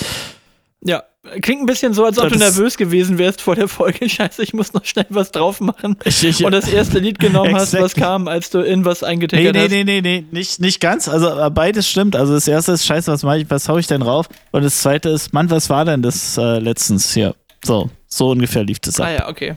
Ja, 0.81 1.03
klingt 1.41 1.61
ein 1.61 1.65
bisschen 1.65 1.93
so, 1.93 2.05
als 2.05 2.17
ob 2.17 2.25
Das 2.25 2.33
du 2.33 2.39
nervös 2.39 2.77
gewesen 2.77 3.17
wärst 3.17 3.41
vor 3.41 3.55
der 3.55 3.67
Folge. 3.67 4.09
Scheiße, 4.09 4.43
ich 4.43 4.53
muss 4.53 4.73
noch 4.73 4.85
schnell 4.85 5.05
was 5.09 5.31
drauf 5.31 5.59
machen. 5.59 5.97
Ich, 6.05 6.23
ich, 6.23 6.43
Und 6.43 6.51
das 6.51 6.67
erste 6.67 6.99
Lied 6.99 7.19
genommen 7.19 7.55
hast, 7.55 7.73
was 7.73 7.95
kam, 7.95 8.27
als 8.27 8.49
du 8.49 8.59
in 8.59 8.85
was 8.85 9.01
nee, 9.01 9.07
eingetickert 9.07 9.55
nee, 9.55 9.61
hast. 9.61 9.71
nee, 9.71 9.83
nee, 9.83 10.01
nee, 10.01 10.25
nicht, 10.31 10.59
nicht 10.59 10.79
ganz. 10.79 11.07
Also 11.07 11.29
äh, 11.29 11.49
beides 11.49 11.89
stimmt. 11.89 12.15
Also 12.15 12.33
das 12.33 12.47
erste 12.47 12.73
ist, 12.73 12.85
scheiße, 12.85 13.11
was 13.11 13.23
mache 13.23 13.39
ich, 13.39 13.49
was 13.49 13.67
hau 13.69 13.77
ich 13.77 13.87
denn 13.87 14.01
rauf? 14.01 14.27
Und 14.51 14.63
das 14.63 14.81
zweite 14.81 15.09
ist, 15.09 15.33
Mann, 15.33 15.49
was 15.49 15.69
war 15.69 15.85
denn 15.85 16.01
das 16.01 16.37
äh, 16.37 16.59
letztens 16.59 17.13
hier? 17.13 17.35
So, 17.63 17.89
so 18.07 18.29
ungefähr 18.31 18.63
lief 18.63 18.79
das 18.79 18.99
ab. 18.99 19.07
Ah 19.07 19.11
ja, 19.11 19.29
okay. 19.29 19.55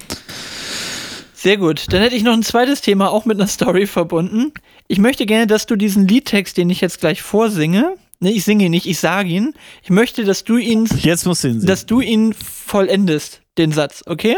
Sehr 1.34 1.56
gut. 1.56 1.86
Dann 1.90 2.02
hätte 2.02 2.16
ich 2.16 2.22
noch 2.22 2.34
ein 2.34 2.42
zweites 2.42 2.82
Thema, 2.82 3.10
auch 3.10 3.24
mit 3.24 3.38
einer 3.38 3.46
Story 3.46 3.86
verbunden. 3.86 4.52
Ich 4.88 4.98
möchte 4.98 5.24
gerne, 5.24 5.46
dass 5.46 5.64
du 5.66 5.76
diesen 5.76 6.06
Liedtext, 6.06 6.56
den 6.56 6.68
ich 6.68 6.80
jetzt 6.80 7.00
gleich 7.00 7.22
vorsinge, 7.22 7.94
ne, 8.20 8.30
ich 8.32 8.44
singe 8.44 8.64
ihn 8.66 8.70
nicht, 8.70 8.86
ich 8.86 8.98
sage 8.98 9.28
ihn. 9.28 9.54
Ich 9.82 9.90
möchte, 9.90 10.24
dass 10.24 10.44
du 10.44 10.56
ihn, 10.56 10.86
Jetzt 11.00 11.26
musst 11.26 11.44
du 11.44 11.48
ihn 11.48 11.60
sehen. 11.60 11.66
dass 11.66 11.86
du 11.86 12.00
ihn 12.00 12.32
vollendest, 12.34 13.42
den 13.58 13.72
Satz, 13.72 14.02
okay? 14.06 14.36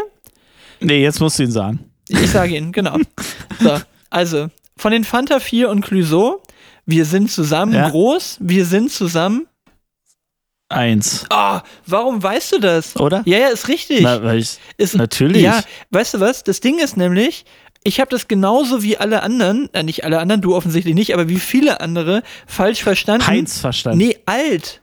nee, 0.80 1.00
jetzt 1.02 1.20
musst 1.20 1.38
du 1.38 1.44
ihn 1.44 1.52
sagen. 1.52 1.78
Ich 2.08 2.30
sage 2.30 2.56
ihn, 2.56 2.72
genau. 2.72 2.98
So, 3.60 3.78
also, 4.10 4.48
von 4.76 4.90
den 4.92 5.04
Fanta 5.04 5.38
4 5.38 5.70
und 5.70 5.82
Clouseau, 5.82 6.42
wir 6.86 7.04
sind 7.04 7.30
zusammen 7.30 7.72
Ja. 7.74 7.88
groß, 7.90 8.38
wir 8.40 8.64
sind 8.66 8.90
zusammen. 8.90 9.46
Eins. 10.68 11.26
Ah, 11.28 11.62
warum 11.86 12.22
weißt 12.22 12.52
du 12.52 12.58
das? 12.58 12.96
Oder? 12.96 13.22
Ja, 13.26 13.38
ja, 13.38 13.48
ist 13.48 13.68
richtig. 13.68 14.00
Na, 14.00 14.22
weil 14.22 14.38
ich, 14.38 14.56
Ist, 14.78 14.96
natürlich. 14.96 15.42
Ja, 15.42 15.62
weißt 15.90 16.14
du 16.14 16.20
was? 16.20 16.44
Das 16.44 16.60
Ding 16.60 16.78
ist 16.78 16.96
nämlich, 16.96 17.44
ich 17.84 18.00
habe 18.00 18.10
das 18.10 18.28
genauso 18.28 18.82
wie 18.82 18.96
alle 18.96 19.22
anderen, 19.22 19.72
äh, 19.72 19.82
nicht 19.82 20.04
alle 20.04 20.18
anderen, 20.18 20.40
du 20.40 20.54
offensichtlich 20.54 20.94
nicht, 20.94 21.14
aber 21.14 21.28
wie 21.28 21.38
viele 21.38 21.80
andere 21.80 22.22
falsch 22.46 22.82
verstanden. 22.82 23.26
Heinz 23.26 23.58
verstanden. 23.58 23.98
Nee, 23.98 24.18
alt. 24.26 24.81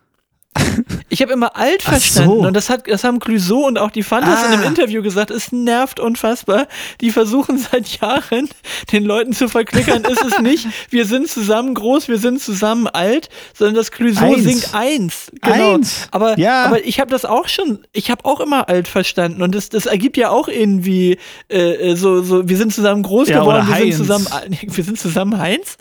Ich 1.10 1.22
habe 1.22 1.34
immer 1.34 1.56
alt 1.56 1.82
Ach 1.86 1.90
verstanden 1.92 2.42
so. 2.42 2.48
und 2.48 2.54
das 2.56 2.70
hat 2.70 2.88
das 2.88 3.04
haben 3.04 3.20
Clouseau 3.20 3.66
und 3.68 3.78
auch 3.80 3.92
die 3.92 4.04
Fantas 4.04 4.44
in 4.46 4.52
einem 4.54 4.64
Ah. 4.64 4.68
Interview 4.68 5.02
gesagt, 5.02 5.32
es 5.32 5.52
nervt 5.52 6.00
unfassbar. 6.00 6.68
Die 7.02 7.12
versuchen 7.12 7.58
seit 7.58 8.00
Jahren 8.00 8.48
den 8.92 9.04
Leuten 9.06 9.34
zu 9.34 9.48
verklickern, 9.50 10.04
ist 10.04 10.24
es 10.24 10.40
nicht, 10.40 10.68
wir 10.90 11.06
sind 11.06 11.28
zusammen 11.30 11.74
groß, 11.74 12.08
wir 12.08 12.18
sind 12.20 12.42
zusammen 12.42 12.88
alt, 12.88 13.30
sondern 13.54 13.76
das 13.76 13.92
Clouseau 13.92 14.34
Eins. 14.34 14.44
singt 14.44 14.74
eins. 14.76 15.32
Genau. 15.42 15.76
Eins. 15.76 16.08
Aber, 16.12 16.38
Ja. 16.38 16.66
aber 16.66 16.86
ich 16.86 17.00
habe 17.00 17.10
das 17.12 17.26
auch 17.26 17.48
schon, 17.48 17.80
ich 17.92 18.12
habe 18.12 18.26
auch 18.26 18.40
immer 18.40 18.70
alt 18.70 18.88
verstanden 18.88 19.42
und 19.42 19.56
das, 19.56 19.70
das 19.70 19.86
ergibt 19.88 20.16
ja 20.18 20.30
auch 20.30 20.48
irgendwie 20.48 21.18
äh, 21.50 21.92
äh, 21.92 21.96
so, 21.96 22.22
so, 22.22 22.48
wir 22.48 22.58
sind 22.58 22.74
zusammen 22.74 23.04
groß 23.04 23.30
Ja, 23.30 23.40
geworden, 23.40 23.68
wir 23.68 23.76
sind 23.94 23.96
zusammen, 24.08 24.28
wir 24.62 24.84
sind 24.84 25.00
zusammen 25.00 25.38
Heinz. 25.40 25.78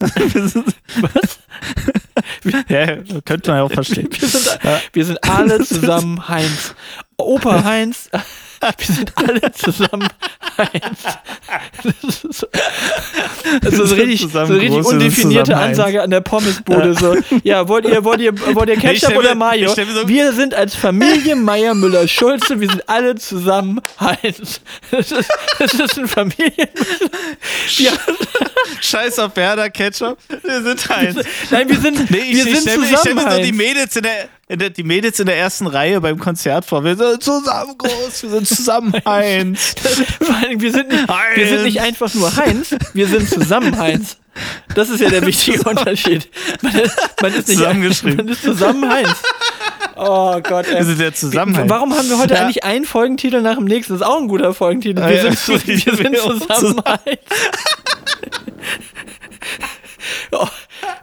Was? 0.00 1.38
Ja, 2.68 2.96
könnte 3.24 3.50
man 3.50 3.58
ja 3.58 3.62
auch 3.64 3.72
verstehen. 3.72 4.08
Wir 4.10 4.28
sind, 4.28 4.58
wir 4.92 5.04
sind 5.04 5.24
alle 5.24 5.60
zusammen 5.64 6.28
Heinz. 6.28 6.74
Opa 7.16 7.64
Heinz. 7.64 8.10
Wir 8.78 8.94
sind 8.94 9.12
alle 9.16 9.52
zusammen 9.52 10.08
Heinz. 10.56 11.02
Das 11.82 12.24
ist 12.24 12.38
so, 12.40 12.46
das 13.60 13.74
ist 13.74 13.92
richtig, 13.96 14.20
so 14.20 14.26
zusammen 14.28 14.52
richtig 14.58 14.84
undefinierte 14.84 15.50
zusammen. 15.50 15.68
Ansage 15.70 16.02
an 16.02 16.10
der 16.10 16.20
Pommesbude. 16.20 16.94
So, 16.94 17.16
ja, 17.42 17.66
wollt 17.68 17.86
ihr, 17.86 18.04
wollt 18.04 18.20
ihr, 18.20 18.32
wollt 18.54 18.68
ihr 18.68 18.76
Ketchup 18.76 19.10
mir- 19.10 19.18
oder 19.18 19.34
Mayo? 19.34 19.68
so- 19.74 20.08
wir 20.08 20.32
sind 20.32 20.54
als 20.54 20.74
Familie 20.74 21.34
Meier 21.36 21.74
Müller 21.74 22.06
Schulze, 22.06 22.60
wir 22.60 22.68
sind 22.68 22.88
alle 22.88 23.14
zusammen 23.16 23.80
Heinz. 24.00 24.60
Das 24.90 25.10
ist, 25.12 25.30
das 25.58 25.74
ist 25.74 25.98
ein 25.98 26.08
Familien. 26.08 26.68
Ja, 27.78 27.92
Scheiß 28.80 29.18
auf 29.18 29.34
Werder 29.36 29.70
Ketchup. 29.70 30.18
Wir 30.42 30.62
sind 30.62 30.88
Heinz. 30.88 31.18
nein, 31.50 31.68
wir 31.68 31.78
sind, 31.80 32.10
Nee, 32.10 32.18
ich, 32.18 32.36
wir 32.36 32.46
ich 32.46 32.52
sind 32.54 32.62
stelle 32.62 32.78
mir, 32.78 32.84
ich 32.84 32.98
stell 32.98 33.12
zusammen 33.14 33.28
mir 33.28 33.36
so 33.36 33.42
die. 33.42 33.52
Mädels 33.52 33.96
in 33.96 34.02
der, 34.02 34.28
die 34.56 34.82
Mädels 34.82 35.18
in 35.20 35.26
der 35.26 35.36
ersten 35.36 35.66
Reihe 35.66 36.00
beim 36.00 36.18
Konzert 36.18 36.64
vor. 36.64 36.84
Wir 36.84 36.96
sind 36.96 37.22
zusammen 37.22 37.76
groß, 37.78 38.22
wir 38.22 38.30
sind 38.30 38.48
zusammen 38.48 38.92
Heinz. 39.06 39.74
Vor 40.20 40.34
allem, 40.36 40.60
wir 40.60 40.72
sind, 40.72 40.88
nicht, 40.88 41.08
wir 41.36 41.48
sind 41.48 41.62
nicht 41.64 41.78
Heinz. 41.80 41.88
einfach 42.02 42.14
nur 42.14 42.36
Heinz, 42.36 42.74
wir 42.92 43.06
sind 43.08 43.28
zusammen 43.28 43.78
Heinz. 43.78 44.16
Das 44.74 44.88
ist 44.88 45.00
ja 45.00 45.10
der 45.10 45.26
wichtige 45.26 45.62
Unterschied. 45.68 46.28
Man 46.62 46.74
ist, 46.74 46.96
man 47.20 47.32
ist 47.34 47.48
nicht 47.48 47.58
Zusammengeschrieben. 47.58 48.16
Man 48.16 48.28
ist 48.28 48.42
zusammen 48.42 48.90
Heinz. 48.90 49.14
Oh 49.96 50.40
Gott, 50.42 50.66
ey. 50.68 50.76
Wir 50.78 50.84
sind 50.84 51.00
der 51.00 51.14
Zusammenhalt. 51.14 51.68
Warum 51.68 51.94
haben 51.94 52.08
wir 52.08 52.18
heute 52.18 52.34
Ja. 52.34 52.40
eigentlich 52.40 52.64
einen 52.64 52.86
Folgentitel 52.86 53.42
nach 53.42 53.56
dem 53.56 53.66
nächsten? 53.66 53.92
Das 53.92 54.00
ist 54.00 54.06
auch 54.06 54.18
ein 54.20 54.28
guter 54.28 54.54
Folgentitel. 54.54 55.00
Wir, 55.02 55.10
Ja, 55.16 55.24
ja. 55.24 55.32
sind, 55.32 55.66
wir 55.66 55.78
sind 55.96 56.16
zusammen 56.16 56.82
Heinz. 56.86 57.20
Oh, 60.34 60.48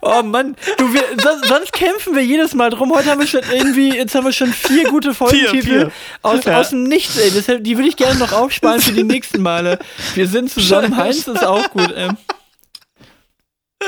oh, 0.01 0.23
Mann, 0.23 0.55
du, 0.77 0.91
wir, 0.93 1.03
sonst, 1.21 1.45
sonst 1.47 1.71
kämpfen 1.73 2.15
wir 2.15 2.23
jedes 2.25 2.55
Mal 2.55 2.71
drum. 2.71 2.91
Heute 2.91 3.11
haben 3.11 3.19
wir 3.19 3.27
schon 3.27 3.41
irgendwie, 3.51 3.95
jetzt 3.95 4.15
haben 4.15 4.25
wir 4.25 4.31
schon 4.31 4.51
vier 4.51 4.85
gute 4.85 5.13
Folgentitel 5.13 5.61
vier. 5.61 5.91
aus, 6.23 6.43
Ja. 6.45 6.59
aus 6.59 6.69
dem 6.71 6.83
Nichts, 6.83 7.15
ey. 7.17 7.29
Deshalb, 7.29 7.63
die 7.63 7.77
würde 7.77 7.89
ich 7.89 7.95
gerne 7.95 8.17
noch 8.17 8.31
aufsparen 8.31 8.81
für 8.81 8.91
die 8.91 9.03
nächsten 9.03 9.41
Male. 9.43 9.77
Wir 10.15 10.27
sind 10.27 10.49
zusammen, 10.51 10.97
Heinz 10.97 11.27
ist 11.27 11.45
auch 11.45 11.69
gut, 11.69 11.91
ey. 11.91 12.09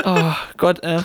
Oh 0.05 0.33
Gott, 0.57 0.83
ey. 0.83 0.99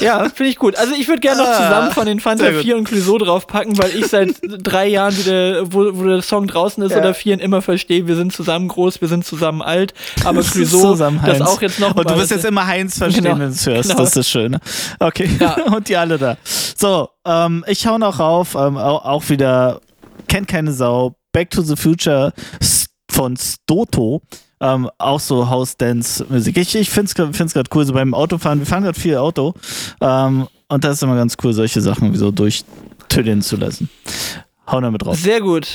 Ja, 0.00 0.28
finde 0.28 0.50
ich 0.50 0.56
gut. 0.56 0.76
Also 0.76 0.92
ich 0.94 1.08
würde 1.08 1.20
gerne 1.20 1.42
noch 1.42 1.48
Ah, 1.48 1.56
zusammen 1.56 1.90
von 1.92 2.06
den 2.06 2.20
Fanta 2.20 2.44
sehr 2.44 2.52
gut. 2.54 2.62
4 2.62 2.76
und 2.76 2.84
Clouseau 2.84 3.18
draufpacken, 3.18 3.78
weil 3.78 3.94
ich 3.96 4.06
seit 4.06 4.30
drei 4.42 4.86
Jahren 4.88 5.16
wieder, 5.16 5.72
wo, 5.72 5.96
wo 5.98 6.04
der 6.04 6.22
Song 6.22 6.46
draußen 6.46 6.82
ist 6.82 6.92
Ja. 6.92 6.98
oder 6.98 7.14
vier 7.14 7.40
immer 7.40 7.62
verstehe, 7.62 8.06
wir 8.06 8.16
sind 8.16 8.32
zusammen 8.32 8.68
groß, 8.68 9.00
wir 9.00 9.08
sind 9.08 9.24
zusammen 9.24 9.62
alt, 9.62 9.94
aber 10.24 10.42
Clouseau, 10.42 10.94
das 10.96 11.40
auch 11.40 11.62
jetzt 11.62 11.80
noch 11.80 11.94
Und 11.94 12.10
du 12.10 12.16
wirst 12.16 12.30
jetzt 12.30 12.44
immer 12.44 12.66
Heinz 12.66 12.98
verstehen, 12.98 13.24
Genau. 13.24 13.38
wenn 13.38 13.46
du 13.48 13.52
es 13.54 13.66
hörst. 13.66 13.88
Genau. 13.90 14.00
Das 14.00 14.08
ist 14.08 14.16
das 14.16 14.28
Schöne. 14.28 14.60
Okay. 14.98 15.30
Ja. 15.40 15.54
Und 15.74 15.88
die 15.88 15.96
alle 15.96 16.18
da. 16.18 16.36
So, 16.76 17.08
ähm, 17.24 17.64
ich 17.66 17.86
hau 17.86 17.98
noch 17.98 18.18
rauf. 18.20 18.54
Ähm, 18.54 18.76
auch, 18.76 19.04
auch 19.04 19.28
wieder, 19.28 19.80
kennt 20.28 20.48
keine 20.48 20.72
Sau. 20.72 21.16
Back 21.32 21.50
to 21.50 21.62
the 21.62 21.76
Future 21.76 22.32
von 23.10 23.36
Stoto. 23.36 24.22
Ähm, 24.60 24.90
auch 24.98 25.20
so 25.20 25.48
House-Dance-Musik. 25.48 26.56
Ich, 26.56 26.74
ich 26.74 26.90
finde 26.90 27.10
es 27.10 27.52
gerade 27.54 27.70
cool, 27.74 27.84
so 27.84 27.92
beim 27.92 28.14
Autofahren. 28.14 28.58
Wir 28.58 28.66
fahren 28.66 28.84
gerade 28.84 28.98
viel 28.98 29.16
Auto. 29.16 29.54
Ähm, 30.00 30.48
und 30.68 30.84
das 30.84 30.94
ist 30.94 31.02
immer 31.02 31.16
ganz 31.16 31.36
cool, 31.42 31.52
solche 31.52 31.80
Sachen 31.80 32.14
so 32.14 32.30
durchtönen 32.30 33.42
zu 33.42 33.56
lassen. 33.56 33.88
Hau 34.66 34.80
damit 34.80 35.04
drauf. 35.04 35.16
Sehr 35.18 35.40
gut. 35.40 35.68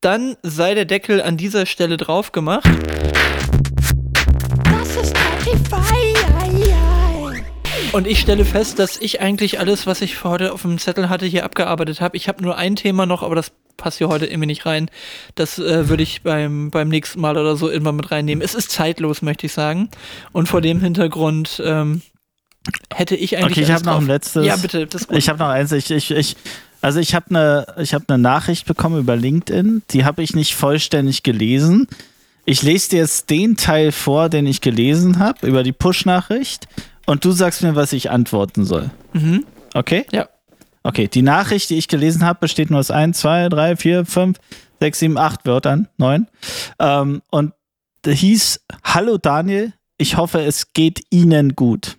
Dann 0.00 0.36
sei 0.42 0.74
der 0.74 0.84
Deckel 0.84 1.22
an 1.22 1.36
dieser 1.36 1.66
Stelle 1.66 1.96
drauf 1.96 2.32
gemacht. 2.32 2.68
Und 7.92 8.06
ich 8.06 8.20
stelle 8.20 8.46
fest, 8.46 8.78
dass 8.78 8.96
ich 8.96 9.20
eigentlich 9.20 9.60
alles, 9.60 9.86
was 9.86 10.00
ich 10.00 10.16
für 10.16 10.30
heute 10.30 10.52
auf 10.54 10.62
dem 10.62 10.78
Zettel 10.78 11.10
hatte, 11.10 11.26
hier 11.26 11.44
abgearbeitet 11.44 12.00
habe. 12.00 12.16
Ich 12.16 12.26
habe 12.26 12.42
nur 12.42 12.56
ein 12.56 12.74
Thema 12.74 13.04
noch, 13.04 13.22
aber 13.22 13.34
das 13.34 13.52
passt 13.76 13.98
hier 13.98 14.08
heute 14.08 14.24
irgendwie 14.24 14.46
nicht 14.46 14.64
rein. 14.64 14.90
Das 15.34 15.58
äh, 15.58 15.90
würde 15.90 16.02
ich 16.02 16.22
beim, 16.22 16.70
beim 16.70 16.88
nächsten 16.88 17.20
Mal 17.20 17.36
oder 17.36 17.54
so 17.54 17.70
irgendwann 17.70 17.96
mit 17.96 18.10
reinnehmen. 18.10 18.42
Es 18.42 18.54
ist 18.54 18.70
zeitlos, 18.70 19.20
möchte 19.20 19.44
ich 19.44 19.52
sagen. 19.52 19.90
Und 20.32 20.48
vor 20.48 20.62
dem 20.62 20.80
Hintergrund 20.80 21.62
ähm, 21.62 22.00
hätte 22.90 23.14
ich 23.14 23.36
eigentlich. 23.36 23.58
Okay, 23.58 23.64
ich 23.64 23.72
habe 23.72 23.84
noch 23.84 24.00
ein 24.00 24.06
letztes. 24.06 24.46
Ja, 24.46 24.56
bitte. 24.56 24.88
Ich 25.10 25.28
habe 25.28 25.38
noch 25.38 25.48
eins. 25.48 25.70
Ich, 25.72 25.90
ich, 25.90 26.10
ich, 26.12 26.36
also 26.80 26.98
ich 26.98 27.14
habe 27.14 27.26
eine 27.28 27.66
ich 27.76 27.92
hab 27.92 28.08
ne 28.08 28.16
Nachricht 28.16 28.66
bekommen 28.66 29.00
über 29.00 29.16
LinkedIn. 29.16 29.82
Die 29.90 30.06
habe 30.06 30.22
ich 30.22 30.34
nicht 30.34 30.54
vollständig 30.54 31.22
gelesen. 31.24 31.88
Ich 32.44 32.62
lese 32.62 32.90
dir 32.90 33.00
jetzt 33.00 33.28
den 33.28 33.56
Teil 33.56 33.92
vor, 33.92 34.28
den 34.28 34.46
ich 34.46 34.62
gelesen 34.62 35.18
habe, 35.18 35.46
über 35.46 35.62
die 35.62 35.72
Push-Nachricht. 35.72 36.66
Und 37.06 37.24
du 37.24 37.32
sagst 37.32 37.62
mir, 37.62 37.74
was 37.74 37.92
ich 37.92 38.10
antworten 38.10 38.64
soll. 38.64 38.90
mhm. 39.12 39.44
Okay? 39.74 40.04
Ja. 40.12 40.28
Okay, 40.82 41.08
die 41.08 41.22
Nachricht, 41.22 41.70
die 41.70 41.78
ich 41.78 41.88
gelesen 41.88 42.24
habe, 42.24 42.40
besteht 42.40 42.70
nur 42.70 42.80
aus 42.80 42.90
1, 42.90 43.18
2, 43.18 43.48
3, 43.48 43.76
4, 43.76 44.04
5, 44.04 44.38
6, 44.80 44.98
7, 44.98 45.18
8 45.18 45.46
Wörtern, 45.46 45.88
9. 45.96 46.26
Ähm, 46.80 47.22
und 47.30 47.52
hieß, 48.04 48.64
Hallo 48.82 49.16
Daniel, 49.16 49.72
ich 49.96 50.16
hoffe, 50.16 50.40
es 50.40 50.72
geht 50.72 51.04
Ihnen 51.10 51.54
gut. 51.54 51.98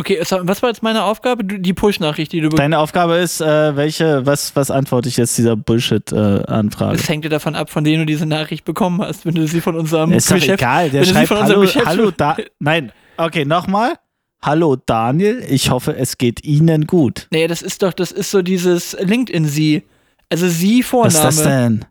Okay, 0.00 0.18
was 0.22 0.62
war 0.62 0.70
jetzt 0.70 0.82
meine 0.82 1.04
Aufgabe? 1.04 1.44
Die 1.44 1.74
Push-Nachricht, 1.74 2.32
die 2.32 2.38
du 2.40 2.44
bekommst. 2.48 2.60
Deine 2.62 2.78
Aufgabe 2.78 3.16
ist, 3.16 3.42
äh, 3.42 3.76
welche, 3.76 4.24
was, 4.24 4.56
was 4.56 4.70
antworte 4.70 5.10
ich 5.10 5.18
jetzt 5.18 5.36
dieser 5.36 5.56
Bullshit-Anfrage? 5.56 6.96
Es 6.96 7.06
hängt 7.06 7.24
ja 7.24 7.28
davon 7.28 7.54
ab, 7.54 7.68
von 7.68 7.84
denen 7.84 7.98
du 8.00 8.06
diese 8.06 8.24
Nachricht 8.24 8.64
bekommen 8.64 9.02
hast. 9.02 9.26
Wenn 9.26 9.34
du 9.34 9.46
sie 9.46 9.60
von 9.60 9.76
unserem 9.76 10.10
ist 10.12 10.30
doch 10.30 10.36
Geschäft- 10.36 10.62
egal, 10.62 10.88
der 10.88 11.04
schreibt 11.04 11.30
Hallo, 11.30 11.66
Hallo 11.84 12.10
da 12.16 12.34
Nein, 12.58 12.92
okay, 13.18 13.44
nochmal. 13.44 13.92
Hallo 14.40 14.76
Daniel, 14.86 15.44
ich 15.46 15.68
hoffe, 15.68 15.94
es 15.94 16.16
geht 16.16 16.46
Ihnen 16.46 16.86
gut. 16.86 17.28
Nee, 17.30 17.46
das 17.46 17.60
ist 17.60 17.82
doch, 17.82 17.92
das 17.92 18.10
ist 18.10 18.30
so 18.30 18.40
dieses 18.40 18.96
LinkedIn-Sie. 18.98 19.82
Also 20.30 20.48
Sie 20.48 20.80
Was 20.80 20.86
Vorname. 20.88 21.08
ist 21.10 21.24
das 21.24 21.42
denn? 21.44 21.84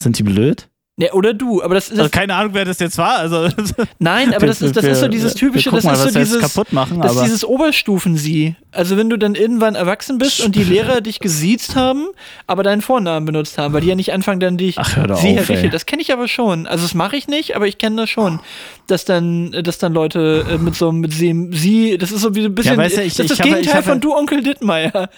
Sind 0.00 0.18
die 0.20 0.22
blöd? 0.22 0.68
Ja, 0.96 1.12
oder 1.12 1.34
du, 1.34 1.60
aber 1.60 1.74
das, 1.74 1.88
das 1.88 1.98
Also 1.98 2.10
keine 2.10 2.36
Ahnung, 2.36 2.54
wer 2.54 2.64
das 2.64 2.78
jetzt 2.78 2.96
war. 2.98 3.16
Also, 3.18 3.48
nein, 3.98 4.32
aber 4.32 4.46
das 4.46 4.62
ist, 4.62 4.76
das 4.76 4.84
ist 4.84 5.00
so 5.00 5.08
dieses 5.08 5.34
typische, 5.34 5.68
das 5.72 5.84
ist 5.84 6.02
so 6.12 6.16
dieses, 6.16 6.40
kaputt 6.40 6.72
machen, 6.72 7.00
das 7.00 7.16
ist 7.16 7.22
dieses 7.24 7.44
Oberstufen-Sie. 7.44 8.54
Also 8.70 8.96
wenn 8.96 9.10
du 9.10 9.16
dann 9.18 9.34
irgendwann 9.34 9.74
erwachsen 9.74 10.18
bist 10.18 10.38
und 10.40 10.54
die 10.54 10.62
Lehrer 10.62 11.00
dich 11.00 11.18
gesiezt 11.18 11.74
haben, 11.74 12.06
aber 12.46 12.62
deinen 12.62 12.80
Vornamen 12.80 13.26
benutzt 13.26 13.58
haben, 13.58 13.74
weil 13.74 13.80
die 13.80 13.88
ja 13.88 13.96
nicht 13.96 14.12
anfangen 14.12 14.38
dann 14.38 14.56
dich 14.56 14.78
Ach, 14.78 14.94
hör 14.96 15.08
doch 15.08 15.16
Sie, 15.20 15.32
Herr 15.32 15.42
auf. 15.42 15.48
Richel. 15.48 15.70
Das 15.70 15.84
kenne 15.86 16.00
ich 16.00 16.12
aber 16.12 16.28
schon. 16.28 16.68
Also 16.68 16.84
das 16.84 16.94
mache 16.94 17.16
ich 17.16 17.26
nicht, 17.26 17.56
aber 17.56 17.66
ich 17.66 17.78
kenne 17.78 17.96
das 18.02 18.10
schon, 18.10 18.38
dass 18.86 19.04
dann, 19.04 19.50
dass 19.50 19.78
dann 19.78 19.94
Leute 19.94 20.46
äh, 20.48 20.58
mit 20.58 20.76
so 20.76 20.92
mit 20.92 21.12
Sie, 21.12 21.48
Sie, 21.50 21.98
das 21.98 22.12
ist 22.12 22.20
so 22.20 22.36
wie 22.36 22.44
ein 22.44 22.54
bisschen, 22.54 22.76
weißt 22.76 22.98
du, 22.98 23.02
ich- 23.02 23.14
das 23.16 23.26
ist 23.26 23.30
das 23.30 23.38
ich 23.40 23.44
Gegenteil 23.44 23.74
habe- 23.74 23.82
von 23.82 24.00
du 24.00 24.14
Onkel 24.14 24.44
Dittmeier. 24.44 25.10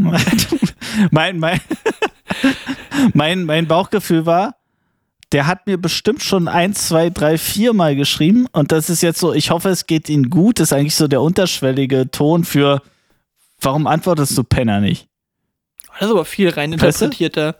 mein, 1.10 1.38
mein, 1.38 1.60
mein, 3.12 3.44
mein 3.44 3.66
Bauchgefühl 3.66 4.24
war, 4.24 4.54
der 5.32 5.46
hat 5.46 5.66
mir 5.66 5.78
bestimmt 5.78 6.22
schon 6.22 6.48
ein, 6.48 6.74
zwei, 6.74 7.10
drei, 7.10 7.38
vier 7.38 7.72
Mal 7.72 7.94
geschrieben 7.94 8.46
und 8.52 8.72
das 8.72 8.90
ist 8.90 9.02
jetzt 9.02 9.20
so, 9.20 9.32
ich 9.32 9.50
hoffe, 9.50 9.68
es 9.68 9.86
geht 9.86 10.08
Ihnen 10.08 10.28
gut, 10.28 10.58
ist 10.58 10.72
eigentlich 10.72 10.96
so 10.96 11.06
der 11.06 11.22
unterschwellige 11.22 12.10
Ton 12.10 12.44
für, 12.44 12.82
warum 13.60 13.86
antwortest 13.86 14.36
du 14.36 14.42
Penner 14.42 14.80
nicht? 14.80 15.08
Das 15.98 16.08
ist 16.08 16.14
aber 16.14 16.24
viel 16.24 16.48
rein 16.48 16.72
interpretierter. 16.72 17.56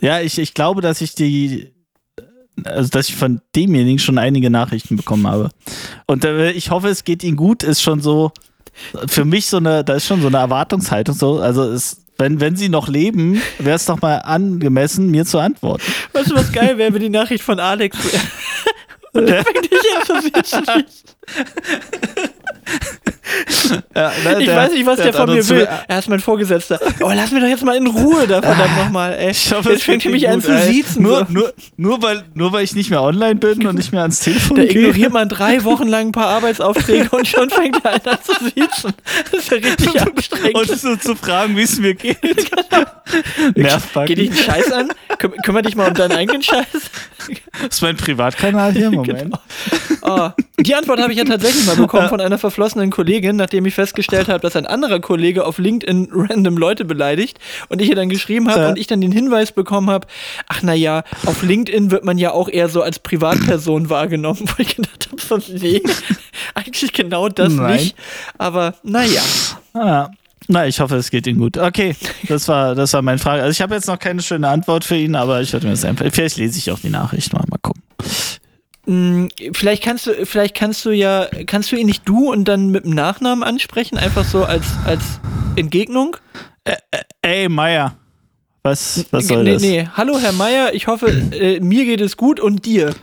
Ja, 0.00 0.20
ich, 0.20 0.38
ich 0.38 0.54
glaube, 0.54 0.80
dass 0.80 1.00
ich 1.00 1.14
die, 1.14 1.72
also 2.64 2.88
dass 2.88 3.08
ich 3.08 3.16
von 3.16 3.40
demjenigen 3.54 3.98
schon 3.98 4.18
einige 4.18 4.50
Nachrichten 4.50 4.96
bekommen 4.96 5.26
habe. 5.26 5.50
Und 6.06 6.24
äh, 6.24 6.52
ich 6.52 6.70
hoffe, 6.70 6.88
es 6.88 7.04
geht 7.04 7.22
Ihnen 7.22 7.36
gut, 7.36 7.62
ist 7.62 7.82
schon 7.82 8.00
so, 8.00 8.32
für 9.06 9.24
mich 9.24 9.46
so 9.46 9.58
eine, 9.58 9.84
da 9.84 9.94
ist 9.94 10.06
schon 10.06 10.22
so 10.22 10.28
eine 10.28 10.38
Erwartungshaltung 10.38 11.14
so, 11.14 11.38
also 11.40 11.64
es, 11.70 11.99
wenn, 12.20 12.38
wenn 12.38 12.54
Sie 12.54 12.68
noch 12.68 12.88
leben, 12.88 13.42
wäre 13.58 13.76
es 13.76 13.86
doch 13.86 14.00
mal 14.00 14.16
angemessen, 14.18 15.10
mir 15.10 15.24
zu 15.24 15.38
antworten. 15.38 15.82
Weißt 16.12 16.30
du, 16.30 16.34
was 16.36 16.52
geil 16.52 16.78
wäre, 16.78 16.92
wenn 16.92 17.00
die 17.00 17.08
Nachricht 17.08 17.42
von 17.42 17.58
Alex 17.58 17.96
und 19.12 19.26
der 19.26 19.42
fängt 19.42 19.64
dich 19.64 19.80
an 19.98 20.06
zu 20.06 20.20
sitzen. 20.22 20.64
Ja, 23.94 24.12
ne, 24.24 24.40
Ich 24.40 24.46
der- 24.46 24.56
weiß 24.56 24.72
nicht, 24.72 24.86
was 24.86 24.96
der, 24.96 25.06
hat 25.06 25.16
von 25.16 25.30
mir 25.32 25.48
will. 25.48 25.68
Er 25.88 25.98
ist 25.98 26.08
mein 26.08 26.20
Vorgesetzter. 26.20 26.78
Oh, 27.00 27.10
lass 27.14 27.30
mich 27.30 27.42
doch 27.42 27.48
jetzt 27.48 27.64
mal 27.64 27.76
in 27.76 27.86
Ruhe 27.86 28.26
da 28.26 28.40
verdammt 28.42 28.76
nochmal, 28.84 29.14
ey. 29.14 29.30
Ich 29.30 29.52
hoffe, 29.52 29.70
Jetzt 29.72 29.82
fängt 29.84 30.04
er 30.04 30.10
mich 30.10 30.28
an 30.28 30.40
zu 30.42 30.56
siezen. 30.60 31.02
Nur, 31.02 31.18
so. 31.26 31.32
nur, 31.32 31.52
nur, 31.76 32.02
weil, 32.02 32.22
nur 32.34 32.52
weil 32.52 32.64
ich 32.64 32.74
nicht 32.74 32.90
mehr 32.90 33.02
online 33.02 33.36
bin 33.36 33.66
und 33.66 33.76
nicht 33.76 33.92
mehr 33.92 34.02
ans 34.02 34.20
Telefon 34.20 34.56
Da 34.56 34.64
gehe. 34.64 34.72
ignoriert 34.82 35.12
man 35.12 35.28
drei 35.28 35.62
Wochen 35.64 35.86
lang 35.88 36.08
ein 36.08 36.12
paar 36.12 36.28
Arbeitsaufträge 36.28 37.08
und 37.10 37.26
schon 37.28 37.50
fängt 37.50 37.84
er 37.84 37.94
an 37.94 38.00
zu 38.22 38.32
siezen. 38.44 38.94
Das 39.30 39.40
ist 39.40 39.50
ja 39.50 39.56
richtig 39.58 40.00
anstrengend. 40.00 40.54
Und 40.54 40.78
so 40.80 40.96
zu 40.96 41.14
fragen, 41.14 41.56
wie 41.56 41.62
es 41.62 41.78
mir 41.78 41.94
geht. 41.94 42.18
Nervpacken. 43.54 44.06
Geh 44.06 44.14
dich 44.14 44.30
einen 44.30 44.38
Scheiß 44.38 44.72
an? 44.72 44.88
Küm 45.18 45.32
kümmer 45.44 45.62
dich 45.62 45.76
mal 45.76 45.88
um 45.88 45.94
deinen 45.94 46.12
eigenen 46.12 46.42
Scheiß. 46.42 46.66
Das 46.72 47.68
ist 47.76 47.82
mein 47.82 47.96
Privatkanal 47.96 48.72
hier, 48.72 48.90
Moment. 48.90 49.34
Oh. 50.02 50.30
Die 50.58 50.74
Antwort 50.74 51.00
habe 51.00 51.12
ich 51.12 51.18
ja 51.18 51.24
tatsächlich 51.24 51.66
mal 51.66 51.76
bekommen 51.76 52.08
von 52.08 52.20
einer 52.20 52.38
verflossenen 52.38 52.90
Kollegin, 52.90 53.19
nachdem 53.20 53.66
ich 53.66 53.74
festgestellt 53.74 54.28
habe, 54.28 54.40
dass 54.40 54.56
ein 54.56 54.66
anderer 54.66 55.00
Kollege 55.00 55.44
auf 55.46 55.58
LinkedIn 55.58 56.08
random 56.12 56.56
Leute 56.56 56.84
beleidigt 56.84 57.38
und 57.68 57.80
ich 57.80 57.88
ihr 57.88 57.96
dann 57.96 58.08
geschrieben 58.08 58.48
habe 58.50 58.60
Ja. 58.62 58.68
und 58.70 58.78
ich 58.78 58.86
dann 58.86 59.00
den 59.00 59.12
Hinweis 59.12 59.52
bekommen 59.52 59.90
habe, 59.90 60.06
ach 60.48 60.62
naja, 60.62 61.04
auf 61.26 61.42
LinkedIn 61.42 61.90
wird 61.90 62.04
man 62.04 62.18
ja 62.18 62.32
auch 62.32 62.48
eher 62.48 62.68
so 62.68 62.82
als 62.82 62.98
Privatperson 62.98 63.90
wahrgenommen, 63.90 64.40
wo 64.46 64.54
ich 64.62 64.76
gedacht 64.76 65.08
habe, 65.10 65.20
so, 65.20 65.52
nee, 65.60 65.82
eigentlich 66.54 66.92
genau 66.92 67.28
das 67.28 67.52
Nein. 67.52 67.74
nicht. 67.74 67.96
Aber 68.38 68.74
naja. 68.82 69.22
Ah, 69.74 70.08
na, 70.48 70.66
ich 70.66 70.80
hoffe, 70.80 70.96
es 70.96 71.10
geht 71.10 71.26
Ihnen 71.28 71.38
gut. 71.38 71.56
Okay, 71.58 71.94
das 72.26 72.48
war, 72.48 72.74
das 72.74 72.92
war 72.92 73.02
meine 73.02 73.18
Frage. 73.18 73.42
Also 73.42 73.52
ich 73.52 73.60
habe 73.60 73.74
jetzt 73.74 73.86
noch 73.86 73.98
keine 74.00 74.20
schöne 74.20 74.48
Antwort 74.48 74.84
für 74.84 74.96
ihn, 74.96 75.14
aber 75.14 75.40
ich 75.40 75.52
werde 75.52 75.66
mir 75.66 75.72
das 75.72 75.84
einfach. 75.84 76.06
Vielleicht 76.10 76.38
lese 76.38 76.58
ich 76.58 76.70
auch 76.72 76.80
die 76.80 76.90
Nachricht 76.90 77.32
mal, 77.32 77.44
mal 77.48 77.58
gucken. 77.62 77.82
Hm, 78.86 79.28
Vielleicht 79.52 79.82
kannst 79.82 80.06
du, 80.06 80.26
vielleicht 80.26 80.54
kannst 80.56 80.84
du 80.84 80.90
ja, 80.90 81.26
kannst 81.46 81.70
du 81.72 81.76
ihn 81.76 81.86
nicht 81.86 82.08
du 82.08 82.30
und 82.32 82.46
dann 82.46 82.70
mit 82.70 82.84
dem 82.84 82.94
Nachnamen 82.94 83.42
ansprechen, 83.44 83.98
einfach 83.98 84.24
so 84.24 84.44
als, 84.44 84.64
als 84.84 85.02
Entgegnung? 85.56 86.16
Ey, 87.22 87.48
Meier. 87.48 87.96
Was, 88.62 89.06
was 89.10 89.26
soll 89.28 89.44
nee, 89.44 89.52
das? 89.54 89.62
nee. 89.62 89.88
Hallo 89.96 90.18
Herr 90.18 90.32
Meier, 90.32 90.74
ich 90.74 90.86
hoffe, 90.86 91.06
äh, 91.32 91.60
mir 91.60 91.84
geht 91.86 92.00
es 92.02 92.16
gut 92.16 92.40
und 92.40 92.66
dir. 92.66 92.94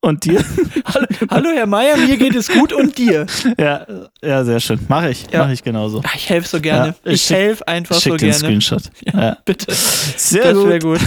Und 0.00 0.24
dir? 0.24 0.44
Hallo, 0.84 1.06
hallo 1.30 1.50
Herr 1.50 1.66
Meier, 1.66 1.96
mir 1.96 2.16
geht 2.16 2.36
es 2.36 2.48
gut 2.48 2.72
und 2.72 2.96
dir. 2.96 3.26
ja, 3.58 3.84
ja, 4.22 4.44
sehr 4.44 4.60
schön. 4.60 4.78
Mache 4.86 5.10
ich. 5.10 5.26
Ja. 5.32 5.40
Mache 5.40 5.52
ich 5.54 5.64
genauso. 5.64 6.00
Ach, 6.06 6.14
ich 6.14 6.28
helfe 6.30 6.46
so 6.46 6.60
gerne. 6.60 6.94
Ja, 7.04 7.10
ich 7.10 7.28
ich 7.28 7.30
helfe 7.30 7.66
einfach 7.66 7.96
Schick 8.00 8.12
so 8.12 8.16
den 8.16 8.30
gerne. 8.30 8.38
Screenshot. 8.38 8.82
Ja. 9.04 9.36
Bitte. 9.44 9.74
Sehr 9.74 10.54
das 10.54 10.62
gut. 10.62 10.80
gut. 10.82 11.00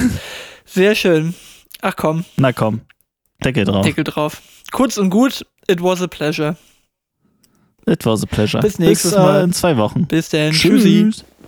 Sehr 0.66 0.95
schön. 0.95 1.34
Ach 1.82 1.95
komm, 1.95 2.26
Na 2.36 2.51
komm. 2.51 2.82
Deckel 3.44 3.66
drauf. 3.66 3.86
Deckel 3.86 4.04
drauf. 4.04 4.42
Kurz 4.72 4.98
und 4.98 5.10
gut, 5.10 5.46
it 5.68 5.82
was 5.82 6.02
a 6.02 6.08
pleasure. 6.08 6.58
It 7.88 8.06
was 8.06 8.24
a 8.24 8.28
pleasure. 8.28 8.62
Bis 8.62 8.78
nächstes 8.80 9.12
Bis, 9.12 9.20
äh, 9.20 9.24
Mal. 9.24 9.44
in 9.44 9.54
zwei 9.54 9.78
Wochen. 9.78 10.06
Bis 10.06 10.30
dann. 10.30 10.52
Tschüssi. 10.52 11.10
Tschüss. 11.12 11.26